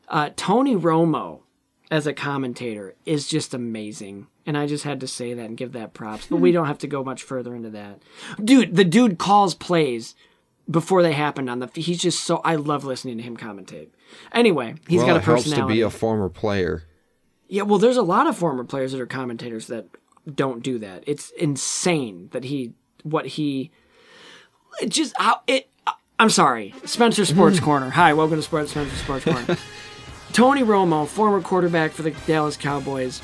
Uh, 0.09 0.29
Tony 0.35 0.75
Romo 0.75 1.39
as 1.89 2.05
a 2.05 2.13
commentator 2.13 2.95
is 3.05 3.27
just 3.27 3.53
amazing, 3.53 4.27
and 4.45 4.57
I 4.57 4.67
just 4.67 4.83
had 4.83 4.99
to 4.99 5.07
say 5.07 5.33
that 5.33 5.45
and 5.45 5.57
give 5.57 5.71
that 5.71 5.93
props. 5.93 6.27
But 6.27 6.37
we 6.37 6.51
don't 6.51 6.67
have 6.67 6.79
to 6.79 6.87
go 6.87 7.03
much 7.03 7.23
further 7.23 7.55
into 7.55 7.69
that, 7.71 8.01
dude. 8.43 8.75
The 8.75 8.83
dude 8.83 9.17
calls 9.17 9.55
plays 9.55 10.15
before 10.69 11.01
they 11.01 11.13
happened 11.13 11.49
on 11.49 11.59
the. 11.59 11.69
He's 11.73 12.01
just 12.01 12.25
so 12.25 12.41
I 12.43 12.55
love 12.55 12.83
listening 12.83 13.17
to 13.17 13.23
him 13.23 13.37
commentate. 13.37 13.87
Anyway, 14.33 14.75
he's 14.89 14.97
well, 14.97 15.07
got 15.07 15.15
a 15.15 15.19
it 15.19 15.23
helps 15.23 15.43
personality. 15.43 15.73
to 15.73 15.77
be 15.77 15.81
a 15.81 15.89
former 15.89 16.27
player. 16.27 16.83
Yeah, 17.47 17.61
well, 17.61 17.79
there's 17.79 17.97
a 17.97 18.03
lot 18.03 18.27
of 18.27 18.35
former 18.35 18.65
players 18.65 18.91
that 18.91 18.99
are 18.99 19.05
commentators 19.05 19.67
that 19.67 19.87
don't 20.33 20.61
do 20.61 20.77
that. 20.79 21.05
It's 21.07 21.29
insane 21.31 22.29
that 22.33 22.43
he 22.43 22.73
what 23.03 23.27
he 23.27 23.71
it 24.81 24.89
just 24.89 25.13
how 25.17 25.41
it. 25.47 25.67
I'm 26.19 26.29
sorry, 26.29 26.73
Spencer 26.85 27.25
Sports 27.25 27.59
mm. 27.59 27.63
Corner. 27.63 27.89
Hi, 27.89 28.13
welcome 28.13 28.37
to 28.37 28.41
Sports 28.41 28.71
Spencer 28.71 28.95
Sports 28.95 29.25
Corner. 29.25 29.57
Tony 30.33 30.63
Romo, 30.63 31.07
former 31.07 31.41
quarterback 31.41 31.91
for 31.91 32.01
the 32.01 32.11
Dallas 32.25 32.57
Cowboys. 32.57 33.21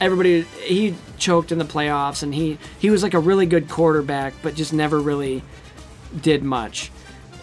Everybody, 0.00 0.42
he 0.42 0.94
choked 1.18 1.52
in 1.52 1.58
the 1.58 1.64
playoffs, 1.64 2.22
and 2.22 2.34
he 2.34 2.58
he 2.78 2.90
was 2.90 3.02
like 3.02 3.14
a 3.14 3.18
really 3.18 3.46
good 3.46 3.68
quarterback, 3.68 4.34
but 4.42 4.54
just 4.54 4.72
never 4.72 5.00
really 5.00 5.42
did 6.20 6.42
much. 6.42 6.90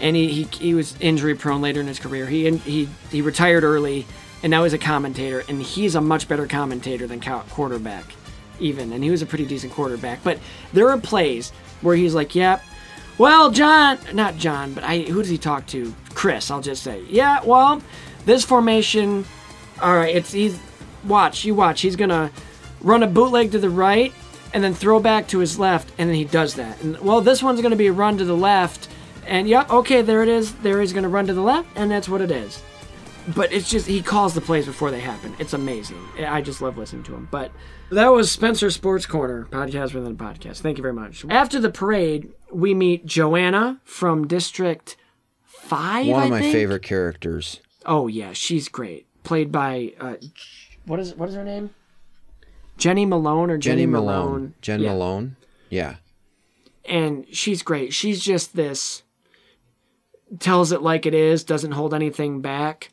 And 0.02 0.16
he, 0.16 0.30
he, 0.30 0.44
he 0.44 0.74
was 0.74 0.96
injury 1.02 1.36
prone 1.36 1.62
later 1.62 1.82
in 1.82 1.88
his 1.88 2.00
career. 2.00 2.26
He 2.26 2.48
and 2.48 2.60
he 2.60 2.88
he 3.12 3.22
retired 3.22 3.64
early, 3.64 4.06
and 4.44 4.52
now 4.52 4.64
he's 4.64 4.74
a 4.74 4.78
commentator, 4.78 5.44
and 5.50 5.62
he's 5.62 5.96
a 5.96 6.02
much 6.02 6.28
better 6.28 6.48
commentator 6.48 7.08
than 7.08 7.20
quarterback, 7.22 8.06
even. 8.60 8.94
And 8.94 9.04
he 9.04 9.12
was 9.12 9.22
a 9.22 9.26
pretty 9.26 9.46
decent 9.46 9.74
quarterback. 9.74 10.24
But 10.24 10.40
there 10.72 10.90
are 10.90 10.98
plays 10.98 11.52
where 11.82 11.96
he's 11.96 12.16
like, 12.16 12.36
"Yep, 12.36 12.62
well, 13.20 13.52
John, 13.52 14.00
not 14.14 14.38
John, 14.38 14.74
but 14.74 14.84
I 14.84 15.02
who 15.02 15.22
does 15.22 15.30
he 15.30 15.38
talk 15.38 15.68
to? 15.68 15.94
Chris, 16.16 16.50
I'll 16.50 16.62
just 16.62 16.82
say, 16.82 17.04
yeah, 17.08 17.44
well, 17.44 17.84
this 18.26 18.44
formation, 18.44 19.26
all 19.80 19.96
right, 19.96 20.16
it's 20.16 20.32
he's 20.32 20.60
watch, 21.04 21.46
you 21.46 21.54
watch, 21.54 21.82
he's 21.82 21.96
gonna 21.96 22.32
run 22.82 23.04
a 23.04 23.08
bootleg 23.08 23.52
to 23.52 23.60
the 23.60 23.70
right." 23.70 24.12
And 24.52 24.64
then 24.64 24.74
throw 24.74 25.00
back 25.00 25.28
to 25.28 25.38
his 25.38 25.60
left, 25.60 25.92
and 26.00 26.10
then 26.10 26.16
he 26.16 26.26
does 26.26 26.56
that. 26.56 26.82
And 26.82 26.98
well, 27.02 27.22
this 27.22 27.44
one's 27.44 27.62
to 27.70 27.78
be 27.78 27.86
a 27.86 27.94
run 27.94 28.18
to 28.18 28.26
the 28.26 28.36
left, 28.36 28.88
and 29.28 29.48
yep, 29.48 29.70
okay, 29.70 30.02
there 30.02 30.24
it 30.24 30.30
is. 30.30 30.56
There 30.56 30.82
he's 30.82 30.92
to 31.04 31.10
run 31.10 31.28
to 31.28 31.36
the 31.36 31.42
left, 31.42 31.70
and 31.76 31.92
that's 31.92 32.10
what 32.10 32.20
it 32.20 32.32
is. 32.32 32.60
But 33.36 33.52
it's 33.54 33.70
just 33.70 33.86
he 33.88 34.02
calls 34.02 34.34
the 34.34 34.42
plays 34.42 34.66
before 34.66 34.90
they 34.92 35.00
happen. 35.02 35.36
It's 35.40 35.54
amazing. 35.54 36.04
I 36.20 36.42
just 36.42 36.62
love 36.62 36.78
listening 36.78 37.04
to 37.04 37.14
him. 37.16 37.28
But 37.30 37.52
that 37.92 38.08
was 38.08 38.32
Spencer 38.32 38.72
Sports 38.72 39.06
Corner 39.06 39.46
podcast 39.52 39.94
within 39.94 40.14
a 40.14 40.16
podcast. 40.16 40.62
Thank 40.62 40.78
you 40.78 40.82
very 40.82 40.94
much. 40.94 41.24
After 41.30 41.60
the 41.60 41.70
parade, 41.70 42.32
we 42.52 42.74
meet 42.74 43.06
Johanna 43.06 43.82
from 43.84 44.26
District 44.28 44.96
Five. 45.46 46.08
One 46.08 46.22
I 46.22 46.26
of 46.26 46.30
my 46.32 46.40
think? 46.40 46.54
favorite 46.54 46.82
characters. 46.84 47.60
Oh 47.86 48.08
yeah, 48.08 48.34
she's 48.34 48.68
great. 48.68 49.06
Played 49.24 49.52
by 49.52 49.94
uh, 50.00 50.16
what 50.86 51.00
is 51.00 51.14
what 51.16 51.30
is 51.30 51.36
her 51.36 51.44
name? 51.44 51.70
Jenny 52.78 53.06
Malone 53.06 53.52
or 53.52 53.58
Jenny, 53.58 53.82
Jenny 53.82 53.86
Malone. 53.86 54.54
Jen 54.62 54.80
Yeah. 54.80 54.94
Malone. 54.94 55.36
Yeah. 55.70 55.96
and 56.86 57.26
she's 57.32 57.62
great. 57.62 57.94
She's 57.94 58.24
just 58.24 58.56
this 58.56 59.04
tells 60.40 60.72
it 60.72 60.82
like 60.82 61.06
it 61.06 61.14
is, 61.14 61.44
doesn't 61.44 61.72
hold 61.74 61.94
anything 61.94 62.40
back, 62.42 62.92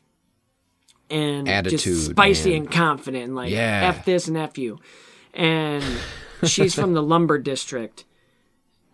and 1.09 1.47
Attitude, 1.47 1.79
just 1.79 2.05
spicy 2.11 2.51
man. 2.51 2.61
and 2.63 2.71
confident, 2.71 3.23
and 3.25 3.35
like 3.35 3.51
Yeah. 3.51 3.93
f 3.97 4.05
this 4.05 4.27
and 4.27 4.37
f 4.37 4.57
you. 4.57 4.79
And 5.33 5.83
she's 6.43 6.73
from 6.75 6.93
the 6.93 7.01
lumber 7.03 7.37
district, 7.37 8.05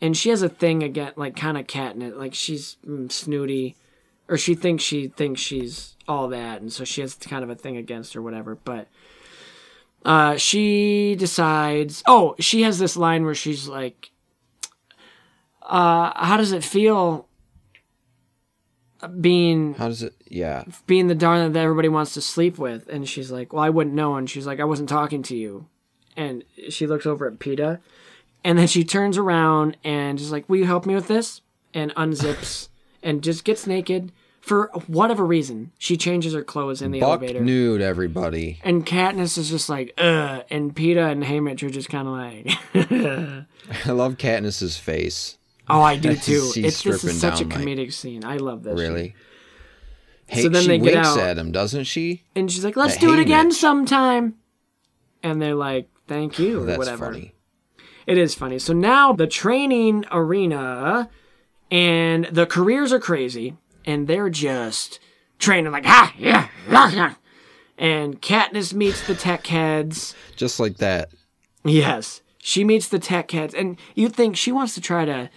and 0.02 0.16
she 0.16 0.30
has 0.30 0.42
a 0.42 0.50
thing 0.50 0.84
again, 0.84 1.14
like 1.16 1.36
kind 1.36 1.58
of 1.58 1.68
catnip, 1.68 2.16
like 2.18 2.34
she's 2.34 2.78
mm, 2.88 3.12
snooty, 3.12 3.76
or 4.28 4.38
she 4.38 4.54
thinks 4.56 4.84
she 4.84 5.08
thinks 5.08 5.42
she's 5.42 5.96
all 6.08 6.28
that, 6.30 6.62
and 6.62 6.72
so 6.72 6.84
she 6.84 7.02
has 7.02 7.16
kind 7.16 7.44
of 7.44 7.50
a 7.50 7.56
thing 7.56 7.78
against 7.78 8.14
her, 8.14 8.22
whatever. 8.22 8.56
But 8.56 8.88
uh, 10.06 10.36
she 10.38 11.16
decides. 11.18 12.04
Oh, 12.06 12.36
she 12.40 12.64
has 12.64 12.78
this 12.78 12.98
line 12.98 13.24
where 13.24 13.36
she's 13.36 13.68
like, 13.70 14.12
uh, 15.62 16.12
"How 16.16 16.38
does 16.38 16.52
it 16.52 16.64
feel 16.64 17.28
being 19.08 19.74
How 19.76 19.88
does 19.88 20.04
it? 20.04 20.14
Yeah. 20.28 20.64
being 20.88 21.08
the 21.08 21.16
darling 21.16 21.52
that 21.54 21.60
everybody 21.64 21.90
wants 21.90 22.14
to 22.16 22.22
sleep 22.22 22.58
with?" 22.58 22.88
And 22.90 23.08
she's 23.08 23.32
like, 23.32 23.54
"Well, 23.54 23.64
I 23.64 23.70
wouldn't 23.70 23.96
know." 23.96 24.16
And 24.16 24.30
she's 24.30 24.46
like, 24.48 24.60
"I 24.60 24.66
wasn't 24.66 24.90
talking 24.90 25.24
to 25.24 25.36
you." 25.36 25.68
And 26.16 26.44
she 26.70 26.86
looks 26.88 27.06
over 27.06 27.28
at 27.28 27.40
Peeta, 27.40 27.80
and 28.44 28.58
then 28.58 28.68
she 28.68 28.84
turns 28.84 29.18
around 29.18 29.78
and 29.84 30.20
is 30.20 30.32
like, 30.32 30.48
"Will 30.50 30.58
you 30.58 30.66
help 30.66 30.86
me 30.86 30.96
with 30.96 31.08
this?" 31.08 31.42
And 31.74 31.94
unzips 31.96 32.70
and 33.04 33.24
just 33.24 33.44
gets 33.44 33.66
naked 33.66 34.12
for 34.40 34.70
whatever 34.88 35.26
reason. 35.26 35.72
She 35.80 35.96
changes 35.96 36.34
her 36.34 36.44
clothes 36.44 36.82
in 36.82 36.92
the 36.92 37.00
Buck 37.00 37.22
elevator. 37.22 37.40
nude, 37.42 37.82
everybody. 37.82 38.60
And 38.64 38.86
Katniss 38.86 39.38
is 39.38 39.50
just 39.50 39.70
like, 39.70 39.94
ugh. 39.98 40.44
And 40.50 40.76
Peeta 40.76 41.10
and 41.10 41.24
Haymitch 41.24 41.64
are 41.64 41.70
just 41.70 41.88
kind 41.90 42.08
of 42.10 42.14
like, 42.14 42.58
I 43.88 43.92
love 43.92 44.18
Katniss's 44.18 44.78
face. 44.78 45.38
Oh, 45.70 45.82
I 45.82 45.98
do 45.98 46.16
too. 46.16 46.52
It's 46.56 46.82
this 46.84 47.04
is 47.04 47.20
such 47.20 47.42
a 47.42 47.46
down, 47.46 47.50
like- 47.50 47.68
comedic 47.68 47.94
scene. 47.94 48.24
I 48.26 48.38
love 48.38 48.64
this. 48.64 48.80
Really. 48.80 49.16
Hey, 50.28 50.42
So 50.44 50.50
then 50.50 50.62
she 50.64 50.68
they 50.70 50.78
get 50.80 50.96
out. 50.96 51.18
at 51.20 51.38
him, 51.38 51.52
doesn't 51.52 51.84
she? 51.84 52.24
And 52.36 52.52
she's 52.52 52.64
like, 52.64 52.78
let's 52.78 52.96
That 52.96 53.02
do 53.02 53.14
it 53.14 53.20
again 53.20 53.52
sometime. 53.52 54.36
And 55.22 55.42
they're 55.42 55.54
like, 55.56 55.90
thank 56.08 56.40
you, 56.40 56.62
or 56.62 56.66
That's 56.66 56.78
whatever. 56.78 57.06
funny. 57.12 57.34
It 58.08 58.18
is 58.18 58.34
funny. 58.36 58.60
So 58.60 58.74
now 58.74 59.14
the 59.14 59.28
training 59.28 60.06
arena 60.12 61.10
and 61.72 62.26
the 62.26 62.46
careers 62.46 62.92
are 62.94 63.00
crazy, 63.00 63.56
and 63.86 64.08
they're 64.08 64.30
just 64.30 65.00
training 65.40 65.72
like, 65.72 65.86
ha, 65.86 66.14
yeah, 66.18 66.48
yeah, 66.70 66.92
yeah. 66.92 67.14
And 67.78 68.22
Katniss 68.22 68.74
meets 68.74 69.06
the 69.08 69.16
tech 69.16 69.48
heads. 69.48 70.14
Just 70.36 70.60
like 70.60 70.78
that. 70.78 71.10
Yes, 71.66 72.22
she 72.38 72.64
meets 72.64 72.88
the 72.90 73.00
tech 73.00 73.32
heads, 73.32 73.54
and 73.54 73.78
you 73.96 74.10
think 74.10 74.36
she 74.36 74.52
wants 74.52 74.74
to 74.76 74.82
try 74.82 75.06
to. 75.06 75.30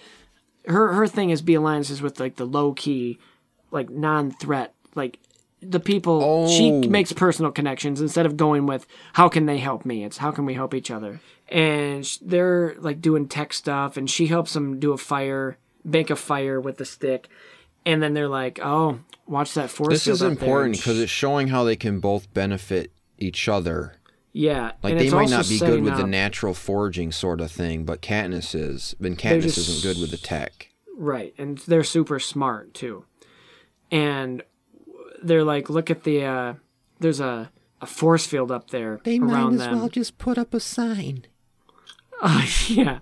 Her 0.67 0.93
her 0.95 1.07
thing 1.07 1.31
is 1.31 1.43
be 1.43 1.55
alliances 1.55 2.03
with 2.03 2.19
like 2.21 2.37
the 2.37 2.45
low 2.47 2.73
key, 2.73 3.19
like 3.71 3.91
non 3.91 4.31
threat, 4.31 4.75
like 4.95 5.19
the 5.63 5.81
people. 5.81 6.49
She 6.49 6.71
Oh. 6.73 6.83
makes 6.89 7.13
personal 7.13 7.51
connections 7.51 8.01
instead 8.01 8.27
of 8.27 8.37
going 8.37 8.67
with 8.67 8.87
how 9.15 9.29
can 9.29 9.47
they 9.47 9.59
help 9.59 9.85
me. 9.85 10.05
It's 10.05 10.19
how 10.19 10.31
can 10.31 10.45
we 10.47 10.55
help 10.55 10.75
each 10.75 10.91
other. 10.91 11.21
And 11.49 12.05
they're 12.23 12.75
like 12.79 13.01
doing 13.01 13.29
tech 13.29 13.53
stuff, 13.53 13.97
and 13.97 14.11
she 14.11 14.27
helps 14.27 14.53
them 14.53 14.79
do 14.81 14.93
a 14.93 14.99
fire, 14.99 15.57
make 15.85 16.11
a 16.11 16.17
fire 16.17 16.61
with 16.61 16.79
the 16.79 16.85
stick, 16.85 17.29
and 17.85 18.03
then 18.03 18.15
they're 18.15 18.29
like, 18.29 18.59
"Oh, 18.63 18.99
watch 19.27 19.55
that 19.55 19.71
force." 19.71 19.91
This 19.93 20.07
is 20.09 20.23
important 20.23 20.77
because 20.77 20.99
it's 21.01 21.11
showing 21.13 21.49
how 21.49 21.63
they 21.65 21.77
can 21.77 22.01
both 22.01 22.33
benefit 22.35 22.91
each 23.19 23.49
other. 23.49 23.95
Yeah, 24.39 24.73
Like 24.83 24.93
and 24.93 25.01
they 25.01 25.05
it's 25.07 25.15
might 25.15 25.23
also 25.33 25.37
not 25.39 25.49
be 25.49 25.59
good 25.59 25.83
with 25.83 25.97
the 25.97 26.07
natural 26.07 26.53
foraging 26.53 27.11
sort 27.11 27.41
of 27.41 27.51
thing, 27.51 27.85
but 27.85 28.03
Katniss 28.03 28.55
is. 28.55 28.95
And 29.01 29.17
Katniss 29.17 29.43
just- 29.43 29.59
isn't 29.59 29.83
good 29.83 29.99
with 30.01 30.11
the 30.11 30.19
tech. 30.19 30.69
Right, 30.99 31.35
and 31.39 31.57
they're 31.59 31.85
super 31.85 32.19
smart 32.21 32.75
too. 32.75 33.05
And 33.91 34.43
they're 35.23 35.45
like, 35.45 35.71
look 35.71 35.91
at 35.91 36.05
the 36.05 36.25
uh 36.25 36.55
there's 37.01 37.21
a 37.21 37.51
a 37.81 37.87
force 37.87 38.27
field 38.27 38.51
up 38.51 38.71
there 38.71 38.93
around. 38.95 39.01
They 39.05 39.19
might 39.19 39.53
as 39.55 39.69
well 39.69 39.89
just 39.89 40.19
put 40.19 40.37
up 40.39 40.53
a 40.55 40.61
sign. 40.61 41.27
yeah. 42.69 42.99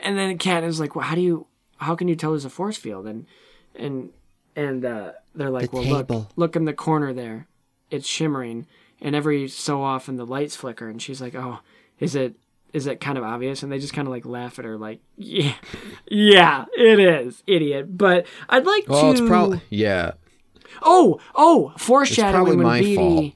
And 0.00 0.16
then 0.18 0.38
Kat 0.38 0.62
is 0.64 0.78
like, 0.78 0.94
well, 0.94 1.04
how 1.04 1.14
do 1.14 1.20
you 1.20 1.46
how 1.78 1.94
can 1.94 2.08
you 2.08 2.16
tell 2.16 2.30
there's 2.30 2.44
a 2.44 2.50
force 2.50 2.76
field? 2.76 3.06
And 3.06 3.26
and 3.74 4.10
and 4.54 4.84
uh 4.84 5.12
they're 5.34 5.50
like, 5.50 5.70
The 5.70 5.76
well 5.76 5.84
table. 5.84 6.16
look 6.18 6.28
look 6.36 6.56
in 6.56 6.64
the 6.64 6.72
corner 6.72 7.12
there. 7.12 7.46
It's 7.90 8.06
shimmering 8.06 8.66
and 9.00 9.14
every 9.14 9.48
so 9.48 9.82
often 9.82 10.16
the 10.16 10.26
lights 10.26 10.56
flicker 10.56 10.88
and 10.88 11.00
she's 11.00 11.20
like, 11.20 11.34
Oh, 11.34 11.60
is 12.00 12.14
it 12.14 12.36
is 12.72 12.86
it 12.86 13.00
kind 13.00 13.16
of 13.16 13.24
obvious? 13.24 13.62
And 13.62 13.72
they 13.72 13.78
just 13.78 13.94
kind 13.94 14.06
of 14.06 14.12
like 14.12 14.26
laugh 14.26 14.58
at 14.58 14.64
her, 14.64 14.76
like, 14.76 15.00
yeah, 15.16 15.54
yeah, 16.10 16.64
it 16.76 16.98
is, 16.98 17.42
idiot. 17.46 17.96
But 17.96 18.26
I'd 18.48 18.66
like 18.66 18.88
Well, 18.88 19.02
to. 19.02 19.10
it's 19.10 19.28
probably 19.28 19.60
yeah. 19.70 20.12
Oh, 20.82 21.18
oh, 21.34 21.72
foreshadowing 21.78 22.34
it's 22.34 22.34
probably 22.34 22.56
my 22.56 22.80
Beetee. 22.80 22.94
fault. 22.96 23.32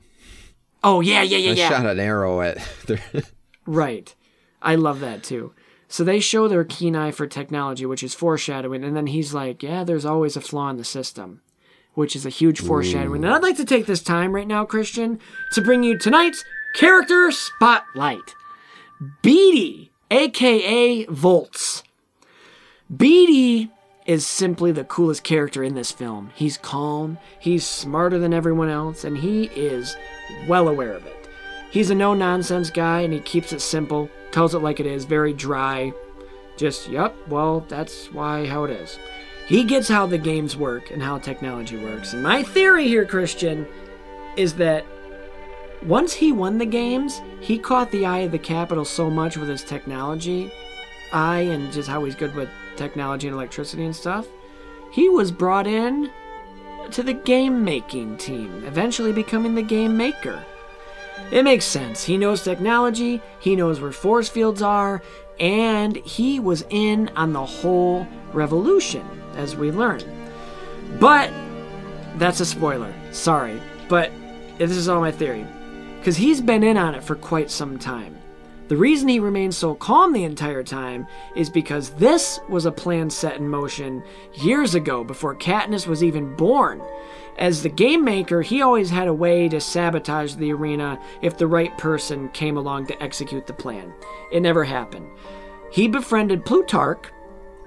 Oh 0.83 1.01
yeah, 1.01 1.23
yeah, 1.23 1.39
yeah, 1.39 1.51
I 1.51 1.55
yeah. 1.55 1.69
shot 1.69 1.87
an 1.87 2.01
arrow 2.01 2.41
at. 2.41 2.59
Right. 3.67 4.15
I 4.63 4.75
love 4.75 5.01
that 5.01 5.23
too. 5.23 5.53
So 5.89 6.03
they 6.05 6.21
show 6.21 6.49
their 6.49 6.65
keen 6.65 6.97
eye 6.97 7.11
for 7.13 7.27
technology, 7.27 7.87
which 7.87 8.03
is 8.03 8.15
foreshadowing, 8.15 8.85
and 8.85 8.97
then 8.97 9.07
he's 9.09 9.33
like, 9.35 9.63
"Yeah, 9.63 9.85
there's 9.85 10.05
always 10.05 10.37
a 10.37 10.41
flaw 10.41 10.71
in 10.71 10.77
the 10.77 10.85
system," 10.85 11.41
which 11.95 12.15
is 12.15 12.27
a 12.27 12.31
huge 12.31 12.61
foreshadowing. 12.61 13.25
And 13.25 13.33
I'd 13.33 13.43
like 13.43 13.57
to 13.57 13.65
take 13.65 13.87
this 13.87 14.03
time 14.03 14.33
right 14.33 14.47
now, 14.47 14.65
Christian, 14.65 15.19
to 15.53 15.61
bring 15.61 15.83
you 15.83 15.99
tonight's 15.99 16.45
character 16.75 17.31
spotlight. 17.31 18.35
Beetee, 19.23 19.91
aka 20.11 21.07
Volts. 21.07 21.83
Beetee 22.95 23.71
is 24.07 24.27
simply 24.27 24.73
the 24.73 24.85
coolest 24.85 25.23
character 25.23 25.63
in 25.63 25.75
this 25.75 25.93
film. 25.93 26.31
He's 26.35 26.59
calm, 26.59 27.19
he's 27.39 27.67
smarter 27.67 28.19
than 28.19 28.35
everyone 28.35 28.69
else, 28.69 29.05
and 29.05 29.17
he 29.17 29.45
is 29.55 29.97
well 30.49 30.69
aware 30.69 30.93
of 30.93 31.07
it. 31.07 31.29
He's 31.71 31.91
a 31.91 31.95
no 31.95 32.15
nonsense 32.15 32.71
guy 32.71 33.03
and 33.03 33.13
he 33.13 33.21
keeps 33.21 33.53
it 33.53 33.61
simple, 33.61 34.11
tells 34.33 34.55
it 34.55 34.59
like 34.59 34.81
it 34.81 34.87
is, 34.87 35.05
very 35.05 35.33
dry. 35.33 35.93
Just, 36.57 36.89
yep, 36.89 37.15
well, 37.29 37.65
that's 37.69 38.13
why 38.13 38.47
how 38.47 38.65
it 38.65 38.71
is. 38.71 38.99
He 39.51 39.65
gets 39.65 39.89
how 39.89 40.07
the 40.07 40.17
games 40.17 40.57
work 40.57 40.93
and 40.93 41.03
how 41.03 41.19
technology 41.19 41.77
works. 41.77 42.13
And 42.13 42.23
my 42.23 42.45
theory 42.45 42.87
here, 42.87 43.05
Christian, 43.05 43.67
is 44.37 44.55
that 44.55 44.87
once 45.83 46.13
he 46.13 46.31
won 46.31 46.59
the 46.59 46.67
games, 46.67 47.21
he 47.41 47.59
caught 47.59 47.91
the 47.91 48.07
eye 48.07 48.21
of 48.21 48.31
the 48.31 48.39
Capitol 48.39 48.85
so 48.85 49.11
much 49.11 49.37
with 49.37 49.49
his 49.49 49.65
technology 49.65 50.53
eye 51.13 51.41
and 51.41 51.73
just 51.73 51.89
how 51.89 52.05
he's 52.05 52.15
good 52.15 52.33
with 52.37 52.49
technology 52.77 53.27
and 53.27 53.35
electricity 53.35 53.85
and 53.85 53.97
stuff. 53.97 54.29
He 54.93 55.09
was 55.09 55.33
brought 55.33 55.67
in 55.67 56.13
to 56.93 57.03
the 57.03 57.13
game 57.13 57.65
making 57.65 58.19
team, 58.19 58.63
eventually 58.65 59.13
becoming 59.13 59.57
the 59.57 59.63
game 59.63 59.97
maker. 59.97 60.45
It 61.33 61.43
makes 61.43 61.65
sense. 61.65 62.05
He 62.05 62.17
knows 62.17 62.45
technology, 62.45 63.21
he 63.41 63.57
knows 63.57 63.81
where 63.81 63.91
force 63.91 64.29
fields 64.29 64.63
are, 64.63 65.03
and 65.41 65.97
he 65.97 66.39
was 66.39 66.65
in 66.71 67.09
on 67.17 67.33
the 67.33 67.45
whole 67.45 68.07
revolution, 68.33 69.20
as 69.37 69.57
we 69.57 69.71
learn. 69.71 70.03
But 70.99 71.31
that's 72.17 72.41
a 72.41 72.47
spoiler. 72.47 72.93
Sorry. 73.13 73.61
But 73.89 74.13
this 74.59 74.71
is 74.73 74.89
all 74.89 75.01
my 75.01 75.13
theory. 75.13 75.47
Because 75.99 76.17
he's 76.17 76.41
been 76.41 76.63
in 76.63 76.77
on 76.77 76.95
it 76.95 77.05
for 77.05 77.15
quite 77.15 77.51
some 77.51 77.79
time. 77.79 78.17
The 78.69 78.77
reason 78.77 79.09
he 79.09 79.19
remained 79.19 79.55
so 79.55 79.75
calm 79.75 80.13
the 80.13 80.23
entire 80.23 80.63
time 80.63 81.09
is 81.35 81.51
because 81.51 81.91
this 81.91 82.39
was 82.49 82.67
a 82.67 82.73
plan 82.73 83.11
set 83.11 83.37
in 83.37 83.49
motion 83.49 84.01
years 84.35 84.77
ago 84.77 85.03
before 85.03 85.35
Katniss 85.35 85.89
was 85.89 86.05
even 86.05 86.37
born. 86.37 86.81
As 87.37 87.63
the 87.63 87.69
game 87.69 88.05
maker, 88.05 88.43
he 88.43 88.63
always 88.63 88.89
had 88.89 89.09
a 89.09 89.15
way 89.15 89.49
to 89.49 89.61
sabotage 89.61 90.37
the 90.37 90.53
arena 90.53 91.01
if 91.21 91.37
the 91.37 91.49
right 91.49 91.77
person 91.79 92.29
came 92.29 92.57
along 92.57 92.87
to 92.87 93.03
execute 93.03 93.49
the 93.49 93.53
plan. 93.53 93.93
It 94.31 94.41
never 94.41 94.63
happened. 94.63 95.09
He 95.73 95.89
befriended 95.89 96.45
Plutarch, 96.45 97.11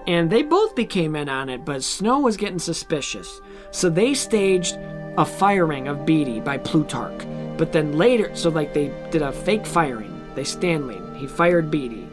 and 0.08 0.30
they 0.30 0.44
both 0.44 0.76
became 0.76 1.16
in 1.16 1.30
on 1.30 1.50
it, 1.50 1.64
but 1.64 1.84
Snow 1.84 2.20
was 2.20 2.38
getting 2.38 2.60
suspicious. 2.60 3.42
So 3.72 3.90
they 3.90 4.14
staged 4.14 4.78
a 5.18 5.26
firing 5.26 5.88
of 5.88 6.00
Beetee 6.00 6.44
by 6.44 6.58
Plutarch. 6.58 7.26
But 7.58 7.72
then 7.72 7.98
later, 7.98 8.36
so 8.36 8.50
like 8.50 8.74
they 8.74 8.92
did 9.12 9.22
a 9.22 9.32
fake 9.32 9.66
firing. 9.66 10.10
They 10.36 10.44
Stanley, 10.44 11.00
he 11.20 11.28
fired 11.28 11.72
Beetee 11.72 12.08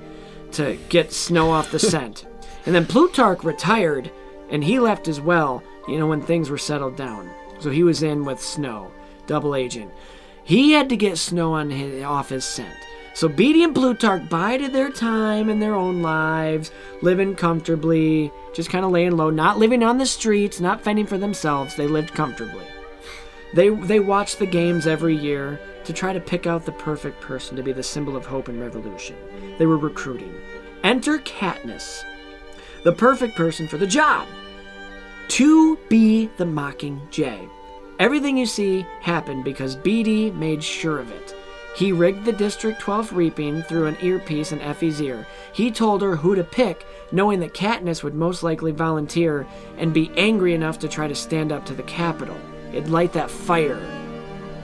to 0.52 0.76
get 0.88 1.12
Snow 1.12 1.50
off 1.50 1.70
the 1.70 1.78
scent. 1.92 2.26
And 2.66 2.74
then 2.74 2.86
Plutarch 2.86 3.42
retired, 3.42 4.10
and 4.50 4.62
he 4.62 4.78
left 4.78 5.08
as 5.08 5.20
well, 5.20 5.62
you 5.88 5.98
know, 5.98 6.06
when 6.06 6.22
things 6.22 6.50
were 6.50 6.58
settled 6.58 6.96
down. 6.96 7.30
So 7.58 7.70
he 7.70 7.82
was 7.82 8.02
in 8.02 8.24
with 8.24 8.40
Snow, 8.40 8.90
double 9.26 9.54
agent. 9.54 9.90
He 10.44 10.72
had 10.72 10.88
to 10.90 10.96
get 10.96 11.18
Snow 11.18 11.54
on 11.54 11.70
his, 11.70 12.02
off 12.02 12.28
his 12.28 12.44
scent. 12.44 12.76
So 13.12 13.28
Beetee 13.28 13.64
and 13.64 13.74
Plutarch 13.74 14.28
bided 14.28 14.72
their 14.72 14.90
time 14.90 15.50
in 15.50 15.58
their 15.58 15.74
own 15.74 16.00
lives, 16.00 16.70
living 17.02 17.34
comfortably, 17.34 18.32
just 18.54 18.70
kind 18.70 18.84
of 18.84 18.92
laying 18.92 19.16
low, 19.16 19.30
not 19.30 19.58
living 19.58 19.82
on 19.82 19.98
the 19.98 20.06
streets, 20.06 20.60
not 20.60 20.80
fending 20.80 21.06
for 21.06 21.18
themselves. 21.18 21.74
They 21.74 21.86
lived 21.86 22.14
comfortably. 22.14 22.64
They 23.52 23.68
they 23.68 24.00
watched 24.00 24.38
the 24.38 24.46
games 24.46 24.86
every 24.86 25.16
year 25.16 25.60
to 25.84 25.92
try 25.92 26.12
to 26.12 26.20
pick 26.20 26.46
out 26.46 26.64
the 26.64 26.72
perfect 26.72 27.20
person 27.20 27.56
to 27.56 27.62
be 27.62 27.72
the 27.72 27.82
symbol 27.82 28.16
of 28.16 28.26
hope 28.26 28.48
and 28.48 28.60
revolution. 28.60 29.16
They 29.58 29.66
were 29.66 29.78
recruiting. 29.78 30.34
Enter 30.84 31.18
Katniss, 31.18 32.02
the 32.84 32.92
perfect 32.92 33.36
person 33.36 33.66
for 33.66 33.76
the 33.76 33.86
job. 33.86 34.28
To 35.28 35.76
be 35.88 36.26
the 36.36 36.46
Mocking 36.46 37.00
Jay. 37.10 37.48
Everything 37.98 38.36
you 38.36 38.46
see 38.46 38.86
happened 39.00 39.44
because 39.44 39.76
Beetee 39.76 40.34
made 40.34 40.64
sure 40.64 40.98
of 40.98 41.10
it. 41.10 41.34
He 41.76 41.92
rigged 41.92 42.24
the 42.24 42.32
District 42.32 42.80
12 42.80 43.12
reaping 43.12 43.62
through 43.62 43.86
an 43.86 43.96
earpiece 44.02 44.52
in 44.52 44.60
Effie's 44.60 45.00
ear. 45.00 45.26
He 45.52 45.70
told 45.70 46.02
her 46.02 46.16
who 46.16 46.34
to 46.34 46.44
pick, 46.44 46.84
knowing 47.12 47.40
that 47.40 47.54
Katniss 47.54 48.02
would 48.02 48.14
most 48.14 48.42
likely 48.42 48.72
volunteer 48.72 49.46
and 49.78 49.94
be 49.94 50.10
angry 50.16 50.54
enough 50.54 50.78
to 50.80 50.88
try 50.88 51.06
to 51.06 51.14
stand 51.14 51.52
up 51.52 51.64
to 51.66 51.74
the 51.74 51.82
Capitol. 51.84 52.36
It'd 52.72 52.90
light 52.90 53.12
that 53.12 53.30
fire, 53.30 53.80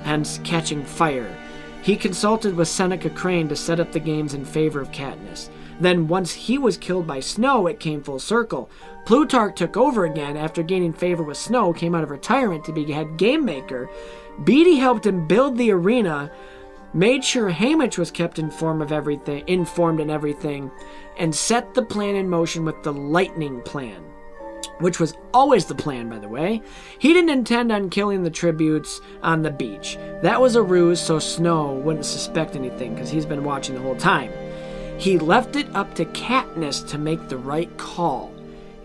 hence 0.03 0.41
catching 0.45 0.85
fire. 0.85 1.35
He 1.83 1.97
consulted 1.97 2.57
with 2.57 2.66
Seneca 2.66 3.11
Crane 3.11 3.49
to 3.49 3.57
set 3.57 3.78
up 3.78 3.93
the 3.93 4.01
games 4.01 4.35
in 4.35 4.45
favor 4.45 4.81
of 4.81 4.91
Katniss. 4.91 5.49
Then, 5.78 6.09
once 6.09 6.33
he 6.33 6.59
was 6.59 6.77
killed 6.77 7.07
by 7.07 7.20
Snow, 7.20 7.66
it 7.66 7.78
came 7.81 8.03
full 8.03 8.19
circle. 8.19 8.70
Plutarch 9.05 9.57
took 9.57 9.77
over 9.77 10.05
again 10.05 10.37
after 10.37 10.62
gaining 10.62 10.93
favor 10.93 11.23
with 11.23 11.37
Snow, 11.37 11.73
came 11.73 11.95
out 11.95 12.03
of 12.03 12.11
retirement 12.11 12.65
to 12.65 12.73
be 12.73 12.91
head 12.91 13.16
game 13.16 13.45
maker. 13.45 13.89
Beetee 14.41 14.78
helped 14.78 15.07
him 15.07 15.27
build 15.27 15.57
the 15.57 15.70
arena, 15.70 16.31
made 16.97 17.23
sure 17.23 17.51
Haymitch 17.51 17.98
was 17.98 18.10
kept 18.10 18.39
informed 18.39 18.82
of 18.82 18.90
everything, 18.90 19.44
informed 19.47 20.01
in 20.01 20.10
everything, 20.10 20.70
and 21.18 21.35
set 21.35 21.74
the 21.74 21.82
plan 21.82 22.16
in 22.16 22.28
motion 22.28 22.64
with 22.64 22.82
the 22.82 22.93
lightning 22.93 23.60
plan 23.62 24.02
which 24.78 25.01
was 25.01 25.14
always 25.32 25.64
the 25.64 25.74
plan, 25.74 26.09
by 26.09 26.18
the 26.18 26.28
way. 26.28 26.62
He 26.98 27.12
didn't 27.12 27.31
intend 27.31 27.73
on 27.73 27.90
killing 27.90 28.23
the 28.23 28.31
tributes 28.31 29.01
on 29.23 29.43
the 29.43 29.51
beach. 29.51 29.97
That 30.23 30.40
was 30.40 30.55
a 30.55 30.62
ruse 30.62 31.01
so 31.01 31.18
Snow 31.18 31.73
wouldn't 31.73 32.05
suspect 32.05 32.56
anything 32.56 32.94
because 32.94 33.10
he's 33.10 33.27
been 33.27 33.44
watching 33.44 33.74
the 33.74 33.81
whole 33.81 33.97
time. 33.97 34.32
He 34.98 35.18
left 35.18 35.56
it 35.56 35.74
up 35.74 35.94
to 35.94 36.05
Katniss 36.06 36.86
to 36.89 36.98
make 36.98 37.28
the 37.28 37.39
right 37.39 37.74
call, 37.78 38.32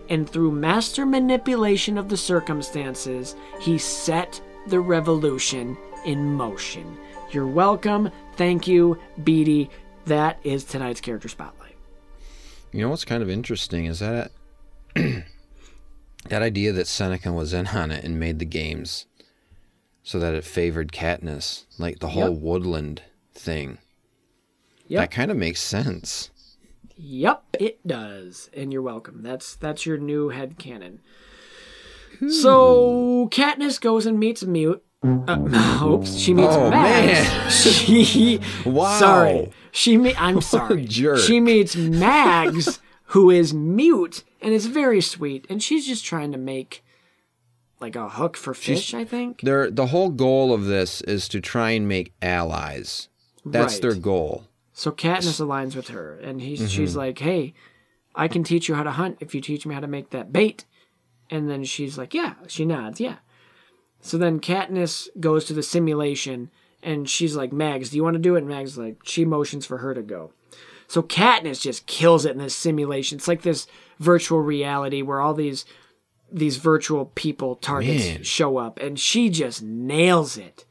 and 0.08 0.28
through 0.28 0.52
master 0.52 1.06
manipulation 1.06 1.96
of 1.98 2.08
the 2.08 2.16
circumstances, 2.16 3.34
he 3.60 3.78
set 3.78 4.40
the 4.66 4.80
revolution 4.80 5.76
in 6.04 6.34
motion. 6.34 6.98
You're 7.32 7.46
welcome. 7.46 8.10
Thank 8.36 8.68
you, 8.68 8.98
Beetee. 9.20 9.70
That 10.06 10.38
is 10.44 10.64
tonight's 10.64 11.00
character 11.00 11.28
spotlight. 11.28 11.76
You 12.72 12.82
know 12.82 12.88
what's 12.90 13.04
kind 13.04 13.22
of 13.22 13.30
interesting 13.30 13.86
is 13.86 14.00
that 14.00 14.32
that 14.94 15.24
idea 16.42 16.72
that 16.72 16.86
Seneca 16.86 17.32
was 17.32 17.52
in 17.52 17.68
on 17.68 17.90
it 17.90 18.04
and 18.04 18.18
made 18.20 18.38
the 18.38 18.44
games 18.44 19.06
so 20.02 20.18
that 20.18 20.34
it 20.34 20.44
favored 20.44 20.92
Katniss, 20.92 21.64
like 21.78 22.00
the 22.00 22.08
whole 22.08 22.30
Yep. 22.32 22.40
woodland 22.40 23.02
thing. 23.32 23.78
Yep. 24.88 25.00
That 25.00 25.10
kind 25.10 25.30
of 25.30 25.36
makes 25.36 25.60
sense. 25.62 26.30
Yep, 26.96 27.44
it 27.58 27.86
does. 27.86 28.50
And 28.52 28.72
you're 28.72 28.82
welcome. 28.82 29.22
That's 29.22 29.54
that's 29.56 29.86
your 29.86 29.96
new 29.96 30.28
head 30.28 30.58
canon. 30.58 31.00
So 32.28 33.22
hmm. 33.24 33.28
Katniss 33.28 33.80
goes 33.80 34.06
and 34.06 34.18
meets 34.20 34.42
Mute. 34.44 34.82
Uh, 35.02 35.82
oops, 35.84 36.16
she 36.16 36.32
means 36.34 36.54
Oh, 36.54 36.70
Max. 36.70 37.28
man. 37.28 37.50
She 38.04 38.40
Wow. 38.64 38.98
sorry. 38.98 39.50
She 39.72 39.96
me 39.96 40.14
I'm 40.16 40.40
sorry. 40.54 40.84
jerk. 40.84 41.18
She 41.18 41.40
meets 41.40 41.74
Mags, 41.76 42.78
who 43.06 43.30
is 43.30 43.52
mute, 43.52 44.22
and 44.40 44.52
is 44.54 44.66
very 44.66 45.00
sweet. 45.00 45.46
And 45.50 45.62
she's 45.62 45.86
just 45.86 46.04
trying 46.04 46.30
to 46.32 46.38
make 46.38 46.84
like 47.80 47.96
a 47.96 48.08
hook 48.10 48.36
for 48.36 48.54
fish, 48.54 48.94
I 48.94 49.04
think. 49.04 49.40
Their 49.40 49.70
the 49.70 49.86
whole 49.86 50.10
goal 50.10 50.52
of 50.54 50.66
this 50.66 51.00
is 51.02 51.28
to 51.30 51.40
try 51.40 51.70
and 51.70 51.88
make 51.88 52.12
allies. 52.22 53.08
That's 53.44 53.74
Right. 53.74 53.82
their 53.82 53.94
goal. 53.94 54.44
So 54.72 54.92
Katniss 54.92 55.40
aligns 55.40 55.74
with 55.74 55.88
her, 55.88 56.14
and 56.22 56.40
he's 56.40 56.60
Mm-hmm. 56.60 56.68
she's 56.68 56.94
like, 56.96 57.18
"Hey, 57.18 57.54
I 58.14 58.28
can 58.28 58.44
teach 58.44 58.68
you 58.68 58.76
how 58.76 58.84
to 58.84 58.92
hunt 58.92 59.16
if 59.20 59.34
you 59.34 59.40
teach 59.40 59.66
me 59.66 59.74
how 59.74 59.80
to 59.80 59.88
make 59.88 60.10
that 60.10 60.32
bait." 60.32 60.64
And 61.28 61.50
then 61.50 61.64
she's 61.64 61.98
like, 61.98 62.14
"Yeah." 62.14 62.34
She 62.46 62.64
nods, 62.64 63.00
"Yeah." 63.00 63.16
So 64.02 64.18
then 64.18 64.40
Katniss 64.40 65.08
goes 65.18 65.44
to 65.46 65.54
the 65.54 65.62
simulation, 65.62 66.50
and 66.82 67.08
she's 67.08 67.36
like, 67.36 67.52
"Mags, 67.52 67.90
do 67.90 67.96
you 67.96 68.02
want 68.02 68.14
to 68.14 68.20
do 68.20 68.34
it?" 68.34 68.40
And 68.40 68.48
Mags 68.48 68.76
like, 68.76 68.96
she 69.04 69.24
motions 69.24 69.64
for 69.64 69.78
her 69.78 69.94
to 69.94 70.02
go. 70.02 70.32
So 70.88 71.02
Katniss 71.02 71.62
just 71.62 71.86
kills 71.86 72.26
it 72.26 72.32
in 72.32 72.38
this 72.38 72.54
simulation. 72.54 73.16
It's 73.16 73.28
like 73.28 73.42
this 73.42 73.66
virtual 73.98 74.40
reality 74.40 75.00
where 75.00 75.20
all 75.20 75.32
these 75.32 75.64
these 76.30 76.56
virtual 76.56 77.06
people 77.06 77.56
targets 77.56 78.06
Man. 78.06 78.22
show 78.24 78.58
up, 78.58 78.78
and 78.78 78.98
she 78.98 79.30
just 79.30 79.62
nails 79.62 80.36
it. 80.36 80.66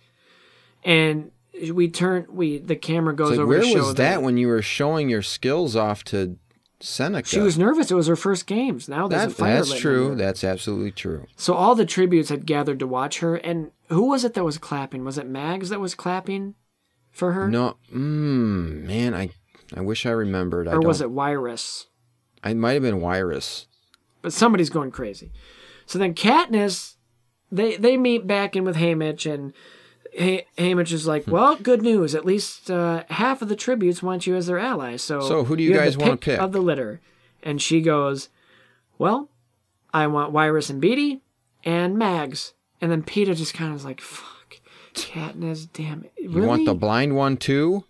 And 0.84 1.32
we 1.72 1.90
turn 1.90 2.28
we 2.30 2.58
the 2.58 2.76
camera 2.76 3.16
goes 3.16 3.32
like, 3.32 3.40
over 3.40 3.48
where 3.48 3.62
to 3.62 3.68
show 3.68 3.78
was 3.78 3.96
that 3.96 4.22
when 4.22 4.38
you 4.38 4.48
were 4.48 4.62
showing 4.62 5.10
your 5.10 5.22
skills 5.22 5.76
off 5.76 6.04
to 6.06 6.38
Seneca? 6.82 7.28
She 7.28 7.40
was 7.40 7.58
nervous. 7.58 7.92
It 7.92 7.96
was 7.96 8.08
her 8.08 8.16
first 8.16 8.48
games. 8.48 8.90
Now 8.90 9.08
there's 9.08 9.22
That, 9.24 9.32
a 9.32 9.36
fire 9.36 9.56
that's 9.58 9.74
true. 9.80 10.16
That's 10.16 10.44
absolutely 10.44 10.92
true. 10.92 11.28
So 11.36 11.54
all 11.54 11.76
the 11.76 11.86
tributes 11.86 12.30
had 12.30 12.46
gathered 12.46 12.80
to 12.80 12.88
watch 12.88 13.20
her, 13.20 13.36
and 13.36 13.72
who 13.90 14.10
was 14.10 14.24
it 14.24 14.34
that 14.34 14.44
was 14.44 14.58
clapping? 14.58 15.04
Was 15.04 15.18
it 15.18 15.28
Mags 15.28 15.70
that 15.70 15.80
was 15.80 15.96
clapping 15.96 16.56
for 17.12 17.34
her, 17.34 17.50
No, 17.50 17.78
mm, 17.94 18.84
man, 18.84 19.14
I 19.14 19.30
I 19.76 19.82
wish 19.82 20.06
I 20.06 20.12
remembered. 20.12 20.68
I 20.68 20.74
or 20.74 20.82
was 20.82 21.02
it 21.02 21.12
Wiress? 21.12 21.88
I 22.44 22.54
might 22.54 22.74
have 22.74 22.82
been 22.84 23.02
Wiress. 23.02 23.68
But 24.22 24.34
somebody's 24.34 24.70
going 24.70 24.92
crazy. 24.92 25.32
So 25.86 26.00
then 26.00 26.14
Katniss, 26.14 26.96
they 27.52 27.76
they 27.78 27.98
meet 27.98 28.26
back 28.28 28.56
in 28.56 28.64
with 28.64 28.78
Haymitch, 28.78 29.32
and 29.32 29.54
Hay- 30.14 30.46
Haymitch 30.58 30.92
is 30.92 31.04
Hmm. 31.04 31.10
like, 31.10 31.28
"Well, 31.28 31.56
good 31.56 31.82
news. 31.82 32.14
At 32.16 32.26
least 32.26 32.70
uh, 32.70 33.04
half 33.10 33.42
of 33.42 33.48
the 33.50 33.56
tributes 33.56 34.04
want 34.04 34.28
you 34.28 34.36
as 34.36 34.48
their 34.48 34.60
ally. 34.60 34.98
So 34.98 35.22
So 35.22 35.44
who 35.46 35.56
do 35.56 35.64
you 35.64 35.74
have 35.74 35.84
guys 35.84 35.98
wanna 35.98 36.18
pick? 36.18 36.40
of 36.40 36.52
the 36.52 36.62
litter?" 36.62 37.00
And 37.44 37.62
she 37.62 37.82
goes, 37.82 38.30
"Well, 38.98 39.30
I 39.94 40.08
want 40.08 40.32
Wiress 40.32 40.70
and 40.70 40.82
Beetee 40.82 41.22
and 41.64 41.98
Mags." 41.98 42.54
And 42.82 42.92
then 42.92 43.04
Peeta 43.04 43.36
just 43.36 43.54
kind 43.54 43.72
of 43.72 43.78
is 43.78 43.86
like, 43.86 44.02
"Fuck, 44.02 44.60
Katniss, 44.94 45.68
damn 45.72 46.04
it, 46.04 46.12
really?" 46.20 46.42
You 46.42 46.48
want 46.48 46.66
the 46.66 46.76
blind 46.76 47.16
one 47.16 47.38
too? 47.38 47.86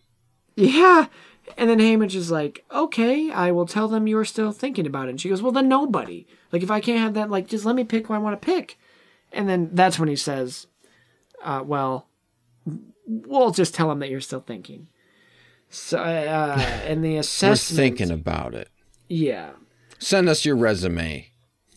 Yeah. 0.56 1.08
And 1.58 1.70
then 1.70 1.80
Haymitch 1.80 2.16
is 2.16 2.32
like, 2.32 2.64
okay, 2.72 3.30
I 3.32 3.52
will 3.52 3.66
tell 3.66 3.88
them 3.90 4.08
you 4.08 4.18
are 4.18 4.24
still 4.26 4.52
thinking 4.52 4.86
about 4.86 5.08
it. 5.08 5.12
And 5.12 5.20
she 5.22 5.28
goes, 5.28 5.42
well, 5.42 5.52
then 5.52 5.68
nobody. 5.68 6.26
Like, 6.52 6.64
if 6.64 6.72
I 6.72 6.80
can't 6.80 7.00
have 7.00 7.14
that, 7.16 7.30
like, 7.30 7.48
just 7.48 7.66
let 7.66 7.76
me 7.76 7.84
pick 7.84 8.08
who 8.08 8.14
I 8.14 8.20
want 8.20 8.40
to 8.40 8.46
pick. 8.46 8.78
And 9.34 9.50
then 9.50 9.70
that's 9.74 10.00
when 10.00 10.08
he 10.08 10.16
says, 10.16 10.68
uh, 11.44 11.62
well, 11.66 12.08
we'll 13.28 13.52
just 13.52 13.74
tell 13.74 13.90
them 13.90 14.00
that 14.00 14.10
you're 14.10 14.22
still 14.22 14.42
thinking. 14.42 14.88
So, 15.70 15.98
uh, 16.00 16.58
and 16.86 17.04
the 17.04 17.18
assessment. 17.24 17.78
We're 17.78 17.84
thinking 17.90 18.12
about 18.12 18.54
it. 18.56 18.70
Yeah. 19.08 19.52
Send 20.00 20.30
us 20.30 20.46
your 20.46 20.56
resume. 20.56 21.32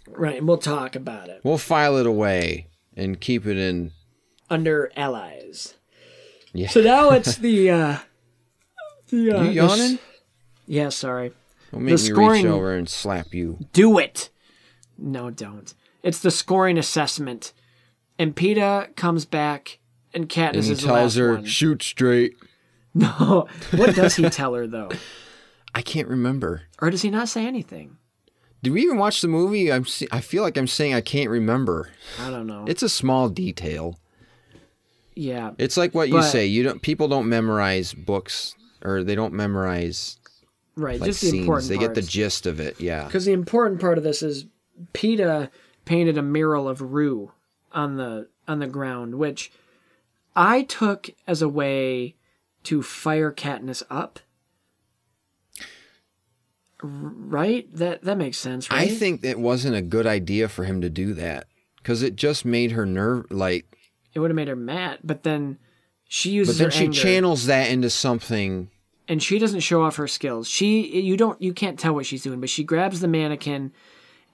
Right. 0.09 0.39
And 0.39 0.47
we'll 0.49 0.59
talk 0.59 0.95
about 0.97 1.29
it 1.29 1.41
We'll 1.45 1.59
file 1.59 1.97
it 1.97 2.07
away 2.07 2.69
and 2.97 3.21
keep 3.21 3.47
it 3.47 3.57
in. 3.57 3.93
under 4.51 4.91
allies. 4.97 5.75
Yeah. 6.53 6.69
So 6.69 6.81
now 6.83 7.11
it's 7.11 7.37
the, 7.37 7.71
uh, 7.71 7.99
the, 9.09 9.31
uh, 9.33 9.43
You 9.43 9.49
the 9.49 9.53
yawning? 9.53 9.93
s- 9.95 9.99
yeah, 10.67 10.89
sorry. 10.91 11.33
Don't 11.73 11.83
make 11.85 11.97
the 11.97 12.03
me 12.03 12.09
scoring- 12.15 12.45
reach 12.45 12.53
over 12.53 12.75
and 12.75 12.89
slap 12.89 13.35
you. 13.35 13.59
Do 13.73 13.99
it. 13.99 14.31
No, 14.97 15.31
don't. 15.31 15.75
It's 16.03 16.21
the 16.21 16.31
scoring 16.31 16.79
assessment. 16.79 17.53
And 18.19 18.37
Peeta 18.37 18.95
comes 18.95 19.25
back, 19.25 19.79
and 20.15 20.29
Katniss 20.29 20.55
And 20.55 20.65
he 20.65 20.73
is 20.73 20.81
the 20.81 20.87
tells 20.87 20.89
last 20.89 21.17
her, 21.17 21.35
one. 21.35 21.45
shoot 21.45 21.83
straight. 21.83 22.37
No. 22.97 23.49
What 23.73 23.97
does 23.97 24.15
he 24.15 24.31
tell 24.31 24.55
her, 24.55 24.69
though? 24.69 24.89
I 25.75 25.83
can't 25.83 26.07
remember. 26.07 26.63
Or 26.81 26.91
does 26.91 27.03
he 27.03 27.11
not 27.11 27.29
say 27.29 27.45
anything? 27.45 27.97
Did 28.63 28.73
we 28.73 28.83
even 28.83 28.99
watch 28.99 29.21
the 29.21 29.27
movie? 29.27 29.73
I'm. 29.73 29.85
se- 29.85 30.07
I 30.13 30.21
feel 30.21 30.45
like 30.45 30.57
I'm 30.57 30.69
saying 30.69 30.95
I 30.95 31.01
can't 31.01 31.29
remember. 31.29 31.91
I 32.21 32.31
don't 32.31 32.47
know. 32.47 32.65
It's 32.69 32.85
a 32.85 32.89
small 32.89 33.29
detail. 33.29 33.99
yeah. 35.17 35.51
It's 35.59 35.77
like 35.77 35.93
what 35.93 36.09
you 36.09 36.23
say. 36.23 36.47
You 36.47 36.63
don't. 36.63 36.83
People 36.83 37.09
don't 37.09 37.29
memorize 37.29 37.93
books, 37.93 38.55
or 38.85 39.03
they 39.03 39.15
don't 39.17 39.35
memorize 39.35 40.19
Right. 40.77 41.01
like 41.01 41.09
just 41.09 41.21
the 41.21 41.31
scenes. 41.31 41.41
important 41.43 41.69
They 41.69 41.79
get 41.79 41.95
the 41.95 42.03
gist 42.03 42.47
of 42.47 42.61
it. 42.61 42.81
Yeah. 42.81 43.05
Because 43.07 43.25
the 43.25 43.33
important 43.33 43.81
part 43.81 43.99
of 43.99 44.05
this 44.05 44.23
is 44.23 44.47
Peeta 44.93 45.51
painted 45.85 46.17
a 46.17 46.23
mural 46.23 46.69
of 46.69 46.81
Rue 46.81 47.33
on 47.73 47.97
the 47.97 48.29
on 48.49 48.61
the 48.61 48.67
ground, 48.69 49.17
which 49.17 49.51
I 50.37 50.63
took 50.63 51.11
as 51.27 51.43
a 51.43 51.49
way 51.49 52.17
to 52.65 52.83
fire 52.83 53.33
Katniss 53.33 53.83
up. 53.91 54.21
Right? 56.83 57.67
That 57.75 58.03
that 58.03 58.19
makes 58.19 58.37
sense, 58.37 58.71
right? 58.71 58.83
I 58.83 58.89
think 58.89 59.25
it 59.25 59.39
wasn't 59.39 59.77
a 59.77 59.83
good 59.83 60.07
idea 60.07 60.49
for 60.49 60.65
him 60.65 60.83
to 60.83 60.91
do 60.91 61.15
that 61.15 61.47
because 61.77 62.03
it 62.03 62.15
just 62.17 62.45
made 62.45 62.73
her 62.73 62.85
nerve. 62.85 63.27
Like, 63.31 63.79
it 64.13 64.19
would 64.21 64.31
have 64.31 64.37
made 64.37 64.49
her 64.49 64.57
mad, 64.57 64.99
but 65.03 65.23
then 65.23 65.59
she 66.09 66.31
uses 66.31 66.59
but 66.59 66.65
then 66.65 66.71
she 66.71 66.85
anger, 66.85 67.01
channels 67.01 67.47
that 67.47 67.71
into 67.71 67.89
something. 67.89 68.69
and 69.09 69.23
she 69.23 69.39
doesn't 69.39 69.61
show 69.61 69.83
off 69.83 69.97
her 69.97 70.09
skills. 70.09 70.47
She 70.47 71.01
you 71.01 71.17
don't 71.17 71.41
you 71.41 71.55
can't 71.55 71.79
tell 71.79 71.95
what 71.95 72.05
she's 72.05 72.23
doing, 72.23 72.41
but 72.41 72.51
she 72.51 72.65
grabs 72.65 73.01
the 73.01 73.09
mannequin 73.09 73.73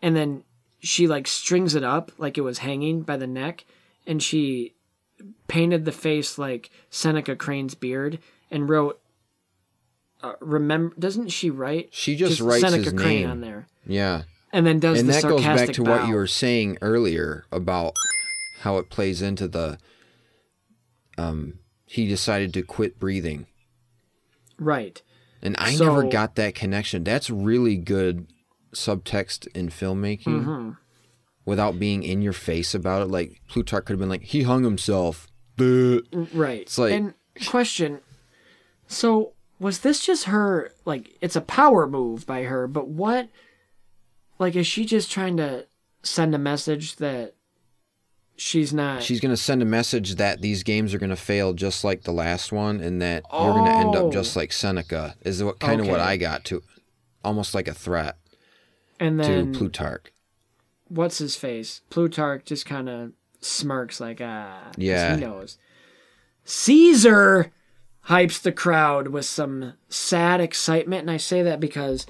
and 0.03 0.17
then 0.17 0.43
she 0.81 1.07
like 1.07 1.29
strings 1.29 1.77
it 1.77 1.85
up 1.85 2.11
like 2.19 2.37
it 2.37 2.41
was 2.41 2.59
hanging 2.59 3.03
by 3.03 3.17
the 3.17 3.29
neck 3.29 3.65
and 4.09 4.21
she 4.21 4.75
painted 5.49 5.85
the 5.85 5.93
face 5.93 6.39
like 6.39 6.71
Seneca 6.91 7.37
Crane's 7.37 7.75
beard 7.75 8.19
and 8.51 8.69
wrote 8.69 9.01
uh, 10.23 10.35
remember 10.41 10.95
doesn't 10.99 11.29
she 11.29 11.49
write 11.51 11.89
She 11.93 12.15
just 12.17 12.41
writes 12.41 12.61
Seneca 12.63 12.85
his 12.85 12.93
Crane 12.93 13.21
name. 13.23 13.31
on 13.31 13.41
there 13.41 13.67
Yeah. 13.87 14.23
and 14.53 14.67
then 14.67 14.79
does 14.79 15.01
and 15.01 15.09
the 15.09 15.13
that 15.15 15.23
goes 15.23 15.43
back 15.43 15.73
to 15.73 15.83
what 15.83 16.07
you 16.09 16.15
were 16.15 16.27
saying 16.27 16.77
earlier 16.83 17.45
about 17.51 17.95
how 18.61 18.77
it 18.79 18.91
plays 18.91 19.23
into 19.23 19.49
the 19.49 19.79
um 21.19 21.55
he 21.87 22.07
decided 22.07 22.55
to 22.55 22.63
quit 22.63 22.99
breathing. 23.01 23.47
Right. 24.59 25.03
And 25.43 25.57
I 25.59 25.75
never 25.75 26.05
got 26.05 26.37
that 26.37 26.55
connection. 26.55 27.03
That's 27.03 27.31
really 27.31 27.77
good 27.77 28.27
subtext 28.75 29.49
in 29.55 29.71
filmmaking 29.71 30.25
Mm-hmm. 30.45 30.71
Without 31.51 31.81
being 31.81 32.05
in 32.05 32.23
your 32.23 32.33
face 32.33 32.75
about 32.75 33.03
it. 33.03 33.07
Like 33.11 33.43
Plutarch 33.49 33.85
could 33.85 33.95
have 33.95 33.99
been 34.01 34.09
like, 34.09 34.23
he 34.23 34.45
hung 34.45 34.63
himself. 34.63 35.27
Right. 35.59 36.63
It's 36.63 36.79
like- 36.79 36.93
and 36.95 37.15
question. 37.47 37.99
So 38.87 39.33
was 39.59 39.81
this 39.81 40.01
just 40.07 40.25
her? 40.25 40.71
Like, 40.85 41.17
it's 41.21 41.37
a 41.37 41.41
power 41.41 41.87
move 41.87 42.25
by 42.25 42.45
her, 42.45 42.67
but 42.67 42.89
what? 42.89 43.29
Like, 44.39 44.57
is 44.57 44.67
she 44.67 44.85
just 44.87 45.11
trying 45.11 45.37
to 45.39 45.67
send 46.03 46.35
a 46.35 46.39
message 46.39 46.97
that 46.97 47.35
she's 48.37 48.73
not? 48.73 49.03
She's 49.03 49.21
going 49.21 49.35
to 49.35 49.37
send 49.37 49.61
a 49.61 49.67
message 49.67 50.15
that 50.15 50.41
these 50.41 50.63
games 50.63 50.95
are 50.95 50.99
going 50.99 51.11
to 51.11 51.17
fail 51.17 51.53
just 51.53 51.85
like 51.85 52.05
the 52.05 52.13
last 52.13 52.53
one 52.53 52.81
and 52.81 53.03
that 53.03 53.25
you're 53.33 53.53
going 53.53 53.67
to 53.67 53.71
end 53.71 53.97
Oh. 53.97 54.07
up 54.07 54.13
just 54.13 54.37
oh. 54.37 54.41
like 54.41 54.53
Seneca, 54.53 55.15
is 55.23 55.43
what 55.43 55.59
kind 55.61 55.81
of 55.81 55.89
what 55.89 56.01
I 56.01 56.17
got 56.17 56.45
to. 56.47 56.63
Almost 57.23 57.55
like 57.55 57.69
a 57.69 57.75
threat 57.75 58.17
and 58.99 59.21
to 59.23 59.29
then 59.29 59.55
Plutarch. 59.55 60.11
What's 60.91 61.19
his 61.19 61.37
face? 61.37 61.81
Plutarch 61.89 62.45
just 62.45 62.67
kind 62.67 62.89
of 62.89 63.13
smirks 63.41 64.01
like 64.01 64.21
ah, 64.23 64.71
Yeah. 64.77 65.15
He 65.15 65.21
knows. 65.23 65.57
Caesar 66.45 67.53
hypes 68.09 68.41
the 68.43 68.53
crowd 68.53 69.09
with 69.09 69.25
some 69.25 69.75
sad 69.89 70.41
excitement, 70.41 71.03
and 71.03 71.11
I 71.11 71.17
say 71.17 71.43
that 71.43 71.61
because 71.61 72.07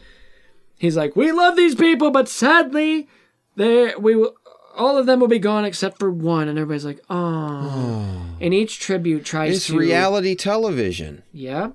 he's 0.79 0.97
like, 0.97 1.15
"We 1.15 1.31
love 1.31 1.57
these 1.57 1.75
people, 1.75 2.11
but 2.11 2.29
sadly, 2.29 3.09
they 3.57 3.95
we 3.97 4.17
will." 4.17 4.35
All 4.77 4.97
of 4.97 5.05
them 5.05 5.19
will 5.21 5.29
be 5.29 5.41
gone 5.41 5.65
except 5.65 5.99
for 5.99 6.11
one, 6.11 6.49
and 6.49 6.59
everybody's 6.59 6.85
like, 6.87 7.01
"Oh!" 7.11 8.25
and 8.41 8.55
each 8.55 8.81
tribute 8.81 9.25
tries 9.25 9.57
It's 9.57 9.67
to 9.67 9.79
reality 9.79 10.35
television. 10.35 11.23
yeah. 11.33 11.73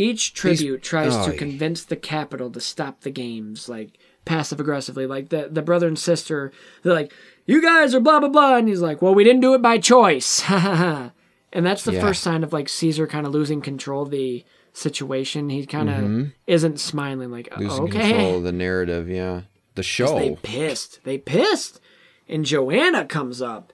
Each 0.00 0.32
tribute 0.32 0.84
tries 0.84 1.12
oh, 1.12 1.26
to 1.26 1.36
convince 1.36 1.82
the 1.84 1.96
Capitol 1.96 2.52
to 2.52 2.60
stop 2.60 3.00
the 3.00 3.10
games, 3.10 3.68
like 3.68 3.98
passive 4.28 4.60
aggressively. 4.60 5.06
Like 5.06 5.30
the 5.30 5.48
the 5.50 5.62
brother 5.62 5.88
and 5.88 5.98
sister, 5.98 6.52
they're 6.82 6.94
like, 6.94 7.12
"You 7.46 7.60
guys 7.62 7.94
are 7.94 8.00
blah 8.00 8.20
blah 8.20 8.28
blah," 8.28 8.56
and 8.56 8.68
he's 8.68 8.80
like, 8.82 9.00
"Well, 9.02 9.14
we 9.14 9.24
didn't 9.24 9.40
do 9.40 9.54
it 9.54 9.62
by 9.62 9.78
choice." 9.78 10.42
and 10.50 11.10
that's 11.52 11.84
the 11.84 11.94
Yeah. 11.94 12.00
first 12.00 12.22
sign 12.22 12.44
of 12.44 12.52
like 12.52 12.68
Caesar 12.68 13.06
kind 13.06 13.26
of 13.26 13.32
losing 13.32 13.60
control 13.60 14.02
of 14.02 14.10
the 14.10 14.44
situation. 14.72 15.48
He 15.50 15.66
kind 15.66 15.90
of 15.90 16.32
isn't 16.46 16.78
smiling, 16.78 17.30
like, 17.30 17.48
Mm-hmm. 17.50 17.62
Losing 17.62 17.84
"Okay." 17.84 18.12
control 18.12 18.40
the 18.40 18.52
narrative, 18.52 19.08
yeah. 19.08 19.42
The 19.74 19.82
show. 19.96 20.18
They 20.18 20.36
pissed. 20.42 21.00
They 21.04 21.18
pissed. 21.18 21.80
And 22.28 22.44
Johanna 22.44 23.06
comes 23.06 23.40
up 23.40 23.72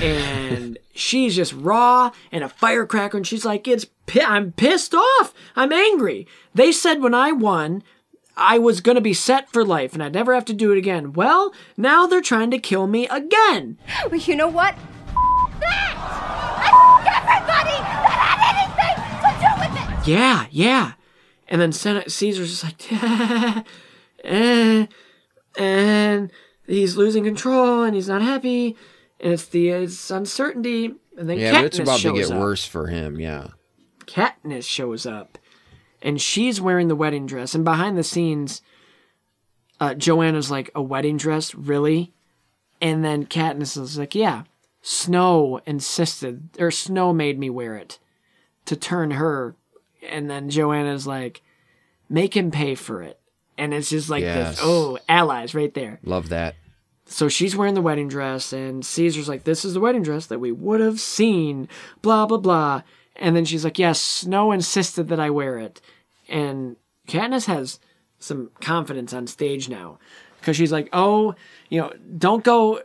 and 0.00 0.78
she's 0.94 1.34
just 1.36 1.52
raw 1.52 2.10
and 2.32 2.44
a 2.44 2.48
firecracker 2.48 3.16
and 3.16 3.26
she's 3.26 3.44
like, 3.44 3.66
"It's 3.68 3.84
pi- 4.06 4.24
I'm 4.24 4.52
pissed 4.52 4.94
off. 4.94 5.34
I'm 5.56 5.72
angry. 5.72 6.26
They 6.54 6.70
said 6.72 7.02
when 7.02 7.14
I 7.14 7.32
won, 7.32 7.82
I 8.36 8.58
was 8.58 8.80
going 8.80 8.96
to 8.96 9.00
be 9.00 9.14
set 9.14 9.50
for 9.50 9.64
life 9.64 9.94
and 9.94 10.02
I'd 10.02 10.14
never 10.14 10.34
have 10.34 10.44
to 10.46 10.52
do 10.52 10.72
it 10.72 10.78
again. 10.78 11.12
Well, 11.12 11.52
now 11.76 12.06
they're 12.06 12.20
trying 12.20 12.50
to 12.50 12.58
kill 12.58 12.86
me 12.86 13.06
again." 13.08 13.78
Well, 14.10 14.20
you 14.20 14.36
know 14.36 14.48
what? 14.48 14.74
that! 15.60 15.94
I 15.96 16.68
everybody 17.26 17.78
that 18.04 18.18
had 18.20 18.40
anything 18.54 18.96
to 19.22 19.30
do 19.40 19.50
with 19.60 20.04
it! 20.04 20.08
Yeah, 20.08 20.46
yeah. 20.50 20.92
And 21.48 21.60
then 21.60 21.72
Senate 21.72 22.10
Caesar's 22.10 22.50
just 22.60 22.64
like, 22.64 22.92
eh, 24.24 24.86
and 25.58 26.32
he's 26.66 26.96
losing 26.96 27.24
control 27.24 27.82
and 27.82 27.94
he's 27.94 28.08
not 28.08 28.22
happy, 28.22 28.76
and 29.20 29.32
it's 29.34 29.46
the 29.46 29.68
it's 29.68 30.10
uncertainty. 30.10 30.94
And 31.16 31.28
then 31.30 31.38
yeah, 31.38 31.52
Katniss 31.52 31.60
but 31.60 31.64
it's 31.64 31.78
about 31.78 31.96
to 31.96 32.02
shows 32.02 32.28
get 32.28 32.34
up. 32.34 32.40
worse 32.40 32.64
for 32.66 32.86
him, 32.88 33.20
yeah. 33.20 33.48
Katniss 34.06 34.64
shows 34.64 35.06
up, 35.06 35.38
and 36.04 36.20
she's 36.20 36.60
wearing 36.60 36.86
the 36.86 36.94
wedding 36.94 37.26
dress. 37.26 37.54
And 37.54 37.64
behind 37.64 37.98
the 37.98 38.04
scenes, 38.04 38.62
uh, 39.80 39.94
Johanna's 39.94 40.50
like, 40.50 40.70
"A 40.74 40.82
wedding 40.82 41.16
dress, 41.16 41.54
really?" 41.54 42.12
And 42.80 43.04
then 43.04 43.26
Katniss 43.26 43.76
is 43.80 43.98
like, 43.98 44.14
"Yeah." 44.14 44.44
Snow 44.82 45.60
insisted, 45.64 46.50
or 46.60 46.70
Snow 46.70 47.12
made 47.14 47.38
me 47.38 47.48
wear 47.48 47.74
it 47.74 47.98
to 48.66 48.76
turn 48.76 49.12
her. 49.12 49.56
And 50.06 50.28
then 50.30 50.50
Johanna's 50.50 51.06
like, 51.06 51.42
"Make 52.10 52.36
him 52.36 52.50
pay 52.50 52.74
for 52.74 53.02
it." 53.02 53.18
And 53.56 53.72
it's 53.72 53.88
just 53.88 54.10
like 54.10 54.22
Yes. 54.22 54.56
this. 54.56 54.60
Oh, 54.62 54.98
allies 55.08 55.54
right 55.54 55.72
there. 55.72 56.00
Love 56.04 56.28
that. 56.28 56.54
So 57.06 57.28
she's 57.28 57.56
wearing 57.56 57.74
the 57.74 57.82
wedding 57.82 58.08
dress, 58.08 58.52
and 58.52 58.84
Caesar's 58.84 59.28
like, 59.28 59.44
"This 59.44 59.64
is 59.64 59.72
the 59.74 59.80
wedding 59.80 60.02
dress 60.02 60.26
that 60.26 60.40
we 60.40 60.52
would 60.52 60.80
have 60.80 61.00
seen." 61.00 61.68
Blah 62.02 62.26
blah 62.26 62.38
blah. 62.38 62.82
And 63.16 63.34
then 63.36 63.44
she's 63.44 63.64
like, 63.64 63.78
"Yes, 63.78 64.00
Snow 64.00 64.52
insisted 64.52 65.08
that 65.08 65.20
I 65.20 65.30
wear 65.30 65.58
it." 65.58 65.80
And 66.28 66.76
Katniss 67.08 67.46
has 67.46 67.78
some 68.18 68.50
confidence 68.60 69.12
on 69.12 69.26
stage 69.26 69.68
now, 69.68 69.98
because 70.40 70.56
she's 70.56 70.72
like, 70.72 70.88
"Oh, 70.92 71.34
you 71.68 71.80
know, 71.80 71.92
don't 72.18 72.42
go, 72.44 72.80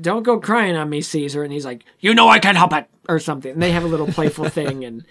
don't 0.00 0.22
go 0.22 0.38
crying 0.40 0.76
on 0.76 0.88
me, 0.90 1.00
Caesar." 1.00 1.42
And 1.42 1.52
he's 1.52 1.64
like, 1.64 1.84
"You 2.00 2.14
know, 2.14 2.28
I 2.28 2.38
can't 2.38 2.56
help 2.56 2.72
it," 2.72 2.86
or 3.08 3.18
something. 3.18 3.52
And 3.52 3.62
they 3.62 3.72
have 3.72 3.84
a 3.84 3.88
little 3.88 4.06
playful 4.06 4.48
thing, 4.48 4.84
and 4.84 5.04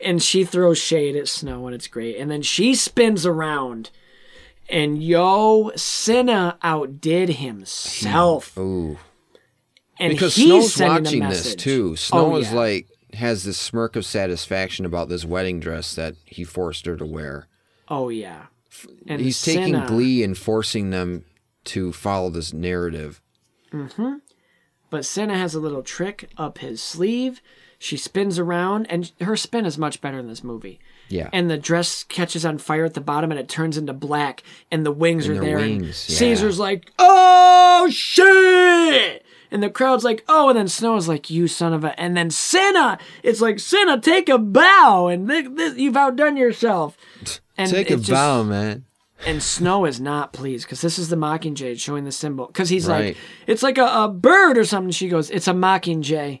and 0.00 0.22
she 0.22 0.44
throws 0.44 0.78
shade 0.78 1.16
at 1.16 1.28
Snow, 1.28 1.66
and 1.66 1.74
it's 1.74 1.86
great. 1.88 2.16
And 2.16 2.30
then 2.30 2.42
she 2.42 2.74
spins 2.74 3.26
around. 3.26 3.90
And 4.68 5.02
yo, 5.02 5.72
Cinna 5.74 6.56
outdid 6.62 7.28
himself. 7.30 8.56
Ooh. 8.56 8.98
And 9.98 10.12
because 10.12 10.36
he's 10.36 10.74
Snow's 10.74 10.88
watching 11.02 11.28
this 11.28 11.56
too. 11.56 11.90
Oh, 11.90 11.94
Snow 11.96 12.32
Oh, 12.34 12.36
is 12.36 12.50
yeah. 12.52 12.56
like 12.56 12.86
has 13.14 13.44
this 13.44 13.58
smirk 13.58 13.96
of 13.96 14.04
satisfaction 14.04 14.84
about 14.84 15.08
this 15.08 15.24
wedding 15.24 15.60
dress 15.60 15.94
that 15.94 16.14
he 16.24 16.44
forced 16.44 16.86
her 16.86 16.96
to 16.96 17.04
wear. 17.06 17.46
Oh 17.88 18.08
yeah. 18.08 18.46
And 19.06 19.20
He's 19.20 19.42
taking 19.42 19.78
glee 19.86 20.22
in 20.22 20.34
forcing 20.34 20.90
them 20.90 21.24
to 21.64 21.92
follow 21.92 22.30
this 22.30 22.52
narrative. 22.52 23.20
Mm-hmm. 23.72 24.14
But 24.90 25.04
Cinna 25.04 25.36
has 25.36 25.54
a 25.54 25.60
little 25.60 25.82
trick 25.82 26.30
up 26.36 26.58
his 26.58 26.82
sleeve. 26.82 27.40
She 27.78 27.96
spins 27.96 28.38
around, 28.38 28.86
and 28.90 29.10
her 29.20 29.36
spin 29.36 29.64
is 29.66 29.78
much 29.78 30.00
better 30.00 30.18
in 30.18 30.28
this 30.28 30.44
movie. 30.44 30.78
Yeah. 31.08 31.28
And 31.32 31.50
the 31.50 31.56
dress 31.58 32.04
catches 32.04 32.44
on 32.44 32.58
fire 32.58 32.84
at 32.84 32.94
the 32.94 33.00
bottom, 33.00 33.30
and 33.30 33.40
it 33.40 33.48
turns 33.48 33.76
into 33.76 33.92
black, 33.92 34.42
and 34.70 34.84
the 34.86 34.92
wings 34.92 35.26
And 35.26 35.38
are 35.38 35.40
there. 35.40 35.56
wings, 35.56 36.06
and 36.08 36.10
yeah. 36.10 36.18
Caesar's 36.18 36.58
like, 36.58 36.92
"Oh 36.98 37.88
shit!" 37.90 39.24
And 39.50 39.62
the 39.62 39.70
crowd's 39.70 40.04
like, 40.04 40.24
"Oh!" 40.28 40.48
And 40.48 40.58
then 40.58 40.68
Snow 40.68 40.96
is 40.96 41.08
like, 41.08 41.28
"You 41.30 41.48
son 41.48 41.72
of 41.72 41.82
a!" 41.84 41.98
And 42.00 42.16
then 42.16 42.30
Cinna, 42.30 42.98
it's 43.22 43.40
like, 43.40 43.58
"Cinna, 43.58 44.00
take 44.00 44.28
a 44.28 44.38
bow, 44.38 45.08
and 45.08 45.28
this, 45.28 45.48
this, 45.52 45.76
you've 45.76 45.96
outdone 45.96 46.36
yourself." 46.36 46.96
And 47.58 47.70
Take 47.70 47.90
a 47.90 47.96
just- 47.96 48.08
bow, 48.10 48.42
man. 48.42 48.84
And 49.26 49.42
Snow 49.42 49.84
is 49.84 50.00
not 50.00 50.32
pleased 50.32 50.64
because 50.64 50.80
this 50.80 50.98
is 50.98 51.10
the 51.10 51.16
Mockingjay 51.16 51.78
showing 51.78 52.04
the 52.04 52.12
symbol. 52.12 52.46
Because 52.46 52.70
he's 52.70 52.86
Right. 52.88 53.04
like, 53.08 53.16
it's 53.46 53.62
like 53.62 53.76
a, 53.76 53.84
a 53.84 54.08
bird 54.08 54.56
or 54.56 54.64
something. 54.64 54.92
She 54.92 55.10
goes, 55.10 55.28
it's 55.28 55.46
a 55.46 55.52
Mockingjay. 55.52 56.40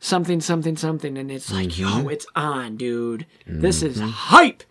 Something, 0.00 0.42
something, 0.42 0.76
something. 0.76 1.16
And 1.16 1.30
it's 1.30 1.50
like, 1.50 1.68
Mm-hmm. 1.68 2.00
yo, 2.02 2.08
it's 2.08 2.26
on, 2.36 2.76
dude. 2.76 3.24
This 3.46 3.82
is 3.82 4.00
hype. 4.00 4.62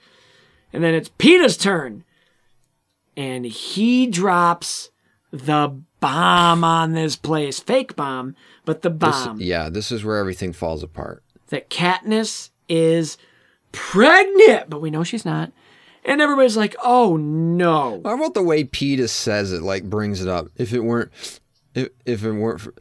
And 0.71 0.83
then 0.83 0.93
it's 0.93 1.09
Peeta's 1.17 1.57
turn. 1.57 2.03
And 3.17 3.45
he 3.45 4.05
drops 4.05 4.91
the 5.31 5.81
bomb 5.99 6.63
on 6.63 6.93
this 6.93 7.15
place. 7.15 7.59
Fake 7.59 7.95
bomb, 7.95 8.35
but 8.65 8.81
the 8.81 8.89
This, 8.89 9.25
bomb. 9.25 9.41
yeah, 9.41 9.69
this 9.69 9.91
is 9.91 10.03
where 10.03 10.17
everything 10.17 10.53
falls 10.53 10.83
apart. 10.83 11.23
That 11.49 11.69
Katniss 11.69 12.49
is 12.67 13.17
pregnant. 13.71 14.69
But 14.69 14.81
we 14.81 14.91
know 14.91 15.03
she's 15.03 15.25
not. 15.25 15.51
And 16.05 16.21
everybody's 16.21 16.57
like, 16.57 16.75
oh 16.83 17.17
no. 17.17 18.01
How 18.05 18.15
about 18.15 18.33
the 18.33 18.43
way 18.43 18.63
Peeta 18.63 19.09
says 19.09 19.51
it, 19.51 19.61
like 19.61 19.83
brings 19.89 20.21
it 20.21 20.27
up? 20.27 20.47
If 20.55 20.73
it 20.73 20.79
weren't, 20.79 21.11
if, 21.75 21.89
if 22.05 22.23
it 22.23 22.31
weren't, 22.31 22.61
for, 22.61 22.73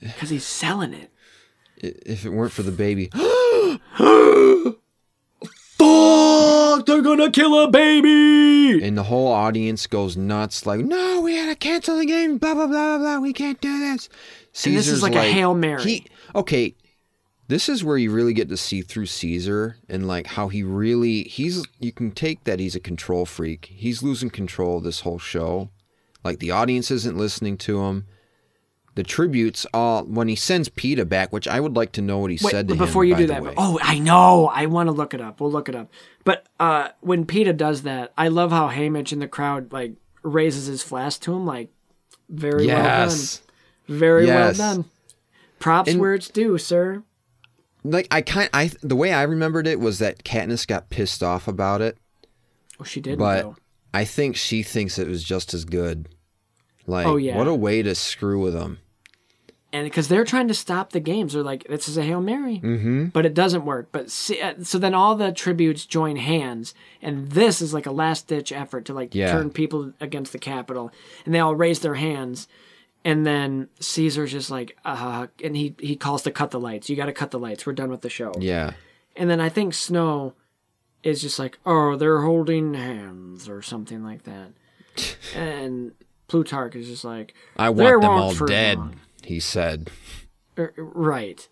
Because 0.00 0.30
he's 0.30 0.46
selling 0.46 0.94
it. 0.94 1.10
if 1.76 2.24
it 2.24 2.30
weren't 2.30 2.52
for 2.52 2.62
the 2.62 2.70
baby, 2.72 3.10
Fuck, 5.82 6.86
they're 6.86 7.02
gonna 7.02 7.30
kill 7.30 7.58
a 7.60 7.68
baby. 7.70 8.84
and 8.84 8.96
the 8.96 9.02
whole 9.04 9.28
audience 9.28 9.86
goes 9.86 10.16
nuts, 10.16 10.64
like, 10.66 10.80
no, 10.80 11.20
we 11.20 11.36
had 11.36 11.48
to 11.48 11.56
cancel 11.56 11.98
the 11.98 12.06
game, 12.06 12.38
blah 12.38 12.54
blah 12.54 12.66
blah 12.66 12.98
blah 12.98 12.98
blah. 12.98 13.18
We 13.18 13.32
can't 13.32 13.60
do 13.60 13.78
this. 13.78 14.08
And 14.64 14.76
this 14.76 14.86
is 14.86 15.00
Caesar's 15.00 15.02
like 15.02 15.14
a 15.14 15.22
Hail 15.22 15.54
Mary. 15.54 15.82
He, 15.82 16.06
okay, 16.34 16.74
this 17.48 17.68
is 17.68 17.82
where 17.84 17.98
you 17.98 18.10
really 18.10 18.32
get 18.32 18.48
to 18.50 18.56
see 18.56 18.82
through 18.82 19.06
Caesar 19.06 19.76
and 19.88 20.06
like 20.06 20.26
how 20.28 20.48
he 20.48 20.62
really 20.62 21.24
he's. 21.24 21.64
You 21.80 21.92
can 21.92 22.12
take 22.12 22.44
that 22.44 22.60
he's 22.60 22.76
a 22.76 22.80
control 22.80 23.26
freak. 23.26 23.66
He's 23.66 24.02
losing 24.02 24.30
control 24.30 24.78
of 24.78 24.84
this 24.84 25.00
whole 25.00 25.18
show. 25.18 25.70
Like 26.24 26.38
the 26.38 26.50
audience 26.52 26.90
isn't 26.90 27.18
listening 27.18 27.58
to 27.58 27.82
him. 27.82 28.06
The 28.94 29.02
tributes, 29.02 29.64
all 29.72 30.04
when 30.04 30.28
he 30.28 30.36
sends 30.36 30.68
Peeta 30.68 31.08
back, 31.08 31.32
which 31.32 31.48
I 31.48 31.60
would 31.60 31.74
like 31.76 31.92
to 31.92 32.02
know 32.02 32.18
what 32.18 32.30
he 32.30 32.38
Wait, 32.42 32.50
said 32.50 32.68
to 32.68 32.74
but 32.74 32.80
him. 32.80 32.86
before 32.86 33.04
you 33.06 33.14
do 33.16 33.26
that, 33.28 33.42
way. 33.42 33.54
oh, 33.56 33.78
I 33.82 33.98
know. 33.98 34.48
I 34.52 34.66
want 34.66 34.88
to 34.88 34.92
look 34.92 35.14
it 35.14 35.20
up. 35.22 35.40
We'll 35.40 35.50
look 35.50 35.70
it 35.70 35.74
up. 35.74 35.90
But 36.24 36.46
uh, 36.60 36.88
when 37.00 37.24
Peeta 37.24 37.56
does 37.56 37.82
that, 37.82 38.12
I 38.18 38.28
love 38.28 38.50
how 38.50 38.68
Haymitch 38.68 39.10
in 39.12 39.18
the 39.18 39.26
crowd 39.28 39.72
like 39.72 39.94
raises 40.22 40.66
his 40.66 40.82
flask 40.82 41.22
to 41.22 41.32
him, 41.32 41.46
like 41.46 41.70
very 42.28 42.66
yes, 42.66 43.40
well 43.88 43.96
done, 43.96 43.98
very 43.98 44.26
Yes. 44.26 44.58
well 44.58 44.74
done. 44.76 44.84
Props 45.58 45.90
And- 45.92 46.00
where 46.00 46.12
it's 46.14 46.28
due, 46.28 46.58
sir. 46.58 47.02
Like 47.84 48.06
I 48.10 48.20
kind 48.20 48.48
I 48.52 48.70
the 48.82 48.94
way 48.94 49.12
I 49.12 49.22
remembered 49.22 49.66
it 49.66 49.80
was 49.80 49.98
that 50.00 50.22
Katniss 50.22 50.66
got 50.66 50.88
pissed 50.90 51.22
off 51.22 51.48
about 51.48 51.80
it, 51.80 51.96
Well, 52.78 52.84
she 52.84 53.00
didn't 53.00 53.18
but 53.18 53.42
though. 53.42 53.56
I 53.94 54.04
think 54.04 54.36
she 54.36 54.62
thinks 54.62 54.98
it 54.98 55.08
was 55.08 55.24
just 55.24 55.52
as 55.54 55.64
good. 55.64 56.08
Like, 56.86 57.06
Oh, 57.06 57.16
yeah. 57.16 57.36
what 57.36 57.46
a 57.48 57.54
way 57.54 57.82
to 57.82 57.94
screw 57.94 58.40
with 58.40 58.54
them. 58.54 58.78
and 59.74 59.84
because 59.86 60.08
they're 60.08 60.24
trying 60.24 60.48
to 60.48 60.54
stop 60.54 60.90
the 60.92 61.00
games, 61.00 61.32
they're 61.32 61.42
like, 61.42 61.64
"This 61.66 61.88
is 61.88 61.96
a 61.96 62.02
hail 62.02 62.20
mary," 62.20 62.60
mm-hmm. 62.62 63.06
but 63.06 63.24
it 63.24 63.32
doesn't 63.32 63.64
work. 63.64 63.88
But 63.90 64.10
see, 64.10 64.38
uh, 64.40 64.54
so 64.62 64.78
then 64.78 64.92
all 64.94 65.14
the 65.16 65.32
tributes 65.32 65.86
join 65.86 66.16
hands, 66.16 66.74
and 67.00 67.30
this 67.30 67.62
is 67.62 67.72
like 67.72 67.86
a 67.86 67.90
last 67.92 68.26
ditch 68.28 68.52
effort 68.52 68.84
to 68.86 68.92
like 68.92 69.14
Yeah. 69.14 69.32
turn 69.32 69.48
people 69.50 69.92
against 69.98 70.32
the 70.32 70.38
Capitol, 70.38 70.92
and 71.24 71.34
they 71.34 71.38
all 71.38 71.54
raise 71.54 71.78
their 71.80 71.94
hands, 71.94 72.48
and 73.02 73.24
then 73.26 73.68
Caesar's 73.80 74.32
just 74.32 74.50
like, 74.50 74.76
"Uh," 74.84 75.28
and 75.42 75.56
he 75.56 75.74
he 75.78 75.96
calls 75.96 76.20
to 76.24 76.30
cut 76.30 76.50
the 76.50 76.60
lights. 76.60 76.90
You 76.90 76.96
got 76.96 77.06
to 77.06 77.12
cut 77.12 77.30
the 77.30 77.38
lights. 77.38 77.64
We're 77.64 77.72
done 77.72 77.90
with 77.90 78.02
the 78.02 78.10
show. 78.10 78.32
Yeah. 78.38 78.72
And 79.16 79.30
then 79.30 79.40
I 79.40 79.48
think 79.48 79.72
Snow 79.72 80.34
is 81.02 81.22
just 81.22 81.38
like, 81.38 81.58
"Oh, 81.64 81.96
they're 81.96 82.20
holding 82.20 82.74
hands" 82.74 83.48
or 83.48 83.62
something 83.62 84.04
like 84.04 84.24
that, 84.24 84.50
and 85.34 85.92
Plutarch 86.32 86.74
is 86.76 86.88
just 86.88 87.04
like, 87.04 87.34
I 87.58 87.68
want 87.68 88.00
them 88.00 88.10
all 88.10 88.34
dead, 88.46 88.78
long." 88.78 88.96
he 89.22 89.38
said. 89.38 89.90
Er, 90.58 90.72
right. 90.78 91.46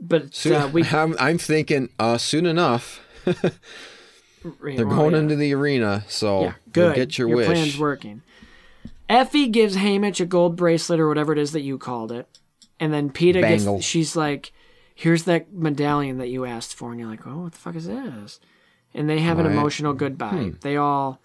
But 0.00 0.34
Soon, 0.34 0.54
uh, 0.54 0.68
we 0.68 0.82
I'm, 0.92 1.14
I'm 1.20 1.36
thinking 1.36 1.90
uh, 1.98 2.16
soon 2.16 2.46
enough. 2.46 3.00
They're 3.24 4.86
going 4.86 5.14
into 5.14 5.36
the 5.36 5.52
arena, 5.52 6.04
so 6.08 6.42
yeah, 6.42 6.52
good. 6.72 6.96
get 6.96 7.18
your, 7.18 7.28
wish. 7.28 7.46
plan's 7.46 7.78
working. 7.78 8.22
Effie 9.10 9.48
gives 9.48 9.76
Haymitch 9.76 10.20
a 10.20 10.24
gold 10.24 10.56
bracelet 10.56 10.98
or 10.98 11.06
whatever 11.06 11.34
it 11.34 11.38
is 11.38 11.52
that 11.52 11.60
you 11.60 11.76
called 11.76 12.10
it, 12.10 12.26
and 12.80 12.94
then 12.94 13.10
Peeta 13.10 13.42
Bangle. 13.42 13.76
gets. 13.76 13.86
She's 13.86 14.16
like, 14.16 14.52
"Here's 14.94 15.24
that 15.24 15.52
medallion 15.52 16.16
that 16.16 16.28
you 16.30 16.46
asked 16.46 16.74
for," 16.74 16.90
and 16.92 16.98
you're 16.98 17.10
like, 17.10 17.26
"Oh, 17.26 17.42
what 17.42 17.52
the 17.52 17.58
fuck 17.58 17.76
is 17.76 17.86
this?" 17.86 18.40
And 18.94 19.08
they 19.08 19.20
have 19.20 19.38
an 19.38 19.44
Right. 19.46 19.52
emotional 19.52 19.92
goodbye. 19.92 20.52
They 20.62 20.78
all. 20.78 21.20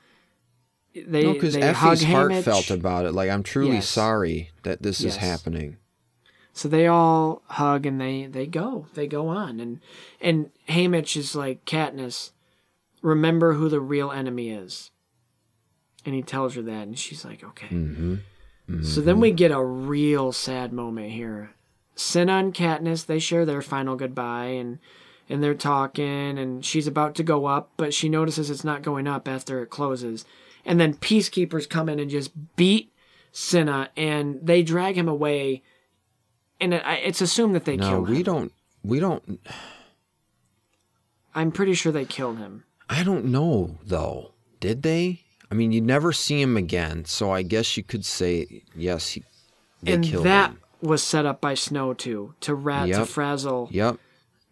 They 1.06 1.24
No, 1.24 1.34
because 1.34 1.56
Effie's 1.56 2.04
heartfelt 2.04 2.70
about 2.72 3.06
it. 3.06 3.12
Like, 3.14 3.30
I'm 3.30 3.44
truly 3.44 3.76
Yes. 3.76 3.90
sorry 3.90 4.52
that 4.64 4.82
this 4.82 5.02
Yes. 5.02 5.14
is 5.14 5.18
happening. 5.18 5.78
So 6.54 6.68
they 6.68 6.88
all 6.88 7.44
hug 7.50 7.86
and 7.86 8.02
they 8.02 8.26
they 8.26 8.48
go. 8.48 8.88
They 8.96 9.06
go 9.06 9.28
on 9.28 9.60
and 9.60 9.80
and 10.20 10.50
Haymitch 10.68 11.16
is 11.16 11.36
like 11.36 11.66
Katniss, 11.66 12.32
remember 13.04 13.54
who 13.54 13.70
the 13.70 13.80
real 13.80 14.12
enemy 14.12 14.50
is. 14.50 14.90
And 16.06 16.16
he 16.16 16.24
tells 16.24 16.56
her 16.56 16.62
that 16.64 16.88
and 16.88 16.98
she's 16.98 17.24
like, 17.24 17.44
okay. 17.44 17.68
Mm-hmm. 17.68 18.14
Mm-hmm. 18.70 18.84
So 18.84 19.02
then 19.02 19.20
we 19.20 19.32
get 19.32 19.52
a 19.52 19.64
real 19.64 20.32
sad 20.32 20.74
moment 20.74 21.12
here. 21.12 21.52
Cinna 21.96 22.34
and 22.34 22.54
Katniss, 22.54 23.06
they 23.06 23.20
share 23.20 23.46
their 23.46 23.62
final 23.62 23.96
goodbye 23.96 24.48
and 24.48 24.80
and 25.30 25.44
they're 25.44 25.54
talking 25.54 26.40
and 26.40 26.66
she's 26.66 26.88
about 26.88 27.14
to 27.16 27.24
go 27.24 27.46
up, 27.46 27.72
but 27.78 27.94
she 27.94 28.10
notices 28.10 28.50
it's 28.50 28.64
not 28.64 28.82
going 28.82 29.06
up 29.08 29.28
after 29.28 29.62
it 29.62 29.70
closes. 29.70 30.26
And 30.68 30.80
then 30.80 30.94
peacekeepers 30.94 31.68
come 31.68 31.90
in 31.90 32.00
and 32.00 32.12
just 32.12 32.32
beat 32.56 32.94
Cinna 33.32 33.90
and 33.98 34.40
they 34.44 34.62
drag 34.62 34.96
him 34.96 35.08
away 35.08 35.64
and 36.60 36.74
it, 36.74 36.84
it's 36.86 37.22
assumed 37.22 37.56
that 37.56 37.66
they 37.66 37.78
No, 37.78 37.90
killed 37.90 38.10
him. 38.10 38.16
we 38.16 38.24
don't. 38.24 38.52
We 38.84 39.00
don't. 39.00 39.40
I'm 41.34 41.52
pretty 41.52 41.74
sure 41.74 41.92
they 41.92 42.06
killed 42.06 42.38
him. 42.38 42.64
I 42.90 43.04
don't 43.04 43.26
know 43.26 43.78
though. 43.86 44.34
Did 44.60 44.84
they? 44.84 45.22
I 45.52 45.56
mean, 45.56 45.72
you 45.72 45.82
never 45.82 46.12
see 46.12 46.42
him 46.42 46.58
again, 46.58 47.06
so 47.06 47.32
I 47.32 47.42
guess 47.44 47.78
you 47.78 47.84
could 47.84 48.04
say 48.06 48.64
yes. 48.76 49.10
He, 49.12 49.24
they 49.84 49.94
and 49.94 50.04
that 50.04 50.52
him. 50.52 50.60
was 50.82 51.04
set 51.04 51.26
up 51.26 51.40
by 51.40 51.54
Snow 51.54 51.94
too 51.94 52.34
to 52.42 52.56
rat 52.56 52.90
to 52.90 53.06
frazzle. 53.06 53.70
Yep. 53.72 53.98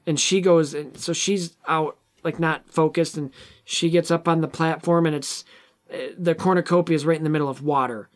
And 0.07 0.19
she 0.19 0.39
goes, 0.39 0.73
and 0.73 0.95
so 0.97 1.11
she's 1.11 1.57
out 1.67 1.97
like 2.23 2.39
not 2.39 2.69
focused, 2.69 3.17
and 3.17 3.31
she 3.65 3.89
gets 3.89 4.11
up 4.11 4.27
on 4.27 4.41
the 4.41 4.47
platform, 4.47 5.05
and 5.05 5.15
it's 5.15 5.43
the 6.17 6.35
cornucopia 6.35 6.95
is 6.95 7.05
right 7.05 7.17
in 7.17 7.23
the 7.23 7.29
middle 7.29 7.49
of 7.49 7.61
water. 7.61 8.09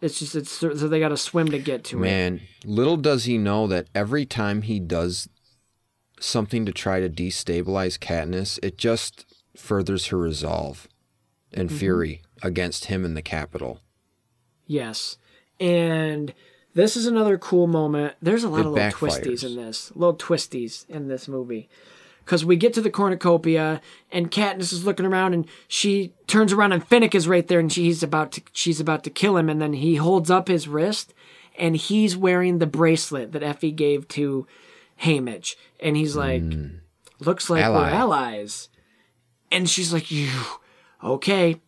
It's 0.00 0.18
just 0.18 0.34
it's 0.34 0.50
so 0.50 0.68
they 0.72 0.98
got 1.00 1.10
to 1.10 1.16
swim 1.16 1.48
to 1.48 1.58
get 1.58 1.84
to 1.84 1.98
it. 1.98 2.00
Man, 2.00 2.40
little 2.64 2.96
does 2.96 3.24
he 3.24 3.36
know 3.36 3.66
that 3.66 3.88
every 3.94 4.24
time 4.24 4.62
he 4.62 4.80
does 4.80 5.28
something 6.18 6.64
to 6.66 6.72
try 6.72 7.00
to 7.00 7.08
destabilize 7.10 7.98
Katniss, 7.98 8.58
it 8.62 8.78
just 8.78 9.26
furthers 9.56 10.06
her 10.06 10.16
resolve 10.18 10.88
and 11.52 11.68
Mm-hmm. 11.68 11.78
fury 11.78 12.22
against 12.42 12.86
him 12.86 13.04
in 13.04 13.14
the 13.14 13.22
Capitol. 13.22 13.80
Yes. 14.66 15.18
And 15.58 16.32
this 16.74 16.96
is 16.96 17.06
another 17.06 17.36
cool 17.36 17.66
moment. 17.66 18.14
There's 18.22 18.44
a 18.44 18.48
lot 18.48 18.60
It 18.60 18.66
of 18.66 18.72
little 18.72 18.88
backfires. 18.90 19.20
twisties 19.20 19.44
in 19.44 19.56
this. 19.56 19.92
Little 19.94 20.16
twisties 20.16 20.88
in 20.88 21.08
this 21.08 21.28
movie. 21.28 21.68
Because 22.24 22.44
we 22.44 22.56
get 22.56 22.72
to 22.74 22.80
the 22.80 22.90
cornucopia 22.90 23.80
and 24.12 24.30
Katniss 24.30 24.72
is 24.72 24.84
looking 24.84 25.06
around 25.06 25.34
and 25.34 25.46
she 25.66 26.14
turns 26.26 26.52
around 26.52 26.72
and 26.72 26.88
Finnick 26.88 27.14
is 27.14 27.26
right 27.26 27.46
there 27.46 27.58
and 27.58 27.72
she's 27.72 28.02
about 28.02 28.32
to 28.32 28.42
she's 28.52 28.78
about 28.78 29.02
to 29.04 29.10
kill 29.10 29.36
him 29.36 29.48
and 29.48 29.60
then 29.60 29.72
he 29.72 29.96
holds 29.96 30.30
up 30.30 30.46
his 30.46 30.68
wrist 30.68 31.12
and 31.58 31.76
he's 31.76 32.16
wearing 32.16 32.58
the 32.58 32.66
bracelet 32.66 33.32
that 33.32 33.42
Effie 33.42 33.72
gave 33.72 34.06
to 34.08 34.46
Haymitch. 35.02 35.56
And 35.80 35.96
he's 35.96 36.14
like, 36.14 36.42
looks 37.18 37.50
like 37.50 37.64
we're 37.66 37.88
Hmm. 37.88 37.94
Allies. 37.94 38.68
And 39.50 39.68
she's 39.68 39.92
like, 39.92 40.10
you 40.10 40.30
okay. 41.02 41.60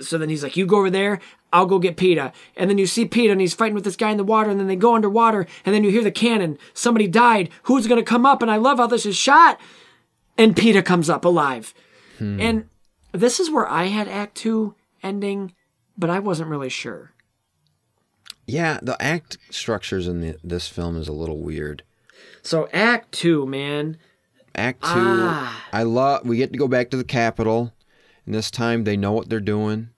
So 0.00 0.16
then 0.18 0.28
he's 0.28 0.42
like, 0.42 0.56
You 0.56 0.66
go 0.66 0.78
over 0.78 0.90
there, 0.90 1.20
I'll 1.52 1.66
go 1.66 1.78
get 1.78 1.96
Peeta. 1.96 2.32
And 2.56 2.70
then 2.70 2.78
you 2.78 2.86
see 2.86 3.06
Peeta 3.06 3.32
and 3.32 3.40
he's 3.40 3.54
fighting 3.54 3.74
with 3.74 3.84
this 3.84 3.96
guy 3.96 4.10
in 4.10 4.16
the 4.16 4.24
water, 4.24 4.50
and 4.50 4.58
then 4.58 4.66
they 4.68 4.76
go 4.76 4.94
underwater, 4.94 5.46
and 5.66 5.74
then 5.74 5.84
you 5.84 5.90
hear 5.90 6.02
the 6.04 6.10
cannon. 6.10 6.58
Somebody 6.74 7.06
died. 7.08 7.50
Who's 7.64 7.86
gonna 7.86 8.02
come 8.02 8.24
up? 8.24 8.40
And 8.42 8.50
I 8.50 8.56
love 8.56 8.78
how 8.78 8.86
this 8.86 9.04
is 9.06 9.16
shot. 9.16 9.60
And 10.38 10.56
Peeta 10.56 10.84
comes 10.84 11.10
up 11.10 11.24
alive. 11.24 11.74
And 12.18 12.68
this 13.12 13.40
is 13.40 13.50
where 13.50 13.66
I 13.68 13.84
had 13.86 14.06
Act 14.08 14.34
Two 14.36 14.74
ending, 15.02 15.54
but 15.96 16.10
I 16.10 16.18
wasn't 16.18 16.50
really 16.50 16.68
sure. 16.68 17.12
Yeah, 18.46 18.78
the 18.82 19.00
act 19.00 19.38
structures 19.50 20.08
in 20.08 20.20
the, 20.20 20.36
this 20.42 20.68
film 20.68 20.96
is 20.96 21.08
a 21.08 21.12
little 21.12 21.38
weird. 21.38 21.82
So 22.42 22.68
Act 22.72 23.12
Two, 23.12 23.46
man. 23.46 23.96
Act 24.54 24.82
two, 24.82 24.88
Ah. 24.92 25.64
I 25.72 25.84
love. 25.84 26.26
We 26.26 26.36
get 26.36 26.52
to 26.52 26.58
go 26.58 26.66
back 26.68 26.90
to 26.90 26.96
the 26.96 27.04
Capitol, 27.04 27.72
and 28.26 28.34
this 28.34 28.50
time 28.50 28.84
they 28.84 28.96
know 28.96 29.12
what 29.12 29.28
they're 29.28 29.40
doing. 29.40 29.90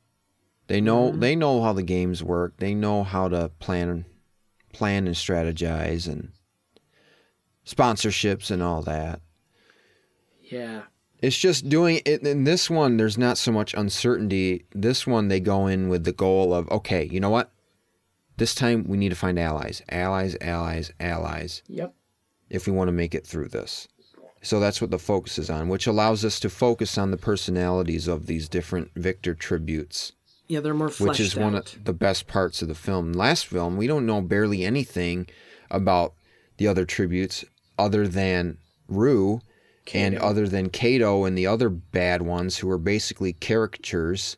They 0.69 0.81
know 0.81 1.11
Mm-hmm. 1.11 1.21
they 1.21 1.37
know 1.37 1.63
how 1.63 1.73
the 1.73 1.83
games 1.83 2.23
work. 2.23 2.57
They 2.59 2.75
know 2.75 3.03
how 3.05 3.29
to 3.29 3.51
plan, 3.59 4.05
plan 4.73 5.07
and 5.07 5.17
strategize, 5.17 6.07
and 6.07 6.31
sponsorships 7.67 8.51
and 8.51 8.63
all 8.63 8.83
that. 8.83 9.21
Yeah. 10.41 10.83
It's 11.21 11.39
just 11.39 11.69
doing 11.69 12.01
it 12.05 12.23
in 12.27 12.45
this 12.45 12.69
one. 12.69 12.97
There's 12.97 13.17
not 13.19 13.39
so 13.39 13.53
much 13.53 13.75
uncertainty. 13.75 14.65
This 14.75 15.07
one 15.07 15.29
they 15.29 15.39
go 15.41 15.67
in 15.69 15.89
with 15.89 16.05
the 16.05 16.13
goal 16.13 16.53
of 16.53 16.69
okay, 16.71 17.05
you 17.11 17.21
know 17.21 17.31
what? 17.31 17.53
This 18.39 18.55
time 18.55 18.85
we 18.89 18.97
need 18.97 19.11
to 19.11 19.15
find 19.15 19.39
allies, 19.39 19.83
allies, 19.91 20.37
allies, 20.41 20.91
allies 20.99 21.63
Yep. 21.69 21.95
if 22.51 22.67
we 22.67 22.73
want 22.73 22.89
to 22.89 22.93
make 22.93 23.15
it 23.15 23.27
through 23.27 23.49
this. 23.49 23.87
So 24.45 24.59
that's 24.59 24.81
what 24.81 24.91
the 24.91 24.99
focus 24.99 25.39
is 25.39 25.49
on, 25.49 25.69
which 25.69 25.87
allows 25.87 26.25
us 26.25 26.41
to 26.41 26.51
focus 26.51 26.99
on 26.99 27.11
the 27.13 27.17
personalities 27.17 28.09
of 28.09 28.27
these 28.27 28.49
different 28.49 28.91
victor 28.97 29.35
tributes, 29.35 30.13
Yeah, 30.49 30.59
they're 30.61 30.75
more 30.75 30.89
fleshed 30.89 31.09
which 31.09 31.21
is 31.21 31.37
one 31.37 31.55
of 31.55 31.85
the 31.85 31.93
best 31.93 32.27
parts 32.27 32.61
of 32.61 32.67
the 32.69 32.75
film. 32.75 33.13
Last 33.13 33.47
film, 33.47 33.77
we 33.77 33.87
don't 33.87 34.05
know 34.05 34.21
barely 34.21 34.65
anything 34.65 35.29
about 35.71 36.15
the 36.57 36.67
other 36.67 36.85
tributes 36.85 37.45
other 37.79 38.07
than 38.09 38.59
Rue 38.89 39.41
and 39.95 40.19
other 40.19 40.47
than 40.49 40.69
Cato 40.71 41.25
and 41.25 41.39
the 41.39 41.47
other 41.47 41.69
bad 41.69 42.23
ones 42.23 42.59
who 42.59 42.69
are 42.71 42.79
basically 42.79 43.33
caricatures 43.33 44.37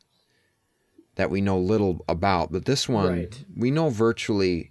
that 1.16 1.30
we 1.30 1.40
know 1.40 1.58
little 1.58 2.04
about. 2.08 2.52
But 2.52 2.66
this 2.66 2.88
one, 2.88 3.08
Right. 3.12 3.44
we 3.56 3.70
know 3.70 3.88
virtually 3.88 4.70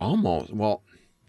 almost, 0.00 0.52
well, 0.52 0.82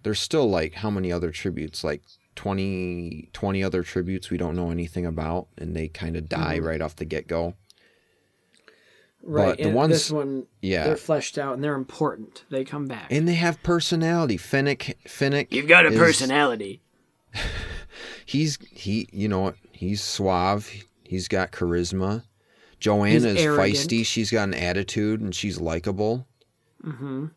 there's 0.04 0.20
still 0.20 0.50
like 0.50 0.74
how 0.76 0.90
many 0.90 1.12
other 1.12 1.32
tributes? 1.32 1.84
Like 1.84 2.02
20, 2.36 3.30
20 3.34 3.64
other 3.64 3.84
tributes 3.84 4.30
we 4.30 4.38
don't 4.38 4.56
know 4.56 4.72
anything 4.72 5.06
about, 5.06 5.48
and 5.58 5.76
they 5.76 5.88
kind 5.88 6.16
of 6.16 6.30
die 6.30 6.58
Mm-hmm. 6.58 6.66
right 6.68 6.82
off 6.82 6.96
the 6.96 7.06
get 7.06 7.28
go. 7.28 7.56
right. 9.24 9.50
but 9.50 9.58
the 9.58 9.64
and 9.66 9.76
ones- 9.76 9.92
this 9.94 10.12
one, 10.12 10.48
yeah. 10.62 10.86
they're 10.86 10.96
fleshed 10.98 11.38
out 11.38 11.54
and 11.56 11.64
they're 11.64 11.76
important. 11.76 12.46
They 12.50 12.64
come 12.64 12.86
back. 12.88 13.08
And 13.12 13.28
they 13.28 13.36
have 13.36 13.62
personality. 13.64 14.38
Finnick, 14.38 14.96
Finnick. 15.08 15.52
You've 15.52 15.68
got 15.68 15.86
a 15.86 15.90
is- 15.90 15.98
personality. 16.00 16.82
He's 18.26 18.58
he, 18.72 19.08
you 19.12 19.28
know 19.28 19.40
what? 19.42 19.56
He's 19.72 20.02
suave. 20.02 20.70
He's 21.04 21.28
got 21.28 21.52
charisma. 21.52 22.24
Johanna 22.80 23.28
is 23.30 23.38
feisty. 23.46 24.06
She's 24.06 24.32
got 24.32 24.44
an 24.48 24.54
attitude, 24.54 25.22
and 25.22 25.36
she's 25.36 25.60
likable. 25.60 26.26
Mm-hmm. 26.84 27.28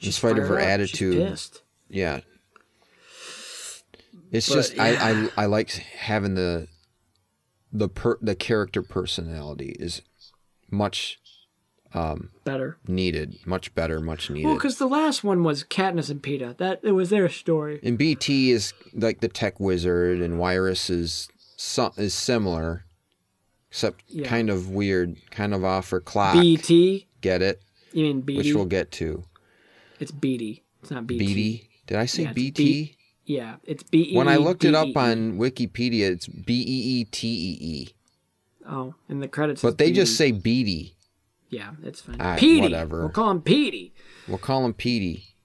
In 0.00 0.12
spite 0.12 0.38
of 0.38 0.46
her 0.48 0.58
up. 0.60 0.64
attitude, 0.66 1.14
She's 1.14 1.30
pissed. 1.30 1.62
yeah. 1.88 2.20
It's 4.30 4.48
But, 4.48 4.54
just 4.54 4.74
yeah. 4.74 4.82
I, 4.84 5.10
I 5.10 5.28
I 5.44 5.46
like 5.46 5.70
having 5.70 6.34
the 6.34 6.68
the 7.72 7.88
per 7.88 8.18
the 8.20 8.34
character 8.34 8.82
personality 8.82 9.76
is 9.78 10.02
much 10.70 11.18
um, 11.92 12.30
Better. 12.44 12.76
needed, 12.88 13.36
much 13.46 13.72
better, 13.76 14.00
much 14.00 14.28
needed. 14.28 14.46
Well, 14.48 14.56
because 14.56 14.78
the 14.78 14.88
last 14.88 15.22
one 15.22 15.44
was 15.44 15.62
Katniss 15.62 16.10
and 16.10 16.20
Peeta. 16.20 16.56
That 16.56 16.80
it 16.82 16.92
was 16.92 17.10
their 17.10 17.28
story. 17.28 17.78
and 17.84 17.96
BT 17.96 18.50
is 18.50 18.72
like 18.94 19.20
the 19.20 19.28
tech 19.28 19.60
wizard, 19.60 20.20
and 20.20 20.38
Wiress 20.38 20.90
is 20.90 21.28
is 21.96 22.12
similar, 22.14 22.84
except 23.70 24.02
Yeah. 24.08 24.26
kind 24.26 24.50
of 24.50 24.70
weird, 24.70 25.16
kind 25.30 25.54
of 25.54 25.64
off 25.64 25.90
her 25.90 26.00
clock. 26.00 26.34
BT. 26.34 27.06
Get 27.20 27.42
it? 27.42 27.62
You 27.92 28.02
mean 28.04 28.20
BT? 28.22 28.38
Which 28.38 28.54
we'll 28.54 28.64
get 28.66 28.90
to. 28.92 29.24
It's 30.00 30.10
BT. 30.10 30.64
It's 30.82 30.90
not 30.90 31.06
BT. 31.06 31.26
BT. 31.26 31.68
Did 31.86 31.96
I 31.98 32.06
say 32.06 32.24
Yeah, 32.24 32.32
BT? 32.32 32.93
Yeah, 33.26 33.56
it's 33.64 33.82
B 33.82 34.10
E. 34.12 34.16
when 34.16 34.28
I 34.28 34.36
looked 34.36 34.64
it 34.64 34.74
up 34.74 34.94
on 34.96 35.38
Wikipedia, 35.38 36.10
it's 36.10 36.26
B 36.26 36.54
E 36.54 37.00
E 37.00 37.04
T 37.04 37.28
E 37.28 37.58
E. 37.60 37.88
Oh, 38.68 38.94
in 39.08 39.20
the 39.20 39.28
credits. 39.28 39.62
But 39.62 39.78
they 39.78 39.92
just 39.92 40.16
say 40.16 40.32
Beetee. 40.32 40.92
Yeah, 41.50 41.70
it's 41.82 42.00
fine. 42.00 42.16
Ah, 42.20 42.36
Petey. 42.36 42.60
whatever. 42.62 43.00
We'll 43.00 43.08
call 43.10 43.30
him 43.30 43.40
Petey. 43.42 43.94
We'll 44.28 44.38
call 44.38 44.64
him 44.64 44.74
Petey. 44.74 45.36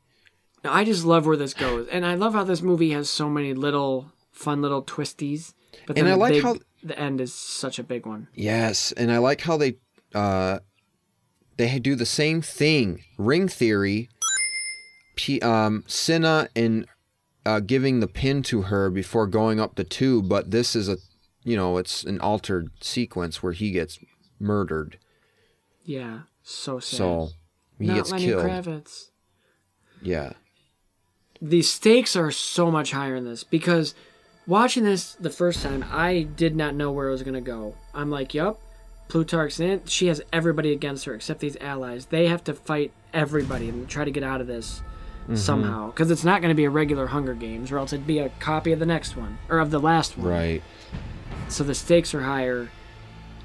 I 0.66 0.84
just 0.84 1.06
love 1.06 1.26
where 1.26 1.38
this 1.38 1.54
goes, 1.54 1.88
and 1.90 2.06
I 2.06 2.16
love 2.16 2.34
how 2.34 2.44
this 2.44 2.62
movie 2.62 2.92
has 2.92 3.10
so 3.10 3.30
many 3.30 3.54
little 3.54 4.12
fun 4.32 4.62
little 4.62 4.84
twisties. 4.84 5.54
But 5.88 5.98
And 5.98 6.08
then 6.08 6.14
I 6.14 6.16
the 6.16 6.20
like 6.20 6.34
big- 6.34 6.44
how- 6.44 6.58
the 6.84 6.98
end 7.00 7.20
is 7.22 7.34
such 7.34 7.78
a 7.80 7.84
big 7.84 8.06
one. 8.06 8.28
Yes, 8.34 8.92
and 8.94 9.12
I 9.12 9.18
like 9.20 9.42
how 9.42 9.56
they 9.58 9.76
uh 10.16 10.60
they 11.58 11.78
do 11.80 11.96
the 11.96 12.06
same 12.06 12.42
thing. 12.42 13.04
Ring 13.18 13.48
theory. 13.48 14.10
P, 15.16 15.40
um 15.42 15.84
Cinna 15.88 16.48
and 16.56 16.86
uh, 17.46 17.60
giving 17.60 18.00
the 18.00 18.08
pin 18.08 18.44
to 18.44 18.64
her 18.64 18.90
before 18.90 19.28
going 19.28 19.60
up 19.60 19.76
the 19.76 19.84
tube, 19.84 20.28
but 20.30 20.52
this 20.52 20.76
is 20.76 20.90
a 20.90 20.98
you 21.44 21.56
know, 21.56 21.78
it's 21.78 22.04
an 22.04 22.20
altered 22.20 22.70
sequence 22.82 23.42
where 23.42 23.54
he 23.54 23.72
gets 23.72 23.98
murdered. 24.40 24.98
Yeah, 25.84 26.22
so 26.44 26.80
sad. 26.80 26.98
So 26.98 27.30
he 27.80 27.88
Not 27.88 27.96
gets 27.96 28.12
Lenny 28.12 28.26
killed. 28.26 28.46
Kravitz. 28.46 29.10
Yeah. 30.02 30.34
the 31.42 31.62
stakes 31.62 32.16
are 32.16 32.32
so 32.32 32.70
much 32.70 32.92
higher 32.92 33.16
in 33.16 33.24
this 33.26 33.44
because 33.46 33.96
watching 34.46 34.84
this 34.84 35.14
the 35.16 35.30
first 35.30 35.64
time, 35.64 35.86
I 35.90 36.24
did 36.24 36.56
not 36.56 36.76
know 36.76 36.92
where 36.92 37.08
it 37.08 37.12
was 37.12 37.24
gonna 37.24 37.42
go. 37.42 37.76
I'm 37.94 38.10
like, 38.12 38.34
yup, 38.34 38.60
Plutarch's 39.08 39.60
in 39.62 39.70
it. 39.72 39.90
She 39.90 40.08
has 40.08 40.22
everybody 40.34 40.72
against 40.74 41.06
her 41.06 41.14
except 41.16 41.40
these 41.40 41.58
allies. 41.62 42.08
They 42.08 42.28
have 42.28 42.44
to 42.44 42.54
fight 42.54 42.92
everybody 43.14 43.70
and 43.70 43.88
try 43.90 44.04
to 44.04 44.12
get 44.12 44.24
out 44.24 44.42
of 44.42 44.48
this 44.48 44.84
Mm-hmm. 45.30 45.38
somehow 45.38 45.92
because 45.92 46.10
it's 46.10 46.24
not 46.24 46.42
going 46.42 46.50
to 46.50 46.56
be 46.56 46.66
a 46.66 46.72
regular 46.72 47.06
Hunger 47.06 47.36
Games, 47.36 47.72
or 47.72 47.78
else 47.78 47.94
it'd 47.94 48.08
be 48.08 48.18
a 48.18 48.30
copy 48.40 48.72
of 48.72 48.80
the 48.80 48.86
next 48.88 49.16
one 49.16 49.38
or 49.48 49.60
of 49.60 49.70
the 49.70 49.78
last 49.78 50.18
one. 50.18 50.28
Right. 50.28 50.64
So 51.50 51.64
the 51.64 51.76
stakes 51.76 52.16
are 52.16 52.24
higher, 52.24 52.72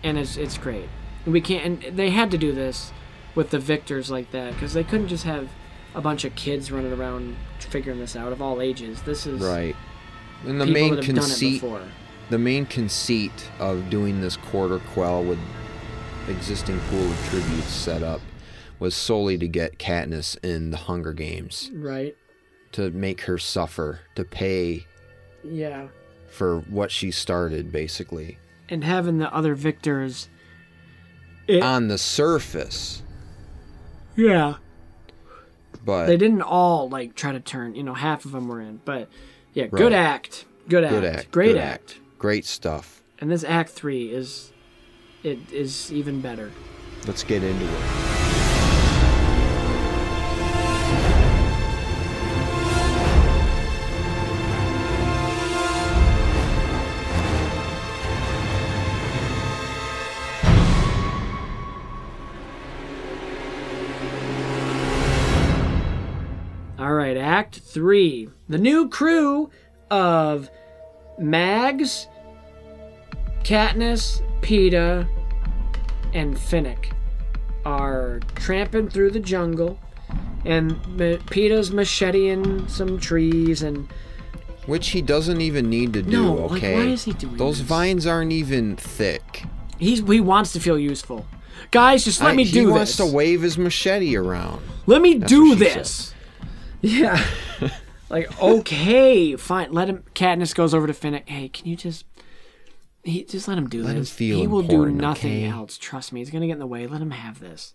and 0.03 0.17
it's 0.17 0.39
it's 0.39 0.57
great. 0.57 0.89
We 1.27 1.43
can't. 1.43 1.85
And 1.85 1.97
they 1.99 2.09
had 2.09 2.31
to 2.31 2.39
do 2.39 2.53
this 2.53 2.91
with 3.35 3.51
the 3.51 3.59
victors 3.59 4.11
like 4.11 4.31
that 4.31 4.55
because 4.55 4.73
they 4.73 4.83
couldn't 4.83 5.09
just 5.09 5.25
have 5.25 5.51
a 5.95 6.01
bunch 6.01 6.25
of 6.25 6.35
kids 6.37 6.73
running 6.73 6.93
around 6.93 7.37
figuring 7.59 7.99
this 7.99 8.17
out 8.17 8.33
of 8.33 8.41
all 8.41 8.63
ages. 8.63 9.03
This 9.03 9.27
is 9.27 9.43
Right. 9.43 9.77
And 10.47 10.59
the 10.59 10.65
main 10.65 10.95
that 10.95 11.05
have 11.05 11.15
done 11.15 11.25
it 11.25 11.29
conceit 11.29 11.63
the 12.31 12.39
main 12.39 12.65
conceit 12.65 13.51
of 13.59 13.91
doing 13.91 14.23
this 14.23 14.39
quarter 14.39 14.79
quell 14.79 15.23
with 15.23 15.39
existing 16.29 16.81
pool 16.89 17.11
of 17.11 17.27
tributes 17.29 17.69
set 17.69 18.03
up 18.03 18.23
was 18.85 18.95
solely 18.95 19.39
to 19.39 19.49
get 19.49 19.79
Katniss 19.79 20.37
in 20.45 20.71
the 20.71 20.77
Hunger 20.77 21.15
Games, 21.15 21.71
Right. 21.73 22.15
to 22.73 22.91
make 22.91 23.23
her 23.23 23.39
suffer, 23.39 24.01
to 24.15 24.25
pay 24.25 24.85
Yeah. 25.43 25.89
for 26.29 26.61
what 26.69 26.91
she 26.91 27.11
started, 27.11 27.73
basically. 27.73 28.37
And 28.69 28.85
having 28.85 29.17
the 29.17 29.35
other 29.35 29.55
victors. 29.55 30.29
It, 31.49 31.63
On 31.63 31.89
the 31.89 31.97
surface, 31.99 33.03
yeah. 34.17 34.57
but 35.85 36.07
They 36.07 36.17
didn't 36.19 36.43
all 36.43 36.89
like 36.91 37.15
try 37.15 37.33
to 37.33 37.41
turn. 37.41 37.75
You 37.75 37.83
know, 37.85 37.95
half 37.95 38.25
of 38.27 38.33
them 38.33 38.49
were 38.49 38.61
in, 38.61 38.81
but 38.85 39.09
yeah, 39.55 39.67
good 39.67 39.93
Right. 39.93 39.93
act. 39.93 40.45
Good 40.69 40.85
act. 40.85 40.93
good 40.95 41.05
act, 41.05 41.31
Great 41.31 41.47
good 41.53 41.57
act. 41.59 41.97
great 42.19 42.45
stuff. 42.45 43.03
And 43.19 43.31
this 43.31 43.45
act 43.45 43.71
three 43.71 44.11
is, 44.11 44.53
it 45.23 45.39
is 45.53 45.91
even 45.93 46.21
better. 46.23 46.51
Let's 47.07 47.23
get 47.25 47.43
into 47.43 47.65
it. 47.67 48.34
Act 67.35 67.59
Three. 67.59 68.29
The 68.49 68.59
new 68.59 68.89
crew 68.89 69.51
of 69.91 70.49
Mags, 71.19 72.07
Katniss, 73.43 74.23
Peeta, 74.41 75.09
and 76.13 76.37
Finnick 76.37 76.93
are 77.65 78.21
tramping 78.37 78.89
through 78.89 79.11
the 79.11 79.19
jungle, 79.19 79.81
and 80.45 80.77
Ma- 80.97 81.19
Peeta's 81.33 81.71
macheteing 81.73 82.71
some 82.71 83.01
trees, 83.01 83.63
and 83.65 83.89
Which 84.67 84.91
he 84.91 85.03
doesn't 85.03 85.41
even 85.41 85.69
need 85.69 85.93
to 85.95 86.03
do, 86.03 86.11
No, 86.23 86.35
like, 86.35 86.53
okay? 86.59 86.75
why 86.75 86.81
is 86.93 87.03
he 87.03 87.15
doing 87.15 87.37
Those 87.37 87.59
this? 87.59 87.67
vines 87.67 88.07
aren't 88.07 88.31
even 88.31 88.77
thick. 88.77 89.43
he's 89.81 90.07
he 90.07 90.21
wants 90.21 90.53
to 90.53 90.61
feel 90.61 90.79
useful. 90.79 91.27
Guys, 91.73 92.05
just 92.05 92.21
let 92.23 92.31
I- 92.35 92.37
me 92.37 92.45
do 92.45 92.51
this. 92.51 92.55
he 92.61 92.67
wants 92.67 92.97
to 92.99 93.07
wave 93.07 93.43
his 93.43 93.59
machete 93.59 94.15
around. 94.17 94.63
Let 94.87 95.03
me 95.03 95.15
That's 95.19 95.33
do 95.33 95.57
this. 95.57 96.14
Yeah. 96.85 97.25
like, 98.11 98.41
okay, 98.43 99.37
fine. 99.37 99.73
Let 99.73 99.89
him. 99.89 100.05
Katniss 100.15 100.55
goes 100.55 100.75
over 100.75 100.87
to 100.87 100.93
Finnick. 100.93 101.29
Hey, 101.29 101.49
can 101.49 101.67
you 101.67 101.77
just. 101.77 102.05
He, 103.03 103.23
just 103.25 103.49
let 103.49 103.59
him 103.59 103.69
do 103.69 103.83
Let 103.83 103.97
him 103.97 104.01
this. 104.01 104.11
feel 104.11 104.39
he 104.39 104.47
will 104.47 104.63
do 104.63 104.87
nothing 104.91 105.45
okay? 105.45 105.47
else. 105.47 105.77
Trust 105.77 106.13
me. 106.13 106.21
He's 106.21 106.31
going 106.31 106.41
to 106.41 106.47
get 106.47 106.55
in 106.55 106.59
the 106.59 106.67
way. 106.67 106.87
Let 106.87 107.03
him 107.03 107.11
have 107.11 107.39
this. 107.39 107.75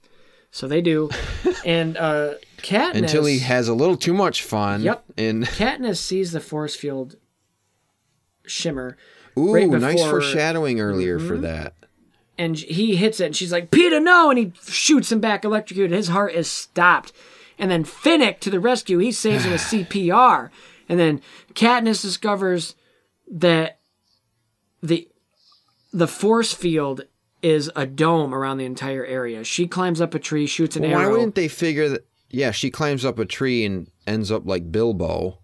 So 0.51 0.67
they 0.67 0.81
do. 0.81 1.09
and 1.65 1.95
uh, 1.97 2.33
Katniss. 2.57 2.95
Until 2.95 3.25
he 3.25 3.39
has 3.39 3.67
a 3.67 3.73
little 3.75 3.95
too 3.97 4.13
much 4.13 4.41
fun. 4.43 4.81
Yep. 4.81 5.03
And 5.17 5.43
Katniss 5.47 5.97
sees 5.97 6.31
the 6.31 6.39
force 6.39 6.75
field 6.75 7.15
shimmer. 8.45 8.97
ooh, 9.37 9.53
right 9.53 9.69
nice 9.69 10.01
foreshadowing 10.01 10.79
earlier 10.79 11.19
for 11.19 11.37
that. 11.37 11.73
and 12.37 12.57
he 12.57 12.95
hits 12.95 13.19
it, 13.19 13.25
and 13.27 13.35
she's 13.35 13.51
like, 13.51 13.69
"Peeta, 13.69 14.01
no!" 14.01 14.31
and 14.31 14.39
he 14.39 14.53
shoots 14.67 15.11
him 15.11 15.19
back, 15.19 15.45
electrocuted. 15.45 15.91
His 15.95 16.07
heart 16.07 16.33
is 16.33 16.49
stopped, 16.49 17.13
and 17.59 17.69
then 17.69 17.83
Finnick 17.83 18.39
to 18.39 18.49
the 18.49 18.59
rescue. 18.59 18.97
He 18.97 19.11
saves 19.11 19.45
him 19.45 19.51
with 19.51 19.61
CPR, 19.61 20.49
and 20.87 20.99
then 20.99 21.21
Katniss 21.53 22.01
discovers 22.01 22.75
that 23.29 23.79
the 24.81 25.07
the 25.93 26.07
force 26.07 26.53
field 26.53 27.01
is 27.41 27.71
a 27.75 27.85
dome 27.85 28.33
around 28.33 28.57
the 28.57 28.65
entire 28.65 29.05
area. 29.05 29.43
She 29.43 29.67
climbs 29.67 30.01
up 30.01 30.13
a 30.13 30.19
tree, 30.19 30.45
shoots 30.45 30.75
an 30.75 30.83
Well, 30.83 30.93
why 30.93 31.03
arrow, 31.03 31.11
wouldn't 31.13 31.35
they 31.35 31.47
figure 31.47 31.89
that? 31.89 32.05
Yeah, 32.29 32.51
she 32.51 32.69
climbs 32.69 33.05
up 33.05 33.17
a 33.17 33.25
tree 33.25 33.65
and 33.65 33.87
ends 34.05 34.31
up 34.31 34.45
like 34.45 34.71
Bilbo 34.71 35.39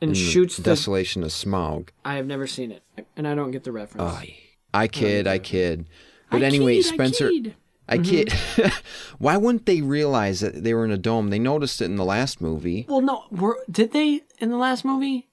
and 0.00 0.16
shoots 0.16 0.56
the 0.56 0.62
the. 0.62 0.70
Desolation 0.70 1.22
of 1.22 1.30
Smaug. 1.30 1.90
I 2.04 2.14
have 2.14 2.26
never 2.26 2.46
seen 2.46 2.72
it, 2.72 2.82
and 3.16 3.26
I 3.26 3.34
don't 3.34 3.50
get 3.50 3.64
the 3.64 3.72
reference. 3.72 4.12
Ay. 4.12 4.38
I 4.72 4.88
kid, 4.88 5.26
I 5.26 5.38
kid. 5.38 5.86
But 6.30 6.42
I 6.42 6.46
anyway, 6.46 6.76
kid, 6.76 6.86
I 6.86 6.94
Spencer, 6.94 7.30
kid. 7.30 7.54
I 7.88 7.98
mm-hmm. 7.98 8.62
kid. 8.62 8.72
why 9.18 9.36
wouldn't 9.36 9.66
they 9.66 9.80
realize 9.82 10.40
that 10.40 10.64
they 10.64 10.72
were 10.72 10.84
in 10.84 10.90
a 10.90 10.96
dome? 10.96 11.30
They 11.30 11.38
noticed 11.38 11.82
it 11.82 11.86
in 11.86 11.96
the 11.96 12.04
last 12.04 12.40
movie. 12.40 12.86
Well, 12.88 13.02
no, 13.02 13.24
were, 13.30 13.58
did 13.70 13.92
they 13.92 14.22
in 14.38 14.50
the 14.50 14.56
last 14.56 14.84
movie? 14.84 15.28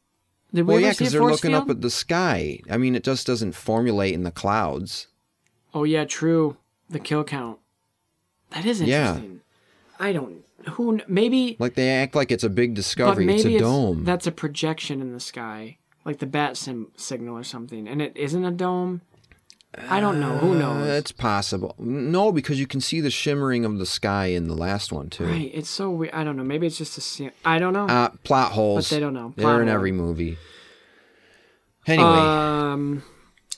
Did 0.54 0.68
we 0.68 0.74
Well, 0.74 0.82
yeah, 0.82 0.92
because 0.92 1.14
they're 1.14 1.22
looking 1.24 1.52
field? 1.52 1.64
up 1.64 1.70
at 1.70 1.82
the 1.82 1.90
sky. 1.90 2.60
I 2.70 2.78
mean, 2.78 2.96
it 2.96 3.04
just 3.04 3.26
doesn't 3.26 3.54
formulate 3.54 4.14
in 4.14 4.24
the 4.24 4.32
clouds. 4.32 5.08
Oh 5.74 5.86
yeah, 5.86 6.04
true. 6.04 6.58
The 6.90 7.00
kill 7.00 7.24
count. 7.24 7.60
That 8.50 8.66
is 8.66 8.82
interesting. 8.82 9.42
Yeah. 10.00 10.06
I 10.06 10.12
don't. 10.12 10.44
Who? 10.72 11.00
Maybe. 11.08 11.56
Like 11.58 11.76
they 11.76 11.90
act 11.90 12.16
like 12.16 12.32
it's 12.32 12.44
a 12.44 12.50
big 12.50 12.72
But 12.72 12.76
discovery. 12.76 13.26
maybe 13.26 13.56
it's 13.56 13.62
a 13.62 13.66
dome. 13.66 14.04
that's 14.04 14.28
a 14.28 14.32
projection 14.32 15.02
in 15.02 15.14
the 15.14 15.20
sky, 15.20 15.78
like 16.04 16.20
the 16.20 16.26
bat 16.26 16.58
sim- 16.58 16.92
signal 16.98 17.38
or 17.38 17.44
something, 17.44 17.88
and 17.88 18.02
it 18.02 18.12
isn't 18.16 18.44
a 18.44 18.52
dome. 18.52 19.02
I 19.90 20.02
don't 20.02 20.20
know. 20.20 20.38
Who 20.40 20.52
Uh, 20.52 20.60
knows? 20.60 20.88
it's 20.90 21.14
possible. 21.14 21.76
No, 21.80 22.34
because 22.34 22.60
you 22.60 22.68
can 22.68 22.82
see 22.82 23.00
the 23.00 23.10
shimmering 23.10 23.64
of 23.64 23.78
the 23.78 23.86
sky 23.86 24.26
in 24.26 24.50
the 24.50 24.54
last 24.56 24.92
one 24.92 25.10
too. 25.10 25.26
right. 25.26 25.50
It's 25.54 25.70
so 25.70 25.90
weird. 25.90 26.14
I 26.14 26.26
don't 26.26 26.36
know. 26.36 26.44
Maybe 26.44 26.68
it's 26.68 26.78
just 26.78 26.98
a. 26.98 27.02
se- 27.02 27.32
I 27.46 27.58
don't 27.58 27.72
know. 27.74 27.86
Uh, 27.88 28.10
plot 28.26 28.52
holes. 28.52 28.90
But 28.90 28.96
they 28.96 29.00
don't 29.00 29.14
know. 29.14 29.32
They're 29.38 29.44
Plot 29.46 29.62
in 29.62 29.70
every 29.70 29.94
movie. 29.94 30.38
Anyway, 31.88 32.04
Um, 32.06 33.04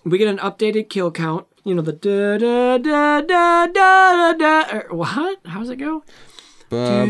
we 0.06 0.18
get 0.20 0.28
an 0.28 0.38
updated 0.38 0.90
kill 0.90 1.10
count. 1.12 1.48
You 1.66 1.74
know 1.76 1.82
the 1.82 1.94
da 1.94 2.38
da 2.38 2.78
da 2.78 3.22
da 3.22 3.66
da 3.68 4.34
da. 4.34 4.34
da 4.34 4.78
or 4.78 4.96
what? 4.96 5.40
How's 5.46 5.70
it 5.70 5.78
go? 5.78 6.04
Yeah. 6.72 7.06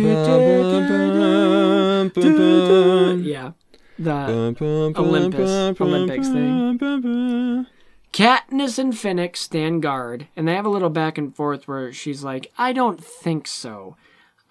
The 3.99 4.93
Olympus- 4.97 5.79
Olympics 5.79 6.27
thing. 6.29 7.67
Katniss 8.13 8.77
and 8.77 8.93
Finnick 8.93 9.35
stand 9.35 9.81
guard, 9.81 10.27
and 10.35 10.47
they 10.47 10.53
have 10.53 10.65
a 10.65 10.69
little 10.69 10.89
back 10.91 11.17
and 11.17 11.35
forth 11.35 11.67
where 11.67 11.91
she's 11.91 12.23
like, 12.23 12.51
I 12.57 12.71
don't 12.71 13.03
think 13.03 13.47
so. 13.47 13.97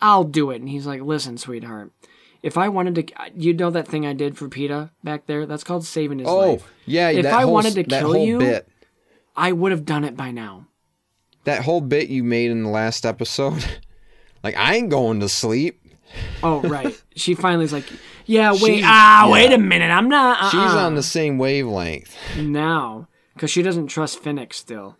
I'll 0.00 0.24
do 0.24 0.50
it. 0.50 0.56
And 0.60 0.68
he's 0.68 0.84
like, 0.86 1.00
listen, 1.00 1.38
sweetheart. 1.38 1.92
If 2.42 2.58
I 2.58 2.68
wanted 2.68 2.96
to, 2.96 3.30
you 3.36 3.54
know 3.54 3.70
that 3.70 3.86
thing 3.86 4.04
I 4.04 4.14
did 4.14 4.36
for 4.36 4.48
Peeta 4.48 4.90
back 5.04 5.26
there? 5.26 5.46
That's 5.46 5.62
called 5.62 5.84
saving 5.84 6.18
his 6.18 6.26
life. 6.26 6.62
Oh, 6.64 6.70
yeah. 6.86 7.10
If 7.10 7.24
I 7.26 7.42
whole, 7.42 7.52
wanted 7.52 7.74
to 7.74 7.84
kill 7.84 8.16
you- 8.16 8.40
bit, 8.40 8.68
I 9.36 9.52
would 9.52 9.70
have 9.70 9.84
done 9.84 10.04
it 10.04 10.16
by 10.16 10.32
now. 10.32 10.66
that 11.44 11.62
whole 11.62 11.80
bit 11.80 12.08
you 12.08 12.24
made 12.24 12.50
in 12.50 12.64
the 12.64 12.68
last 12.68 13.06
episode, 13.06 13.64
like 14.42 14.56
I 14.56 14.74
ain't 14.74 14.90
going 14.90 15.20
to 15.20 15.28
sleep. 15.28 15.80
Oh, 16.42 16.60
right. 16.62 17.00
she 17.16 17.34
finally's 17.36 17.72
like, 17.72 17.86
yeah, 18.26 18.50
wait, 18.52 18.58
She's- 18.78 18.82
ah, 18.84 19.26
yeah. 19.26 19.32
wait 19.32 19.52
a 19.52 19.58
minute. 19.58 19.92
I'm 19.92 20.08
not. 20.08 20.42
Uh-uh. 20.42 20.50
She's 20.50 20.74
on 20.76 20.96
the 20.96 21.02
same 21.04 21.38
wavelength. 21.38 22.12
now 22.36 23.06
because 23.34 23.50
she 23.50 23.62
doesn't 23.62 23.88
trust 23.88 24.22
Finnick 24.22 24.52
still. 24.52 24.96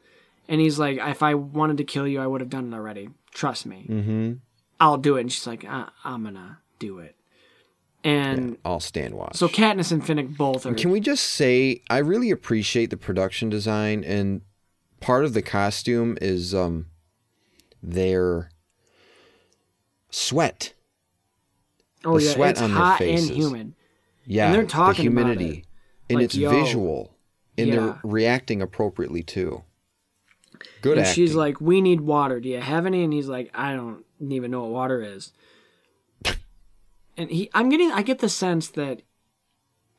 And 0.49 0.61
he's 0.61 0.79
like, 0.79 0.99
if 1.01 1.23
I 1.23 1.35
wanted 1.35 1.77
to 1.79 1.85
kill 1.85 2.07
you, 2.07 2.21
I 2.21 2.27
would 2.27 2.41
have 2.41 2.51
done 2.51 2.73
it 2.73 2.77
already. 2.77 3.09
Trust 3.33 3.65
me. 3.67 3.87
Mm-hmm. 3.89 4.33
I'll 4.81 4.99
do 4.99 5.17
it. 5.17 5.21
And 5.23 5.33
she's 5.33 5.47
like, 5.47 5.65
uh, 5.65 5.87
I'm 6.05 6.25
gonna 6.25 6.59
do 6.79 6.99
it. 6.99 7.15
And 8.05 8.59
I'll 8.65 8.81
stand 8.81 9.15
watch. 9.15 9.37
so 9.37 9.47
Katniss 9.49 9.93
and 9.93 10.03
Finnick 10.03 10.37
both 10.37 10.67
are. 10.67 10.75
Can 10.75 10.91
we 10.91 10.99
just 10.99 11.23
say 11.25 11.83
I 11.89 11.99
really 11.99 12.33
appreciate 12.33 12.91
the 12.91 12.97
production 12.97 13.49
design 13.49 14.03
and 14.03 14.41
part 15.01 15.25
of 15.25 15.35
the 15.35 15.43
costume 15.43 16.19
is 16.21 16.53
um 16.53 16.87
their 17.81 18.51
sweat. 20.11 20.75
oh 22.05 22.19
the 22.19 22.25
yeah, 22.25 22.33
sweat 22.33 22.51
it's 22.53 22.61
on 22.63 22.71
their 22.71 22.79
hot 22.79 22.99
faces. 22.99 23.29
and 23.31 23.39
humid. 23.39 23.73
Yeah, 24.25 24.53
they're 24.53 24.65
talking 24.67 25.05
the 25.07 25.11
about 25.21 25.31
humidity, 25.37 25.59
it. 25.61 25.65
and 26.11 26.17
Like, 26.19 26.25
it's 26.27 26.35
yo. 26.37 26.51
visual, 26.51 27.12
and 27.59 27.69
Yeah. 27.69 27.77
they're 27.77 28.01
reacting 28.05 28.63
appropriately 28.63 29.23
too. 29.23 29.63
Good 30.81 30.99
and 30.99 31.07
acting. 31.07 31.15
she's 31.15 31.35
like, 31.35 31.61
"We 31.61 31.81
need 31.81 32.01
water. 32.03 32.39
Do 32.41 32.49
you 32.49 32.61
have 32.61 32.87
any?" 32.87 33.03
And 33.05 33.13
he's 33.13 33.29
like, 33.29 33.51
"I 33.55 33.75
don't 33.75 34.05
even 34.21 34.51
know 34.51 34.63
what 34.63 34.71
water 34.71 35.03
is." 35.03 35.33
and 37.17 37.31
he, 37.31 37.51
I'm 37.53 37.69
getting, 37.69 37.93
I 37.93 38.03
get 38.03 38.21
the 38.21 38.29
sense 38.29 38.69
that 38.69 39.03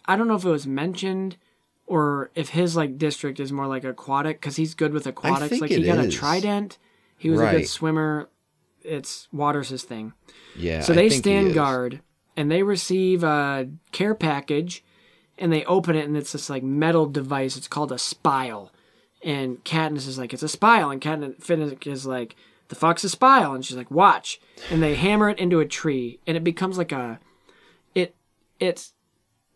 I 0.06 0.16
don't 0.16 0.28
know 0.28 0.36
if 0.36 0.46
it 0.46 0.50
was 0.50 0.66
mentioned 0.68 1.38
or 1.86 2.32
if 2.36 2.50
his 2.50 2.76
like 2.76 2.98
district 2.98 3.40
is 3.40 3.52
more 3.52 3.68
like 3.68 3.84
aquatic 3.84 4.40
because 4.42 4.56
he's 4.56 4.74
good 4.74 4.94
with 4.94 5.06
aquatics. 5.06 5.62
like 5.62 5.70
he 5.70 5.84
got 5.84 6.00
a 6.04 6.10
trident. 6.10 6.78
He 7.18 7.30
was 7.30 7.40
a 7.40 7.52
good 7.52 7.68
swimmer. 7.68 8.30
It's 8.82 9.28
water's 9.32 9.70
his 9.70 9.84
thing. 9.84 10.14
yeah. 10.58 10.82
So 10.82 10.94
they 10.94 11.10
stand 11.10 11.50
is. 11.50 11.54
guard 11.56 12.02
and 12.36 12.52
they 12.52 12.64
receive 12.64 13.24
a 13.24 13.70
care 13.92 14.16
package 14.16 14.84
and 15.38 15.52
they 15.52 15.64
open 15.66 15.96
it 15.96 16.06
and 16.06 16.16
it's 16.18 16.32
this 16.34 16.50
like 16.50 16.64
metal 16.64 17.06
device. 17.06 17.58
It's 17.58 17.68
called 17.68 17.92
a 17.92 17.98
spile. 17.98 18.72
And 19.24 19.64
Katniss 19.64 20.08
is 20.08 20.18
like, 20.18 20.34
it's 20.34 20.44
a 20.44 20.50
spile. 20.50 20.90
And 20.92 21.02
Katniss 21.02 21.40
Finnick 21.40 21.88
is 21.88 22.06
like, 22.06 22.36
the 22.70 22.76
fuck's 22.76 23.04
a 23.04 23.10
spile? 23.10 23.54
And 23.54 23.66
she's 23.66 23.78
like, 23.78 23.90
watch. 23.92 24.40
And 24.70 24.82
they 24.84 24.96
hammer 24.96 25.30
it 25.30 25.40
into 25.40 25.60
a 25.60 25.66
tree 25.66 26.20
and 26.28 26.36
it 26.38 26.44
becomes 26.44 26.78
like 26.78 26.92
a, 26.92 27.20
it, 27.96 28.16
it 28.60 28.90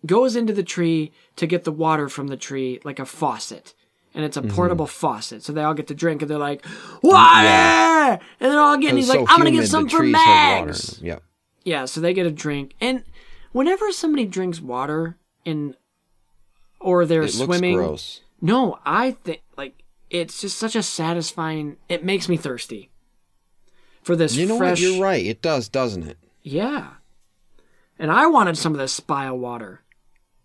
goes 0.05 0.35
into 0.35 0.53
the 0.53 0.63
tree 0.63 1.11
to 1.35 1.45
get 1.47 1.63
the 1.63 1.71
water 1.71 2.07
from 2.09 2.27
the 2.27 2.37
tree 2.37 2.79
like 2.83 2.99
a 2.99 3.05
faucet. 3.05 3.73
And 4.13 4.23
it's 4.25 4.37
a 4.37 4.41
Mm-hmm. 4.41 4.55
portable 4.55 4.87
faucet. 4.87 5.43
So 5.43 5.51
they 5.53 5.63
all 5.63 5.73
get 5.75 5.87
to 5.87 5.93
drink 5.95 6.21
and 6.21 6.31
they're 6.31 6.37
like, 6.39 6.65
water! 7.03 8.19
And 8.39 8.51
they're 8.51 8.59
all 8.59 8.77
getting, 8.77 8.97
he's 8.97 9.09
like, 9.09 9.19
So 9.19 9.25
I'm 9.29 9.41
going 9.41 9.53
to 9.53 9.59
get 9.59 9.67
some 9.67 9.89
for 9.89 10.03
Mags. 10.03 10.99
Yep. 11.01 11.23
Yeah, 11.63 11.85
so 11.85 11.99
they 12.01 12.13
get 12.13 12.25
a 12.25 12.31
drink. 12.31 12.73
And 12.79 13.03
whenever 13.51 13.91
somebody 13.91 14.25
drinks 14.25 14.61
water 14.61 15.17
in 15.47 15.75
or 16.79 17.05
they're 17.05 17.23
It 17.23 17.29
swimming, 17.31 17.75
gross. 17.75 18.21
no, 18.41 18.77
I 18.85 19.11
think 19.11 19.41
like 19.57 19.81
it's 20.09 20.41
just 20.41 20.57
such 20.57 20.75
a 20.75 20.83
satisfying. 20.83 21.77
It 21.89 22.03
makes 22.03 22.29
me 22.29 22.37
thirsty 22.37 22.91
for 24.03 24.15
this 24.15 24.35
You 24.35 24.45
know 24.45 24.57
fresh. 24.57 24.71
what? 24.71 24.79
You're 24.79 25.01
right. 25.03 25.25
It 25.25 25.41
does, 25.41 25.67
doesn't 25.69 26.03
it? 26.03 26.17
Yeah, 26.43 26.89
and 27.97 28.11
I 28.11 28.27
wanted 28.27 28.57
some 28.57 28.73
of 28.73 28.77
this 28.79 28.93
spile 28.93 29.37
water, 29.37 29.81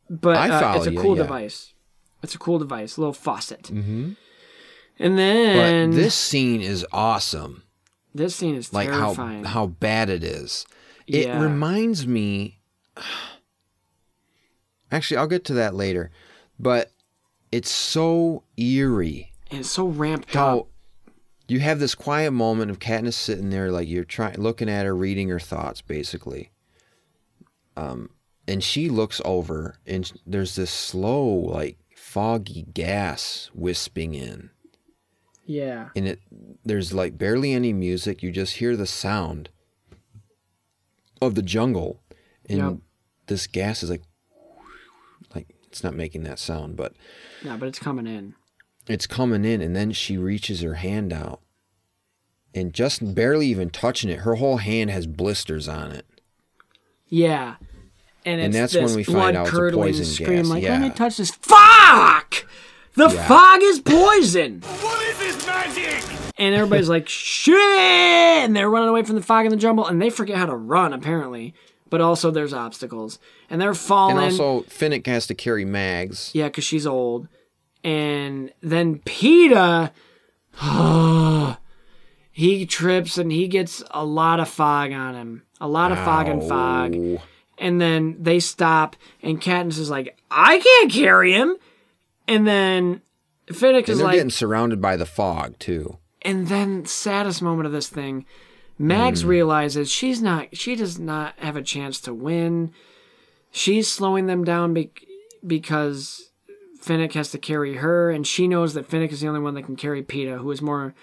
but 0.09 0.37
I 0.37 0.49
uh, 0.49 0.77
it's 0.77 0.87
a 0.87 0.93
you, 0.93 0.99
cool 1.01 1.17
yeah. 1.17 1.23
device. 1.25 1.75
It's 2.23 2.35
a 2.35 2.39
cool 2.39 2.59
device, 2.59 2.97
a 2.97 3.01
little 3.01 3.13
faucet. 3.13 3.65
Mm-hmm. 3.65 4.13
And 4.99 5.19
then 5.19 5.91
But 5.91 5.97
this 5.97 6.15
scene 6.15 6.61
is 6.61 6.87
awesome. 6.93 7.65
this 8.15 8.37
scene 8.37 8.55
is 8.55 8.73
Like 8.73 8.89
how 8.89 9.15
how 9.45 9.67
bad 9.67 10.09
it 10.09 10.23
is. 10.25 10.65
It 11.07 11.27
Yeah. 11.27 11.43
reminds 11.43 12.07
me. 12.07 12.61
Actually, 14.93 15.17
I'll 15.17 15.27
get 15.27 15.45
to 15.47 15.55
that 15.55 15.75
later, 15.75 16.11
but 16.59 16.93
it's 17.51 17.71
so 17.71 18.45
eerie. 18.57 19.33
and 19.51 19.61
it's 19.61 19.71
so 19.71 19.87
ramped 19.87 20.33
how 20.35 20.61
up. 20.61 20.69
you 21.49 21.61
have 21.61 21.79
this 21.81 21.95
quiet 21.95 22.31
moment 22.33 22.71
of 22.71 22.79
Katniss 22.79 23.15
sitting 23.15 23.51
there, 23.51 23.71
like 23.73 23.89
you're 23.89 24.05
trying, 24.05 24.39
looking 24.41 24.69
at 24.69 24.87
her, 24.87 24.95
reading 24.95 25.29
her 25.31 25.41
thoughts, 25.41 25.81
basically. 25.81 26.51
Um, 27.77 28.11
and 28.47 28.63
she 28.63 28.89
looks 28.91 29.21
over, 29.25 29.77
and 29.87 30.13
there's 30.27 30.57
this 30.57 30.71
slow, 30.71 31.25
like 31.27 31.79
foggy 31.97 32.67
gas 32.75 33.51
wisping 33.55 34.15
in, 34.15 34.51
Yeah, 35.47 35.89
and 35.97 36.07
it 36.07 36.21
there's 36.65 36.93
like 36.93 37.17
barely 37.17 37.53
any 37.55 37.73
music. 37.73 38.23
You 38.23 38.31
just 38.31 38.57
hear 38.57 38.77
the 38.77 38.87
sound 38.87 39.49
of 41.23 41.35
the 41.35 41.43
jungle, 41.43 42.03
and 42.49 42.59
Yep. 42.59 42.77
this 43.29 43.47
gas 43.47 43.83
is 43.83 43.89
like, 43.91 44.01
like 44.01 44.09
it's 45.73 45.83
not 45.83 45.95
making 45.95 46.23
that 46.25 46.39
sound, 46.39 46.77
but 46.77 46.93
yeah, 47.43 47.57
but 47.57 47.67
it's 47.67 47.79
coming 47.79 48.07
in. 48.07 48.35
it's 48.87 49.07
coming 49.07 49.45
in 49.45 49.61
and 49.61 49.75
then 49.75 49.91
she 49.93 50.17
reaches 50.17 50.61
her 50.61 50.75
hand 50.75 51.13
out 51.13 51.41
and 52.55 52.75
just 52.75 53.15
barely 53.15 53.47
even 53.47 53.71
touching 53.71 54.11
it 54.11 54.21
her 54.21 54.35
whole 54.37 54.59
hand 54.59 54.91
has 54.91 55.07
blisters 55.07 55.69
on 55.69 55.91
it 55.93 56.07
Yeah. 57.09 57.57
And, 58.25 58.41
it's 58.41 58.45
And 58.47 58.55
that's 58.55 58.73
this 58.75 58.83
when 58.85 58.97
we 58.97 59.03
find 59.05 59.37
out 59.37 59.47
it's 59.47 59.51
a 59.51 59.53
blood-curdling 59.53 59.89
poison 59.89 60.05
scream 60.05 60.37
gas, 60.43 60.47
like, 60.49 60.63
let 60.63 60.81
me 60.81 60.87
yeah. 60.89 60.93
touch 60.93 61.17
this. 61.17 61.31
Fuck! 61.33 62.47
The 62.95 63.11
fog 63.11 63.59
is 63.63 63.81
poison! 63.81 64.63
What 64.83 65.03
is 65.09 65.19
this 65.19 65.47
magic? 65.47 66.05
And 66.39 66.55
everybody's 66.55 66.89
like, 66.89 67.09
shit! 67.09 67.57
And 67.57 68.55
they're 68.55 68.71
running 68.71 68.91
away 68.91 69.03
from 69.03 69.17
the 69.17 69.23
fog 69.23 69.45
and 69.45 69.53
the 69.53 69.57
jumble, 69.57 69.87
and 69.87 70.01
they 70.01 70.09
forget 70.11 70.37
how 70.37 70.47
to 70.47 70.55
run, 70.55 70.93
apparently. 70.93 71.55
But 71.93 72.01
also, 72.01 72.31
there's 72.31 72.55
obstacles. 72.55 73.19
And 73.51 73.61
they're 73.61 73.75
falling. 73.75 74.17
and 74.17 74.25
also 74.41 74.63
finnick 74.63 75.07
has 75.07 75.27
to 75.27 75.35
carry 75.35 75.67
mags 75.67 76.31
Yeah, 76.33 76.47
because 76.47 76.65
she's 76.65 76.87
old. 76.87 77.29
And 77.85 78.51
then 78.63 79.01
Peeta, 79.01 79.91
he 82.33 82.65
trips 82.65 83.19
and 83.19 83.31
he 83.31 83.47
gets 83.47 83.85
a 83.91 84.07
lot 84.07 84.41
of 84.41 84.49
fog 84.49 84.91
on 84.91 85.15
him. 85.15 85.43
A 85.61 85.69
lot 85.69 85.93
of 85.93 85.99
fog 85.99 86.29
and 86.29 86.43
fog. 86.43 86.97
And 87.59 87.79
then 87.79 88.17
they 88.19 88.41
stop, 88.41 88.97
and 89.23 89.39
Katniss 89.39 89.79
is 89.79 89.91
like, 89.91 90.19
I 90.31 90.61
can't 90.61 90.91
carry 90.91 91.35
him. 91.35 91.57
And 92.27 92.47
then 92.47 93.03
Finnick 93.49 93.81
and 93.81 93.89
is 93.91 93.99
they're 93.99 94.07
like, 94.07 94.17
getting 94.17 94.31
surrounded 94.31 94.81
by 94.81 94.97
the 94.97 95.05
fog 95.05 95.59
too 95.59 95.99
and 96.23 96.49
then 96.49 96.87
saddest 96.87 97.43
moment 97.43 97.67
of 97.67 97.73
this 97.73 97.89
thing, 97.89 98.25
Mags 98.83 99.23
mm. 99.23 99.29
realizes 99.29 99.91
she's 99.91 100.21
not, 100.21 100.57
she 100.57 100.75
does 100.75 100.99
not 100.99 101.35
have 101.39 101.57
a 101.57 101.63
chance 101.63 102.01
to 102.03 102.13
win. 102.13 102.73
She's 103.51 103.89
slowing 103.91 104.27
them 104.27 104.45
down 104.45 104.75
be- 104.75 104.91
because 105.47 106.31
Finnick 106.81 107.13
has 107.13 107.31
to 107.31 107.39
carry 107.39 107.77
her, 107.77 108.11
and 108.11 108.27
she 108.27 108.49
knows 108.49 108.75
that 108.75 108.89
Finnick 108.89 109.13
is 109.13 109.21
the 109.21 109.29
only 109.29 109.41
one 109.41 109.55
that 109.55 109.63
can 109.63 109.77
carry 109.77 110.03
Peeta, 110.03 110.39
who 110.39 110.51
is 110.51 110.61
more 110.61 110.95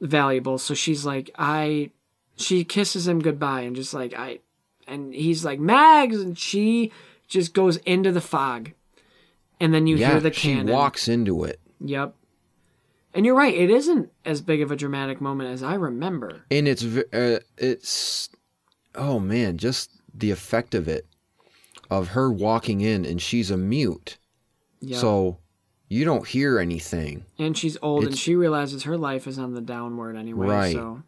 valuable. 0.00 0.58
So 0.58 0.74
she's 0.74 1.04
like, 1.04 1.30
I. 1.38 1.90
She 2.36 2.62
kisses 2.62 3.08
him 3.08 3.18
goodbye 3.18 3.62
and 3.62 3.74
just 3.74 3.92
like 3.92 4.14
I, 4.14 4.38
and 4.86 5.12
he's 5.12 5.44
like 5.44 5.58
Mags, 5.58 6.20
and 6.20 6.38
she 6.38 6.92
just 7.26 7.52
goes 7.52 7.78
into 7.78 8.12
the 8.12 8.20
fog, 8.20 8.74
and 9.58 9.74
then 9.74 9.88
you 9.88 9.96
yeah 9.96 10.12
hear 10.12 10.20
the 10.20 10.30
cannon. 10.30 10.68
she 10.68 10.72
walks 10.72 11.08
into 11.08 11.42
it 11.42 11.58
Yep. 11.80 12.14
And 13.14 13.24
you're 13.26 13.34
right. 13.34 13.54
It 13.54 13.70
isn't 13.70 14.10
as 14.24 14.40
big 14.42 14.60
of 14.60 14.70
a 14.70 14.76
dramatic 14.76 15.20
moment 15.20 15.50
as 15.50 15.62
I 15.62 15.74
remember. 15.74 16.42
and 16.50 16.68
it's 16.68 16.84
uh, 16.84 17.40
it's 17.56 18.28
oh 18.94 19.18
man 19.18 19.56
just 19.58 19.90
the 20.14 20.30
effect 20.30 20.74
of 20.74 20.88
it 20.88 21.06
of 21.90 22.08
her 22.08 22.30
walking 22.30 22.80
in 22.80 23.04
and 23.04 23.20
she's 23.22 23.50
a 23.50 23.56
mute 23.56 24.18
Yep. 24.80 25.00
so 25.00 25.38
you 25.88 26.04
don't 26.04 26.26
hear 26.28 26.58
anything 26.58 27.24
and 27.38 27.56
she's 27.58 27.76
old, 27.82 28.04
and 28.04 28.16
she 28.16 28.34
realizes 28.36 28.82
her 28.84 28.96
life 28.96 29.26
is 29.26 29.38
on 29.38 29.54
the 29.54 29.60
downward 29.60 30.14
anyway. 30.16 30.46
Right. 30.46 30.74
So 30.74 31.02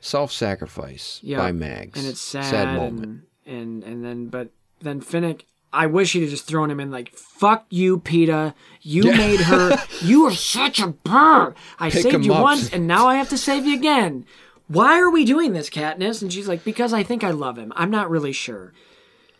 self-sacrifice 0.00 1.20
yeah, 1.22 1.38
by 1.38 1.52
mags 1.52 1.98
and 1.98 2.08
it's 2.08 2.20
sad, 2.20 2.76
moment 2.76 3.24
And, 3.46 3.82
and 3.82 3.84
and 3.84 4.04
then 4.04 4.26
but 4.28 4.50
then 4.80 5.00
Finnick. 5.00 5.42
I 5.72 5.86
wish 5.86 6.12
he'd 6.12 6.20
have 6.22 6.30
just 6.30 6.46
thrown 6.46 6.70
him 6.70 6.80
in 6.80 6.90
like, 6.90 7.14
fuck 7.16 7.64
you, 7.70 7.98
Peeta. 7.98 8.54
You 8.82 9.06
Yeah. 9.06 9.16
made 9.16 9.40
her. 9.40 9.78
You 10.02 10.24
are 10.26 10.32
such 10.34 10.80
a 10.80 10.88
burr. 10.88 11.54
I 11.78 11.88
Pick 11.90 12.02
saved 12.02 12.24
you 12.24 12.34
up. 12.34 12.42
once, 12.42 12.70
and 12.72 12.86
now 12.86 13.06
I 13.06 13.14
have 13.16 13.28
to 13.30 13.38
save 13.38 13.64
you 13.64 13.74
again. 13.76 14.26
Why 14.68 14.98
are 15.00 15.10
we 15.10 15.24
doing 15.24 15.52
this, 15.52 15.70
Katniss? 15.70 16.22
And 16.22 16.32
she's 16.32 16.48
like, 16.48 16.64
because 16.64 16.92
I 16.92 17.02
think 17.02 17.22
I 17.24 17.30
love 17.30 17.56
him. 17.56 17.72
I'm 17.76 17.90
not 17.90 18.10
really 18.10 18.32
sure. 18.32 18.72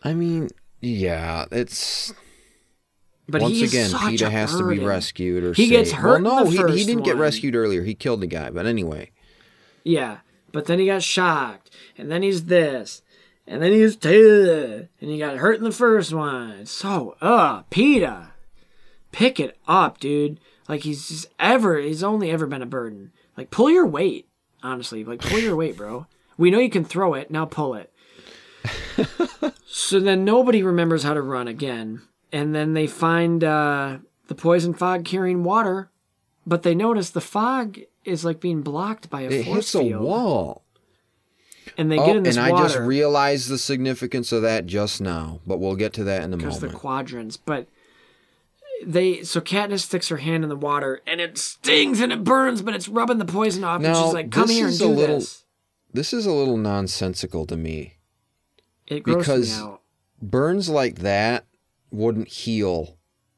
I 0.03 0.13
mean, 0.13 0.49
yeah, 0.81 1.45
it's 1.51 2.13
But 3.27 3.41
Once 3.41 3.61
again, 3.61 3.89
Peeta 3.91 4.29
has 4.29 4.55
to 4.57 4.67
be 4.67 4.79
rescued 4.79 5.43
or 5.43 5.53
He 5.53 5.67
gets 5.67 5.91
hurt 5.91 6.21
Well, 6.23 6.43
no, 6.45 6.49
he, 6.49 6.77
he 6.79 6.83
didn't 6.85 7.03
get 7.03 7.15
rescued 7.17 7.55
earlier. 7.55 7.83
He 7.83 7.93
killed 7.95 8.21
the 8.21 8.27
guy. 8.27 8.49
But 8.49 8.65
anyway, 8.65 9.11
Yeah, 9.83 10.17
but 10.51 10.65
then 10.65 10.79
he 10.79 10.85
got 10.87 11.03
shocked, 11.03 11.69
and 11.97 12.11
then 12.11 12.21
he's 12.23 12.45
this, 12.45 13.01
and 13.47 13.61
then 13.61 13.71
he 13.71 13.81
was 13.81 13.95
two, 13.95 14.87
and 15.01 15.09
he 15.09 15.17
got 15.17 15.37
hurt 15.37 15.57
in 15.57 15.63
the 15.63 15.71
first 15.71 16.13
one. 16.13 16.65
So, 16.65 17.15
uh, 17.21 17.63
Peeta, 17.63 18.29
pick 19.11 19.39
it 19.39 19.57
up, 19.67 19.99
dude. 19.99 20.39
Like 20.67 20.81
he's 20.81 21.09
just 21.09 21.27
ever, 21.39 21.77
he's 21.77 22.03
only 22.03 22.31
ever 22.31 22.47
been 22.47 22.61
a 22.61 22.67
burden. 22.67 23.11
Like 23.35 23.51
pull 23.51 23.69
your 23.69 23.85
weight, 23.85 24.29
honestly. 24.61 25.03
Like 25.03 25.21
pull 25.21 25.39
your 25.39 25.55
weight, 25.55 25.75
bro. 25.75 26.07
We 26.37 26.51
know 26.51 26.59
you 26.59 26.69
can 26.69 26.85
throw 26.85 27.13
it. 27.13 27.29
Now 27.29 27.45
pull 27.45 27.75
it. 27.75 27.91
so 29.65 29.99
then 29.99 30.23
nobody 30.23 30.63
remembers 30.63 31.03
how 31.03 31.13
to 31.13 31.21
run 31.21 31.47
again, 31.47 32.01
and 32.31 32.55
then 32.55 32.73
they 32.73 32.87
find 32.87 33.43
uh, 33.43 33.97
the 34.27 34.35
poison 34.35 34.73
fog 34.73 35.03
carrying 35.03 35.43
water, 35.43 35.91
but 36.45 36.63
they 36.63 36.73
notice 36.73 37.09
the 37.09 37.21
fog 37.21 37.79
is 38.05 38.23
like 38.23 38.39
being 38.39 38.61
blocked 38.61 39.09
by 39.09 39.21
a 39.21 39.29
it 39.29 39.45
force 39.45 39.73
hits 39.73 39.75
a 39.75 39.97
wall. 39.97 40.62
And 41.77 41.91
they 41.91 41.97
Oh, 41.97 42.05
get 42.05 42.15
in 42.17 42.23
this 42.23 42.37
and 42.37 42.45
I 42.45 42.57
just 42.61 42.77
realized 42.77 43.49
the 43.49 43.57
significance 43.57 44.31
of 44.31 44.41
that 44.43 44.65
just 44.65 45.01
now. 45.01 45.39
But 45.47 45.59
we'll 45.59 45.75
get 45.75 45.93
to 45.93 46.03
that 46.05 46.23
in 46.23 46.33
a 46.33 46.37
moment. 46.37 46.41
because 46.41 46.59
the 46.59 46.69
quadrants. 46.69 47.37
But 47.37 47.67
they 48.85 49.23
so 49.23 49.39
Katniss 49.41 49.81
sticks 49.81 50.09
her 50.09 50.17
hand 50.17 50.43
in 50.43 50.49
the 50.49 50.55
water 50.55 51.01
and 51.07 51.21
it 51.21 51.37
stings 51.37 51.99
and 52.01 52.11
it 52.11 52.23
burns, 52.23 52.61
but 52.61 52.75
it's 52.75 52.89
rubbing 52.89 53.17
the 53.17 53.25
poison 53.25 53.63
off. 53.63 53.75
and 53.75 53.83
Now, 53.85 54.03
she's 54.05 54.13
like, 54.13 54.31
"Come 54.31 54.47
this 54.47 54.55
here 54.57 54.65
and 54.65 54.73
is 54.73 54.79
do 54.79 54.87
a 54.87 54.89
little- 54.89 55.19
this." 55.19 55.43
This 55.93 56.11
is 56.11 56.25
a 56.25 56.31
little 56.31 56.57
nonsensical 56.57 57.45
to 57.45 57.55
me. 57.55 57.97
It 58.87 59.03
grosses 59.03 59.17
because- 59.27 59.57
me 59.59 59.65
out. 59.65 59.81
Burns 60.21 60.69
like 60.69 60.99
that 60.99 61.45
wouldn't 61.91 62.27
heal 62.29 62.97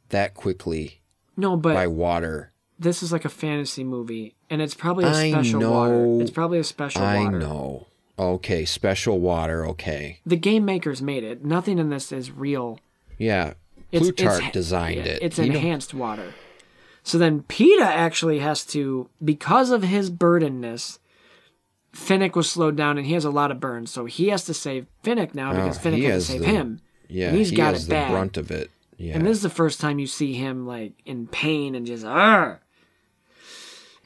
that 0.10 0.34
quickly 0.36 1.02
No, 1.36 1.58
but 1.58 1.74
by 1.74 1.88
water. 1.88 2.54
this 2.80 3.02
is 3.04 3.12
like 3.12 3.26
a 3.26 3.30
fantasy 3.30 3.84
movie, 3.84 4.36
and 4.50 4.62
it's 4.62 4.74
probably 4.76 5.04
a 5.06 5.14
special 5.14 5.60
water. 5.70 6.06
know. 6.06 6.22
It's 6.22 6.32
probably 6.32 6.60
a 6.60 6.64
special 6.64 7.02
I 7.02 7.24
water. 7.24 7.40
know. 7.40 7.88
Okay, 8.18 8.64
special 8.66 9.20
water. 9.20 9.66
Okay. 9.68 10.20
The 10.26 10.38
game 10.38 10.64
makers 10.66 11.02
made 11.02 11.24
it. 11.24 11.44
Nothing 11.44 11.80
in 11.80 11.90
this 11.90 12.12
is 12.12 12.32
real. 12.32 12.80
Yeah. 13.18 13.54
It's, 13.92 14.04
Plutarch 14.06 14.38
it's- 14.40 14.52
designed 14.54 15.00
it. 15.06 15.22
It's 15.22 15.38
You 15.38 15.48
know- 15.50 15.56
enhanced 15.56 15.94
water. 15.94 16.34
So 17.04 17.18
then 17.18 17.44
Peeta 17.44 17.82
actually 17.86 18.40
has 18.40 18.66
to, 18.68 19.10
because 19.24 19.70
of 19.70 19.84
his 19.84 20.10
burdenness, 20.10 21.00
Finnick 21.94 22.36
was 22.36 22.50
slowed 22.50 22.76
down 22.76 22.98
and 22.98 23.06
he 23.06 23.14
has 23.14 23.26
a 23.26 23.30
lot 23.30 23.52
of 23.52 23.60
burns. 23.60 23.92
So 23.92 24.06
he 24.06 24.30
has 24.30 24.44
to 24.46 24.54
save 24.54 24.88
Finnick 25.04 25.36
now 25.36 25.54
because 25.54 25.78
Oh, 25.78 25.82
Finnick 25.82 25.96
he 25.98 26.04
had 26.06 26.14
to 26.16 26.22
save 26.22 26.42
the- 26.42 26.48
him. 26.48 26.82
Yeah, 27.08 27.28
and 27.30 27.38
he's 27.38 27.52
he 27.52 27.56
got 27.56 27.74
has 27.74 27.84
it 27.84 27.88
the 27.90 27.92
bad. 27.94 28.12
brunt 28.12 28.38
of 28.38 28.50
it. 28.50 28.72
Yeah. 28.98 29.14
And 29.16 29.26
this 29.28 29.38
is 29.38 29.44
the 29.44 29.50
first 29.50 29.80
time 29.80 30.00
you 30.00 30.08
see 30.08 30.34
him 30.34 30.66
like 30.66 30.94
in 31.06 31.28
pain 31.28 31.76
and 31.76 31.86
just 31.86 32.04
ah. 32.06 32.58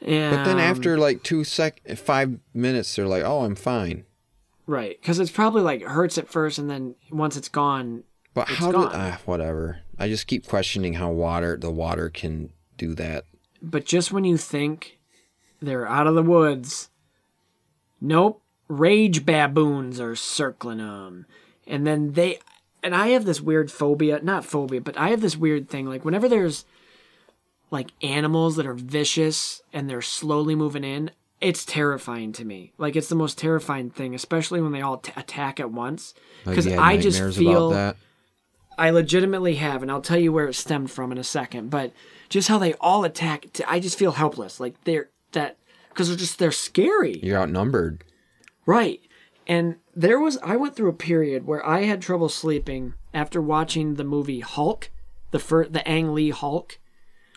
And, 0.05 0.35
but 0.35 0.43
then 0.45 0.59
after 0.59 0.97
like 0.97 1.23
two 1.23 1.43
sec, 1.43 1.81
five 1.97 2.39
minutes, 2.53 2.95
they're 2.95 3.07
like, 3.07 3.23
"Oh, 3.23 3.41
I'm 3.41 3.55
fine." 3.55 4.05
right, 4.67 4.99
because 5.01 5.19
it's 5.19 5.31
probably 5.31 5.61
like 5.63 5.81
hurts 5.81 6.17
at 6.17 6.27
first, 6.27 6.57
and 6.59 6.69
then 6.69 6.95
once 7.11 7.35
it's 7.35 7.49
gone, 7.49 8.03
But 8.35 8.49
It's 8.49 8.59
how 8.59 8.71
gone. 8.71 8.91
did? 8.91 8.95
Ah, 8.95 9.19
whatever. 9.26 9.80
I 9.97 10.07
just 10.07 10.27
keep 10.27 10.47
questioning 10.47 10.93
how 10.93 11.09
water, 11.11 11.57
the 11.57 11.71
water, 11.71 12.09
can 12.09 12.51
do 12.77 12.93
that. 12.95 13.26
But 13.61 13.85
just 13.85 14.11
when 14.11 14.23
you 14.26 14.38
think 14.38 14.99
they're 15.61 15.88
out 15.88 16.05
of 16.07 16.13
the 16.15 16.21
woods, 16.23 16.89
nope, 17.99 18.41
rage 18.67 19.26
baboons 19.26 19.99
are 19.99 20.15
circling 20.15 20.77
them. 20.77 21.26
And 21.67 21.85
then 21.85 22.13
they, 22.13 22.39
and 22.84 22.95
I 22.95 23.07
have 23.09 23.26
this 23.26 23.41
weird 23.41 23.71
phobia, 23.71 24.19
not 24.23 24.45
phobia, 24.45 24.81
but 24.81 24.97
I 24.97 25.09
have 25.09 25.21
this 25.21 25.35
weird 25.35 25.67
thing. 25.69 25.88
Like, 25.88 26.05
whenever 26.05 26.30
there's 26.30 26.63
like 27.72 27.91
animals 28.02 28.56
that 28.56 28.66
are 28.66 28.74
vicious 28.74 29.62
and 29.74 29.90
they're 29.90 30.02
slowly 30.02 30.56
moving 30.56 30.84
in, 30.84 31.12
it's 31.41 31.64
terrifying 31.64 32.32
to 32.34 32.44
me. 32.46 32.74
Like, 32.78 32.96
it's 32.96 33.10
the 33.10 33.16
most 33.16 33.38
terrifying 33.38 33.90
thing, 33.91 34.14
especially 34.16 34.60
when 34.62 34.72
they 34.72 34.82
all 34.82 34.98
t- 34.98 35.14
attack 35.16 35.60
at 35.60 35.72
once. 35.72 36.14
Because 36.46 36.68
I 36.68 36.98
just 36.98 37.38
feel. 37.38 37.70
that. 37.70 37.96
I 38.78 38.90
legitimately 38.91 39.56
have, 39.56 39.82
and 39.82 39.91
I'll 39.91 40.02
tell 40.02 40.18
you 40.20 40.32
where 40.32 40.48
it 40.48 40.54
stemmed 40.56 40.90
from 40.90 41.12
in 41.12 41.18
a 41.18 41.24
second. 41.24 41.70
But 41.70 41.91
just 42.30 42.48
how 42.48 42.58
they 42.58 42.74
all 42.76 43.04
attack, 43.04 43.48
t- 43.54 43.64
I 43.68 43.80
just 43.80 43.98
feel 44.00 44.14
helpless. 44.14 44.60
Like 44.60 44.82
they're 44.86 45.10
that 45.34 45.58
because 45.90 46.08
they're 46.08 46.18
just 46.18 46.40
they're 46.40 46.52
scary, 46.52 47.20
You're 47.22 47.40
outnumbered. 47.40 48.04
right? 48.66 49.02
And 49.48 49.76
there 49.96 50.20
was 50.20 50.38
I 50.44 50.56
went 50.56 50.76
through 50.78 50.90
a 50.90 50.94
period 50.94 51.46
where 51.46 51.66
I 51.66 51.84
had 51.84 52.02
trouble 52.02 52.30
sleeping 52.30 52.94
after 53.14 53.41
watching 53.41 53.96
the 53.96 54.04
movie 54.06 54.40
Hulk, 54.40 54.90
the 55.32 55.40
fir- 55.40 55.68
the 55.68 55.86
Ang 55.88 56.14
Lee 56.14 56.30
Hulk, 56.30 56.80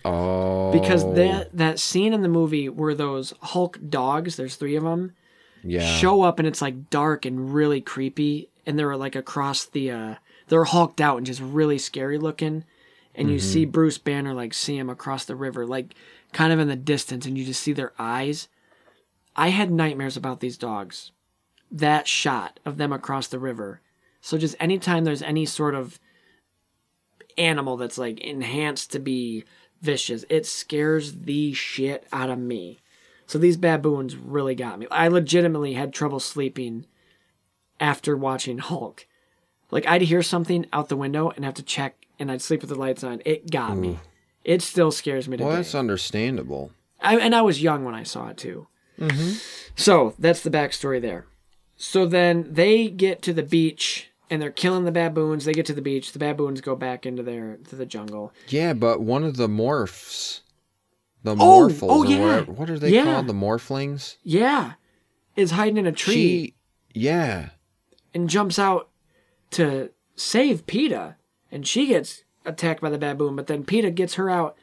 Oh. 0.05 0.73
because 0.73 1.05
that 1.15 1.57
that 1.57 1.79
scene 1.79 2.13
in 2.13 2.23
the 2.23 2.29
movie 2.29 2.69
where 2.69 2.95
those 2.95 3.35
Hulk 3.41 3.79
dogs, 3.89 4.37
there's 4.37 4.57
three 4.57 4.75
of 4.75 4.83
them, 4.83 5.15
yeah. 5.65 5.87
show 5.87 6.23
up 6.23 6.39
and 6.39 6.49
it's 6.49 6.63
like 6.63 6.91
dark 6.91 7.25
and 7.25 7.55
really 7.55 7.81
creepy 7.81 8.49
and 8.67 8.79
they're 8.79 8.97
like 8.97 9.17
across 9.17 9.65
the 9.65 9.91
uh 9.91 10.15
they're 10.49 10.65
hulked 10.65 11.01
out 11.01 11.17
and 11.17 11.27
just 11.27 11.41
really 11.41 11.79
scary 11.79 12.19
looking 12.19 12.65
and 13.15 13.31
you 13.31 13.39
see 13.39 13.65
Bruce 13.65 13.99
Banner 13.99 14.35
like 14.35 14.55
see 14.55 14.77
him 14.77 14.91
across 14.91 15.25
the 15.25 15.37
river 15.37 15.67
like 15.67 15.95
kind 16.33 16.53
of 16.53 16.59
in 16.59 16.69
the 16.69 16.77
distance 16.77 17.27
and 17.27 17.37
you 17.37 17.45
just 17.45 17.63
see 17.63 17.73
their 17.73 17.93
eyes 17.99 18.49
I 19.37 19.49
had 19.49 19.71
nightmares 19.71 20.17
about 20.17 20.41
these 20.41 20.59
dogs 20.59 21.13
that 21.71 22.09
shot 22.09 22.61
of 22.65 22.77
them 22.77 22.93
across 22.93 23.29
the 23.29 23.39
river 23.39 23.81
so 24.21 24.39
just 24.39 24.57
anytime 24.61 25.05
there's 25.05 25.23
any 25.23 25.47
sort 25.47 25.75
of 25.75 25.99
animal 27.39 27.77
that's 27.77 27.99
like 27.99 28.21
enhanced 28.21 28.93
to 28.93 28.99
be 28.99 29.45
vicious 29.83 30.25
it 30.31 30.47
scares 30.47 31.13
the 31.13 31.53
shit 31.53 32.07
out 32.13 32.31
of 32.31 32.39
me 32.39 32.83
so 33.33 33.39
these 33.39 33.57
baboons 33.57 34.15
really 34.15 34.55
got 34.55 34.79
me. 34.79 34.87
I 34.91 35.09
legitimately 35.09 35.73
had 35.73 35.95
trouble 35.95 36.21
sleeping 36.21 36.85
after 37.81 38.15
watching 38.15 38.59
Hulk. 38.59 39.07
Like 39.71 39.87
I'd 39.87 40.03
hear 40.03 40.23
something 40.23 40.67
out 40.71 40.91
the 40.91 40.99
window 40.99 41.31
and 41.31 41.43
have 41.43 41.55
to 41.55 41.63
check, 41.63 42.05
and 42.19 42.31
I'd 42.31 42.43
sleep 42.43 42.61
with 42.61 42.69
the 42.69 42.77
lights 42.77 43.03
on. 43.03 43.23
It 43.25 43.51
got 43.51 43.79
me. 43.79 43.95
Hmm. 43.95 44.01
It 44.45 44.61
still 44.61 44.91
scares 44.91 45.29
me 45.29 45.39
today. 45.39 45.49
Well, 45.49 45.57
that's 45.57 45.75
understandable. 45.75 46.73
I, 47.01 47.17
and 47.17 47.35
I 47.35 47.41
was 47.41 47.63
young 47.63 47.87
when 47.87 47.95
I 47.95 48.03
saw 48.03 48.29
it 48.29 48.37
too. 48.37 48.67
Mm-hmm. 49.01 49.39
So 49.77 50.15
that's 50.19 50.43
the 50.43 50.51
backstory 50.51 51.01
there. 51.01 51.25
So 51.79 52.05
then 52.05 52.53
they 52.53 52.89
get 52.89 53.23
to 53.23 53.33
the 53.33 53.43
beach 53.43 54.11
and 54.33 54.41
they're 54.41 54.51
killing 54.51 54.87
the 54.87 54.91
baboons. 54.91 55.45
They 55.45 55.53
get 55.53 55.67
to 55.67 55.75
the 55.75 55.83
beach. 55.83 56.13
The 56.13 56.19
baboons 56.19 56.63
go 56.63 56.75
back 56.75 57.05
into 57.05 57.23
their 57.23 57.59
to 57.69 57.77
the 57.77 57.85
jungle. 57.85 58.33
Yeah, 58.49 58.73
but 58.73 59.03
one 59.03 59.25
of 59.25 59.37
the 59.37 59.47
morphs, 59.47 60.41
the 61.23 61.37
Oh, 61.39 61.65
oh 61.65 61.69
morphles, 61.69 61.87
oh, 61.91 62.03
yeah. 62.05 62.19
whatever, 62.19 62.53
what 62.53 62.71
are 62.71 62.79
they 62.79 62.93
Yeah. 62.95 63.05
called? 63.05 63.27
The 63.27 63.35
morphlings. 63.35 64.17
Yeah, 64.23 64.73
is 65.37 65.51
hiding 65.51 65.77
in 65.77 65.87
a 65.87 65.93
tree. 65.93 66.15
She, 66.15 66.55
yeah, 66.95 67.51
and 68.15 68.31
jumps 68.31 68.59
out 68.59 68.89
to 69.51 69.91
save 70.17 70.65
Peeta. 70.67 71.17
And 71.51 71.67
she 71.67 71.89
gets 71.89 72.25
attacked 72.47 72.81
by 72.81 72.89
the 72.89 72.97
baboon, 72.97 73.37
but 73.37 73.49
then 73.49 73.65
Peeta 73.65 73.95
gets 73.95 74.15
her 74.15 74.31
out 74.31 74.57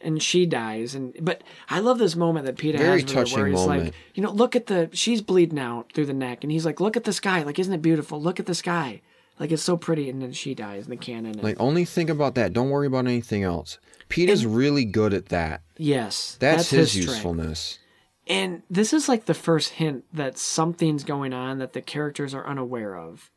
and 0.00 0.22
she 0.22 0.46
dies. 0.46 0.94
And 0.94 1.14
but 1.20 1.42
I 1.70 1.80
love 1.80 1.98
this 1.98 2.16
moment 2.16 2.46
that 2.46 2.56
Peeta 2.56 2.78
Very 2.78 3.02
has 3.02 3.14
with 3.14 3.32
her 3.32 3.42
where 3.42 3.46
he's 3.48 3.64
like, 3.64 3.94
you 4.14 4.22
know, 4.22 4.30
look 4.30 4.54
at 4.56 4.66
the 4.66 4.88
she's 4.92 5.22
bleeding 5.22 5.58
out 5.58 5.92
through 5.92 6.06
the 6.06 6.12
neck, 6.14 6.42
and 6.44 6.50
he's 6.52 6.64
like, 6.66 6.80
look 6.80 6.96
at 6.96 7.04
the 7.04 7.12
sky, 7.12 7.42
like 7.42 7.58
isn't 7.58 7.72
it 7.72 7.82
beautiful? 7.82 8.20
Look 8.20 8.38
at 8.40 8.46
the 8.46 8.54
sky, 8.54 9.00
like 9.38 9.52
it's 9.52 9.62
so 9.62 9.76
pretty. 9.76 10.08
And 10.10 10.20
then 10.22 10.32
she 10.32 10.54
dies 10.54 10.84
in 10.84 10.90
the 10.90 10.96
cannon. 10.96 11.32
And, 11.32 11.42
like 11.42 11.60
only 11.60 11.84
think 11.84 12.10
about 12.10 12.34
that. 12.36 12.52
Don't 12.52 12.70
worry 12.70 12.86
about 12.86 13.06
anything 13.06 13.42
else. 13.42 13.78
Peeta's 14.08 14.46
really 14.46 14.84
good 14.84 15.12
at 15.12 15.26
that. 15.30 15.62
yes, 15.76 16.36
That's, 16.38 16.70
his, 16.70 16.90
strength. 16.92 17.08
usefulness. 17.08 17.78
And 18.28 18.62
this 18.70 18.92
is 18.92 19.08
like 19.08 19.24
the 19.26 19.34
first 19.34 19.70
hint 19.70 20.04
that 20.12 20.38
something's 20.38 21.02
going 21.04 21.32
on 21.32 21.58
that 21.58 21.72
the 21.72 21.80
characters 21.82 22.32
are 22.34 22.46
unaware 22.46 22.96
of. 22.96 23.30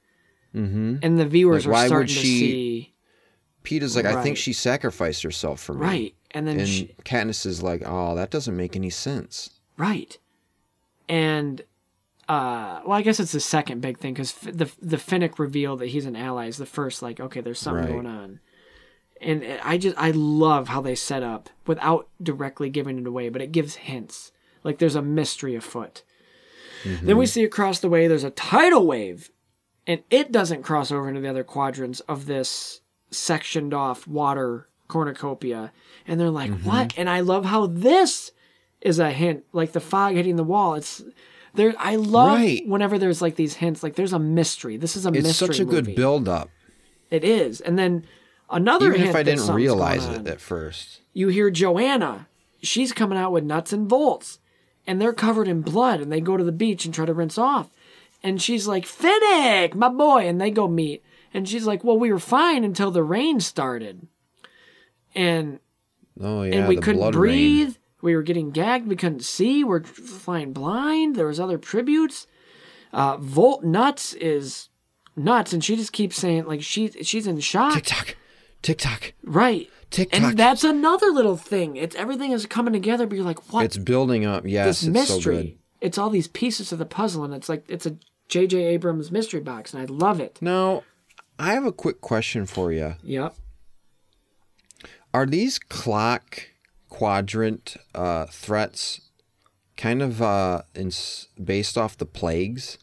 Mm-hmm. 0.56 0.98
And 1.04 1.20
the 1.20 1.26
viewers 1.28 1.66
Like, 1.68 1.86
are 1.86 1.88
starting 1.88 2.08
to 2.08 2.14
she- 2.14 2.40
see 2.40 2.94
Peeta's 3.64 3.96
like, 3.96 4.06
I 4.06 4.22
think 4.24 4.38
she 4.38 4.54
sacrificed 4.54 5.22
herself 5.24 5.60
for 5.60 5.74
me. 5.74 5.80
right, 5.82 6.16
and 6.32 6.48
then 6.48 6.60
And 6.60 6.68
she, 6.68 6.96
Katniss 7.06 7.46
is 7.46 7.62
like, 7.64 7.82
oh, 7.86 8.16
that 8.16 8.30
doesn't 8.30 8.56
make 8.56 8.76
any 8.76 8.90
sense. 8.90 9.50
Right. 9.78 10.18
And 11.08 11.62
uh 12.28 12.82
well, 12.86 12.98
I 12.98 13.02
guess 13.02 13.20
it's 13.20 13.32
the 13.32 13.40
second 13.40 13.82
big 13.82 13.98
thing 13.98 14.14
because 14.14 14.34
the 14.34 14.70
the 14.82 14.98
Finnick 14.98 15.40
reveal 15.40 15.76
that 15.78 15.88
he's 15.88 16.06
an 16.06 16.16
ally 16.16 16.48
is 16.48 16.58
the 16.58 16.66
first 16.66 17.02
like 17.02 17.20
okay, 17.20 17.42
there's 17.42 17.60
something 17.60 17.86
Right. 17.86 17.92
going 17.92 18.06
on. 18.06 18.40
And 19.22 19.44
I 19.64 19.78
just 19.78 19.98
I 19.98 20.12
love 20.12 20.70
how 20.70 20.82
they 20.82 20.96
set 20.96 21.24
up 21.24 21.50
without 21.66 22.08
directly 22.22 22.70
giving 22.70 23.00
it 23.00 23.08
away, 23.08 23.30
but 23.30 23.42
it 23.42 23.52
gives 23.52 23.76
hints. 23.76 24.32
Like 24.64 24.78
there's 24.78 24.96
a 24.96 25.02
mystery 25.02 25.56
afoot. 25.56 26.04
Then 26.86 27.18
we 27.18 27.26
see 27.26 27.44
across 27.44 27.80
the 27.80 27.90
way 27.90 28.08
there's 28.08 28.24
a 28.24 28.30
tidal 28.30 28.88
wave, 28.88 29.30
and 29.86 30.02
it 30.10 30.32
doesn't 30.32 30.64
cross 30.64 30.92
over 30.94 31.10
into 31.10 31.20
the 31.20 31.28
other 31.30 31.44
quadrants 31.44 32.00
of 32.02 32.26
this 32.26 32.80
sectioned 33.12 33.74
off 33.74 34.08
water 34.08 34.70
cornucopia. 34.90 35.72
And 36.06 36.20
they're 36.20 36.30
like, 36.30 36.52
mm-hmm. 36.52 36.68
what? 36.68 36.94
And 36.98 37.10
I 37.10 37.22
love 37.22 37.46
how 37.46 37.68
this 37.68 38.32
is 38.82 39.00
a 39.00 39.12
hint, 39.12 39.46
like 39.54 39.72
the 39.72 39.80
fog 39.80 40.16
hitting 40.16 40.36
the 40.36 40.44
wall. 40.44 40.74
It's 40.74 41.02
there. 41.54 41.74
I 41.80 41.96
love 41.96 42.38
Right. 42.40 42.68
whenever 42.68 43.00
there's 43.00 43.22
like 43.22 43.36
these 43.38 43.56
hints, 43.56 43.82
like 43.84 43.96
there's 43.96 44.14
a 44.14 44.20
mystery. 44.20 44.76
This 44.76 44.98
is 44.98 45.06
a 45.06 45.12
mystery. 45.12 45.30
It's 45.30 45.42
mystery. 45.42 45.56
such 45.56 45.60
a 45.62 45.66
good 45.66 45.86
movie. 45.86 45.96
build 45.96 46.28
up. 46.28 46.50
It 47.10 47.24
is. 47.24 47.62
And 47.62 47.80
then 47.80 48.04
Another 48.52 48.88
Even 48.88 49.02
hint 49.02 49.10
if 49.12 49.16
I 49.16 49.24
didn't 49.24 49.54
realize 49.54 50.08
it 50.08 50.18
on. 50.22 50.28
at 50.28 50.42
first. 50.42 51.02
you 51.14 51.28
hear 51.28 51.52
Johanna. 51.52 52.28
She's 52.64 52.92
coming 52.92 53.18
out 53.18 53.32
with 53.32 53.44
nuts 53.44 53.72
and 53.72 53.88
bolts, 53.88 54.40
and 54.88 55.00
they're 55.00 55.14
covered 55.14 55.48
in 55.48 55.62
blood. 55.62 56.02
And 56.02 56.12
they 56.12 56.20
go 56.20 56.36
to 56.36 56.44
the 56.44 56.52
beach 56.52 56.84
and 56.84 56.92
try 56.94 57.06
to 57.06 57.14
rinse 57.14 57.38
off. 57.38 57.70
And 58.24 58.42
she's 58.42 58.68
like, 58.68 58.86
"Finnick, 58.86 59.76
my 59.76 59.90
boy," 59.90 60.28
and 60.28 60.42
they 60.42 60.50
go 60.50 60.68
meet. 60.68 61.04
And 61.32 61.48
she's 61.48 61.68
like, 61.68 61.84
"Well, 61.84 62.00
we 62.00 62.12
were 62.12 62.18
fine 62.20 62.64
until 62.64 62.90
the 62.90 63.04
rain 63.04 63.40
started." 63.40 64.08
And 65.16 65.60
Oh 66.22 66.44
yeah, 66.44 66.56
and 66.56 66.68
we 66.68 66.78
couldn't 66.78 67.12
breathe. 67.12 67.68
rain. 67.70 67.76
We 68.02 68.16
were 68.16 68.24
getting 68.24 68.52
gagged. 68.52 68.88
We 68.88 68.96
couldn't 68.96 69.24
see. 69.24 69.64
We're 69.64 69.84
flying 69.84 70.54
blind. 70.54 71.16
There 71.16 71.28
was 71.28 71.40
other 71.40 71.58
tributes. 71.58 72.28
Uh, 72.94 73.18
Volt 73.18 73.64
nuts 73.64 74.14
is 74.14 74.70
nuts, 75.16 75.52
and 75.54 75.64
she 75.64 75.76
just 75.76 75.92
keeps 75.92 76.16
saying 76.18 76.46
like 76.46 76.62
she 76.64 76.90
she's 77.04 77.28
in 77.28 77.40
shock. 77.40 77.74
tick 77.74 77.86
tock, 77.86 78.16
TikTok, 78.62 79.14
Right. 79.24 79.70
tick 79.92 80.12
tock. 80.12 80.22
And 80.22 80.38
that's 80.38 80.64
another 80.64 81.08
little 81.08 81.38
thing. 81.38 81.76
It's 81.76 81.96
everything 81.96 82.32
is 82.32 82.46
coming 82.46 82.74
together, 82.74 83.06
but 83.06 83.16
you're 83.16 83.26
like, 83.26 83.52
what? 83.54 83.66
It's 83.66 83.78
building 83.78 84.26
up. 84.26 84.46
Yes, 84.46 84.82
this 84.82 84.84
it's 84.84 85.08
so 85.10 85.16
mystery. 85.16 85.36
good. 85.36 85.58
it's 85.82 85.98
all 85.98 86.10
these 86.10 86.28
pieces 86.28 86.72
of 86.72 86.80
the 86.80 86.86
puzzle, 86.86 87.24
and 87.24 87.34
it's 87.34 87.50
like 87.50 87.66
it's 87.70 87.86
a 87.86 87.98
J.J. 88.30 88.58
Abrams 88.64 89.12
mystery 89.12 89.42
box, 89.42 89.74
and 89.74 89.82
I 89.82 89.86
love 89.86 90.20
it. 90.20 90.38
Now, 90.42 90.84
I 91.38 91.54
have 91.54 91.66
a 91.66 91.72
quick 91.72 92.00
question 92.02 92.46
for 92.46 92.72
you. 92.72 92.96
Yep. 93.04 93.36
Are 95.14 95.26
these 95.26 95.58
clock 95.60 96.50
quadrant 96.90 97.78
uh, 97.96 98.26
threats 98.28 99.02
kind 99.78 100.02
of 100.02 100.22
uh, 100.22 100.62
in, 100.76 100.92
based 101.44 101.78
off 101.78 101.98
the 101.98 102.06
plagues 102.06 102.78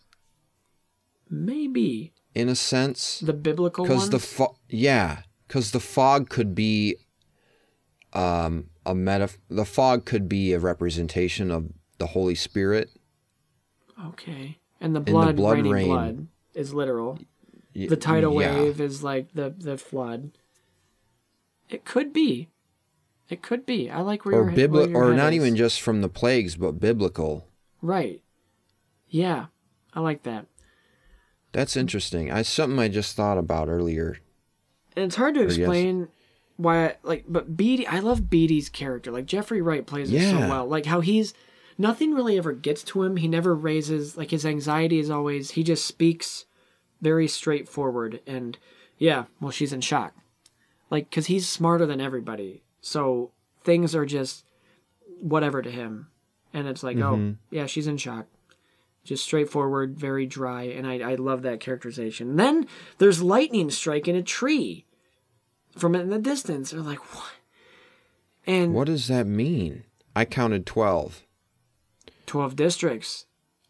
Maybe 1.28 2.12
in 2.34 2.48
a 2.48 2.54
sense? 2.54 3.20
the 3.20 3.32
biblical 3.32 3.84
Because 3.84 4.10
the 4.10 4.18
fo- 4.18 4.56
yeah, 4.68 5.22
because 5.46 5.70
the 5.72 5.80
fog 5.80 6.28
could 6.28 6.54
be 6.54 6.96
um, 8.12 8.70
a 8.84 8.94
meta. 8.94 9.28
The 9.50 9.64
fog 9.64 10.04
could 10.04 10.28
be 10.28 10.52
a 10.52 10.58
representation 10.58 11.50
of 11.50 11.70
the 11.98 12.06
Holy 12.08 12.34
Spirit. 12.34 12.90
okay. 14.08 14.58
And 14.80 14.94
the 14.94 15.00
the 15.00 15.10
blood, 15.10 15.36
blood 15.36 15.56
raining 15.56 15.72
rain. 15.72 15.86
blood 15.86 16.26
is 16.54 16.74
literal. 16.74 17.18
Y- 17.74 17.86
The 17.88 17.96
tidal 17.96 18.40
yeah. 18.40 18.54
wave 18.54 18.80
is 18.80 19.02
like 19.02 19.32
the 19.34 19.54
the 19.56 19.76
flood. 19.78 20.32
It 21.68 21.84
could 21.84 22.12
be. 22.12 22.48
It 23.28 23.42
could 23.42 23.66
be. 23.66 23.90
I 23.90 24.00
like 24.02 24.24
where 24.24 24.34
or 24.34 24.38
your 24.38 24.44
where 24.46 24.54
biblical, 24.54 24.90
your 24.90 25.04
or 25.04 25.14
not 25.14 25.32
is. 25.32 25.36
even 25.36 25.56
just 25.56 25.80
from 25.80 26.00
the 26.00 26.08
plagues, 26.08 26.56
but 26.56 26.80
biblical. 26.80 27.48
right. 27.82 28.22
Yeah, 29.08 29.46
I 29.94 30.00
like 30.00 30.24
that. 30.24 30.46
That's 31.52 31.76
interesting. 31.76 32.30
I 32.30 32.42
something 32.42 32.78
I 32.78 32.88
just 32.88 33.16
thought 33.16 33.38
about 33.38 33.68
earlier. 33.68 34.18
And 34.96 35.04
it's 35.04 35.16
hard 35.16 35.34
to 35.34 35.42
yes. 35.42 35.56
explain 35.56 36.08
why, 36.56 36.96
like, 37.02 37.24
but 37.28 37.56
Beetee, 37.56 37.86
I 37.88 38.00
love 38.00 38.22
Beetee's 38.22 38.68
character. 38.68 39.10
Like, 39.10 39.26
Jeffrey 39.26 39.62
Wright 39.62 39.86
plays 39.86 40.12
it 40.12 40.30
so 40.30 40.38
well. 40.48 40.66
Like, 40.66 40.86
how 40.86 41.00
he's, 41.00 41.34
nothing 41.78 42.14
really 42.14 42.36
ever 42.38 42.52
gets 42.52 42.82
to 42.84 43.02
him. 43.04 43.16
He 43.16 43.28
never 43.28 43.54
raises, 43.54 44.16
like, 44.16 44.30
his 44.30 44.44
anxiety 44.44 44.98
is 44.98 45.10
always, 45.10 45.52
he 45.52 45.62
just 45.62 45.86
speaks 45.86 46.46
very 47.00 47.28
straightforward. 47.28 48.20
And 48.26 48.58
yeah, 48.98 49.24
well, 49.40 49.50
she's 49.50 49.72
in 49.72 49.82
shock. 49.82 50.14
Like, 50.90 51.10
because 51.10 51.26
he's 51.26 51.48
smarter 51.48 51.86
than 51.86 52.00
everybody. 52.00 52.62
So 52.80 53.32
things 53.64 53.94
are 53.94 54.06
just 54.06 54.44
whatever 55.20 55.62
to 55.62 55.70
him. 55.70 56.08
And 56.52 56.68
it's 56.68 56.82
like, 56.82 56.96
Mm-hmm. 56.96 57.30
oh, 57.32 57.36
yeah, 57.50 57.66
she's 57.66 57.86
in 57.86 57.96
shock. 57.96 58.26
Just 59.04 59.24
straightforward, 59.24 59.96
very 59.96 60.26
dry, 60.26 60.64
and 60.64 60.84
I, 60.86 60.98
I 61.12 61.14
love 61.14 61.42
that 61.42 61.60
characterization. 61.60 62.30
And 62.30 62.38
then 62.40 62.66
there's 62.98 63.22
lightning 63.22 63.70
strike 63.70 64.08
in 64.08 64.16
a 64.16 64.22
tree 64.22 64.84
from 65.76 65.94
in 65.94 66.08
the 66.10 66.18
distance. 66.18 66.70
They're 66.72 66.80
like, 66.80 66.98
what? 67.14 67.30
And 68.48 68.74
What 68.74 68.86
does 68.88 69.06
that 69.08 69.26
mean? 69.26 69.84
I 70.16 70.24
counted 70.24 70.66
twelve, 70.66 71.24
12 72.26 72.56
districts. 72.56 73.26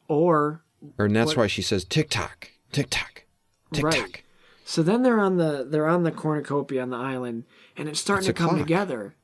Or, 0.09 0.63
or 0.99 1.05
and 1.07 1.17
that's 1.17 1.29
What- 1.29 1.37
why 1.39 1.47
she 1.49 1.61
says 1.63 1.85
tick 1.85 2.09
tock, 2.09 2.49
TikTok, 2.73 3.25
tick 3.73 3.83
tock. 3.83 3.93
right. 3.95 4.23
So 4.69 4.83
then 4.83 5.03
they're 5.05 5.21
on 5.21 5.37
the 5.37 5.65
they're 5.69 5.87
on 5.87 6.03
the 6.03 6.11
cornucopia 6.11 6.83
on 6.83 6.91
the 6.91 6.97
island, 6.97 7.45
and 7.77 7.89
it's 7.89 8.01
starting 8.01 8.29
It's 8.29 8.37
to 8.39 8.43
come 8.43 8.49
clock. 8.57 8.61
together. 8.61 9.15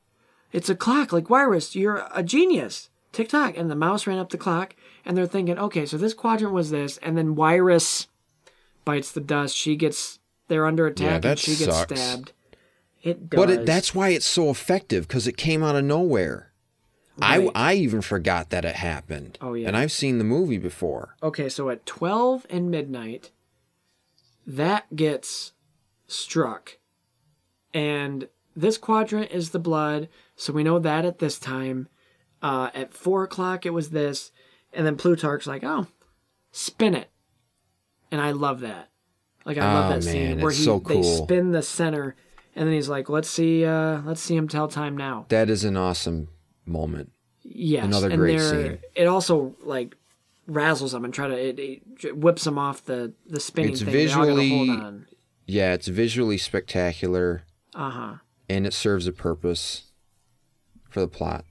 It's 0.53 0.69
a 0.69 0.75
clock, 0.75 1.11
like 1.11 1.29
Wiress, 1.29 1.75
you're 1.75 2.07
a 2.13 2.23
genius. 2.23 2.89
Tick 3.11 3.27
tock, 3.29 3.55
and 3.57 3.69
the 3.69 3.75
mouse 3.75 4.07
ran 4.07 4.17
up 4.19 4.29
the 4.29 4.37
clock, 4.37 4.73
and 5.05 5.15
they're 5.17 5.27
thinking, 5.27 5.59
okay, 5.59 5.85
so 5.85 5.97
this 5.97 6.13
quadrant 6.13 6.53
was 6.53 6.71
this, 6.71 6.97
and 6.99 7.17
then 7.17 7.35
Wiress 7.35 8.07
bites 8.85 9.11
the 9.11 9.19
dust. 9.21 9.55
She 9.55 9.75
gets 9.75 10.19
they're 10.47 10.65
under 10.65 10.87
attack, 10.87 11.05
Yeah, 11.07 11.13
and 11.15 11.23
that 11.23 11.39
she 11.39 11.51
gets 11.55 11.65
sucks. 11.77 11.99
stabbed. 11.99 12.31
It 13.03 13.29
does. 13.29 13.37
But 13.37 13.49
it, 13.49 13.65
that's 13.65 13.93
why 13.93 14.09
it's 14.09 14.25
so 14.25 14.49
effective 14.49 15.07
because 15.09 15.27
it 15.27 15.35
came 15.37 15.61
out 15.61 15.75
of 15.75 15.83
nowhere. 15.83 16.53
Right. 17.17 17.49
I 17.55 17.71
I 17.71 17.73
even 17.75 18.01
forgot 18.01 18.49
that 18.51 18.63
it 18.65 18.75
happened. 18.77 19.37
Oh, 19.41 19.53
yeah. 19.55 19.67
And 19.67 19.75
I've 19.77 19.91
seen 19.91 20.17
the 20.19 20.23
movie 20.23 20.57
before. 20.57 21.15
Okay, 21.21 21.49
so 21.49 21.69
at 21.69 21.85
12 21.85 22.47
and 22.49 22.71
midnight, 22.71 23.29
that 24.45 24.95
gets 24.95 25.53
struck. 26.07 26.77
And 27.73 28.27
this 28.55 28.77
quadrant 28.77 29.31
is 29.31 29.49
the 29.49 29.59
blood, 29.59 30.09
so 30.35 30.53
we 30.53 30.63
know 30.63 30.79
that 30.79 31.05
at 31.05 31.19
this 31.19 31.39
time. 31.39 31.87
Uh, 32.41 32.69
at 32.73 32.93
4 32.93 33.23
o'clock, 33.23 33.65
it 33.65 33.71
was 33.71 33.89
this. 33.91 34.31
And 34.73 34.85
then 34.85 34.97
Plutarch's 34.97 35.47
like, 35.47 35.63
oh, 35.63 35.87
spin 36.51 36.93
it. 36.93 37.09
And 38.11 38.19
I 38.21 38.31
love 38.31 38.59
that. 38.61 38.89
Like, 39.45 39.57
I 39.57 39.73
love 39.73 39.91
Oh, 39.91 39.95
that 39.95 40.03
scene 40.03 40.35
man, 40.35 40.41
where 40.41 40.51
he, 40.51 40.63
so 40.63 40.79
they 40.79 41.01
spin 41.03 41.51
the 41.51 41.61
center. 41.61 42.15
And 42.55 42.67
then 42.67 42.73
he's 42.75 42.89
like, 42.89 43.09
let's 43.09 43.29
see, 43.29 43.65
uh, 43.65 44.01
let's 44.01 44.21
see 44.21 44.35
him 44.35 44.47
tell 44.47 44.67
time 44.67 44.95
now. 44.95 45.25
That 45.29 45.49
is 45.49 45.63
an 45.63 45.75
awesome 45.77 46.29
moment. 46.65 47.11
Yes, 47.41 47.85
Another 47.85 48.15
great 48.15 48.39
scene. 48.39 48.79
It 48.95 49.05
also 49.07 49.55
like 49.61 49.95
razzles 50.49 50.91
them 50.91 51.05
and 51.05 51.13
try 51.13 51.27
to 51.27 51.33
it, 51.35 51.59
it 52.03 52.17
whips 52.17 52.43
them 52.43 52.57
off 52.57 52.83
the 52.85 53.13
the 53.25 53.39
spinning 53.39 53.71
It's 53.73 53.81
thing. 53.81 53.91
Visually- 53.91 54.49
hold 54.49 54.69
on. 54.69 55.07
Yeah, 55.45 55.73
it's 55.73 55.87
visually 55.87 56.37
spectacular 56.37 57.43
Uh 57.73 57.89
huh. 57.89 58.13
and 58.49 58.65
it 58.67 58.73
serves 58.73 59.07
a 59.07 59.11
purpose 59.11 59.91
for 60.89 60.99
the 61.01 61.07
plot, 61.07 61.45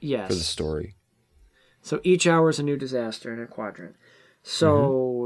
Yes. 0.00 0.28
for 0.28 0.34
the 0.34 0.40
story. 0.40 0.96
So 1.82 2.00
each 2.04 2.26
hour 2.26 2.48
is 2.48 2.58
a 2.58 2.62
new 2.62 2.76
disaster 2.76 3.32
in 3.32 3.40
a 3.40 3.46
quadrant. 3.46 3.96
So 4.42 4.76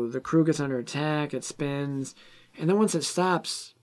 Mm-hmm. 0.03 0.12
the 0.12 0.20
crew 0.20 0.45
gets 0.45 0.61
under 0.61 0.78
attack. 0.78 1.35
It 1.35 1.45
spins, 1.45 2.15
and 2.59 2.69
then 2.69 2.78
once 2.78 2.95
it 2.95 3.03
stops, 3.05 3.74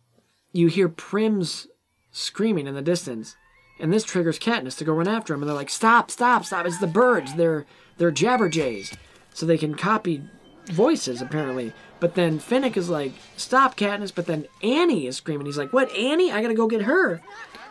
you 0.53 0.68
hear 0.68 0.88
Prim's 0.90 1.68
screaming 2.12 2.68
in 2.68 2.74
the 2.76 2.82
distance, 2.82 3.36
and 3.80 3.91
this 3.91 4.03
triggers 4.06 4.40
Katniss 4.40 4.78
to 4.78 4.86
go 4.86 4.94
run 4.94 5.07
after 5.07 5.34
him. 5.34 5.41
And 5.41 5.49
they're 5.49 5.56
like, 5.56 5.70
"Stop! 5.70 6.10
Stop! 6.10 6.45
Stop! 6.45 6.66
It's 6.66 6.80
the 6.80 6.88
birds. 6.88 7.36
They're 7.36 7.66
they're 7.98 8.12
jabberjays, 8.12 8.95
so 9.36 9.45
they 9.45 9.60
can 9.60 9.76
copy 9.76 10.24
voices 10.72 11.22
apparently." 11.22 11.72
But 11.99 12.16
then 12.16 12.40
Finnick 12.40 12.76
is 12.76 12.90
like, 12.90 13.14
"Stop, 13.38 13.78
Katniss!" 13.78 14.12
But 14.14 14.26
then 14.26 14.48
Annie 14.64 15.06
is 15.06 15.18
screaming. 15.18 15.45
He's 15.45 15.57
like, 15.57 15.72
"What, 15.72 15.91
Annie? 15.95 16.32
I 16.32 16.41
gotta 16.41 16.56
go 16.56 16.68
get 16.68 16.82
her!" 16.82 17.22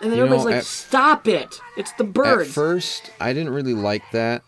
And 0.01 0.11
then 0.11 0.19
You 0.19 0.25
everybody's 0.25 0.45
know, 0.45 0.51
like, 0.51 0.59
at- 0.61 0.65
"Stop 0.65 1.27
it! 1.29 1.61
It's 1.77 1.93
the 1.95 2.05
birds." 2.05 2.49
At 2.49 2.55
first, 2.55 3.11
I 3.21 3.33
didn't 3.33 3.53
really 3.53 3.75
like 3.75 4.03
that 4.13 4.43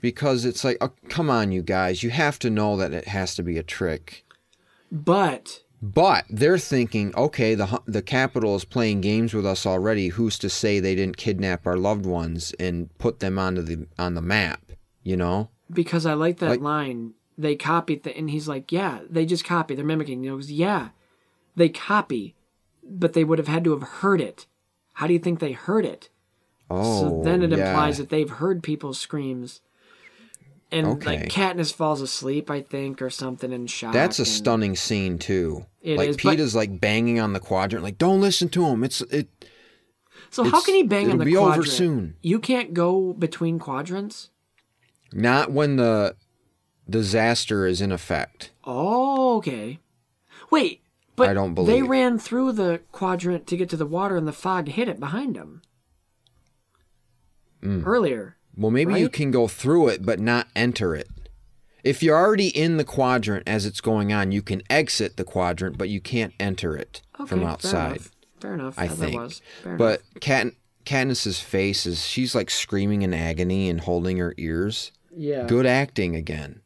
because 0.00 0.44
it's 0.44 0.64
like, 0.64 0.78
oh, 0.80 0.90
come 1.08 1.28
on, 1.28 1.52
you 1.52 1.62
guys, 1.62 2.02
you 2.02 2.10
have 2.10 2.38
to 2.40 2.50
know 2.50 2.76
that 2.76 2.92
it 2.94 3.08
has 3.08 3.34
to 3.34 3.42
be 3.42 3.58
a 3.58 3.62
trick. 3.62 4.24
but 4.90 5.60
But 5.82 6.24
they're 6.30 6.58
thinking, 6.58 7.14
okay, 7.16 7.54
the 7.54 7.66
hu- 7.66 7.82
the 7.86 8.02
Capitol 8.02 8.54
is 8.56 8.64
playing 8.64 9.00
games 9.00 9.32
with 9.34 9.46
us 9.46 9.64
already. 9.66 10.08
Who's 10.08 10.38
to 10.40 10.50
say 10.50 10.78
they 10.78 10.94
didn't 10.94 11.16
kidnap 11.16 11.66
our 11.66 11.76
loved 11.76 12.04
ones 12.06 12.54
and 12.60 12.96
put 12.98 13.20
them 13.20 13.38
onto 13.38 13.62
the 13.62 13.86
on 13.98 14.14
the 14.14 14.20
map? 14.22 14.60
You 15.10 15.16
know? 15.16 15.48
because 15.72 16.06
I 16.06 16.14
like 16.14 16.38
that 16.38 16.50
Like- 16.50 16.60
line. 16.60 17.14
They 17.38 17.56
copied 17.56 18.02
the, 18.02 18.14
and 18.16 18.28
he's 18.30 18.46
like, 18.48 18.70
"Yeah, 18.70 19.00
they 19.08 19.24
just 19.24 19.44
copy. 19.44 19.74
They're 19.74 19.84
mimicking." 19.84 20.22
He 20.22 20.28
goes, 20.28 20.50
"Yeah, 20.50 20.88
they 21.56 21.68
copy, 21.70 22.34
but 22.84 23.14
they 23.14 23.24
would 23.24 23.38
have 23.38 23.48
had 23.48 23.64
to 23.64 23.70
have 23.70 23.82
heard 24.02 24.20
it. 24.20 24.46
How 24.94 25.06
do 25.06 25.14
you 25.14 25.18
think 25.18 25.38
they 25.38 25.52
heard 25.52 25.86
it?" 25.86 26.10
Oh, 26.68 27.00
so 27.00 27.22
then 27.24 27.42
it 27.42 27.50
yeah. 27.50 27.70
implies 27.70 27.96
that 27.98 28.10
they've 28.10 28.28
heard 28.28 28.62
people's 28.62 28.98
screams. 28.98 29.60
And 30.72 30.86
Okay. 30.86 31.18
like 31.20 31.28
Katniss 31.28 31.72
falls 31.72 32.00
asleep, 32.00 32.50
I 32.50 32.60
think, 32.60 33.00
or 33.02 33.10
something 33.10 33.50
in 33.52 33.66
shock. 33.66 33.92
That's 33.92 34.18
a 34.18 34.22
and- 34.22 34.28
stunning 34.28 34.76
scene 34.76 35.18
too. 35.18 35.64
It 35.82 35.96
like 35.96 36.10
is, 36.10 36.16
but- 36.16 36.30
Pete 36.32 36.40
is 36.40 36.54
like 36.54 36.78
banging 36.80 37.18
on 37.18 37.32
the 37.32 37.40
quadrant, 37.40 37.82
like 37.82 37.98
don't 37.98 38.20
listen 38.20 38.48
to 38.50 38.66
him. 38.66 38.84
It's 38.84 39.00
it. 39.02 39.28
So 40.30 40.44
how 40.44 40.60
can 40.62 40.74
he 40.74 40.82
bang 40.84 41.04
on 41.06 41.10
it'll 41.12 41.18
the 41.20 41.24
be 41.24 41.36
over 41.36 41.64
soon. 41.64 42.14
You 42.22 42.38
can't 42.38 42.72
go 42.74 43.12
between 43.14 43.58
quadrants. 43.58 44.28
Not 45.12 45.50
when 45.50 45.76
the 45.76 46.16
disaster 46.88 47.66
is 47.66 47.80
in 47.80 47.92
effect. 47.92 48.50
Oh, 48.64 49.36
okay. 49.38 49.78
Wait, 50.50 50.82
but 51.16 51.28
I 51.28 51.34
don't 51.34 51.54
believe 51.54 51.74
they 51.74 51.82
ran 51.82 52.18
through 52.18 52.52
the 52.52 52.80
quadrant 52.92 53.46
to 53.48 53.56
get 53.56 53.68
to 53.70 53.76
the 53.76 53.86
water, 53.86 54.16
and 54.16 54.26
the 54.26 54.32
fog 54.32 54.68
hit 54.68 54.88
it 54.88 54.98
behind 54.98 55.36
them 55.36 55.62
hmm. 57.62 57.84
earlier. 57.84 58.36
Well, 58.56 58.70
maybe 58.70 58.98
you 58.98 59.08
can 59.08 59.30
go 59.30 59.48
through 59.48 59.88
it, 59.88 60.04
but 60.04 60.18
not 60.18 60.48
enter 60.56 60.94
it. 60.94 61.08
If 61.82 62.02
you're 62.02 62.16
already 62.16 62.48
in 62.48 62.76
the 62.76 62.84
quadrant 62.84 63.44
as 63.46 63.64
it's 63.64 63.80
going 63.80 64.12
on, 64.12 64.32
you 64.32 64.42
can 64.42 64.62
exit 64.68 65.16
the 65.16 65.24
quadrant, 65.24 65.78
but 65.78 65.88
you 65.88 66.00
can't 66.00 66.34
enter 66.38 66.76
it. 66.76 67.00
Okay, 67.18 67.28
from 67.28 67.40
fair 67.40 67.48
outside. 67.48 67.90
enough. 67.92 68.10
Fair 68.40 68.54
enough. 68.54 68.78
I 68.78 68.88
think. 68.88 69.16
Was. 69.16 69.42
Fair 69.62 69.76
but 69.76 70.00
enough. 70.00 70.20
Kat 70.20 70.46
Katniss's 70.84 71.40
face 71.40 71.86
is 71.86 72.06
she's 72.06 72.34
like 72.34 72.50
screaming 72.50 73.02
in 73.02 73.14
agony 73.14 73.70
and 73.70 73.80
holding 73.80 74.18
her 74.18 74.34
ears. 74.36 74.92
Yeah. 75.20 75.46
Good 75.46 75.66
acting 75.66 76.16
again. 76.16 76.62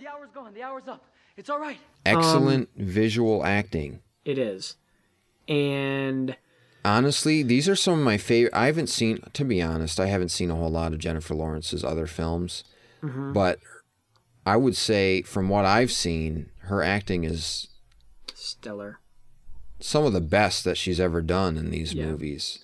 The 0.00 0.06
hour's 0.08 0.30
gone. 0.34 0.54
The 0.54 0.62
hour's 0.62 0.88
up. 0.88 1.04
It's 1.36 1.50
all 1.50 1.58
right. 1.60 1.78
Excellent 2.06 2.68
visual 2.76 3.44
acting. 3.44 4.00
It 4.24 4.38
is. 4.38 4.76
And 5.48 6.36
Honestly, 6.84 7.42
these 7.42 7.68
are 7.68 7.76
some 7.76 7.98
of 7.98 8.04
my 8.04 8.16
favorite. 8.16 8.54
I 8.54 8.66
haven't 8.66 8.86
seen, 8.88 9.20
to 9.32 9.44
be 9.44 9.60
honest, 9.60 9.98
I 10.00 10.06
haven't 10.06 10.30
seen 10.30 10.50
a 10.50 10.54
whole 10.54 10.70
lot 10.70 10.92
of 10.92 10.98
Jennifer 10.98 11.34
Lawrence's 11.34 11.84
other 11.84 12.06
films, 12.06 12.64
Mm-hmm. 13.02 13.32
but 13.32 13.60
I 14.48 14.56
would 14.56 14.76
say 14.76 15.22
from 15.22 15.48
what 15.48 15.64
I've 15.64 15.92
seen, 15.92 16.50
her 16.62 16.82
acting 16.82 17.24
is 17.24 17.68
stellar. 18.34 18.98
some 19.80 20.04
of 20.04 20.12
the 20.12 20.20
best 20.20 20.64
that 20.64 20.76
she's 20.76 20.98
ever 20.98 21.20
done 21.22 21.56
in 21.56 21.70
these 21.70 21.92
Yeah. 21.94 22.06
movies. 22.06 22.58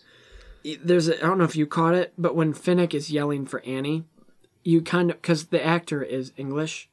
There's 0.82 1.08
a, 1.08 1.16
I 1.22 1.26
don't 1.26 1.38
know 1.38 1.44
if 1.44 1.54
you 1.56 1.66
caught 1.66 1.94
it, 1.94 2.12
but 2.18 2.34
when 2.34 2.54
Finnick 2.54 2.94
is 2.94 3.10
yelling 3.10 3.44
for 3.46 3.60
Annie, 3.66 4.04
you 4.64 4.80
kind 4.80 5.10
of 5.10 5.20
because 5.20 5.44
the 5.46 5.64
actor 5.64 6.02
is 6.02 6.32
English, 6.38 6.88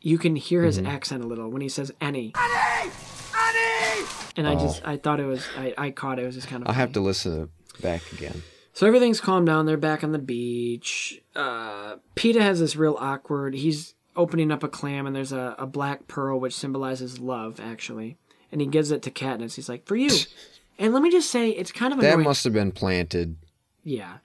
you 0.00 0.18
can 0.18 0.36
hear 0.36 0.62
his 0.62 0.78
accent 0.78 1.22
a 1.24 1.26
little 1.26 1.48
when 1.50 1.60
he 1.62 1.68
says 1.68 1.90
Annie. 2.00 2.32
Annie! 2.36 2.90
Annie! 3.36 4.06
And 4.36 4.46
I 4.48 4.54
just 4.54 4.86
I 4.86 4.96
thought 4.96 5.18
it 5.20 5.26
was 5.26 5.44
I, 5.58 5.74
I 5.76 5.90
caught 5.90 6.18
it. 6.18 6.22
It 6.22 6.26
was 6.26 6.36
just 6.36 6.48
kind 6.48 6.62
of. 6.62 6.68
I'll 6.68 6.74
have 6.74 6.92
to 6.92 7.00
listen 7.00 7.32
to 7.48 7.82
back 7.82 8.02
again. 8.12 8.42
So 8.72 8.86
everything's 8.86 9.20
calmed 9.20 9.46
down. 9.48 9.66
They're 9.66 9.76
back 9.76 10.02
on 10.04 10.12
the 10.12 10.18
beach. 10.18 11.20
Uh, 11.36 11.96
Peeta 12.16 12.40
has 12.40 12.60
this 12.60 12.74
real 12.76 12.96
awkward. 12.98 13.54
He's 13.54 13.94
opening 14.16 14.50
up 14.50 14.62
a 14.62 14.68
clam, 14.68 15.06
and 15.06 15.14
there's 15.16 15.32
a, 15.32 15.54
a 15.58 15.66
black 15.66 16.06
pearl 16.08 16.38
which 16.40 16.54
symbolizes 16.54 17.18
love, 17.18 17.60
actually. 17.60 18.16
And 18.50 18.60
he 18.60 18.66
gives 18.66 18.90
it 18.90 19.02
to 19.02 19.10
Katniss. 19.10 19.54
He's 19.56 19.68
like, 19.68 19.86
"For 19.86 19.96
you." 19.96 20.10
and 20.78 20.92
let 20.92 21.02
me 21.02 21.10
just 21.10 21.30
say, 21.30 21.50
it's 21.50 21.72
kind 21.72 21.92
of 21.92 22.00
That 22.00 22.12
annoying. 22.14 22.24
must 22.28 22.44
have 22.44 22.52
been 22.52 22.72
planted. 22.72 23.36
Yeah, 23.84 24.18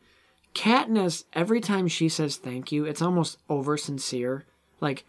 Katniss. 0.54 1.24
Every 1.34 1.62
time 1.62 1.88
she 1.88 2.10
says 2.10 2.36
thank 2.38 2.72
you, 2.72 2.86
it's 2.86 3.02
almost 3.02 3.38
over 3.50 3.78
sincere. 3.78 4.46
Like, 4.82 5.06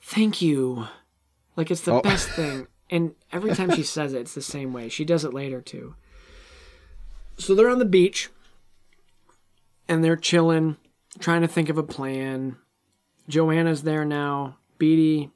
thank 0.00 0.40
you. 0.42 0.86
Like 1.56 1.70
it's 1.70 1.82
the 1.82 1.92
Oh. 1.94 2.00
best 2.00 2.28
thing. 2.30 2.66
And 2.90 3.14
every 3.32 3.54
time 3.54 3.70
she 3.74 3.82
says 3.82 4.12
it, 4.14 4.20
it's 4.20 4.34
the 4.34 4.42
same 4.42 4.72
way. 4.72 4.88
She 4.88 5.04
does 5.04 5.24
it 5.24 5.32
later 5.34 5.60
too. 5.60 5.94
So 7.38 7.54
they're 7.54 7.70
on 7.70 7.78
the 7.78 7.84
beach 7.84 8.28
and 9.88 10.02
they're 10.04 10.16
chilling, 10.16 10.76
trying 11.18 11.42
to 11.42 11.48
think 11.48 11.68
of 11.68 11.78
a 11.78 11.82
plan. 11.82 12.56
Johanna's 13.28 13.82
there 13.82 14.04
now. 14.04 14.56
Beetee 14.78 15.30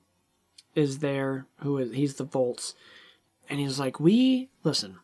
is 0.75 0.99
there, 0.99 1.47
who 1.61 1.79
is 1.79 1.93
he's 1.95 2.15
the 2.15 2.25
Volts. 2.25 2.75
And 3.49 3.59
he's 3.61 3.79
like, 3.81 3.99
We 3.99 4.51
listen. 4.65 4.99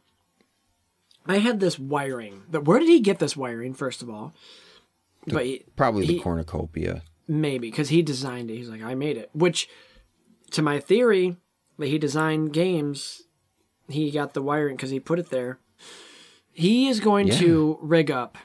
I 1.27 1.39
had 1.39 1.61
this 1.61 1.79
wiring. 1.79 2.43
But 2.51 2.65
where 2.67 2.79
did 2.79 2.89
he 2.89 3.01
get 3.01 3.19
this 3.19 3.37
wiring, 3.37 3.73
first 3.75 4.03
of 4.03 4.11
all? 4.11 4.35
But 5.27 5.47
he, 5.47 5.65
Probably 5.77 6.07
the 6.07 6.15
He- 6.15 6.21
cornucopia. 6.21 7.03
maybe 7.27 7.71
because 7.71 7.89
he 7.89 8.03
designed 8.03 8.51
it. 8.51 8.57
He's 8.57 8.69
like, 8.69 8.83
I 8.83 8.95
made 8.95 9.17
it. 9.17 9.31
Which, 9.33 9.69
to 10.51 10.61
my 10.61 10.79
theory, 10.81 11.39
that 11.79 11.87
he 11.87 11.97
designed 11.99 12.53
games, 12.53 13.23
he 13.89 14.11
got 14.11 14.35
the 14.35 14.43
wiring 14.43 14.77
because 14.77 14.91
he 14.91 15.01
put 15.01 15.19
it 15.19 15.31
there. 15.31 15.59
He 16.53 16.89
is 16.89 17.01
going 17.01 17.31
to 17.31 17.79
rig 17.81 18.11
up 18.11 18.37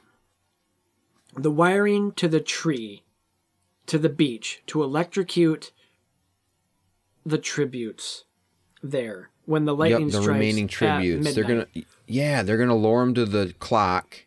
the 1.35 1.51
wiring 1.51 2.13
to 2.13 2.27
the 2.29 2.39
tree, 2.39 3.03
to 3.89 3.99
the 3.99 4.09
beach, 4.09 4.63
to 4.67 4.81
electrocute 4.81 5.71
the 7.25 7.37
tributes 7.37 8.23
there 8.81 9.29
when 9.45 9.65
the 9.65 9.75
lightning 9.75 10.07
Yep, 10.07 10.11
the 10.11 10.21
strikes 10.21 10.27
remaining 10.27 10.65
at 10.65 10.71
tributes. 10.71 11.35
They're 11.35 11.43
gonna, 11.43 11.67
yeah, 12.07 12.41
they're 12.43 12.57
gonna 12.57 12.75
lure 12.75 13.01
them 13.01 13.13
to 13.15 13.25
the 13.25 13.53
clock, 13.59 14.25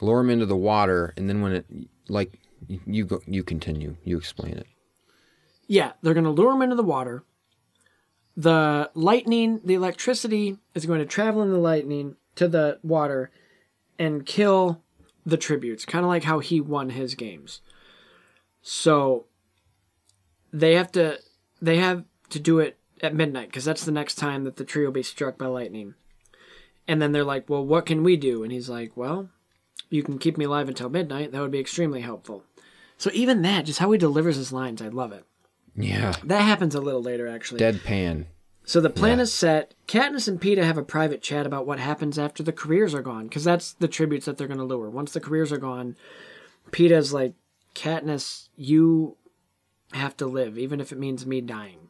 lure 0.00 0.22
them 0.22 0.30
into 0.30 0.46
the 0.46 0.56
water, 0.56 1.14
and 1.16 1.28
then 1.28 1.40
when 1.40 1.52
it, 1.52 1.66
like, 2.08 2.38
you 2.66 3.04
go, 3.04 3.20
you 3.26 3.42
continue, 3.42 3.96
you 4.04 4.18
explain 4.18 4.54
it. 4.54 4.66
Yeah, 5.66 5.92
they're 6.02 6.14
going 6.14 6.24
to 6.24 6.30
lure 6.30 6.52
them 6.52 6.62
into 6.62 6.76
the 6.76 6.82
water. 6.82 7.22
The 8.36 8.90
lightning, 8.94 9.60
the 9.64 9.74
electricity 9.74 10.58
is 10.74 10.86
going 10.86 11.00
to 11.00 11.06
travel 11.06 11.42
in 11.42 11.50
the 11.50 11.58
lightning 11.58 12.16
to 12.36 12.48
the 12.48 12.78
water 12.82 13.30
and 13.98 14.24
kill 14.24 14.82
the 15.26 15.36
tributes, 15.36 15.84
kind 15.84 16.04
of 16.04 16.08
like 16.08 16.24
how 16.24 16.38
he 16.38 16.60
won 16.60 16.90
his 16.90 17.14
games. 17.14 17.60
So 18.62 19.26
they 20.52 20.74
have 20.74 20.92
to 20.92 21.18
they 21.60 21.76
have 21.78 22.04
to 22.30 22.38
do 22.38 22.58
it 22.58 22.78
at 23.02 23.14
midnight 23.14 23.48
because 23.48 23.64
that's 23.64 23.84
the 23.84 23.92
next 23.92 24.16
time 24.16 24.44
that 24.44 24.56
the 24.56 24.64
tree 24.64 24.84
will 24.84 24.92
be 24.92 25.02
struck 25.02 25.38
by 25.38 25.46
lightning. 25.46 25.94
And 26.86 27.00
then 27.02 27.12
they're 27.12 27.24
like, 27.24 27.48
"Well, 27.48 27.64
what 27.64 27.86
can 27.86 28.02
we 28.02 28.16
do?" 28.16 28.42
And 28.42 28.50
he's 28.52 28.68
like, 28.68 28.96
"Well, 28.96 29.28
you 29.90 30.02
can 30.02 30.18
keep 30.18 30.38
me 30.38 30.46
alive 30.46 30.68
until 30.68 30.88
midnight. 30.88 31.32
That 31.32 31.40
would 31.42 31.50
be 31.50 31.60
extremely 31.60 32.00
helpful." 32.00 32.44
So 32.96 33.10
even 33.12 33.42
that, 33.42 33.66
just 33.66 33.78
how 33.78 33.90
he 33.92 33.98
delivers 33.98 34.36
his 34.36 34.52
lines, 34.52 34.82
I 34.82 34.88
love 34.88 35.12
it. 35.12 35.24
Yeah, 35.76 36.14
That 36.24 36.42
happens 36.42 36.74
a 36.74 36.80
little 36.80 37.02
later, 37.02 37.28
actually. 37.28 37.60
deadpan. 37.60 38.26
So 38.64 38.80
the 38.80 38.90
plan 38.90 39.20
is 39.20 39.32
set. 39.32 39.74
Katniss 39.86 40.26
and 40.26 40.40
Peeta 40.40 40.64
have 40.64 40.76
a 40.76 40.82
private 40.82 41.22
chat 41.22 41.46
about 41.46 41.66
what 41.66 41.78
happens 41.78 42.18
after 42.18 42.42
the 42.42 42.52
careers 42.52 42.94
are 42.94 43.02
gone, 43.02 43.28
because 43.28 43.44
that's 43.44 43.72
the 43.74 43.86
tributes 43.88 44.26
that 44.26 44.36
they're 44.36 44.48
going 44.48 44.58
to 44.58 44.64
lure. 44.64 44.90
Once 44.90 45.12
the 45.12 45.20
careers 45.20 45.52
are 45.52 45.58
gone, 45.58 45.96
Peeta's 46.72 47.12
like, 47.12 47.34
Katniss, 47.78 48.48
you 48.56 49.16
have 49.92 50.16
to 50.18 50.26
live, 50.26 50.58
even 50.58 50.80
if 50.80 50.92
it 50.92 50.98
means 50.98 51.24
me 51.24 51.40
dying. 51.40 51.88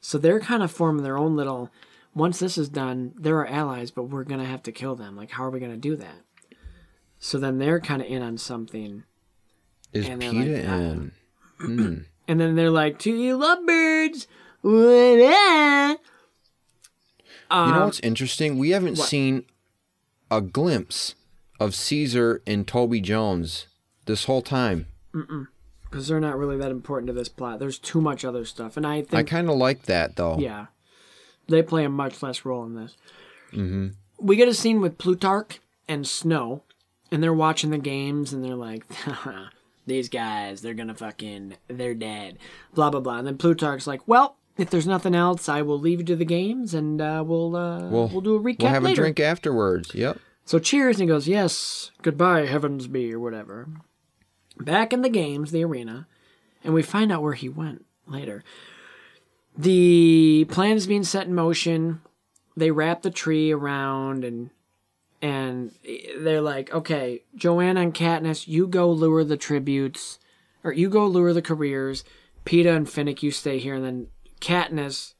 So 0.00 0.18
they're 0.18 0.40
kind 0.40 0.62
of 0.62 0.70
forming 0.70 1.02
their 1.02 1.18
own 1.18 1.36
little. 1.36 1.70
Once 2.14 2.38
this 2.38 2.58
is 2.58 2.68
done, 2.68 3.14
there 3.18 3.36
are 3.38 3.46
allies, 3.46 3.90
but 3.90 4.04
we're 4.04 4.24
going 4.24 4.40
to 4.40 4.46
have 4.46 4.62
to 4.64 4.72
kill 4.72 4.94
them. 4.96 5.16
Like, 5.16 5.30
how 5.30 5.44
are 5.44 5.50
we 5.50 5.60
going 5.60 5.72
to 5.72 5.78
do 5.78 5.96
that? 5.96 6.24
So 7.18 7.38
then 7.38 7.58
they're 7.58 7.80
kind 7.80 8.02
of 8.02 8.08
in 8.08 8.22
on 8.22 8.38
something. 8.38 9.04
Is 9.92 10.08
And 10.08 10.22
Peeta 10.22 10.58
like, 10.58 10.68
ah. 10.68 11.64
in? 11.66 12.06
And 12.28 12.38
then 12.38 12.54
they're 12.54 12.70
like, 12.70 13.00
to 13.00 13.12
you 13.12 13.36
lovebirds, 13.36 14.28
what 14.60 15.20
up? 15.90 16.00
you 17.50 17.72
know 17.74 17.84
what's 17.86 17.98
interesting? 18.00 18.56
We 18.56 18.70
haven't 18.70 18.98
seen 18.98 19.46
a 20.30 20.40
glimpse 20.40 21.16
of 21.58 21.74
Caesar 21.74 22.40
and 22.46 22.68
Toby 22.68 23.00
Jones 23.00 23.66
this 24.06 24.26
whole 24.26 24.42
time. 24.42 24.86
Because 25.12 26.06
they're 26.08 26.20
not 26.20 26.38
really 26.38 26.56
that 26.58 26.70
important 26.70 27.08
to 27.08 27.12
this 27.12 27.28
plot. 27.28 27.58
There's 27.58 27.78
too 27.78 28.00
much 28.00 28.24
other 28.24 28.44
stuff, 28.44 28.76
and 28.76 28.86
I 28.86 29.02
think 29.02 29.14
I 29.14 29.22
kind 29.22 29.50
of 29.50 29.56
like 29.56 29.82
that 29.82 30.16
though. 30.16 30.38
yeah, 30.38 30.66
they 31.48 31.62
play 31.62 31.84
a 31.84 31.88
much 31.88 32.22
less 32.22 32.44
role 32.44 32.64
in 32.64 32.74
this. 32.74 32.96
Mm-hmm. 33.52 33.88
We 34.18 34.36
get 34.36 34.48
a 34.48 34.54
scene 34.54 34.80
with 34.80 34.98
Plutarch 34.98 35.60
and 35.88 36.06
Snow, 36.06 36.62
and 37.10 37.22
they're 37.22 37.34
watching 37.34 37.70
the 37.70 37.78
games, 37.78 38.32
and 38.32 38.44
they're 38.44 38.54
like, 38.54 38.84
"These 39.86 40.08
guys, 40.08 40.60
they're 40.62 40.74
gonna 40.74 40.94
fucking, 40.94 41.54
they're 41.68 41.94
dead." 41.94 42.38
Blah 42.74 42.90
blah 42.90 43.00
blah. 43.00 43.18
And 43.18 43.26
then 43.26 43.38
Plutarch's 43.38 43.86
like, 43.88 44.06
"Well, 44.06 44.36
if 44.58 44.70
there's 44.70 44.86
nothing 44.86 45.14
else, 45.16 45.48
I 45.48 45.62
will 45.62 45.78
leave 45.78 45.98
you 46.00 46.04
to 46.06 46.16
the 46.16 46.24
games, 46.24 46.72
and 46.74 47.00
uh, 47.00 47.24
we'll 47.26 47.56
uh, 47.56 47.88
We'll, 47.88 48.08
we'll 48.08 48.20
do 48.20 48.36
a 48.36 48.40
recap 48.40 48.60
We'll 48.62 48.68
have 48.72 48.82
later." 48.84 49.02
a 49.02 49.04
drink 49.04 49.18
afterwards. 49.20 49.92
Yep. 49.94 50.18
So 50.44 50.58
cheers, 50.58 50.96
and 50.96 51.08
he 51.08 51.12
goes, 51.12 51.28
Yes, 51.28 51.90
goodbye, 52.02 52.46
Heavensbee, 52.46 53.12
or 53.12 53.20
whatever. 53.20 53.68
Back 54.60 54.92
in 54.92 55.02
the 55.02 55.08
games, 55.08 55.50
the 55.50 55.64
arena, 55.64 56.06
and 56.62 56.74
we 56.74 56.82
find 56.82 57.10
out 57.10 57.22
where 57.22 57.32
he 57.34 57.48
went 57.48 57.84
later. 58.06 58.44
The 59.56 60.46
plan 60.48 60.76
is 60.76 60.86
being 60.86 61.04
set 61.04 61.26
in 61.26 61.34
motion. 61.34 62.00
They 62.56 62.70
wrap 62.70 63.02
the 63.02 63.10
tree 63.10 63.50
around 63.50 64.24
and 64.24 64.50
and 65.22 65.72
they're 66.18 66.40
like, 66.40 66.72
okay, 66.72 67.24
Johanna 67.36 67.82
and 67.82 67.92
Katniss, 67.94 68.48
you 68.48 68.66
go 68.66 68.90
lure 68.90 69.22
the 69.22 69.36
tributes, 69.36 70.18
or 70.64 70.72
you 70.72 70.88
go 70.88 71.06
lure 71.06 71.34
the 71.34 71.42
careers. 71.42 72.04
Peeta 72.46 72.74
and 72.74 72.86
Finnick, 72.86 73.22
you 73.22 73.30
stay 73.30 73.58
here, 73.58 73.74
and 73.74 73.84
then 73.84 74.06
Katniss, 74.40 75.12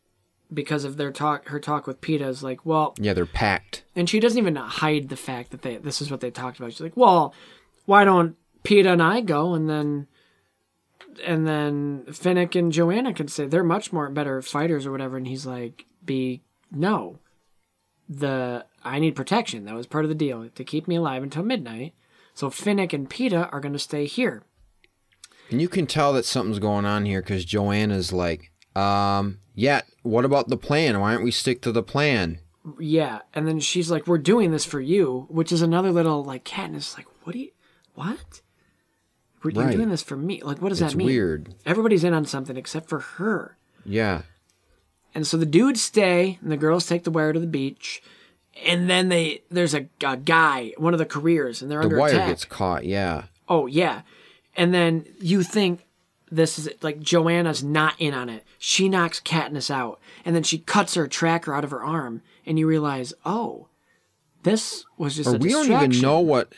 because 0.52 0.84
of 0.84 0.96
their 0.96 1.12
talk, 1.12 1.48
her 1.48 1.60
talk 1.60 1.86
with 1.86 2.00
Peeta, 2.00 2.22
is 2.26 2.42
like, 2.42 2.64
well, 2.64 2.94
Yeah, 2.98 3.12
they're 3.12 3.26
packed. 3.26 3.84
and 3.94 4.08
she 4.08 4.20
doesn't 4.20 4.38
even 4.38 4.56
hide 4.56 5.10
the 5.10 5.16
fact 5.16 5.50
that 5.50 5.60
they 5.60 5.76
this 5.76 6.00
is 6.00 6.10
what 6.10 6.20
they 6.20 6.30
talked 6.30 6.58
about. 6.58 6.72
She's 6.72 6.80
like, 6.80 6.96
"Well, 6.96 7.34
why 7.84 8.04
don't 8.04 8.36
Peeta 8.64 8.92
and 8.92 9.02
I 9.02 9.20
go, 9.20 9.54
and 9.54 9.68
then 9.68 10.06
and 11.24 11.46
then 11.46 12.04
Finnick 12.08 12.58
and 12.58 12.72
Johanna 12.72 13.12
could 13.12 13.30
say 13.30 13.46
they're 13.46 13.64
much 13.64 13.92
more 13.92 14.08
better 14.10 14.40
fighters 14.42 14.86
or 14.86 14.92
whatever." 14.92 15.16
And 15.16 15.26
he's 15.26 15.46
like, 15.46 15.86
"Be 16.04 16.42
no, 16.70 17.18
the 18.08 18.66
I 18.84 18.98
need 18.98 19.16
protection. 19.16 19.64
That 19.64 19.74
was 19.74 19.86
part 19.86 20.04
of 20.04 20.08
the 20.08 20.14
deal 20.14 20.48
to 20.48 20.64
keep 20.64 20.88
me 20.88 20.96
alive 20.96 21.22
until 21.22 21.42
midnight. 21.42 21.94
So 22.34 22.48
Finnick 22.48 22.92
and 22.92 23.08
Peeta 23.08 23.52
are 23.52 23.60
going 23.60 23.72
to 23.72 23.78
stay 23.78 24.06
here." 24.06 24.42
And 25.50 25.60
you 25.60 25.68
can 25.68 25.86
tell 25.86 26.12
that 26.12 26.24
something's 26.24 26.60
going 26.60 26.84
on 26.84 27.06
here 27.06 27.20
because 27.20 27.44
Johanna's 27.44 28.12
like, 28.12 28.52
um, 28.76 29.40
yeah, 29.54 29.80
what 30.02 30.24
about 30.24 30.48
the 30.48 30.56
plan? 30.56 31.00
Why 31.00 31.12
don't 31.12 31.24
we 31.24 31.32
stick 31.32 31.60
to 31.62 31.72
the 31.72 31.82
plan? 31.82 32.38
Yeah, 32.78 33.20
and 33.34 33.48
then 33.48 33.58
she's 33.58 33.90
like, 33.90 34.06
"We're 34.06 34.18
doing 34.18 34.52
this 34.52 34.64
for 34.64 34.80
you," 34.80 35.26
which 35.28 35.50
is 35.50 35.62
another 35.62 35.90
little 35.90 36.22
like 36.22 36.44
Katniss 36.44 36.96
like, 36.96 37.06
"What 37.24 37.32
do 37.32 37.38
you 37.40 37.50
what? 37.94 38.42
You're 39.42 39.64
Right. 39.64 39.76
doing 39.76 39.88
this 39.88 40.02
for 40.02 40.16
me? 40.16 40.42
Like, 40.42 40.60
what 40.60 40.68
does 40.68 40.80
It's 40.82 40.92
that 40.92 40.98
mean?" 40.98 41.06
weird. 41.06 41.54
Everybody's 41.64 42.04
in 42.04 42.12
on 42.14 42.26
something 42.26 42.56
except 42.56 42.88
for 42.88 42.98
her. 43.00 43.56
Yeah. 43.84 44.22
And 45.14 45.26
so 45.26 45.36
the 45.36 45.46
dudes 45.46 45.80
stay, 45.82 46.38
and 46.42 46.52
the 46.52 46.56
girls 46.56 46.86
take 46.86 47.04
the 47.04 47.10
wire 47.10 47.32
to 47.32 47.40
the 47.40 47.46
beach, 47.46 48.02
and 48.64 48.88
then 48.90 49.08
they 49.08 49.42
there's 49.50 49.74
a, 49.74 49.86
a 50.04 50.16
guy, 50.16 50.72
one 50.76 50.92
of 50.94 50.98
the 50.98 51.06
careers, 51.06 51.62
and 51.62 51.70
they're 51.70 51.78
The 51.80 51.84
under 51.86 51.98
wire 51.98 52.10
attack. 52.12 52.28
gets 52.28 52.44
caught. 52.44 52.84
Yeah. 52.84 53.24
Oh 53.48 53.66
yeah, 53.66 54.02
and 54.56 54.72
then 54.74 55.06
you 55.20 55.42
think 55.42 55.86
this 56.30 56.58
is 56.58 56.68
like 56.82 57.00
Johanna's 57.00 57.64
not 57.64 57.94
in 57.98 58.14
on 58.14 58.28
it. 58.28 58.44
She 58.58 58.88
knocks 58.88 59.18
Katniss 59.20 59.70
out, 59.70 59.98
and 60.24 60.36
then 60.36 60.42
she 60.44 60.58
cuts 60.58 60.94
her 60.94 61.08
tracker 61.08 61.52
out 61.54 61.64
of 61.64 61.70
her 61.72 61.82
arm, 61.82 62.22
and 62.46 62.56
you 62.58 62.68
realize, 62.68 63.12
oh, 63.26 63.66
this 64.44 64.84
was 64.96 65.16
just 65.16 65.30
Or 65.30 65.36
a 65.36 65.38
we 65.38 65.48
don't 65.50 65.66
even 65.70 66.00
know 66.00 66.20
what. 66.20 66.52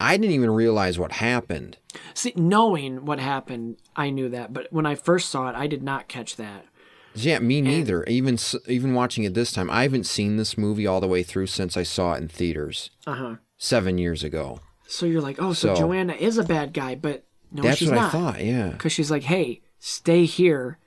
I 0.00 0.16
didn't 0.16 0.32
even 0.34 0.50
realize 0.50 0.98
what 0.98 1.12
happened. 1.12 1.76
See, 2.14 2.32
knowing 2.36 3.04
what 3.04 3.18
happened, 3.18 3.78
I 3.96 4.10
knew 4.10 4.28
that, 4.28 4.52
but 4.52 4.68
when 4.72 4.86
I 4.86 4.94
first 4.94 5.28
saw 5.28 5.48
it, 5.48 5.56
I 5.56 5.66
did 5.66 5.82
not 5.82 6.06
catch 6.08 6.36
that. 6.36 6.66
Yeah, 7.14 7.40
me 7.40 7.60
neither. 7.60 8.04
Even 8.04 8.38
even 8.68 8.94
watching 8.94 9.24
it 9.24 9.34
this 9.34 9.50
time, 9.50 9.68
I 9.70 9.82
haven't 9.82 10.04
seen 10.06 10.36
this 10.36 10.56
movie 10.56 10.86
all 10.86 11.00
the 11.00 11.08
way 11.08 11.22
through 11.24 11.46
since 11.48 11.76
I 11.76 11.82
saw 11.82 12.12
it 12.12 12.18
in 12.18 12.28
theaters 12.28 12.90
Uh 13.06 13.14
huh. 13.14 13.34
seven 13.56 13.98
years 13.98 14.22
ago. 14.22 14.60
So 14.86 15.04
you're 15.04 15.20
like, 15.20 15.36
oh, 15.42 15.52
so, 15.52 15.74
So- 15.74 15.80
Johanna 15.80 16.12
is 16.14 16.38
a 16.38 16.44
bad 16.44 16.72
guy, 16.72 16.94
but 16.94 17.24
no, 17.50 17.62
That's 17.62 17.78
she's 17.78 17.88
what 17.88 17.96
not. 17.96 18.08
I 18.14 18.18
thought. 18.18 18.44
Yeah. 18.44 18.68
because 18.68 18.92
she's 18.92 19.10
like, 19.10 19.24
"Hey, 19.24 19.62
stay 19.80 20.26
here. 20.26 20.78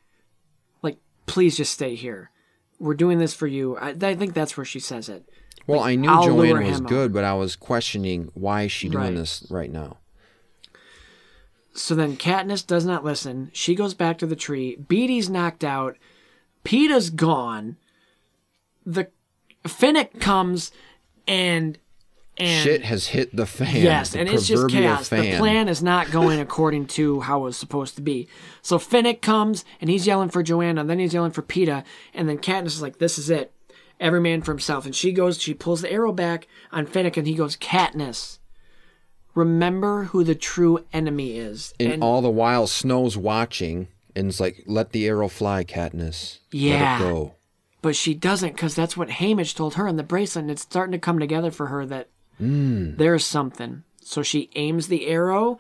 Like, 0.82 1.00
please 1.26 1.58
just 1.58 1.74
stay 1.74 1.96
here. 1.96 2.30
We're 2.80 2.94
doing 2.94 3.18
this 3.18 3.34
for 3.34 3.48
you." 3.48 3.76
I, 3.78 3.90
I 3.90 4.16
think 4.16 4.34
that's 4.34 4.56
where 4.56 4.66
she 4.66 4.80
says 4.80 5.10
it. 5.10 5.28
Well, 5.68 5.82
Like, 5.82 5.92
I 5.92 5.96
knew 5.96 6.10
I'll 6.10 6.30
lure 6.32 6.48
Johanna 6.58 6.70
was 6.70 6.82
good, 6.82 7.14
but 7.14 7.24
I 7.24 7.34
was 7.34 7.56
questioning 7.56 8.30
why 8.34 8.64
is 8.64 8.72
she 8.72 8.90
doing 8.90 9.04
Right. 9.04 9.16
this 9.16 9.46
right 9.50 9.72
now. 9.72 9.98
So 11.74 11.96
then 11.96 12.18
Katniss 12.18 12.66
does 12.66 12.86
not 12.86 13.06
listen. 13.06 13.50
She 13.54 13.76
goes 13.76 13.94
back 13.94 14.18
to 14.20 14.26
the 14.26 14.36
tree. 14.36 14.76
Beetee's 14.76 15.30
knocked 15.30 15.64
out. 15.64 15.96
Peeta's 16.66 17.10
gone. 17.10 17.78
The 18.86 19.08
Finnick 19.66 20.20
comes 20.20 20.72
and 21.28 21.78
and 22.38 22.64
Shit 22.64 22.84
has 22.86 23.08
hit 23.08 23.36
the 23.36 23.46
fan. 23.46 23.76
Yes, 23.76 24.12
the 24.12 24.20
and 24.20 24.30
it's 24.30 24.48
just 24.48 24.70
chaos. 24.70 25.10
The 25.10 25.18
fan. 25.18 25.38
plan 25.38 25.70
is 25.70 25.84
not 25.84 26.12
going 26.12 26.40
according 26.40 26.88
to 26.88 27.22
how 27.22 27.42
it 27.42 27.44
was 27.44 27.58
supposed 27.58 27.96
to 27.98 28.02
be. 28.02 28.28
So 28.62 28.78
Finnick 28.80 29.22
comes 29.22 29.64
and 29.80 29.90
he's 29.90 30.08
yelling 30.08 30.30
for 30.30 30.42
Johanna, 30.42 30.84
then 30.84 30.98
he's 31.00 31.14
yelling 31.14 31.32
for 31.32 31.42
Peeta, 31.42 31.84
and 32.14 32.28
then 32.28 32.38
Katniss 32.40 32.68
is 32.68 32.82
like, 32.82 32.98
"This 33.00 33.20
is 33.20 33.30
it, 33.30 33.52
every 34.02 34.20
man 34.20 34.42
for 34.42 34.52
himself." 34.52 34.86
And 34.86 34.94
she 34.94 35.14
goes, 35.14 35.40
she 35.42 35.54
pulls 35.54 35.82
the 35.82 35.92
arrow 35.92 36.12
back 36.12 36.48
on 36.74 36.86
Finnick, 36.86 37.16
and 37.16 37.26
he 37.28 37.36
goes, 37.36 37.56
"Katniss, 37.56 38.40
remember 39.36 40.06
who 40.06 40.24
the 40.24 40.36
true 40.36 40.84
enemy 40.92 41.38
is." 41.38 41.74
And, 41.80 42.04
all 42.04 42.22
the 42.22 42.30
while, 42.30 42.68
Snow's 42.68 43.18
watching 43.18 43.88
and 44.16 44.28
is 44.28 44.40
like, 44.40 44.64
"Let 44.66 44.92
the 44.92 45.08
arrow 45.08 45.28
fly, 45.28 45.64
Katniss. 45.64 46.40
Yeah. 46.52 46.98
Let 47.00 47.08
it 47.08 47.14
go." 47.14 47.34
But 47.82 47.96
she 47.96 48.14
doesn't 48.14 48.54
because 48.56 48.76
that's 48.76 48.96
what 48.98 49.10
Haymitch 49.10 49.56
told 49.56 49.76
her 49.76 49.88
in 49.88 49.96
the 49.96 50.04
bracelet. 50.04 50.44
And 50.44 50.52
it's 50.52 50.62
starting 50.62 50.92
to 50.92 51.00
come 51.00 51.18
together 51.20 51.50
for 51.52 51.68
her 51.68 51.86
that 51.88 52.10
Mm. 52.40 52.98
there's 52.98 53.26
something. 53.26 53.84
So 54.04 54.22
she 54.24 54.50
aims 54.56 54.88
the 54.88 55.08
arrow 55.08 55.60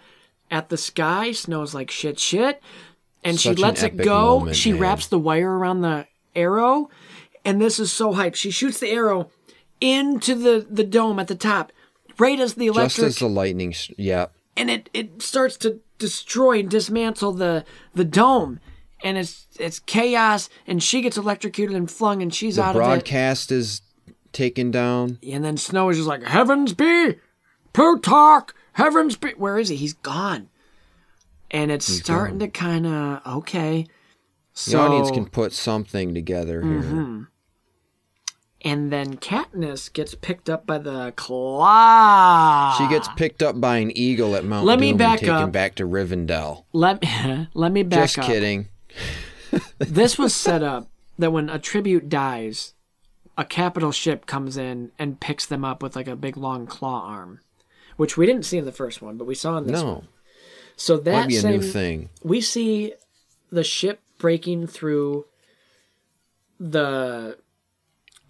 at 0.51 0.69
the 0.69 0.77
sky. 0.77 1.31
Snow's 1.31 1.73
like, 1.73 1.89
shit, 1.91 2.19
shit. 2.19 2.61
And 3.23 3.35
Such 3.37 3.41
she 3.43 3.49
an 3.49 3.55
lets 3.55 3.83
it 3.83 3.97
go. 3.97 4.39
moment, 4.39 4.55
she 4.57 4.71
man. 4.71 4.81
wraps 4.81 5.07
the 5.07 5.19
wire 5.19 5.57
around 5.57 5.81
the 5.81 6.07
arrow. 6.35 6.89
And 7.43 7.59
this 7.61 7.79
is 7.79 7.91
so 7.91 8.13
hype. 8.13 8.35
She 8.35 8.51
shoots 8.51 8.79
the 8.79 8.89
arrow 8.89 9.29
into 9.79 10.35
the, 10.35 10.65
the 10.69 10.83
dome 10.83 11.17
at 11.19 11.27
the 11.27 11.35
top, 11.35 11.71
right 12.19 12.39
as 12.39 12.53
the 12.53 12.69
Just 12.71 12.99
as 12.99 13.17
the 13.17 13.27
lightning. 13.27 13.73
Yeah. 13.97 14.27
and 14.55 14.69
it, 14.69 14.89
it 14.93 15.21
starts 15.23 15.57
to 15.57 15.79
destroy 15.97 16.59
and 16.59 16.69
dismantle 16.69 17.31
the 17.33 17.63
the 17.93 18.03
dome 18.03 18.59
and 19.03 19.17
it's 19.19 19.45
it's 19.59 19.77
chaos 19.79 20.49
and 20.65 20.81
she 20.81 21.01
gets 21.01 21.15
electrocuted 21.15 21.75
and 21.75 21.89
flung 21.91 22.21
and 22.23 22.33
she's 22.33 22.55
The 22.55 22.63
out 22.63 22.69
of 22.75 22.75
it 22.75 22.79
The 22.79 22.89
broadcast 22.89 23.51
is 23.51 23.81
taken 24.33 24.71
down. 24.71 25.19
and 25.21 25.43
then 25.45 25.57
snow 25.57 25.89
is 25.89 25.97
just 25.97 26.07
like 26.09 26.21
Heavensbee 26.23 27.19
plutarch 27.73 28.49
Heavensbee 28.77 29.37
where 29.37 29.59
is 29.59 29.69
he 29.69 29.75
he's 29.75 29.93
gone 29.93 30.49
and 31.51 31.71
it's 31.71 31.85
starting 31.85 32.39
to 32.39 32.47
kind 32.47 32.87
of 32.87 33.21
okay 33.37 33.85
The 34.65 34.77
audience 34.79 35.11
can 35.11 35.27
put 35.27 35.53
something 35.53 36.13
together 36.15 36.61
here. 36.63 36.81
Mhm. 36.81 37.27
And 38.63 38.91
then 38.93 39.17
Katniss 39.17 39.91
gets 39.91 40.13
picked 40.13 40.47
up 40.49 40.67
by 40.67 40.77
the 40.77 41.13
claw 41.15 42.75
She 42.77 42.87
gets 42.87 43.07
picked 43.15 43.41
up 43.41 43.59
by 43.59 43.77
an 43.77 43.95
eagle 43.97 44.35
at 44.35 44.45
Mount 44.45 44.65
Let 44.67 44.79
me 44.79 44.89
Doom 44.89 44.97
back 44.97 45.11
and 45.13 45.19
taken 45.21 45.35
up. 45.35 45.51
back 45.51 45.75
to 45.75 45.83
Rivendell. 45.87 46.65
let 46.71 47.01
me 47.01 47.47
let 47.55 47.71
me 47.71 47.81
back 47.83 47.99
up. 47.99 48.03
Just 48.05 48.19
up 48.19 48.25
kidding. 48.25 48.67
this 49.79 50.17
was 50.19 50.35
set 50.35 50.61
up 50.63 50.89
that 51.17 51.31
when 51.31 51.49
a 51.49 51.57
tribute 51.59 52.07
dies, 52.07 52.73
a 53.37 53.45
Capitol 53.45 53.91
ship 53.91 54.25
comes 54.27 54.57
in 54.57 54.91
and 54.99 55.19
picks 55.19 55.45
them 55.45 55.65
up 55.65 55.81
with 55.81 55.95
like 55.95 56.07
a 56.07 56.15
big 56.15 56.37
long 56.37 56.67
claw 56.67 57.01
arm, 57.07 57.39
which 57.97 58.15
we 58.15 58.25
didn't 58.27 58.43
see 58.45 58.57
in 58.59 58.65
the 58.65 58.71
first 58.71 59.01
one, 59.01 59.17
but 59.17 59.25
we 59.25 59.33
saw 59.35 59.57
in 59.57 59.65
this 59.65 59.81
No. 59.81 59.85
one. 59.85 60.01
No. 60.01 60.07
So 60.75 60.97
that 60.97 61.11
Might 61.21 61.27
be 61.29 61.37
a 61.37 61.43
new 61.43 61.61
same- 61.63 61.71
thing. 61.71 62.09
We 62.23 62.41
see 62.41 62.93
the 63.51 63.63
ship 63.63 64.01
breaking 64.19 64.67
through 64.67 65.25
the 66.59 67.37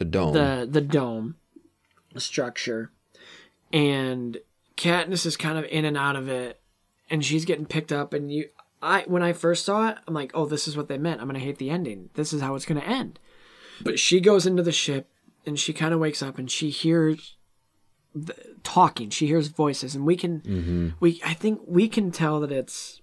The 0.02 0.06
dome. 0.06 0.34
the 0.34 0.68
the 0.70 0.82
dome 0.82 1.36
structure, 2.18 2.92
and 3.72 4.38
Katniss 4.78 5.26
is 5.26 5.38
kind 5.38 5.58
of 5.58 5.66
in 5.66 5.86
and 5.86 5.96
out 5.98 6.16
of 6.16 6.28
it, 6.28 6.60
and 7.10 7.24
she's 7.24 7.46
getting 7.46 7.66
picked 7.66 7.92
up. 7.92 8.14
And 8.14 8.32
you, 8.32 8.50
I 8.82 9.04
when 9.08 9.22
I 9.22 9.34
first 9.34 9.64
saw 9.64 9.90
it, 9.90 9.98
I'm 10.08 10.14
like, 10.14 10.32
oh, 10.34 10.46
this 10.46 10.68
is 10.68 10.76
what 10.76 10.88
they 10.88 10.98
meant. 10.98 11.22
I'm 11.22 11.28
gonna 11.28 11.40
hate 11.40 11.58
the 11.60 11.70
ending. 11.70 12.10
This 12.16 12.34
is 12.34 12.42
how 12.42 12.56
it's 12.56 12.66
gonna 12.66 12.80
end. 12.82 13.20
But 13.84 14.00
she 14.00 14.20
goes 14.20 14.46
into 14.46 14.64
the 14.64 14.72
ship, 14.72 15.08
and 15.46 15.60
she 15.60 15.72
kind 15.74 15.94
of 15.94 16.00
wakes 16.00 16.22
up, 16.24 16.38
and 16.38 16.50
she 16.50 16.70
hears 16.72 17.36
the, 18.16 18.36
talking. 18.64 19.10
She 19.12 19.28
hears 19.28 19.48
voices, 19.50 19.94
and 19.96 20.06
we 20.06 20.16
can 20.16 20.42
Mhm. 20.42 20.94
we 21.00 21.22
I 21.24 21.34
think 21.36 21.62
we 21.68 21.88
can 21.88 22.12
tell 22.12 22.40
that 22.42 22.52
it's 22.52 23.01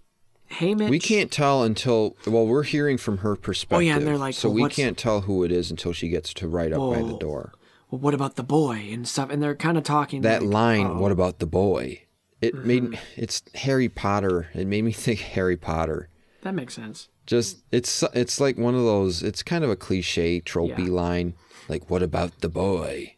Haymitch. 0.53 0.89
We 0.91 0.99
can't 0.99 1.31
tell 1.31 1.62
until 1.62 2.16
well, 2.27 2.47
we're 2.47 2.62
hearing 2.62 2.97
from 2.99 3.19
her 3.19 3.37
perspective. 3.37 3.77
Oh, 3.77 3.81
yeah, 3.81 3.97
and 3.97 4.07
they're 4.07 4.16
like, 4.19 4.35
so 4.35 4.49
well, 4.49 4.65
we 4.65 4.70
can't 4.70 4.97
tell 4.97 5.23
who 5.23 5.45
it 5.45 5.53
is 5.53 5.70
until 5.70 5.93
she 5.93 6.09
gets 6.09 6.33
to 6.35 6.49
right 6.49 6.73
up 6.73 6.79
by 6.81 7.03
the 7.03 7.16
door. 7.19 7.53
Well, 7.91 8.01
what 8.01 8.15
about 8.15 8.37
the 8.37 8.43
boy 8.43 8.89
and 8.93 9.07
stuff? 9.07 9.31
And 9.31 9.43
they're 9.43 9.55
kind 9.55 9.77
of 9.79 9.85
talking 9.85 10.23
That 10.23 10.43
like, 10.43 10.53
line, 10.53 10.87
oh. 10.87 10.99
"What 10.99 11.12
about 11.12 11.39
the 11.39 11.47
boy?" 11.47 12.03
It 12.41 12.55
made 12.55 12.83
Mm-hmm. 12.85 12.93
me, 12.93 12.99
it's 13.16 13.43
Harry 13.57 13.89
Potter. 13.89 14.49
It 14.55 14.66
made 14.66 14.83
me 14.85 14.93
think 15.05 15.20
Harry 15.20 15.57
Potter. 15.57 16.09
That 16.43 16.55
makes 16.55 16.75
sense. 16.75 17.09
Just 17.27 17.59
it's 17.73 18.03
it's 18.15 18.41
like 18.41 18.57
one 18.57 18.75
of 18.75 18.83
those. 18.83 19.23
It's 19.23 19.43
kind 19.43 19.65
of 19.65 19.70
a 19.70 19.77
cliche, 19.77 20.41
tropey 20.41 20.87
Yeah. 20.87 20.93
line. 20.93 21.35
Like, 21.69 21.91
"What 21.91 22.03
about 22.03 22.41
the 22.41 22.49
boy?" 22.49 23.15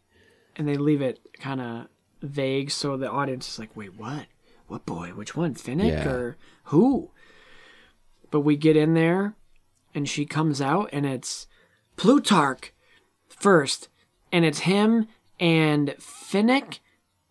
and 0.57 0.67
they 0.67 0.75
leave 0.75 1.01
it 1.01 1.17
kind 1.39 1.61
of 1.61 1.87
vague 2.21 2.69
so 2.69 2.97
the 2.97 3.09
audience 3.09 3.47
is 3.53 3.57
like 3.57 3.75
wait 3.75 3.97
what 3.97 4.25
what 4.67 4.85
boy 4.85 5.07
which 5.15 5.35
one 5.35 5.55
finnick 5.55 5.89
Yeah. 5.89 6.07
or 6.09 6.37
who 6.65 7.09
but 8.31 8.41
we 8.41 8.55
get 8.55 8.75
in 8.75 8.93
there 8.93 9.35
and 9.93 10.09
she 10.09 10.25
comes 10.25 10.61
out 10.61 10.89
and 10.91 11.05
it's 11.05 11.47
plutarch 11.95 12.73
first 13.29 13.89
and 14.31 14.45
it's 14.45 14.59
him 14.59 15.07
and 15.39 15.89
finnick 15.99 16.79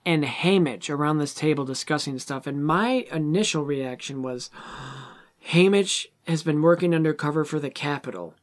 and 0.07 0.25
Haymitch 0.25 0.89
around 0.89 1.19
this 1.19 1.35
table 1.35 1.65
discussing 1.65 2.19
stuff 2.19 2.47
and 2.47 2.65
my 2.65 3.07
initial 3.11 3.65
reaction 3.65 4.23
was 4.23 4.51
Haymitch 5.49 6.07
has 6.27 6.43
been 6.43 6.63
working 6.63 6.95
undercover 6.95 7.45
for 7.45 7.59
the 7.59 7.71
Capitol 7.71 8.35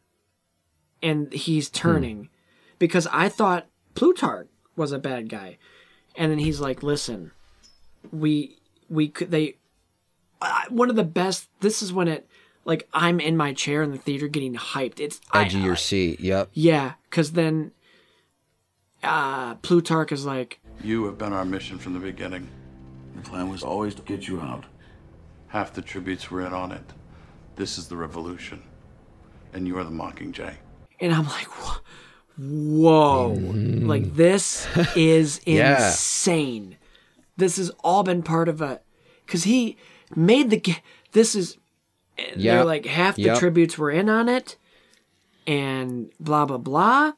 and 1.01 1.31
he's 1.31 1.69
turning 1.69 2.29
because 2.79 3.07
I 3.07 3.29
thought 3.29 3.67
Plutarch 3.95 4.47
was 4.75 4.91
a 4.91 4.99
bad 4.99 5.29
guy, 5.29 5.57
and 6.15 6.31
then 6.31 6.39
he's 6.39 6.59
like, 6.59 6.83
"Listen, 6.83 7.31
we 8.11 8.57
we 8.89 9.07
could 9.07 9.31
they 9.31 9.57
uh, 10.41 10.63
one 10.69 10.89
of 10.89 10.95
the 10.95 11.03
best. 11.03 11.49
This 11.61 11.81
is 11.81 11.93
when 11.93 12.07
it 12.07 12.27
like 12.67 12.87
I'm 12.93 13.19
in 13.19 13.35
my 13.35 13.53
chair 13.53 13.81
in 13.81 13.91
the 13.91 13.97
theater 13.97 14.27
getting 14.27 14.53
hyped. 14.55 14.99
It's 14.99 15.19
I, 15.31 15.45
Edge 15.45 15.55
of 15.55 15.61
your 15.61 15.75
seat. 15.75 16.19
Yep. 16.19 16.49
yeah, 16.53 16.93
because 17.09 17.31
then 17.31 17.71
uh 19.03 19.55
Plutarch 19.55 20.11
is 20.11 20.25
like, 20.25 20.59
You 20.83 21.05
have 21.05 21.17
been 21.17 21.33
our 21.33 21.45
mission 21.45 21.77
from 21.79 21.93
the 21.93 21.99
beginning. 21.99 22.49
The 23.15 23.21
plan 23.21 23.49
was 23.49 23.63
always 23.63 23.95
to 23.95 24.01
get 24.03 24.27
you 24.27 24.39
out. 24.41 24.65
Half 25.47 25.73
the 25.73 25.81
tributes 25.81 26.29
were 26.29 26.45
in 26.45 26.53
on 26.53 26.71
it. 26.71 26.83
This 27.55 27.77
is 27.77 27.87
the 27.87 27.97
revolution. 27.97 28.61
And 29.53 29.67
you 29.67 29.77
are 29.79 29.83
the 29.83 29.89
Mockingjay. 29.91 30.55
and 30.99 31.13
I'm 31.13 31.25
like, 31.27 31.47
"Wha- 31.63 31.79
whoa, 32.37 33.27
like 33.33 34.15
this 34.15 34.67
is 34.95 35.41
Yeah. 35.45 35.85
insane. 35.87 36.77
This 37.37 37.57
has 37.57 37.69
all 37.83 38.03
been 38.03 38.23
part 38.23 38.49
of 38.49 38.61
a, 38.61 38.81
because 39.25 39.43
he 39.45 39.77
made 40.15 40.49
the. 40.49 40.61
This 41.13 41.35
is, 41.35 41.57
they're 42.35 42.63
like 42.65 42.85
half 42.85 43.15
the 43.15 43.23
Yep. 43.23 43.39
tributes 43.39 43.77
were 43.77 43.91
in 43.91 44.09
on 44.09 44.29
it, 44.29 44.57
and 45.45 46.09
blah 46.19 46.45
blah 46.45 46.57
blah. 46.57 47.13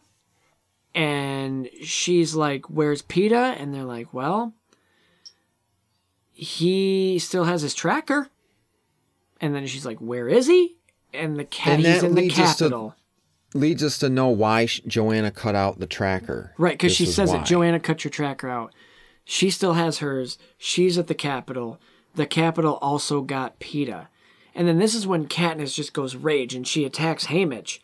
And 0.96 1.70
she's 1.84 2.36
like, 2.36 2.66
Where's 2.70 3.02
Peeta? 3.02 3.56
And 3.62 3.74
they're 3.74 3.84
like, 3.84 4.14
Well, 4.14 4.54
he 6.34 7.20
still 7.20 7.46
has 7.46 7.62
his 7.62 7.74
tracker. 7.74 8.30
And 9.42 9.56
then 9.56 9.68
she's 9.68 9.86
like, 9.86 10.00
Where 10.00 10.28
is 10.28 10.48
he? 10.48 10.78
And 11.14 11.38
the 11.40 11.46
cat, 11.46 11.76
And 11.76 11.86
he's 11.86 12.04
in 12.04 12.16
the 12.16 12.22
leads 12.22 12.40
us 12.40 12.58
to- 12.58 12.64
Capitol. 12.66 12.96
Leads 13.56 13.84
us 13.84 13.98
to 13.98 14.10
know 14.10 14.28
why 14.28 14.68
Johanna 14.68 15.32
cut 15.32 15.56
out 15.56 15.80
the 15.80 15.88
tracker. 15.88 16.54
Right, 16.60 16.74
because 16.74 16.94
she 16.96 17.08
says 17.08 17.30
why. 17.32 17.38
that 17.38 17.48
Johanna 17.48 17.80
cut 17.80 18.04
your 18.04 18.12
tracker 18.12 18.48
out. 18.48 18.72
She 19.26 19.50
still 19.50 19.74
has 19.74 20.00
hers. 20.00 20.38
She's 20.60 21.00
at 21.00 21.08
the 21.08 21.16
Capitol. 21.16 21.80
The 22.14 22.28
Capitol 22.28 22.78
also 22.80 23.22
got 23.22 23.60
Peeta. 23.60 24.08
And 24.56 24.68
then 24.68 24.80
this 24.80 24.96
is 24.96 25.08
when 25.08 25.28
Katniss 25.28 25.76
just 25.76 25.94
goes 25.94 26.16
rage 26.16 26.54
and 26.56 26.68
she 26.68 26.86
attacks 26.86 27.28
Haymitch. 27.28 27.80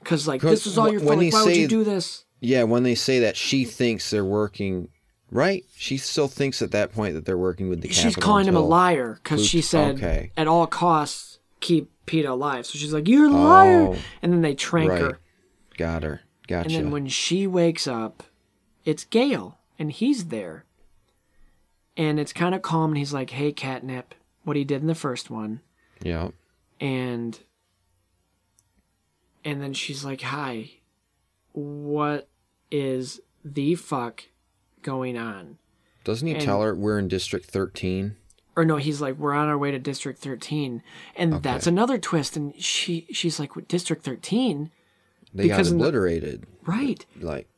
Because, 0.00 0.26
like, 0.26 0.40
this 0.40 0.66
is 0.66 0.78
all 0.78 0.90
your 0.90 1.00
fault. 1.00 1.18
Like, 1.18 1.32
why 1.32 1.44
would 1.44 1.56
you 1.56 1.68
do 1.68 1.84
this? 1.84 2.24
Yeah, 2.40 2.62
when 2.62 2.82
they 2.82 2.94
say 2.94 3.20
that 3.20 3.36
she 3.36 3.64
thinks 3.64 4.10
they're 4.10 4.24
working, 4.24 4.88
right? 5.30 5.64
She 5.76 5.98
still 5.98 6.28
thinks 6.28 6.62
at 6.62 6.70
that 6.70 6.92
point 6.92 7.14
that 7.14 7.26
they're 7.26 7.36
working 7.36 7.68
with 7.68 7.82
the. 7.82 7.88
Capitol. 7.88 8.10
She's 8.10 8.16
calling 8.16 8.46
him 8.46 8.56
a 8.56 8.60
liar 8.60 9.20
because 9.22 9.46
she 9.46 9.60
said, 9.60 9.96
okay. 9.96 10.32
at 10.36 10.48
all 10.48 10.66
costs, 10.66 11.38
keep 11.60 11.90
Peeta 12.06 12.30
alive. 12.30 12.64
So 12.64 12.78
she's 12.78 12.94
like, 12.94 13.08
you're 13.08 13.26
a 13.26 13.28
oh. 13.28 13.32
liar. 13.32 13.80
Oh, 13.90 13.96
and 14.22 14.32
then 14.32 14.40
they 14.40 14.54
trank 14.54 14.90
right. 14.90 15.00
her. 15.02 15.18
Got 15.76 16.02
her. 16.02 16.22
Gotcha. 16.48 16.66
And 16.66 16.74
then 16.74 16.90
when 16.90 17.06
she 17.06 17.46
wakes 17.46 17.86
up, 17.86 18.22
it's 18.84 19.04
Gale, 19.04 19.58
and 19.78 19.92
he's 19.92 20.26
there. 20.26 20.64
And 21.96 22.18
it's 22.18 22.32
kind 22.32 22.54
of 22.54 22.62
calm, 22.62 22.92
and 22.92 22.98
he's 22.98 23.12
like, 23.12 23.30
hey, 23.30 23.52
Catnip, 23.52 24.14
what 24.44 24.56
he 24.56 24.64
did 24.64 24.80
in 24.80 24.86
the 24.86 24.94
first 24.94 25.30
one. 25.30 25.60
Yeah. 26.02 26.28
And 26.80 27.38
and 29.44 29.62
then 29.62 29.72
she's 29.74 30.04
like, 30.04 30.20
hi, 30.22 30.70
what 31.52 32.28
is 32.70 33.20
the 33.44 33.74
fuck 33.74 34.24
going 34.82 35.16
on? 35.16 35.58
Doesn't 36.04 36.26
he 36.26 36.34
and- 36.34 36.42
tell 36.42 36.62
her 36.62 36.74
we're 36.74 36.98
in 36.98 37.08
District 37.08 37.46
13? 37.46 38.16
Or 38.56 38.64
no, 38.64 38.76
he's 38.76 39.00
like, 39.00 39.16
we're 39.16 39.32
on 39.32 39.48
our 39.48 39.56
way 39.56 39.70
to 39.70 39.78
District 39.78 40.18
13. 40.18 40.82
And 41.16 41.42
that's 41.42 41.66
another 41.66 41.98
twist. 41.98 42.36
And 42.36 42.54
she 42.60 43.06
she's 43.12 43.38
like, 43.38 43.54
"What, 43.56 43.68
District 43.68 44.02
13? 44.04 44.70
They 45.32 45.48
got 45.48 45.54
Because 45.54 45.70
the- 45.70 45.76
obliterated. 45.76 46.46
Right. 46.66 47.06
Like, 47.18 47.48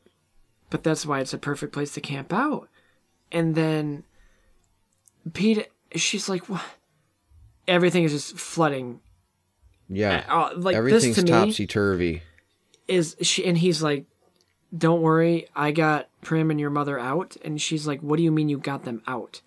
but 0.70 0.84
that's 0.84 1.04
why 1.06 1.20
it's 1.20 1.32
a 1.32 1.38
perfect 1.38 1.72
place 1.72 1.92
to 1.94 2.00
camp 2.00 2.32
out. 2.32 2.68
And 3.32 3.54
then 3.54 4.04
Pete, 5.32 5.66
she's 5.96 6.28
like, 6.28 6.48
what? 6.48 6.62
Everything 7.68 8.04
is 8.04 8.12
just 8.12 8.36
flooding. 8.38 9.00
yeah. 9.88 10.24
Uh, 10.28 10.50
like 10.56 10.76
this 10.84 11.14
to 11.14 11.22
me 11.22 11.30
topsy 11.30 11.66
turvy. 11.66 12.22
is 12.88 13.16
she, 13.22 13.44
and 13.44 13.58
he's 13.58 13.82
like, 13.82 14.06
don't 14.76 15.02
worry, 15.02 15.48
I 15.54 15.70
got 15.70 16.08
Prim 16.22 16.50
and 16.50 16.58
your 16.58 16.70
mother 16.70 16.98
out. 16.98 17.36
And 17.44 17.60
she's 17.60 17.86
like, 17.86 18.00
what 18.00 18.16
do 18.16 18.22
you 18.22 18.32
mean 18.32 18.48
you 18.48 18.58
got 18.58 18.84
them 18.84 19.02
out? 19.06 19.42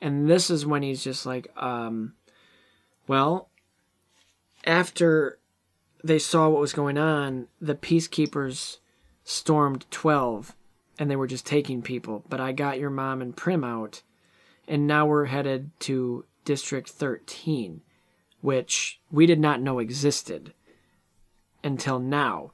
And 0.00 0.28
this 0.28 0.50
is 0.50 0.66
when 0.66 0.82
he's 0.82 1.02
just 1.02 1.24
like, 1.24 1.48
um, 1.56 2.12
well, 3.08 3.48
after 4.64 5.38
they 6.04 6.18
saw 6.18 6.48
what 6.48 6.60
was 6.60 6.72
going 6.74 6.98
on, 6.98 7.48
the 7.60 7.74
peacekeepers 7.74 8.78
stormed 9.24 9.86
12 9.90 10.54
and 10.98 11.10
they 11.10 11.16
were 11.16 11.26
just 11.26 11.46
taking 11.46 11.82
people. 11.82 12.24
But 12.28 12.40
I 12.40 12.52
got 12.52 12.78
your 12.78 12.90
mom 12.90 13.22
and 13.22 13.36
Prim 13.36 13.64
out, 13.64 14.02
and 14.68 14.86
now 14.86 15.06
we're 15.06 15.26
headed 15.26 15.70
to 15.80 16.24
District 16.46 16.88
13, 16.88 17.82
which 18.40 19.00
we 19.10 19.26
did 19.26 19.38
not 19.40 19.60
know 19.60 19.78
existed 19.80 20.54
until 21.62 21.98
now. 21.98 22.52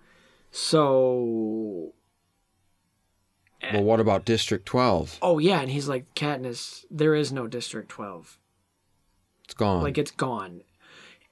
So, 0.51 1.93
Well, 3.73 3.85
what 3.85 4.01
about 4.01 4.25
District 4.25 4.67
12? 4.67 5.19
oh 5.23 5.39
yeah, 5.39 5.61
and 5.61 5.71
he's 5.71 5.89
like, 5.89 6.13
Katniss, 6.17 6.85
there 6.91 7.15
is 7.15 7.31
no 7.31 7.47
District 7.47 7.89
12. 7.89 8.39
It's 9.45 9.55
gone. 9.55 9.83
Like 9.83 9.99
it's 9.99 10.11
gone. 10.11 10.63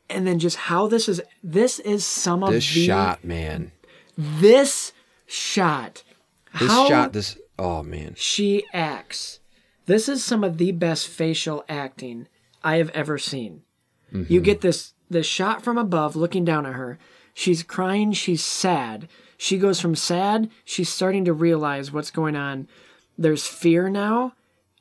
And 0.08 0.26
then 0.26 0.38
just 0.38 0.56
how 0.56 0.86
this 0.86 1.08
is 1.08 1.22
this 1.42 1.78
is 1.80 2.04
some 2.04 2.42
of 2.42 2.50
this 2.50 2.74
the 2.74 2.86
shot, 2.86 3.24
man. 3.24 3.72
this 4.16 4.92
shot. 5.26 6.02
This 6.58 6.68
how 6.68 6.88
shot, 6.88 7.12
this. 7.12 7.38
Oh, 7.58 7.82
man. 7.82 8.14
she 8.16 8.64
acts. 8.72 9.38
This 9.86 10.08
is 10.08 10.24
some 10.24 10.42
of 10.42 10.58
the 10.58 10.72
best 10.72 11.06
facial 11.08 11.64
acting 11.68 12.26
I 12.62 12.76
have 12.76 12.90
ever 12.90 13.18
seen. 13.18 13.62
Mm-hmm. 14.12 14.32
You 14.32 14.40
get 14.40 14.60
this 14.60 14.94
this 15.08 15.26
shot 15.26 15.62
from 15.62 15.78
above 15.78 16.16
looking 16.16 16.44
down 16.44 16.66
at 16.66 16.74
her. 16.74 16.98
She's 17.34 17.62
crying, 17.62 18.12
she's 18.12 18.44
sad. 18.44 19.08
She 19.36 19.58
goes 19.58 19.80
from 19.80 19.94
sad, 19.94 20.50
she's 20.64 20.88
starting 20.88 21.24
to 21.24 21.32
realize 21.32 21.90
what's 21.90 22.10
going 22.10 22.36
on. 22.36 22.68
There's 23.16 23.46
fear 23.46 23.88
now, 23.88 24.34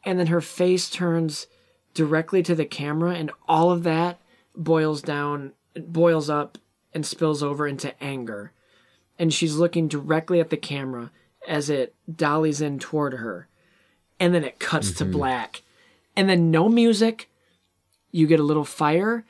and 0.04 0.20
then 0.20 0.28
her 0.28 0.42
face 0.42 0.90
turns 0.90 1.48
directly 1.94 2.44
to 2.44 2.56
the 2.56 2.66
camera 2.66 3.16
and 3.16 3.32
all 3.48 3.72
of 3.72 3.84
that 3.84 4.20
boils 4.56 5.02
down 5.02 5.54
boils 5.76 6.30
up 6.30 6.58
and 6.94 7.06
spills 7.06 7.44
over 7.44 7.68
into 7.68 8.02
anger. 8.04 8.52
And 9.18 9.34
she's 9.34 9.56
looking 9.56 9.88
directly 9.88 10.40
at 10.40 10.50
the 10.50 10.58
camera 10.58 11.12
as 11.48 11.70
it 11.70 11.94
dollies 12.14 12.62
in 12.62 12.80
toward 12.80 13.14
her. 13.14 13.48
And 14.20 14.34
then 14.34 14.44
it 14.44 14.60
cuts 14.60 14.92
to 14.94 15.06
black. 15.06 15.62
And 16.16 16.30
then 16.30 16.52
no 16.52 16.70
music. 16.70 17.30
You 18.11 18.27
get 18.27 18.40
a 18.40 18.44
little 18.44 18.65
fire 18.65 19.26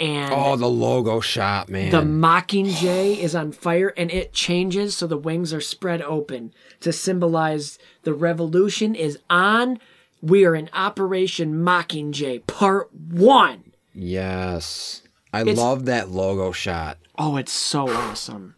and 0.00 0.32
Oh, 0.34 0.56
the 0.56 0.68
logo 0.68 1.20
shot, 1.20 1.68
man. 1.68 1.90
the 1.90 2.00
Mockingjay 2.02 3.18
is 3.18 3.34
on 3.34 3.52
fire 3.52 3.92
and 3.96 4.10
it 4.10 4.32
changes 4.32 4.96
so 4.96 5.06
the 5.06 5.16
wings 5.18 5.52
are 5.52 5.60
spread 5.60 6.00
open 6.02 6.52
to 6.80 6.92
symbolize 6.92 7.78
the 8.02 8.14
revolution 8.14 8.94
is 8.94 9.18
on. 9.30 9.78
We 10.22 10.44
are 10.44 10.54
in 10.54 10.70
Operation 10.72 11.54
Mockingjay 11.64 12.46
Part 12.46 12.92
1. 12.94 13.72
yes. 13.94 15.02
I 15.34 15.40
It's- 15.42 15.56
love 15.56 15.86
that 15.86 16.10
logo 16.10 16.52
shot. 16.52 16.98
Oh, 17.18 17.36
it's 17.36 17.52
so 17.52 17.88
awesome. 17.88 18.56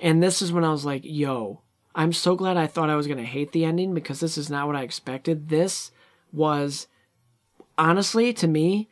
And 0.00 0.22
this 0.22 0.40
is 0.42 0.52
when 0.52 0.64
I 0.64 0.70
was 0.70 0.84
like, 0.84 1.02
yo, 1.04 1.62
I'm 1.94 2.12
so 2.12 2.34
glad 2.36 2.56
I 2.56 2.66
thought 2.66 2.90
I 2.90 2.96
was 2.96 3.06
going 3.06 3.18
to 3.18 3.24
hate 3.24 3.52
the 3.52 3.64
ending 3.64 3.94
because 3.94 4.20
this 4.20 4.36
is 4.38 4.50
not 4.50 4.66
what 4.66 4.76
I 4.76 4.82
expected. 4.82 5.48
This 5.48 5.90
was, 6.32 6.86
honestly, 7.78 8.32
to 8.34 8.46
me, 8.46 8.88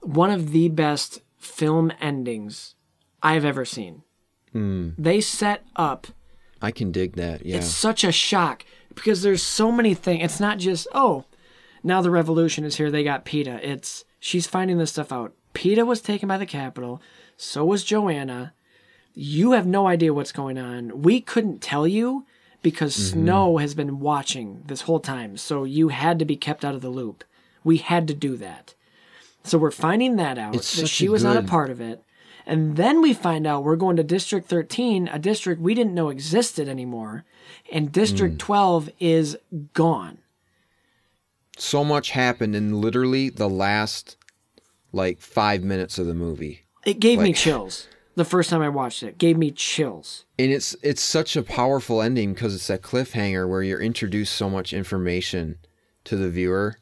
one 0.00 0.30
of 0.30 0.52
the 0.52 0.68
best 0.68 1.20
film 1.36 1.92
endings 2.00 2.74
I've 3.22 3.44
ever 3.44 3.64
seen. 3.64 4.02
They 4.54 5.20
set 5.20 5.62
up 5.76 6.08
I 6.60 6.72
can 6.72 6.90
dig 6.90 7.14
that. 7.16 7.46
Yeah. 7.46 7.58
it's 7.58 7.68
such 7.68 8.02
a 8.02 8.10
shock 8.10 8.64
because 8.92 9.22
there's 9.22 9.42
so 9.42 9.70
many 9.70 9.94
things. 9.94 10.24
It's 10.24 10.40
not 10.40 10.58
just 10.58 10.88
oh, 10.92 11.24
now 11.84 12.02
the 12.02 12.10
revolution 12.10 12.64
is 12.64 12.76
here. 12.76 12.90
They 12.90 13.04
got 13.04 13.24
Peeta. 13.24 13.60
It's 13.62 14.04
she's 14.18 14.46
finding 14.48 14.78
this 14.78 14.90
stuff 14.90 15.12
out. 15.12 15.32
Peeta 15.54 15.86
was 15.86 16.00
taken 16.00 16.28
by 16.28 16.38
the 16.38 16.46
Capitol. 16.46 17.00
So 17.36 17.64
was 17.64 17.84
Johanna. 17.84 18.52
You 19.14 19.52
have 19.52 19.66
no 19.66 19.86
idea 19.86 20.12
what's 20.14 20.32
going 20.32 20.58
on. 20.58 21.02
We 21.02 21.20
couldn't 21.20 21.60
tell 21.60 21.86
you 21.86 22.26
because 22.62 22.96
Mm-hmm. 22.96 23.20
Snow 23.22 23.56
has 23.58 23.74
been 23.74 24.00
watching 24.00 24.62
this 24.66 24.82
whole 24.82 25.00
time. 25.00 25.36
So 25.36 25.62
you 25.62 25.88
had 25.88 26.18
to 26.18 26.24
be 26.24 26.36
kept 26.36 26.64
out 26.64 26.74
of 26.74 26.80
the 26.80 26.88
loop. 26.90 27.22
We 27.68 27.76
had 27.76 28.08
to 28.08 28.14
do 28.14 28.36
that. 28.38 28.74
So 29.44 29.58
we're 29.58 29.70
finding 29.70 30.16
that 30.16 30.38
out 30.38 30.54
It's 30.56 30.74
that 30.76 30.88
she 30.88 31.08
was 31.08 31.22
not 31.22 31.36
a 31.36 31.42
part 31.42 31.70
of 31.70 31.80
it. 31.80 32.02
And 32.46 32.76
then 32.76 33.02
we 33.02 33.12
find 33.12 33.46
out 33.46 33.62
we're 33.62 33.76
going 33.76 33.96
to 33.96 34.02
District 34.02 34.48
13, 34.48 35.08
a 35.08 35.18
district 35.18 35.60
we 35.60 35.74
didn't 35.74 35.94
know 35.94 36.08
existed 36.08 36.66
anymore. 36.66 37.24
And 37.70 37.92
District 37.92 38.32
Hmm. 38.34 38.38
12 38.38 38.90
is 38.98 39.36
gone. 39.74 40.18
so 41.58 41.84
much 41.84 42.10
happened 42.12 42.54
in 42.54 42.80
literally 42.80 43.28
the 43.30 43.48
last 43.48 44.16
like 44.92 45.20
five 45.20 45.62
minutes 45.62 45.98
of 45.98 46.06
the 46.06 46.14
movie. 46.14 46.64
It 46.86 47.00
gave 47.00 47.18
me 47.18 47.32
chills. 47.32 47.88
The 48.14 48.24
first 48.24 48.48
time 48.50 48.62
I 48.62 48.68
watched 48.68 49.02
it, 49.02 49.18
gave 49.18 49.36
me 49.36 49.50
chills. 49.50 50.24
And 50.38 50.50
it's 50.52 50.74
it's 50.82 51.02
such 51.02 51.36
a 51.36 51.42
powerful 51.42 52.00
ending 52.00 52.32
because 52.32 52.54
it's 52.54 52.68
that 52.68 52.82
cliffhanger 52.82 53.48
where 53.48 53.62
you're 53.62 53.80
introduced 53.82 54.34
so 54.34 54.48
much 54.48 54.72
information 54.72 55.58
to 56.04 56.16
the 56.16 56.30
viewer 56.30 56.78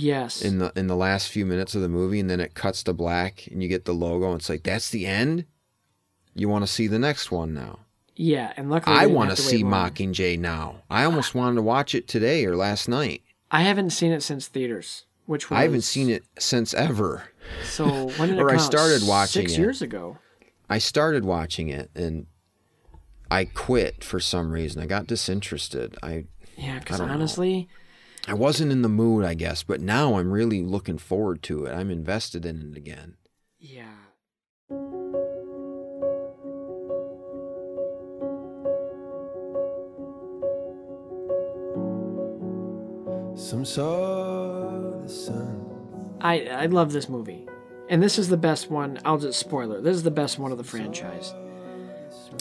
Yes. 0.00 0.42
in 0.42 0.58
the 0.58 0.72
in 0.76 0.86
the 0.86 0.96
last 0.96 1.28
few 1.28 1.44
minutes 1.44 1.74
of 1.74 1.82
the 1.82 1.88
movie, 1.88 2.20
and 2.20 2.30
then 2.30 2.40
it 2.40 2.54
cuts 2.54 2.82
to 2.84 2.92
black, 2.92 3.46
and 3.50 3.62
you 3.62 3.68
get 3.68 3.84
the 3.84 3.92
logo. 3.94 4.26
And 4.30 4.40
it's 4.40 4.48
like 4.48 4.62
that's 4.62 4.90
the 4.90 5.06
end. 5.06 5.44
You 6.34 6.48
want 6.48 6.64
to 6.64 6.72
see 6.72 6.86
the 6.86 6.98
next 6.98 7.30
one 7.32 7.52
now. 7.52 7.80
yeah, 8.14 8.52
and 8.56 8.70
luckily 8.70 8.96
I 8.96 9.06
want 9.06 9.30
to 9.30 9.36
see 9.36 9.62
long. 9.64 9.72
Mockingjay 9.90 10.38
now. 10.38 10.82
I 10.88 11.04
almost 11.04 11.34
wanted 11.34 11.56
to 11.56 11.62
watch 11.62 11.94
it 11.94 12.06
today 12.06 12.44
or 12.44 12.56
last 12.56 12.88
night. 12.88 13.22
I 13.50 13.62
haven't 13.62 13.90
seen 13.90 14.12
it 14.12 14.22
since 14.22 14.46
theaters, 14.46 15.04
which 15.26 15.50
was 15.50 15.58
I 15.58 15.62
haven't 15.62 15.82
seen 15.82 16.10
it 16.10 16.22
since 16.38 16.74
ever. 16.74 17.24
So 17.64 18.10
when 18.10 18.28
did 18.28 18.38
it 18.38 18.42
or 18.42 18.50
I 18.50 18.58
started 18.58 19.02
watching 19.06 19.42
six 19.42 19.52
it. 19.54 19.58
years 19.58 19.82
ago. 19.82 20.18
I 20.70 20.78
started 20.78 21.24
watching 21.24 21.68
it 21.68 21.90
and 21.94 22.26
I 23.30 23.46
quit 23.46 24.04
for 24.04 24.20
some 24.20 24.50
reason. 24.52 24.82
I 24.82 24.86
got 24.86 25.06
disinterested. 25.06 25.96
I 26.02 26.24
Yeah, 26.56 26.78
because 26.78 26.98
don't 26.98 27.08
know. 27.08 27.14
I 28.28 28.34
wasn't 28.34 28.72
in 28.72 28.82
the 28.82 28.90
mood, 28.90 29.24
I 29.24 29.32
guess, 29.32 29.62
but 29.62 29.80
now 29.80 30.18
I'm 30.18 30.30
really 30.30 30.62
looking 30.62 30.98
forward 30.98 31.42
to 31.44 31.64
it. 31.64 31.72
I'm 31.72 31.90
invested 31.90 32.44
in 32.44 32.60
it 32.72 32.76
again. 32.76 33.16
Yeah. 33.58 33.86
Some 43.34 43.64
saw 43.64 45.00
the 45.00 45.08
sun. 45.08 45.64
I 46.20 46.48
I 46.48 46.66
love 46.66 46.92
this 46.92 47.08
movie. 47.08 47.46
And 47.88 48.02
this 48.02 48.18
is 48.18 48.28
the 48.28 48.36
best 48.36 48.70
one. 48.70 48.98
I'll 49.06 49.16
just 49.16 49.40
spoiler. 49.40 49.80
This 49.80 49.96
is 49.96 50.02
the 50.02 50.10
best 50.10 50.38
one 50.38 50.52
of 50.52 50.58
the 50.58 50.64
franchise. 50.64 51.32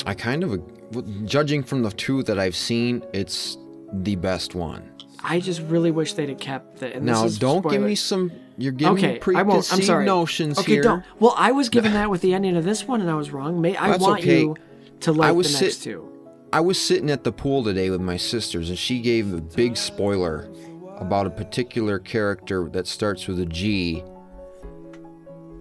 I 0.05 0.13
kind 0.13 0.43
of 0.43 1.25
judging 1.25 1.63
from 1.63 1.83
the 1.83 1.91
two 1.91 2.23
that 2.23 2.37
I've 2.37 2.57
seen, 2.57 3.05
it's 3.13 3.57
the 3.93 4.17
best 4.17 4.53
one. 4.53 4.96
I 5.29 5.41
just 5.41 5.61
really 5.63 5.91
wish 5.91 6.13
they'd 6.13 6.29
have 6.29 6.39
kept 6.39 6.77
the. 6.79 6.95
And 6.95 7.05
Now, 7.05 7.23
this 7.23 7.33
is 7.33 7.39
don't 7.39 7.67
give 7.69 7.81
me 7.81 7.95
some. 7.95 8.31
You're 8.57 8.71
giving 8.71 8.93
okay, 8.95 9.01
me 9.01 9.07
won't. 9.09 9.27
I'm 9.27 9.45
preconceived 9.45 9.83
sorry. 9.85 10.05
notions 10.05 10.57
okay, 10.57 10.71
here. 10.73 10.81
don't. 10.83 11.03
Well, 11.19 11.33
I 11.37 11.51
was 11.51 11.67
given 11.69 11.93
that 11.93 12.09
with 12.09 12.21
the 12.21 12.33
ending 12.33 12.55
of 12.55 12.63
this 12.63 12.87
one, 12.87 13.01
and 13.01 13.09
I 13.11 13.15
was 13.15 13.31
wrong. 13.31 13.59
May 13.59 13.75
I 13.75 13.89
That's 13.89 14.01
want 14.01 14.21
okay. 14.21 14.41
you 14.41 14.55
to 15.01 15.11
like 15.11 15.27
I 15.27 15.31
was 15.33 15.53
the 15.53 15.65
next 15.65 15.77
sit- 15.79 15.83
two. 15.91 16.13
I 16.53 16.61
was 16.61 16.79
sitting 16.79 17.11
at 17.11 17.25
the 17.25 17.33
pool 17.33 17.61
today 17.61 17.89
with 17.89 17.99
my 17.99 18.15
sisters, 18.15 18.69
and 18.69 18.79
she 18.79 19.01
gave 19.01 19.33
a 19.33 19.41
big 19.41 19.75
spoiler 19.75 20.49
about 20.97 21.27
a 21.27 21.29
particular 21.29 21.99
character 21.99 22.69
that 22.69 22.87
starts 22.87 23.27
with 23.27 23.39
a 23.41 23.45
G. 23.45 24.01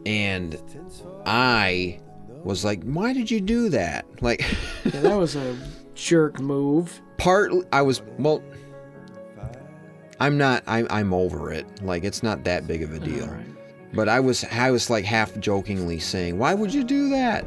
And 0.06 0.56
I 1.26 1.98
was 2.44 2.64
like, 2.64 2.84
"Why 2.84 3.12
did 3.12 3.30
you 3.30 3.40
do 3.40 3.68
that?" 3.70 4.06
Like, 4.22 4.44
Yeah, 4.84 5.00
that 5.00 5.16
was 5.18 5.34
a 5.34 5.56
jerk 5.94 6.40
move. 6.40 7.00
part 7.18 7.50
I 7.72 7.82
was 7.82 8.00
well. 8.18 8.42
I'm 10.20 10.38
not. 10.38 10.62
I'm. 10.66 10.86
I'm 10.90 11.12
over 11.12 11.52
it. 11.52 11.66
Like, 11.82 12.04
it's 12.04 12.22
not 12.22 12.44
that 12.44 12.66
big 12.66 12.82
of 12.82 12.92
a 12.92 12.98
deal. 12.98 13.28
But 13.92 14.08
I 14.08 14.20
was. 14.20 14.44
I 14.44 14.70
was 14.70 14.90
like 14.90 15.04
half 15.04 15.38
jokingly 15.38 15.98
saying, 15.98 16.38
"Why 16.38 16.54
would 16.54 16.72
you 16.72 16.84
do 16.84 17.10
that?" 17.10 17.44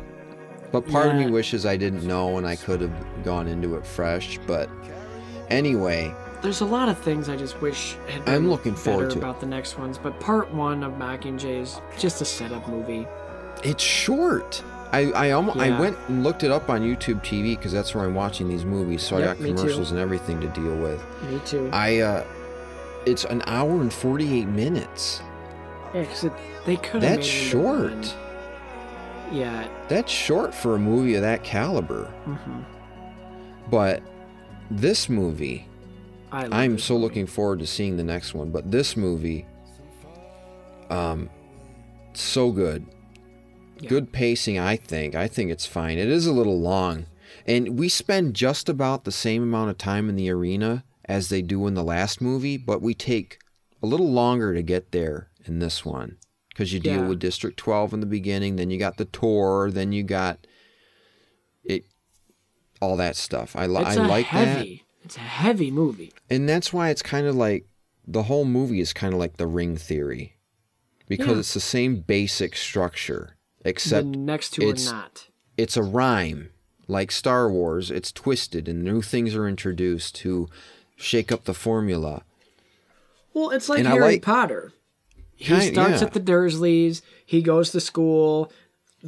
But 0.72 0.88
part 0.88 1.08
of 1.08 1.16
me 1.16 1.30
wishes 1.32 1.66
I 1.66 1.78
didn't 1.78 2.06
know 2.06 2.38
and 2.38 2.46
I 2.46 2.56
could 2.56 2.80
have 2.82 3.24
gone 3.24 3.48
into 3.48 3.76
it 3.76 3.86
fresh. 3.86 4.38
But 4.46 4.70
anyway, 5.50 6.14
There's 6.42 6.62
a 6.62 6.66
lot 6.66 6.90
of 6.90 6.98
things 7.00 7.28
I 7.28 7.36
just 7.36 7.60
wish 7.62 7.96
had 8.08 8.24
been 8.26 8.36
I'm 8.36 8.50
looking 8.50 8.76
forward 8.76 9.08
better 9.08 9.12
to 9.14 9.18
it. 9.18 9.24
about 9.24 9.40
the 9.40 9.48
next 9.48 9.78
ones, 9.80 9.98
but 9.98 10.20
part 10.20 10.54
one 10.54 10.84
of 10.84 10.94
Mockingjay 10.94 11.62
is 11.62 11.82
just 11.98 12.22
a 12.22 12.26
setup 12.26 12.68
movie. 12.68 13.08
it's 13.64 13.84
short. 13.84 14.64
I 14.92 15.12
I 15.12 15.32
almost 15.32 15.58
I 15.58 15.78
went 15.80 15.98
and 16.08 16.24
looked 16.24 16.44
it 16.44 16.52
up 16.52 16.70
on 16.70 16.82
YouTube 16.82 17.22
TV 17.24 17.56
because 17.58 17.72
that's 17.72 17.94
where 17.94 18.06
I'm 18.06 18.16
watching 18.16 18.48
these 18.48 18.66
movies. 18.66 19.04
So 19.04 19.18
Yep, 19.18 19.24
I 19.28 19.34
got 19.34 19.46
commercials 19.46 19.92
and 19.92 20.00
everything 20.00 20.40
to 20.42 20.48
deal 20.50 20.76
with. 20.78 21.04
Me 21.30 21.40
too. 21.46 21.70
I 21.74 22.00
uh, 22.00 22.24
it's 23.06 23.26
an 23.26 23.42
hour 23.46 23.82
and 23.82 23.92
48 23.92 24.48
minutes. 24.48 25.22
Yeah, 25.94 26.06
'cause 26.06 26.24
it, 26.26 26.34
they 26.66 26.78
could. 26.78 27.02
That's 27.02 27.26
short. 27.26 28.16
Yeah. 29.32 29.68
That's 29.88 30.12
short 30.12 30.54
for 30.54 30.76
a 30.76 30.80
movie 30.80 31.16
of 31.16 31.22
that 31.22 31.44
caliber. 31.44 32.12
Mm-hmm. 32.26 32.60
But 33.70 34.02
this 34.72 35.10
movie, 35.10 35.68
I 36.32 36.48
this 36.66 36.78
so 36.78 36.96
looking 36.98 37.26
forward 37.26 37.60
to 37.60 37.68
seeing 37.68 37.98
the 37.98 38.04
next 38.04 38.34
one. 38.34 38.52
But 38.52 38.72
this 38.72 38.96
movie, 38.98 39.46
um, 40.90 41.30
so 42.14 42.52
good. 42.52 42.86
Good 43.88 44.12
pacing, 44.12 44.60
I 44.60 44.76
think. 44.76 45.16
I 45.16 45.28
think 45.28 45.52
it's 45.52 45.66
fine. 45.66 45.98
It 45.98 46.10
is 46.10 46.26
a 46.26 46.34
little 46.34 46.60
long. 46.60 47.06
And 47.46 47.80
we 47.80 47.88
spend 47.90 48.36
just 48.36 48.68
about 48.68 49.06
the 49.06 49.12
same 49.12 49.42
amount 49.42 49.70
of 49.70 49.78
time 49.78 50.10
in 50.10 50.16
the 50.16 50.30
arena 50.30 50.84
as 51.10 51.28
they 51.28 51.42
do 51.42 51.68
in 51.68 51.74
the 51.74 51.84
last 51.84 52.22
movie, 52.22 52.56
but 52.56 52.82
we 52.82 52.94
take 52.94 53.40
a 53.84 53.88
little 53.88 54.10
longer 54.12 54.54
to 54.54 54.62
get 54.62 54.92
there 54.94 55.30
in 55.46 55.60
this 55.60 55.84
one. 55.84 56.16
Because 56.50 56.72
you 56.72 56.80
deal 56.80 57.02
Yeah. 57.02 57.08
with 57.08 57.20
District 57.20 57.58
12 57.58 57.94
in 57.94 58.00
the 58.00 58.06
beginning, 58.06 58.56
then 58.58 58.70
you 58.70 58.78
got 58.78 58.98
the 58.98 59.06
tour, 59.06 59.72
then 59.72 59.92
you 59.92 60.04
got 60.04 60.46
it, 61.64 61.86
all 62.82 62.96
that 62.98 63.16
stuff. 63.16 63.56
I, 63.56 63.66
It's 63.66 63.76
I 63.76 63.94
a 63.96 64.08
like 64.08 64.26
that. 64.32 64.48
heavy. 64.48 64.86
It's 65.04 65.16
a 65.18 65.22
heavy 65.22 65.72
movie. 65.72 66.12
And 66.30 66.48
that's 66.48 66.72
why 66.72 66.90
it's 66.90 67.02
kind 67.02 67.26
of 67.28 67.36
like 67.36 67.66
the 68.08 68.24
whole 68.24 68.46
movie 68.46 68.80
is 68.82 68.94
kind 68.94 69.14
of 69.14 69.20
like 69.20 69.38
the 69.38 69.48
ring 69.48 69.78
theory 69.78 70.36
because 71.08 71.28
Yeah. 71.28 71.40
it's 71.40 71.54
the 71.54 71.60
same 71.60 72.02
basic 72.02 72.56
structure 72.56 73.38
except 73.66 74.12
the 74.12 74.18
next 74.18 74.52
two 74.52 74.70
it's, 74.70 74.90
are 74.90 74.94
not. 74.96 75.28
It's 75.58 75.78
a 75.78 75.84
rhyme. 75.84 76.50
Like 76.88 77.12
Star 77.12 77.50
Wars, 77.52 77.92
it's 77.92 78.12
twisted 78.12 78.68
and 78.68 78.84
new 78.84 79.02
things 79.02 79.36
are 79.36 79.48
introduced 79.48 80.16
to 80.18 80.50
shake 81.00 81.32
up 81.32 81.46
the 81.46 81.54
formula. 81.54 82.24
Well, 83.34 83.50
it's 83.52 83.70
like 83.70 83.80
And 83.80 83.88
Harry 83.88 84.02
like- 84.14 84.22
Potter. 84.22 84.72
He 85.36 85.46
starts 85.62 86.02
yeah. 86.02 86.08
at 86.08 86.14
the 86.14 86.20
Dursleys. 86.20 87.02
He 87.26 87.42
goes 87.42 87.72
to 87.72 87.80
school. 87.80 88.52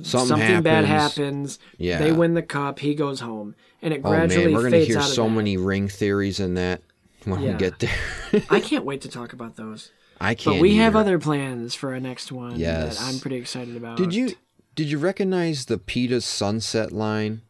Something 0.01 0.61
bad 0.61 0.85
happens. 0.85 0.88
happens. 0.88 1.59
Yeah. 1.77 1.97
They 1.99 2.13
win 2.13 2.34
the 2.35 2.41
cup. 2.41 2.80
He 2.80 2.95
goes 2.95 3.19
home, 3.19 3.53
and 3.81 3.93
it 3.93 4.01
gradually. 4.01 4.43
Oh 4.43 4.45
man, 4.45 4.53
we're 4.55 4.63
gonna 4.69 4.84
hear 4.85 5.01
so 5.01 5.27
many 5.27 5.57
ring 5.57 5.89
theories 5.89 6.39
in 6.39 6.53
that 6.53 6.81
when 7.26 7.41
Yeah. 7.41 7.51
we 7.51 7.57
get 7.57 7.80
there. 7.80 8.43
I 8.49 8.59
can't 8.61 8.85
wait 8.85 9.01
to 9.01 9.09
talk 9.09 9.34
about 9.34 9.57
those. 9.57 9.91
I 10.22 10.34
can't. 10.34 10.55
But 10.55 10.61
we 10.61 10.76
have 10.77 10.95
other 10.95 11.19
plans 11.19 11.76
for 11.76 11.91
our 11.93 11.99
next 11.99 12.31
one 12.31 12.57
Yes. 12.57 12.99
that 12.99 13.05
I'm 13.13 13.19
pretty 13.19 13.35
excited 13.35 13.76
about. 13.76 13.97
Did 13.97 14.13
you 14.13 14.31
did 14.76 14.88
you 14.89 14.97
recognize 14.99 15.65
the 15.65 15.77
Peeta's 15.77 16.23
sunset 16.23 16.93
line? 16.93 17.41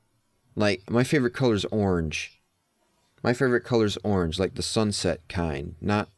Like 0.56 0.90
my 0.90 1.04
favorite 1.04 1.36
color 1.36 1.54
is 1.54 1.66
orange. 1.66 2.41
My 3.24 3.34
favorite 3.34 3.64
color 3.64 3.86
is 3.86 3.98
orange, 4.04 4.40
like 4.40 4.56
the 4.56 4.64
sunset 4.64 5.22
kind, 5.30 5.76
not 5.82 6.10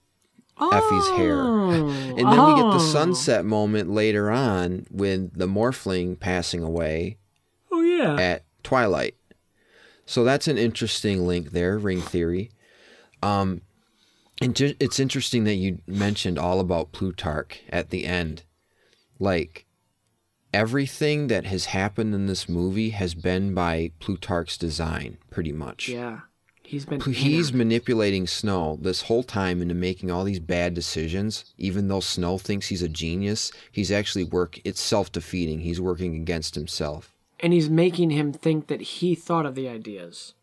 Effie's 0.59 1.09
hair. 1.17 1.41
and 1.41 2.17
then 2.17 2.17
we 2.17 2.55
get 2.55 2.69
the 2.69 2.75
oh. 2.75 2.91
sunset 2.93 3.43
moment 3.43 3.89
later 3.89 4.29
on 4.31 4.85
with 4.91 5.37
the 5.37 5.47
morphling 5.47 6.19
passing 6.19 6.63
away 6.63 7.17
Oh 7.71 7.81
yeah. 7.81 8.15
at 8.15 8.43
twilight. 8.63 9.15
So 10.05 10.23
that's 10.23 10.47
an 10.47 10.57
interesting 10.57 11.25
link 11.25 11.51
there, 11.51 11.77
ring 11.77 12.01
theory. 12.01 12.51
Um, 13.21 13.61
and 14.41 14.55
ju- 14.55 14.75
it's 14.79 14.99
interesting 14.99 15.43
that 15.45 15.55
you 15.55 15.79
mentioned 15.87 16.37
all 16.37 16.59
about 16.59 16.91
Plutarch 16.91 17.61
at 17.69 17.89
the 17.89 18.05
end. 18.05 18.43
Like 19.19 19.65
everything 20.53 21.27
that 21.27 21.45
has 21.45 21.65
happened 21.65 22.13
in 22.13 22.27
this 22.27 22.47
movie 22.47 22.91
has 22.91 23.13
been 23.15 23.53
by 23.53 23.91
Plutarch's 23.99 24.57
design, 24.57 25.17
pretty 25.29 25.51
much. 25.51 25.89
Yeah. 25.89 26.19
He's 26.65 26.85
been. 26.85 26.99
He's 27.01 27.51
manipulating 27.53 28.25
Snow 28.25 28.77
this 28.81 29.03
whole 29.03 29.23
time 29.23 29.61
into 29.61 29.75
making 29.75 30.09
all 30.11 30.23
these 30.23 30.39
bad 30.39 30.73
decisions. 30.73 31.53
Even 31.57 31.87
though 31.87 31.99
Snow 31.99 32.37
thinks 32.37 32.67
he's 32.67 32.81
a 32.81 32.89
genius, 32.89 33.51
he's 33.71 33.91
actually 33.91 34.23
work. 34.23 34.59
It's 34.63 34.81
self 34.81 35.11
defeating. 35.11 35.59
He's 35.59 35.81
working 35.81 36.15
against 36.15 36.55
himself. 36.55 37.13
and 37.39 37.51
he's 37.51 37.69
making 37.69 38.09
him 38.11 38.31
think 38.31 38.67
that 38.67 38.79
he 38.81 39.13
thought 39.15 39.45
of 39.45 39.53
the 39.55 39.67
ideas, 39.67 40.33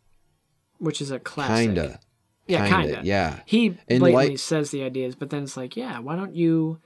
which 0.78 1.00
is 1.00 1.10
a 1.10 1.18
classic. 1.18 1.66
Kinda. 1.68 2.00
Yeah, 2.46 2.68
Kinda, 2.68 2.86
kinda. 2.94 3.00
yeah. 3.04 3.40
He 3.46 3.70
blatantly 3.70 4.12
like- 4.12 4.38
says 4.38 4.70
the 4.70 4.82
ideas, 4.82 5.14
but 5.14 5.30
then 5.30 5.44
it's 5.44 5.56
like, 5.56 5.76
yeah, 5.76 5.98
why 6.00 6.16
don't 6.16 6.34
you, 6.34 6.78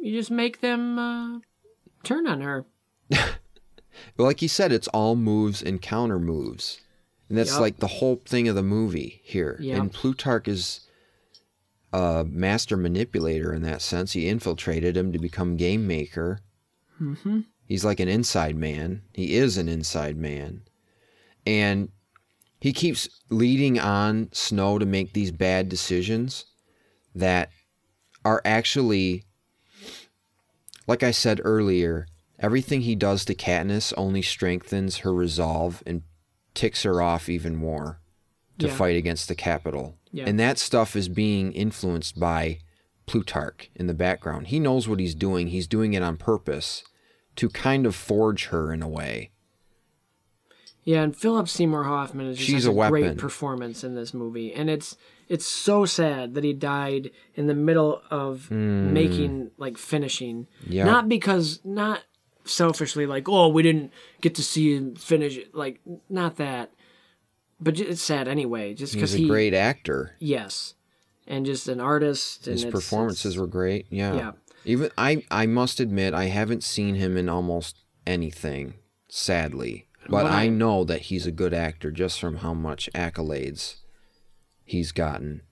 you 0.00 0.12
just 0.12 0.30
make 0.30 0.60
them 0.60 0.98
uh, 0.98 1.40
turn 2.04 2.26
on 2.26 2.40
her? 2.40 2.64
Like 4.18 4.42
you 4.42 4.48
said, 4.48 4.72
it's 4.72 4.88
all 4.88 5.16
moves 5.16 5.62
and 5.62 5.80
counter 5.80 6.18
moves. 6.18 6.80
And 7.32 7.38
that's 7.38 7.52
Yup. 7.52 7.60
like 7.60 7.78
the 7.78 7.86
whole 7.86 8.20
thing 8.26 8.46
of 8.48 8.54
the 8.56 8.62
movie 8.62 9.22
here. 9.24 9.56
Yup. 9.58 9.80
And 9.80 9.90
Plutarch 9.90 10.46
is 10.48 10.80
a 11.90 12.26
master 12.28 12.76
manipulator 12.76 13.54
in 13.54 13.62
that 13.62 13.80
sense. 13.80 14.12
He 14.12 14.28
infiltrated 14.28 14.98
him 14.98 15.12
to 15.12 15.18
become 15.18 15.56
game 15.56 15.86
maker. 15.86 16.40
Mm-hmm. 17.00 17.40
He's 17.64 17.86
like 17.86 18.00
an 18.00 18.08
inside 18.08 18.54
man. 18.54 19.00
He 19.14 19.34
is 19.34 19.56
an 19.56 19.66
inside 19.66 20.18
man. 20.18 20.64
And 21.46 21.88
he 22.60 22.74
keeps 22.74 23.08
leading 23.30 23.80
on 23.80 24.28
Snow 24.32 24.78
to 24.78 24.84
make 24.84 25.14
these 25.14 25.30
bad 25.30 25.70
decisions 25.70 26.44
that 27.14 27.48
are 28.26 28.42
actually, 28.44 29.24
like 30.86 31.02
I 31.02 31.12
said 31.12 31.40
earlier, 31.44 32.08
everything 32.38 32.82
he 32.82 32.94
does 32.94 33.24
to 33.24 33.34
Katniss 33.34 33.94
only 33.96 34.20
strengthens 34.20 34.98
her 34.98 35.14
resolve 35.14 35.82
and 35.86 36.02
ticks 36.54 36.82
her 36.82 37.00
off 37.02 37.28
even 37.28 37.56
more 37.56 38.00
to 38.58 38.66
Yeah. 38.66 38.74
fight 38.74 38.96
against 38.96 39.28
the 39.28 39.34
Capitol. 39.34 39.96
Yeah. 40.12 40.24
And 40.26 40.38
that 40.38 40.58
stuff 40.58 40.94
is 40.94 41.08
being 41.08 41.52
influenced 41.52 42.18
by 42.20 42.58
Plutarch 43.06 43.70
in 43.74 43.86
the 43.86 43.94
background. 43.94 44.48
He 44.48 44.60
knows 44.60 44.86
what 44.88 45.00
he's 45.00 45.14
doing. 45.14 45.48
He's 45.48 45.66
doing 45.66 45.94
it 45.94 46.02
on 46.02 46.16
purpose 46.16 46.84
to 47.36 47.48
kind 47.48 47.86
of 47.86 47.94
forge 47.94 48.46
her 48.46 48.72
in 48.72 48.82
a 48.82 48.88
way. 48.88 49.30
Yeah, 50.84 51.02
and 51.02 51.16
Philip 51.16 51.48
Seymour 51.48 51.84
Hoffman 51.84 52.26
is 52.26 52.38
just 52.38 52.50
has 52.50 52.66
a 52.66 52.72
great 52.72 53.16
performance 53.16 53.84
in 53.84 53.94
this 53.94 54.12
movie, 54.12 54.52
and 54.52 54.68
it's 54.68 54.96
it's 55.28 55.46
so 55.46 55.84
sad 55.86 56.34
that 56.34 56.44
he 56.44 56.52
died 56.52 57.10
in 57.34 57.46
the 57.46 57.54
middle 57.54 58.02
of 58.10 58.48
Mm. 58.50 58.90
making 58.90 59.50
like 59.56 59.78
finishing. 59.78 60.48
Yeah. 60.68 60.84
Not 60.84 61.08
because 61.08 61.60
not 61.64 62.02
selfishly 62.44 63.06
like 63.06 63.28
oh 63.28 63.48
we 63.48 63.62
didn't 63.62 63.92
get 64.20 64.34
to 64.34 64.42
see 64.42 64.74
him 64.74 64.94
finish 64.96 65.36
it 65.36 65.54
like 65.54 65.80
not 66.08 66.36
that, 66.36 66.70
but 67.60 67.78
it's 67.78 68.02
sad 68.02 68.28
anyway. 68.28 68.74
Just 68.74 68.94
because 68.94 69.12
He's 69.12 69.20
a 69.20 69.22
he 69.24 69.28
great 69.28 69.54
actor. 69.54 70.16
yes, 70.18 70.74
and 71.26 71.46
just 71.46 71.68
an 71.68 71.80
artist. 71.80 72.46
And 72.46 72.54
His 72.54 72.64
it's- 72.64 72.72
performances 72.72 73.36
were 73.36 73.46
great. 73.46 73.86
Yeah. 73.90 74.14
Yeah. 74.14 74.32
Even 74.64 74.90
I 74.98 75.24
I 75.30 75.46
must 75.46 75.80
admit 75.80 76.14
I 76.14 76.26
haven't 76.26 76.62
seen 76.64 76.94
him 76.96 77.16
in 77.16 77.28
almost 77.28 77.76
anything, 78.06 78.74
sadly. 79.08 79.86
But 80.08 80.26
I 80.26 80.44
I- 80.44 80.48
know 80.48 80.84
that 80.84 81.02
he's 81.02 81.26
a 81.26 81.32
good 81.32 81.54
actor 81.54 81.90
just 81.90 82.18
from 82.20 82.38
how 82.38 82.54
much 82.54 82.88
accolades 82.94 83.76
he's 84.64 84.92
gotten. 84.92 85.42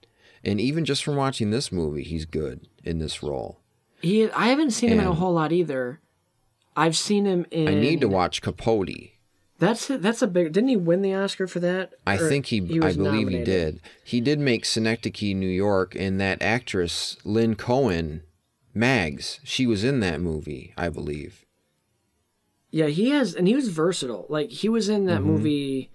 And 0.43 0.59
even 0.59 0.85
just 0.85 1.03
from 1.03 1.15
watching 1.17 1.51
this 1.51 1.71
movie, 1.71 2.03
he's 2.03 2.25
good 2.25 2.67
in 2.83 2.97
this 2.99 3.21
role. 3.21 3.59
He, 4.01 4.27
I 4.31 4.47
haven't 4.47 4.71
seen 4.71 4.89
him 4.91 4.99
in 4.99 5.05
a 5.07 5.13
whole 5.13 5.33
lot 5.33 5.51
either. 5.51 5.99
I've 6.75 6.97
seen 6.97 7.25
him 7.25 7.45
in. 7.51 7.67
I 7.67 7.73
need 7.73 8.01
to 8.01 8.07
watch 8.07 8.41
Capote. 8.41 9.11
That's 9.59 9.87
that's 9.87 10.21
a 10.21 10.27
big. 10.27 10.53
Didn't 10.53 10.69
he 10.69 10.75
win 10.77 11.01
the 11.01 11.13
Oscar 11.13 11.45
for 11.47 11.59
that? 11.59 11.93
I 12.07 12.15
Or 12.17 12.27
think 12.29 12.47
he, 12.47 12.59
I 12.81 12.85
was 12.87 12.97
believe 12.97 13.27
he 13.27 13.43
did. 13.43 13.79
He 14.03 14.19
did 14.19 14.39
make 14.39 14.65
Synecdoche, 14.65 15.35
New 15.35 15.47
York, 15.47 15.95
and 15.95 16.19
that 16.19 16.41
actress 16.41 17.17
Lynn 17.23 17.55
Cohen, 17.55 18.23
Mags, 18.73 19.39
she 19.43 19.67
was 19.67 19.83
in 19.83 19.99
that 19.99 20.19
movie, 20.19 20.73
I 20.77 20.89
believe. 20.89 21.45
Yeah, 22.71 22.87
he 22.87 23.09
has, 23.09 23.35
and 23.35 23.47
he 23.47 23.53
was 23.55 23.67
versatile. 23.67 24.25
Like 24.29 24.49
he 24.49 24.69
was 24.69 24.89
in 24.89 25.05
that 25.05 25.21
Mhm. 25.21 25.25
movie. 25.25 25.91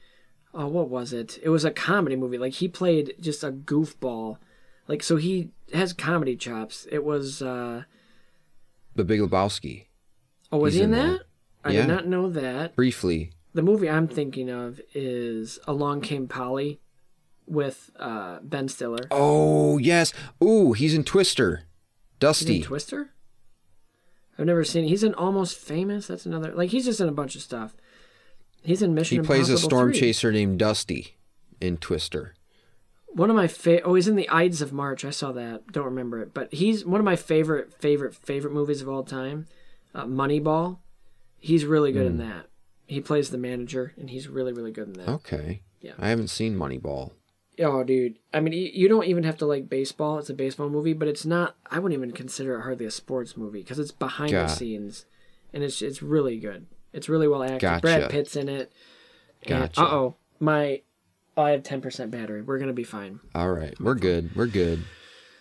Oh, 0.55 0.69
what 0.69 0.89
was 0.89 1.13
it? 1.13 1.39
It 1.43 1.49
was 1.49 1.65
a 1.65 1.71
comedy 1.71 2.17
movie. 2.17 2.39
Like 2.39 2.55
he 2.55 2.69
played 2.69 3.15
just 3.19 3.43
a 3.43 3.51
goofball. 3.51 4.37
Like 4.87 5.03
so, 5.03 5.17
he 5.17 5.51
has 5.73 5.93
comedy 5.93 6.37
chops. 6.37 6.87
It 6.93 7.03
was. 7.05 7.43
uh 7.43 7.85
The 8.95 9.05
Big 9.05 9.21
Lebowski. 9.21 9.86
Oh, 10.53 10.59
was 10.59 10.75
He's 10.75 10.81
he 10.81 10.85
in, 10.85 10.95
in 10.95 10.99
that? 10.99 11.19
that. 11.19 11.27
I 11.65 11.73
Yeah. 11.73 11.81
did 11.83 11.89
not 11.89 12.07
know 12.07 12.31
that. 12.31 12.77
Briefly. 12.77 13.33
The 13.55 13.63
movie 13.63 13.89
I'm 13.89 14.07
thinking 14.09 14.51
of 14.51 14.81
is 14.95 15.59
Along 15.67 16.01
Came 16.01 16.29
Polly 16.29 16.81
with 17.47 17.91
uh, 17.99 18.39
Ben 18.43 18.69
Stiller. 18.69 19.07
Oh, 19.11 19.79
yes. 19.79 20.13
Ooh, 20.43 20.73
he's 20.73 20.95
in 20.95 21.05
Twister. 21.05 21.57
He's 21.57 21.63
in 21.63 22.19
Dusty. 22.21 22.63
Twister? 22.63 23.11
I've 24.39 24.47
never 24.47 24.65
seen 24.65 24.85
He's 24.85 25.03
in 25.03 25.15
Almost 25.15 25.57
Famous. 25.57 26.07
That's 26.07 26.27
another. 26.27 26.53
Like, 26.55 26.71
he's 26.71 26.85
just 26.85 27.01
in 27.01 27.09
a 27.09 27.13
bunch 27.13 27.35
of 27.37 27.43
stuff. 27.43 27.75
He's 28.63 28.83
in 28.83 28.95
Mission 28.95 29.21
he 29.21 29.27
plays 29.27 29.49
a 29.49 29.57
storm 29.59 29.93
3. 29.93 30.01
chaser 30.01 30.33
named 30.33 30.59
Dusty 30.59 31.17
in 31.61 31.77
Twister. 31.79 32.35
One 33.07 33.31
of 33.31 33.37
my 33.37 33.47
fa- 33.49 33.81
oh, 33.83 33.95
he's 33.95 34.09
in 34.09 34.17
the 34.17 34.29
Ides 34.29 34.61
of 34.61 34.73
March. 34.75 35.05
I 35.05 35.11
saw 35.11 35.33
that. 35.33 35.69
Don't 35.73 35.85
remember 35.87 36.21
it, 36.21 36.35
but 36.35 36.53
he's 36.53 36.85
one 36.85 37.01
of 37.01 37.05
my 37.05 37.17
favorite, 37.17 37.73
favorite, 37.81 38.15
favorite 38.15 38.53
movies 38.53 38.83
of 38.83 38.89
all 38.91 39.03
time. 39.05 39.47
Uh, 39.97 40.05
Moneyball. 40.05 40.79
He's 41.39 41.65
really 41.65 41.91
good 41.93 42.07
in 42.07 42.13
Hmm. 42.15 42.19
that. 42.29 42.47
He 42.87 43.01
plays 43.01 43.31
the 43.31 43.39
manager, 43.39 43.93
and 43.99 44.11
he's 44.11 44.29
really, 44.29 44.53
really 44.53 44.71
good 44.71 44.89
in 44.89 44.93
that. 44.95 45.09
Okay. 45.09 45.63
Yeah. 45.81 45.93
I 45.99 46.09
haven't 46.11 46.29
seen 46.29 46.57
Moneyball. 46.57 47.13
Oh, 47.59 47.83
dude. 47.83 48.19
I 48.35 48.41
mean, 48.41 48.53
you 48.53 48.71
you 48.73 48.89
don't 48.89 49.07
even 49.07 49.25
have 49.25 49.39
to 49.39 49.47
like 49.47 49.69
baseball. 49.69 50.19
It's 50.19 50.29
a 50.31 50.35
baseball 50.35 50.69
movie, 50.69 50.93
but 50.93 51.09
it's 51.09 51.25
not. 51.25 51.57
I 51.71 51.79
wouldn't 51.79 51.99
even 51.99 52.13
consider 52.13 52.57
it 52.59 52.63
hardly 52.63 52.85
a 52.87 52.91
sports 52.91 53.37
movie 53.37 53.61
because 53.61 53.79
it's 53.79 53.91
behind 53.93 54.33
the 54.33 54.47
scenes, 54.49 55.07
and 55.55 55.65
it's 55.65 55.81
it's 55.81 56.03
really 56.03 56.39
good. 56.39 56.67
It's 56.93 57.09
really 57.09 57.27
well 57.29 57.43
acted. 57.43 57.61
Gotcha. 57.61 57.81
Brad 57.81 58.11
Pitt's 58.11 58.37
in 58.37 58.49
it. 58.51 58.71
Gotcha. 59.47 59.81
Uh 59.81 59.85
oh, 59.91 60.17
my. 60.39 60.83
I 61.39 61.51
have 61.51 61.63
ten 61.63 61.81
percent 61.81 62.11
battery. 62.11 62.43
We're 62.43 62.59
gonna 62.59 62.73
be 62.75 62.85
fine. 62.85 63.21
All 63.35 63.51
right. 63.53 63.79
We're 63.81 63.95
good. 63.95 64.37
We're 64.37 64.47
good. 64.47 64.85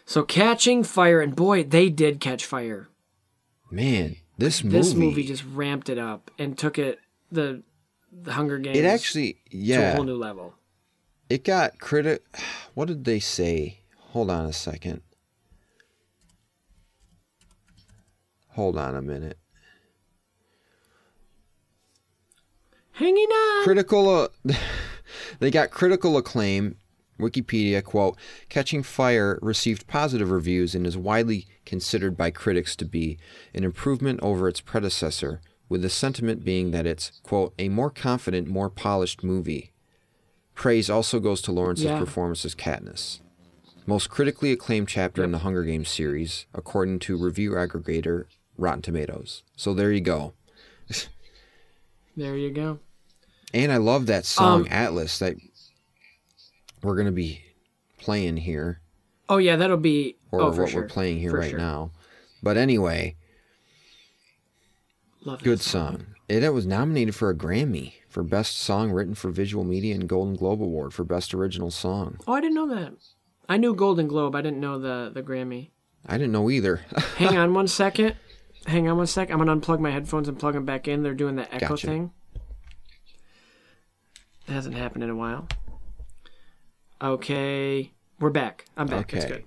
So 0.06 0.24
catching 0.24 0.84
fire, 0.84 1.20
and 1.20 1.36
boy, 1.36 1.64
they 1.64 1.90
did 1.90 2.20
catch 2.22 2.46
fire. 2.46 2.88
Man, 3.72 4.16
this 4.38 4.64
movie. 4.64 4.78
This 4.78 4.94
movie 4.94 5.24
just 5.24 5.44
ramped 5.54 5.90
it 5.90 5.98
up 5.98 6.32
and 6.38 6.58
took 6.58 6.78
it 6.78 7.00
the 7.32 7.64
the 8.12 8.34
Hunger 8.34 8.58
Games. 8.58 8.78
It 8.78 8.86
actually, 8.86 9.38
yeah 9.50 9.78
to 9.78 9.94
a 9.94 9.96
whole 9.96 10.04
new 10.04 10.18
level. 10.18 10.54
It 11.30 11.44
got 11.44 11.80
critic. 11.80 12.24
What 12.74 12.90
did 12.90 13.06
they 13.06 13.22
say? 13.22 13.80
Hold 14.10 14.30
on 14.30 14.46
a 14.46 14.52
second. 14.52 15.02
Hold 18.50 18.78
on 18.78 18.98
a 18.98 19.02
minute. 19.02 19.38
Hanging 22.92 23.28
on. 23.30 23.64
Critical. 23.64 24.10
Uh, 24.10 24.54
they 25.40 25.52
got 25.52 25.72
critical 25.72 26.18
acclaim. 26.18 26.76
Wikipedia 27.20 27.84
quote: 27.84 28.18
"Catching 28.50 28.84
Fire 28.84 29.40
received 29.42 29.88
positive 29.88 30.32
reviews 30.32 30.76
and 30.76 30.86
is 30.86 30.98
widely 30.98 31.48
considered 31.66 32.18
by 32.18 32.32
critics 32.32 32.76
to 32.76 32.86
be 32.86 33.18
an 33.54 33.64
improvement 33.64 34.20
over 34.22 34.48
its 34.48 34.62
predecessor, 34.62 35.42
with 35.70 35.82
the 35.82 35.90
sentiment 35.90 36.44
being 36.44 36.72
that 36.72 36.86
it's 36.86 37.12
quote 37.24 37.54
a 37.58 37.70
more 37.70 37.90
confident, 37.90 38.48
more 38.48 38.70
polished 38.70 39.24
movie." 39.24 39.72
Praise 40.54 40.90
also 40.90 41.20
goes 41.20 41.42
to 41.42 41.52
Lawrence's 41.52 41.86
Yeah. 41.86 42.00
performance 42.00 42.46
as 42.46 42.56
Katniss. 42.56 43.20
Most 43.86 44.10
critically 44.10 44.52
acclaimed 44.52 44.88
chapter 44.88 45.24
in 45.24 45.32
the 45.32 45.40
Hunger 45.40 45.64
Games 45.64 45.90
series, 45.90 46.46
according 46.54 47.00
to 47.00 47.18
review 47.18 47.52
aggregator 47.52 48.26
Rotten 48.58 48.82
Tomatoes. 48.82 49.44
So 49.56 49.74
there 49.74 49.92
you 49.92 50.02
go. 50.02 50.34
There 52.18 52.38
you 52.38 52.52
go. 52.52 52.80
And 53.54 53.72
I 53.72 53.78
love 53.78 54.06
that 54.06 54.26
song 54.26 54.62
Um, 54.62 54.68
Atlas 54.70 55.20
that 55.20 55.36
we're 56.86 56.96
gonna 56.96 57.12
be 57.12 57.42
playing 57.98 58.38
here, 58.38 58.80
Oh 59.28 59.38
yeah, 59.38 59.56
that'll 59.56 59.78
be 59.78 60.18
or 60.32 60.42
oh, 60.42 60.52
what 60.52 60.70
sure. 60.70 60.82
we're 60.82 60.88
playing 60.88 61.20
here 61.20 61.32
For 61.32 61.40
right 61.40 61.50
sure. 61.52 61.60
now. 61.60 61.92
But 62.44 62.58
anyway, 62.58 63.16
Love 65.24 65.42
good 65.42 65.60
song. 65.62 66.06
It, 66.28 66.44
it 66.44 66.54
was 66.54 66.66
nominated 66.66 67.16
for 67.16 67.30
a 67.30 67.36
Grammy 67.36 67.94
for 68.08 68.24
Best 68.24 68.58
Song 68.58 68.92
Written 68.92 69.16
for 69.16 69.30
Visual 69.30 69.64
Media 69.64 69.94
and 69.96 70.08
Golden 70.10 70.36
Globe 70.36 70.62
Award 70.62 70.94
for 70.94 71.04
Best 71.04 71.34
Original 71.34 71.72
Song. 71.72 72.20
Oh, 72.28 72.34
I 72.34 72.42
didn't 72.42 72.56
know 72.56 72.68
that. 72.76 72.94
I 73.48 73.58
knew 73.58 73.76
Golden 73.76 74.08
Globe. 74.08 74.36
I 74.36 74.42
didn't 74.42 74.60
know 74.60 74.80
the 74.80 75.12
the 75.14 75.22
Grammy. 75.24 75.70
I 76.06 76.18
didn't 76.18 76.32
know 76.34 76.50
either. 76.50 76.78
Hang 77.18 77.38
on 77.38 77.54
one 77.54 77.68
second. 77.68 78.16
Hang 78.68 78.88
on 78.88 78.98
one 78.98 79.08
sec. 79.08 79.30
I'm 79.32 79.38
gonna 79.40 79.56
unplug 79.56 79.80
my 79.80 79.92
headphones 79.92 80.28
and 80.28 80.38
plug 80.40 80.54
them 80.54 80.66
back 80.66 80.88
in. 80.88 81.04
They're 81.04 81.14
doing 81.14 81.36
the 81.36 81.52
echo 81.54 81.70
Gotcha. 81.70 81.88
thing. 81.88 82.12
That 84.48 84.54
hasn't 84.54 84.76
happened 84.76 85.04
in 85.04 85.10
a 85.10 85.16
while. 85.16 85.48
Okay, 87.06 87.92
we're 88.20 88.32
back. 88.32 88.66
I'm 88.76 88.88
back. 88.88 89.14
It's 89.14 89.26
Okay. 89.26 89.34
good. 89.36 89.44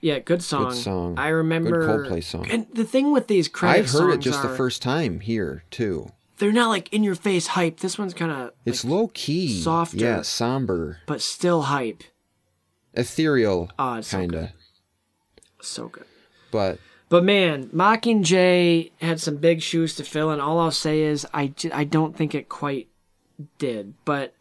Yeah, 0.00 0.18
good 0.20 0.42
song. 0.42 0.70
Good 0.70 0.76
song. 0.76 1.18
I 1.18 1.28
remember 1.28 1.84
Good. 1.86 2.06
Coldplay 2.10 2.24
song. 2.24 2.46
And 2.50 2.66
the 2.72 2.84
thing 2.84 3.12
with 3.12 3.26
these 3.26 3.46
credit 3.48 3.80
I've 3.80 3.90
heard 3.90 4.10
it 4.14 4.20
just 4.20 4.40
the 4.40 4.48
first 4.48 4.80
time 4.80 5.20
here 5.20 5.64
too. 5.70 6.12
They're 6.38 6.52
not 6.52 6.68
like 6.68 6.90
in 6.94 7.02
your 7.02 7.14
face 7.14 7.48
hype. 7.48 7.80
This 7.80 7.98
one's 7.98 8.14
kind 8.14 8.32
of 8.32 8.52
It's 8.64 8.84
low 8.86 9.08
key, 9.08 9.60
softer. 9.60 9.96
yeah, 9.98 10.22
somber, 10.22 11.00
but 11.06 11.20
still 11.20 11.62
hype. 11.62 12.02
ethereal, 12.94 13.70
Oh, 13.78 13.94
it's 13.96 14.08
so 14.08 14.18
kinda. 14.20 14.54
So 15.60 15.88
good. 15.88 16.04
But 16.50 16.78
But 17.10 17.22
man, 17.24 17.68
Mockingjay 17.68 18.92
had 19.02 19.20
some 19.20 19.36
big 19.36 19.60
shoes 19.60 19.94
to 19.96 20.04
fill, 20.04 20.30
and 20.30 20.40
all 20.40 20.58
I'll 20.58 20.70
say 20.70 21.02
is 21.02 21.26
I, 21.34 21.52
I 21.72 21.84
don't 21.84 22.16
think 22.16 22.34
it 22.34 22.48
quite 22.48 22.88
did. 23.58 23.92
But 24.06 24.32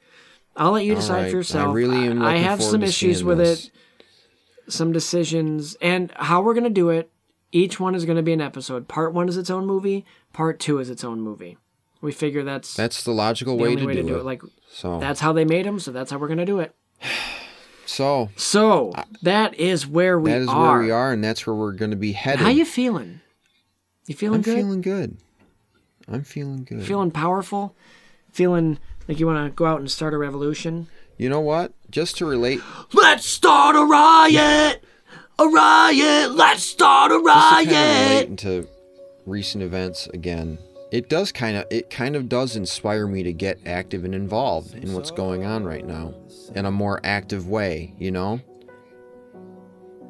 I'll 0.58 0.72
let 0.72 0.86
you 0.86 0.94
All 0.94 1.00
decide 1.02 1.22
right. 1.24 1.32
for 1.32 1.38
yourself. 1.38 1.70
I 1.70 1.74
really 1.74 2.08
am 2.08 2.22
I 2.22 2.38
have 2.38 2.62
some 2.64 2.82
issues 2.84 3.24
with 3.24 3.38
this. 3.40 3.66
it, 3.68 3.72
some 4.72 4.92
decisions, 4.92 5.76
and 5.82 6.12
how 6.16 6.42
we're 6.42 6.54
gonna 6.54 6.70
do 6.70 6.90
it. 6.90 7.12
Each 7.52 7.80
one 7.80 7.96
is 7.96 8.06
gonna 8.06 8.24
be 8.24 8.34
an 8.34 8.42
episode. 8.42 8.88
Part 8.88 9.14
one 9.14 9.30
is 9.30 9.38
its 9.38 9.50
own 9.50 9.66
movie. 9.66 10.06
Part 10.34 10.60
two 10.60 10.80
is 10.80 10.90
its 10.90 11.04
own 11.04 11.22
movie. 11.22 11.58
We 12.02 12.12
figure 12.12 12.44
that's 12.44 12.74
that's 12.76 13.04
the 13.04 13.12
logical 13.12 13.58
the 13.58 13.64
way, 13.64 13.76
to, 13.76 13.86
way 13.86 13.96
do 13.96 14.02
to 14.04 14.08
do 14.08 14.16
it. 14.16 14.20
it. 14.20 14.26
Like 14.26 14.42
so 14.72 15.00
that's 15.00 15.20
how 15.20 15.34
they 15.34 15.46
made 15.46 15.66
them, 15.66 15.80
so 15.80 15.92
that's 15.92 16.12
how 16.12 16.18
we're 16.18 16.28
gonna 16.28 16.46
do 16.46 16.60
it. 16.60 16.76
so 17.86 18.30
So 18.36 18.94
that 19.22 19.56
is 19.56 19.86
where 19.88 20.20
we 20.20 20.32
that 20.32 20.42
is 20.42 20.48
are. 20.50 20.72
where 20.78 20.80
we 20.82 20.92
are, 20.92 21.12
and 21.14 21.24
that's 21.24 21.46
where 21.46 21.56
we're 21.56 21.72
going 21.74 21.92
to 21.92 21.98
be 21.98 22.12
headed. 22.14 22.42
How 22.42 22.50
you 22.50 22.66
feeling? 22.66 23.22
You 24.08 24.16
feeling 24.16 24.42
good? 24.42 24.58
I'm 24.58 24.82
good? 24.82 24.82
feeling 24.82 24.82
good. 24.82 25.18
I'm 26.08 26.24
feeling 26.24 26.64
good. 26.64 26.84
feeling 26.86 27.12
powerful, 27.12 27.76
feeling 28.32 28.78
like 29.08 29.20
you 29.20 29.28
want 29.28 29.46
to 29.52 29.56
go 29.56 29.66
out 29.66 29.80
and 29.80 29.90
start 29.90 30.14
a 30.14 30.18
revolution. 30.18 30.88
You 31.18 31.30
know 31.30 31.40
what? 31.42 31.72
Just 31.90 32.18
to 32.18 32.26
relate, 32.26 32.60
Let's 32.94 33.26
start 33.26 33.76
a 33.76 33.86
riot! 33.86 34.84
A 35.40 35.48
riot! 35.48 36.32
Let's 36.32 36.64
start 36.64 37.12
a 37.12 37.20
riot. 37.20 37.68
just 37.68 37.70
to 37.70 37.74
kind 37.74 37.76
of 37.76 38.10
relate 38.10 38.28
into 38.30 38.68
recent 39.26 39.64
events 39.64 40.08
again. 40.08 40.58
It 40.92 41.10
does 41.10 41.32
kind 41.32 41.58
of 41.58 41.66
it 41.72 41.90
kind 41.90 42.16
of 42.16 42.30
does 42.30 42.56
inspire 42.56 43.08
me 43.08 43.24
to 43.24 43.34
get 43.34 43.60
active 43.66 44.06
and 44.06 44.14
involved 44.16 44.76
in 44.76 44.94
what's 44.94 45.12
going 45.12 45.44
on 45.46 45.64
right 45.64 45.86
now 45.86 46.14
in 46.56 46.66
a 46.66 46.72
more 46.72 47.00
active 47.04 47.48
way, 47.50 47.94
you 47.98 48.12
know? 48.12 48.40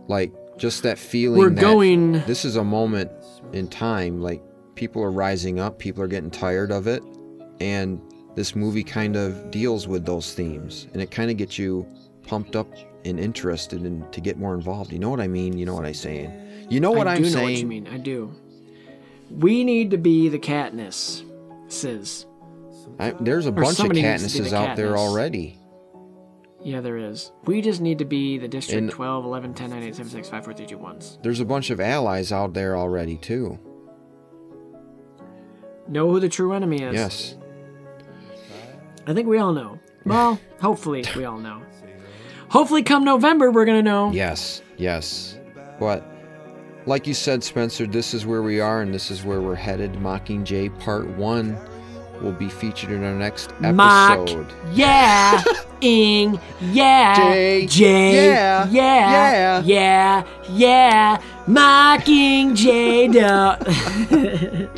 Like 0.08 0.32
just 0.58 0.84
that 0.84 0.98
feeling 0.98 1.40
We're 1.40 1.50
that 1.50 1.62
going- 1.62 2.12
this 2.26 2.46
is 2.46 2.56
a 2.56 2.64
moment 2.64 3.12
in 3.54 3.68
time 3.68 4.22
like 4.22 4.42
people 4.76 5.02
are 5.04 5.12
rising 5.12 5.60
up, 5.60 5.80
people 5.80 6.04
are 6.04 6.08
getting 6.08 6.30
tired 6.32 6.72
of 6.72 6.88
it 6.88 7.04
and 7.60 8.00
this 8.36 8.56
movie 8.56 8.84
kind 8.84 9.16
of 9.16 9.50
deals 9.52 9.88
with 9.88 10.06
those 10.06 10.34
themes 10.34 10.88
and 10.94 11.02
it 11.02 11.12
kind 11.12 11.32
of 11.32 11.38
gets 11.38 11.58
you 11.58 11.86
pumped 12.28 12.56
up 12.56 12.68
and 13.06 13.20
interested 13.20 13.82
and 13.82 14.12
to 14.12 14.20
get 14.22 14.38
more 14.38 14.54
involved. 14.56 14.92
You 14.92 15.00
know 15.00 15.10
what 15.10 15.20
I 15.22 15.28
mean? 15.28 15.58
You 15.58 15.66
know 15.66 15.76
what 15.76 15.86
I'm 15.86 15.94
saying? 15.94 16.68
You 16.70 16.80
know 16.80 16.92
what 16.92 17.08
I 17.08 17.16
am 17.16 17.18
do 17.18 17.24
know 17.24 17.30
saying? 17.30 17.44
what 17.46 17.58
you 17.60 17.68
mean. 17.68 17.88
I 17.88 17.98
do. 17.98 18.34
We 19.30 19.64
need 19.64 19.92
to 19.92 19.98
be 19.98 20.30
the 20.30 20.40
Katniss. 20.40 21.24
I, 23.00 23.12
there's 23.20 23.46
a 23.46 23.52
bunch 23.52 23.70
of 23.70 23.76
somebody 23.76 24.02
needs 24.02 24.32
to 24.34 24.42
be 24.44 24.46
Katnisses 24.48 24.52
the 24.52 24.58
out 24.58 24.76
there 24.76 24.98
already. 24.98 25.60
Yeah, 26.64 26.82
there 26.82 26.98
is. 26.98 27.32
We 27.46 27.62
just 27.62 27.80
need 27.82 28.00
to 28.00 28.06
be 28.06 28.38
the 28.40 28.48
District 28.48 28.80
And- 28.80 28.92
12, 28.92 29.26
11, 29.26 29.54
10, 29.54 29.70
9, 29.70 29.84
8, 29.84 29.96
7, 29.96 30.12
6, 30.12 30.30
5, 30.30 30.44
4, 30.46 30.54
3, 30.54 30.66
2, 30.66 30.78
1s. 30.78 31.22
There's 31.22 31.40
a 31.40 31.46
bunch 31.46 31.70
of 31.70 31.80
allies 31.80 32.32
out 32.32 32.54
there 32.54 32.76
already 32.76 33.18
too. 33.18 33.60
Know 35.88 36.10
who 36.10 36.20
the 36.20 36.30
true 36.30 36.54
enemy 36.54 36.82
is. 36.82 36.96
Yes. 36.96 37.36
I 39.08 39.14
think 39.14 39.28
we 39.28 39.38
all 39.38 39.54
know. 39.54 39.80
Well, 40.06 40.40
hopefully 40.62 41.04
we 41.16 41.26
all 41.26 41.38
know. 41.40 41.62
hopefully, 42.50 42.84
come 42.84 43.04
November, 43.04 43.52
we're 43.52 43.66
gonna 43.66 43.82
know. 43.84 44.12
Yes, 44.12 44.62
yes. 44.78 45.38
But 45.80 46.04
like 46.86 47.08
you 47.08 47.14
said, 47.14 47.44
Spencer, 47.44 47.86
this 47.88 48.14
is 48.14 48.26
where 48.26 48.42
we 48.42 48.60
are 48.60 48.82
and 48.82 48.94
this 48.94 49.10
is 49.12 49.24
where 49.24 49.42
we're 49.42 49.56
headed. 49.56 49.94
Mockingjay 49.94 50.78
Part 50.80 51.08
1 51.18 51.58
will 52.22 52.32
be 52.32 52.48
featured 52.50 52.92
in 52.92 53.04
our 53.04 53.14
next 53.16 53.52
Mock, 53.60 54.20
episode. 54.20 54.54
yeah, 54.72 55.44
ing, 55.82 56.40
yeah, 56.62 57.16
Jay, 57.16 57.66
Jay, 57.68 58.28
yeah, 58.28 58.68
yeah, 58.70 59.62
yeah, 59.66 60.24
yeah, 60.50 61.22
mocking 61.48 62.56
Jay. 62.56 63.08
Dumb. 63.10 63.60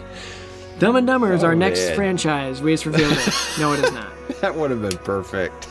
Dumb 0.80 0.96
and 0.96 1.08
Dumber 1.08 1.34
is 1.34 1.44
our 1.44 1.52
Oh, 1.54 1.56
next 1.56 1.80
man. 1.88 1.96
franchise. 1.96 2.62
We 2.62 2.72
just 2.74 2.86
revealed 2.86 3.12
it. 3.14 3.34
No, 3.60 3.74
it 3.74 3.80
is 3.84 3.92
not. 3.92 4.12
That 4.42 4.56
would 4.56 4.70
have 4.72 4.82
been 4.82 4.98
perfect. 5.00 5.68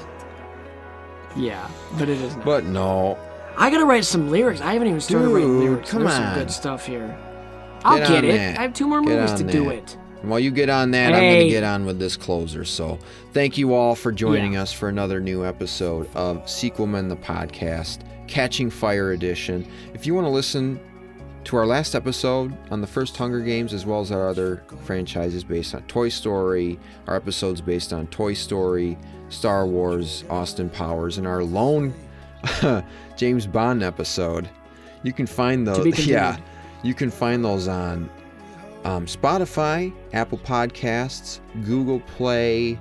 Yeah, 1.36 1.68
but 1.98 2.08
it 2.08 2.20
is 2.20 2.34
not. 2.36 2.44
But 2.44 2.64
no. 2.64 3.18
I 3.56 3.70
gotta 3.70 3.84
write 3.84 4.04
some 4.04 4.30
lyrics. 4.30 4.60
I 4.60 4.72
haven't 4.72 4.88
even 4.88 5.00
started 5.00 5.28
writing 5.28 5.60
lyrics. 5.60 5.90
come 5.90 6.02
There's 6.02 6.14
on. 6.14 6.22
some 6.22 6.34
good 6.34 6.50
stuff 6.50 6.86
here. 6.86 7.16
I'll 7.84 7.98
Get 7.98 8.08
get, 8.08 8.24
it. 8.24 8.32
that. 8.36 8.58
I 8.58 8.62
have 8.62 8.72
two 8.74 8.88
more 8.88 9.00
Get 9.02 9.08
movies 9.20 9.34
to 9.34 9.44
do 9.44 9.70
it. 9.70 9.96
While 10.22 10.40
you 10.40 10.50
get 10.50 10.68
on 10.70 10.90
that, 10.90 11.12
I'm 11.14 11.20
going 11.20 11.44
to 11.44 11.48
get 11.48 11.62
on 11.62 11.84
with 11.86 11.98
this 12.00 12.16
closer. 12.16 12.64
So, 12.64 12.98
thank 13.32 13.56
you 13.56 13.74
all 13.74 13.94
for 13.94 14.10
joining 14.10 14.54
Yeah. 14.54 14.62
us 14.62 14.72
for 14.72 14.88
another 14.88 15.20
new 15.20 15.44
episode 15.44 16.08
of 16.16 16.38
Sequelman 16.46 17.08
the 17.08 17.16
Podcast, 17.16 17.98
Catching 18.26 18.68
Fire 18.70 19.12
Edition. 19.12 19.70
If 19.94 20.04
you 20.06 20.14
want 20.14 20.24
to 20.26 20.30
listen 20.30 20.80
to 21.46 21.56
our 21.56 21.66
last 21.66 21.94
episode 21.94 22.52
on 22.72 22.80
the 22.80 22.86
first 22.88 23.16
Hunger 23.16 23.40
Games, 23.40 23.72
as 23.72 23.86
well 23.86 24.00
as 24.00 24.10
our 24.10 24.28
other 24.28 24.64
franchises 24.82 25.44
based 25.44 25.76
on 25.76 25.82
Toy 25.82 26.08
Story, 26.08 26.76
our 27.06 27.14
episodes 27.14 27.60
based 27.60 27.92
on 27.92 28.08
Toy 28.08 28.34
Story, 28.34 28.98
Star 29.28 29.64
Wars, 29.64 30.24
Austin 30.28 30.68
Powers, 30.68 31.18
and 31.18 31.26
our 31.26 31.44
lone 31.44 31.94
James 33.16 33.46
Bond 33.46 33.84
episode, 33.84 34.48
you 35.04 35.12
can 35.12 35.26
find 35.26 35.64
those. 35.64 35.96
Yeah, 36.06 36.36
you 36.82 36.94
can 36.94 37.12
find 37.12 37.44
those 37.44 37.68
on 37.68 38.10
um, 38.84 39.06
Spotify, 39.06 39.92
Apple 40.14 40.38
Podcasts, 40.38 41.38
Google 41.64 42.00
Play, 42.00 42.76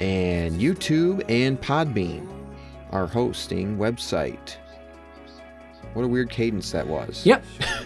and 0.00 0.60
YouTube 0.60 1.24
and 1.28 1.60
Podbean, 1.60 2.26
our 2.90 3.06
hosting 3.06 3.78
website. 3.78 4.56
What 5.96 6.04
a 6.04 6.08
weird 6.08 6.28
cadence 6.28 6.72
that 6.72 6.86
was. 6.86 7.24
Yep. 7.24 7.42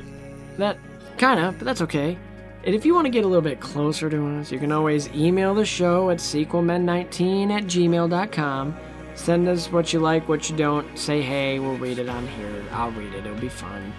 that 0.59 0.77
kind 1.17 1.39
of, 1.39 1.57
but 1.59 1.65
that's 1.65 1.81
okay. 1.83 2.19
And 2.65 2.75
if 2.75 2.85
you 2.85 2.93
want 2.93 3.05
to 3.05 3.09
get 3.09 3.25
a 3.25 3.29
little 3.29 3.41
bit 3.41 3.61
closer 3.61 4.11
to 4.11 4.27
us, 4.31 4.51
you 4.51 4.59
can 4.59 4.73
always 4.73 5.09
email 5.11 5.55
the 5.55 5.65
show 5.65 6.11
at 6.11 6.19
sequelmen19 6.19 7.53
at 7.53 7.65
gmail.com. 7.67 8.77
Send 9.15 9.47
us 9.47 9.71
what 9.71 9.93
you 9.93 10.01
like, 10.01 10.29
what 10.29 10.51
you 10.51 10.57
don't. 10.57 10.99
Say 10.99 11.23
hey, 11.23 11.61
we'll 11.61 11.77
read 11.77 12.01
it 12.01 12.09
on 12.09 12.27
here. 12.27 12.65
I'll 12.73 12.91
read 12.91 13.15
it. 13.15 13.27
It'll 13.27 13.39
be 13.39 13.49
fun. 13.49 13.93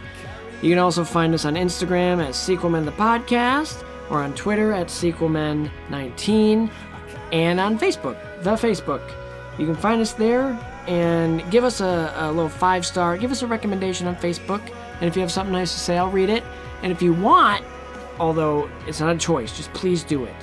You 0.61 0.71
can 0.71 0.79
also 0.79 1.05
find 1.05 1.33
us 1.33 1.45
on 1.45 1.55
Instagram 1.55 2.21
at 2.21 2.31
Sequelmen 2.31 2.83
the 2.83 2.91
Podcast 2.91 3.87
or 4.09 4.21
on 4.21 4.35
Twitter 4.35 4.73
at 4.73 4.87
Sequelmen19 4.87 6.69
and 7.31 7.59
on 7.61 7.79
Facebook, 7.79 8.43
the 8.43 8.55
Facebook. 8.55 9.09
You 9.57 9.65
can 9.65 9.75
find 9.75 10.01
us 10.01 10.11
there 10.11 10.59
and 10.87 11.49
give 11.51 11.63
us 11.63 11.81
a, 11.81 12.13
a 12.15 12.31
little 12.31 12.49
five 12.49 12.85
star, 12.85 13.17
give 13.17 13.31
us 13.31 13.41
a 13.41 13.47
recommendation 13.47 14.07
on 14.07 14.15
Facebook. 14.15 14.61
And 14.99 15.03
if 15.03 15.15
you 15.15 15.21
have 15.21 15.31
something 15.31 15.53
nice 15.53 15.73
to 15.73 15.79
say, 15.79 15.97
I'll 15.97 16.09
read 16.09 16.29
it. 16.29 16.43
And 16.83 16.91
if 16.91 17.01
you 17.01 17.13
want, 17.13 17.63
although 18.19 18.69
it's 18.87 18.99
not 18.99 19.15
a 19.15 19.17
choice, 19.17 19.55
just 19.55 19.71
please 19.73 20.03
do 20.03 20.25
it. 20.25 20.35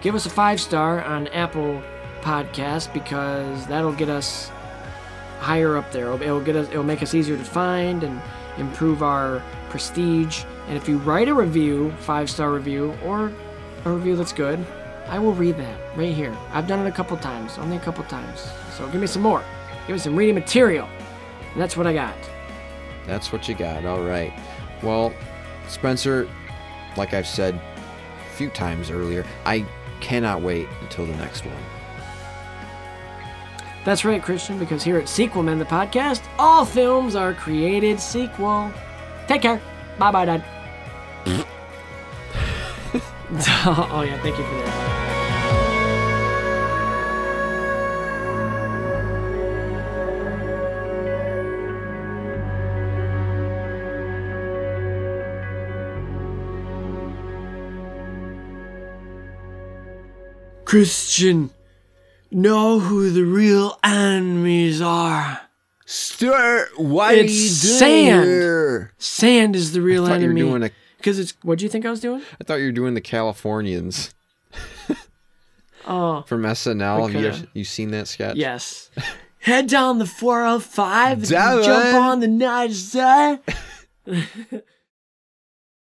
Give 0.00 0.14
us 0.14 0.26
a 0.26 0.30
five 0.30 0.60
star 0.60 1.02
on 1.02 1.28
Apple 1.28 1.82
Podcast 2.20 2.92
because 2.92 3.66
that'll 3.66 3.92
get 3.92 4.08
us 4.08 4.50
higher 5.40 5.76
up 5.76 5.90
there. 5.92 6.06
It'll, 6.06 6.22
it'll 6.22 6.40
get 6.40 6.56
us. 6.56 6.68
It'll 6.68 6.84
make 6.84 7.02
us 7.02 7.14
easier 7.14 7.36
to 7.36 7.44
find 7.44 8.02
and 8.02 8.20
improve 8.58 9.02
our 9.02 9.42
prestige. 9.70 10.44
And 10.68 10.76
if 10.76 10.88
you 10.88 10.98
write 10.98 11.28
a 11.28 11.34
review, 11.34 11.90
five 12.00 12.30
star 12.30 12.52
review, 12.52 12.96
or 13.04 13.32
a 13.84 13.90
review 13.90 14.16
that's 14.16 14.32
good, 14.32 14.64
I 15.08 15.18
will 15.18 15.34
read 15.34 15.56
that 15.58 15.78
right 15.96 16.14
here. 16.14 16.36
I've 16.52 16.66
done 16.66 16.84
it 16.84 16.88
a 16.88 16.92
couple 16.92 17.16
times, 17.18 17.58
only 17.58 17.76
a 17.76 17.80
couple 17.80 18.04
times. 18.04 18.48
So 18.76 18.88
give 18.88 19.00
me 19.00 19.06
some 19.06 19.22
more. 19.22 19.44
Give 19.86 19.94
me 19.94 19.98
some 19.98 20.16
reading 20.16 20.34
material. 20.34 20.88
And 21.52 21.60
that's 21.60 21.76
what 21.76 21.86
I 21.86 21.92
got. 21.92 22.16
That's 23.06 23.32
what 23.32 23.48
you 23.48 23.54
got. 23.54 23.84
All 23.84 24.02
right. 24.02 24.32
Well, 24.82 25.12
Spencer, 25.68 26.28
like 26.96 27.12
I've 27.14 27.26
said 27.26 27.54
a 27.54 28.34
few 28.36 28.50
times 28.50 28.90
earlier, 28.90 29.24
I 29.44 29.66
cannot 30.00 30.42
wait 30.42 30.68
until 30.80 31.06
the 31.06 31.16
next 31.16 31.44
one. 31.44 31.56
That's 33.84 34.04
right, 34.04 34.22
Christian, 34.22 34.58
because 34.58 34.82
here 34.82 34.96
at 34.96 35.04
Sequelmen, 35.04 35.58
the 35.58 35.66
podcast, 35.66 36.22
all 36.38 36.64
films 36.64 37.14
are 37.14 37.34
created 37.34 38.00
sequel. 38.00 38.72
Take 39.28 39.42
care. 39.42 39.60
Bye 39.98 40.10
bye, 40.10 40.24
Dad. 40.24 40.44
oh, 43.66 44.04
yeah, 44.06 44.20
thank 44.22 44.38
you 44.38 44.44
for 44.44 44.54
that. 44.54 44.83
Christian, 60.74 61.50
know 62.32 62.80
who 62.80 63.08
the 63.10 63.22
real 63.22 63.78
enemies 63.84 64.82
are. 64.82 65.40
Stuart, 65.86 66.70
why 66.76 67.12
it's 67.12 67.20
are 67.20 67.24
you 67.26 67.78
doing 67.78 67.78
sand. 67.78 68.24
here? 68.24 68.92
Sand 68.98 69.54
is 69.54 69.70
the 69.70 69.80
real 69.80 70.04
I 70.04 70.08
thought 70.08 70.20
you 70.20 70.34
were 70.34 70.56
enemy. 70.56 70.70
Because 70.96 71.20
it's. 71.20 71.32
What 71.42 71.60
do 71.60 71.64
you 71.64 71.68
think 71.68 71.86
I 71.86 71.90
was 71.90 72.00
doing? 72.00 72.22
I 72.40 72.42
thought 72.42 72.56
you 72.56 72.64
were 72.66 72.72
doing 72.72 72.94
the 72.94 73.00
Californians 73.00 74.12
Oh, 75.86 76.22
from 76.22 76.42
SNL. 76.42 77.02
Have 77.02 77.22
you, 77.22 77.30
coulda. 77.30 77.48
you 77.54 77.62
seen 77.62 77.92
that 77.92 78.08
sketch? 78.08 78.34
yes. 78.34 78.90
Head 79.38 79.68
down 79.68 80.00
the 80.00 80.06
405 80.06 81.18
and 81.18 81.24
jump 81.28 81.94
on 81.94 82.18
the 82.18 82.26
night 82.26 82.72
side. 82.72 83.38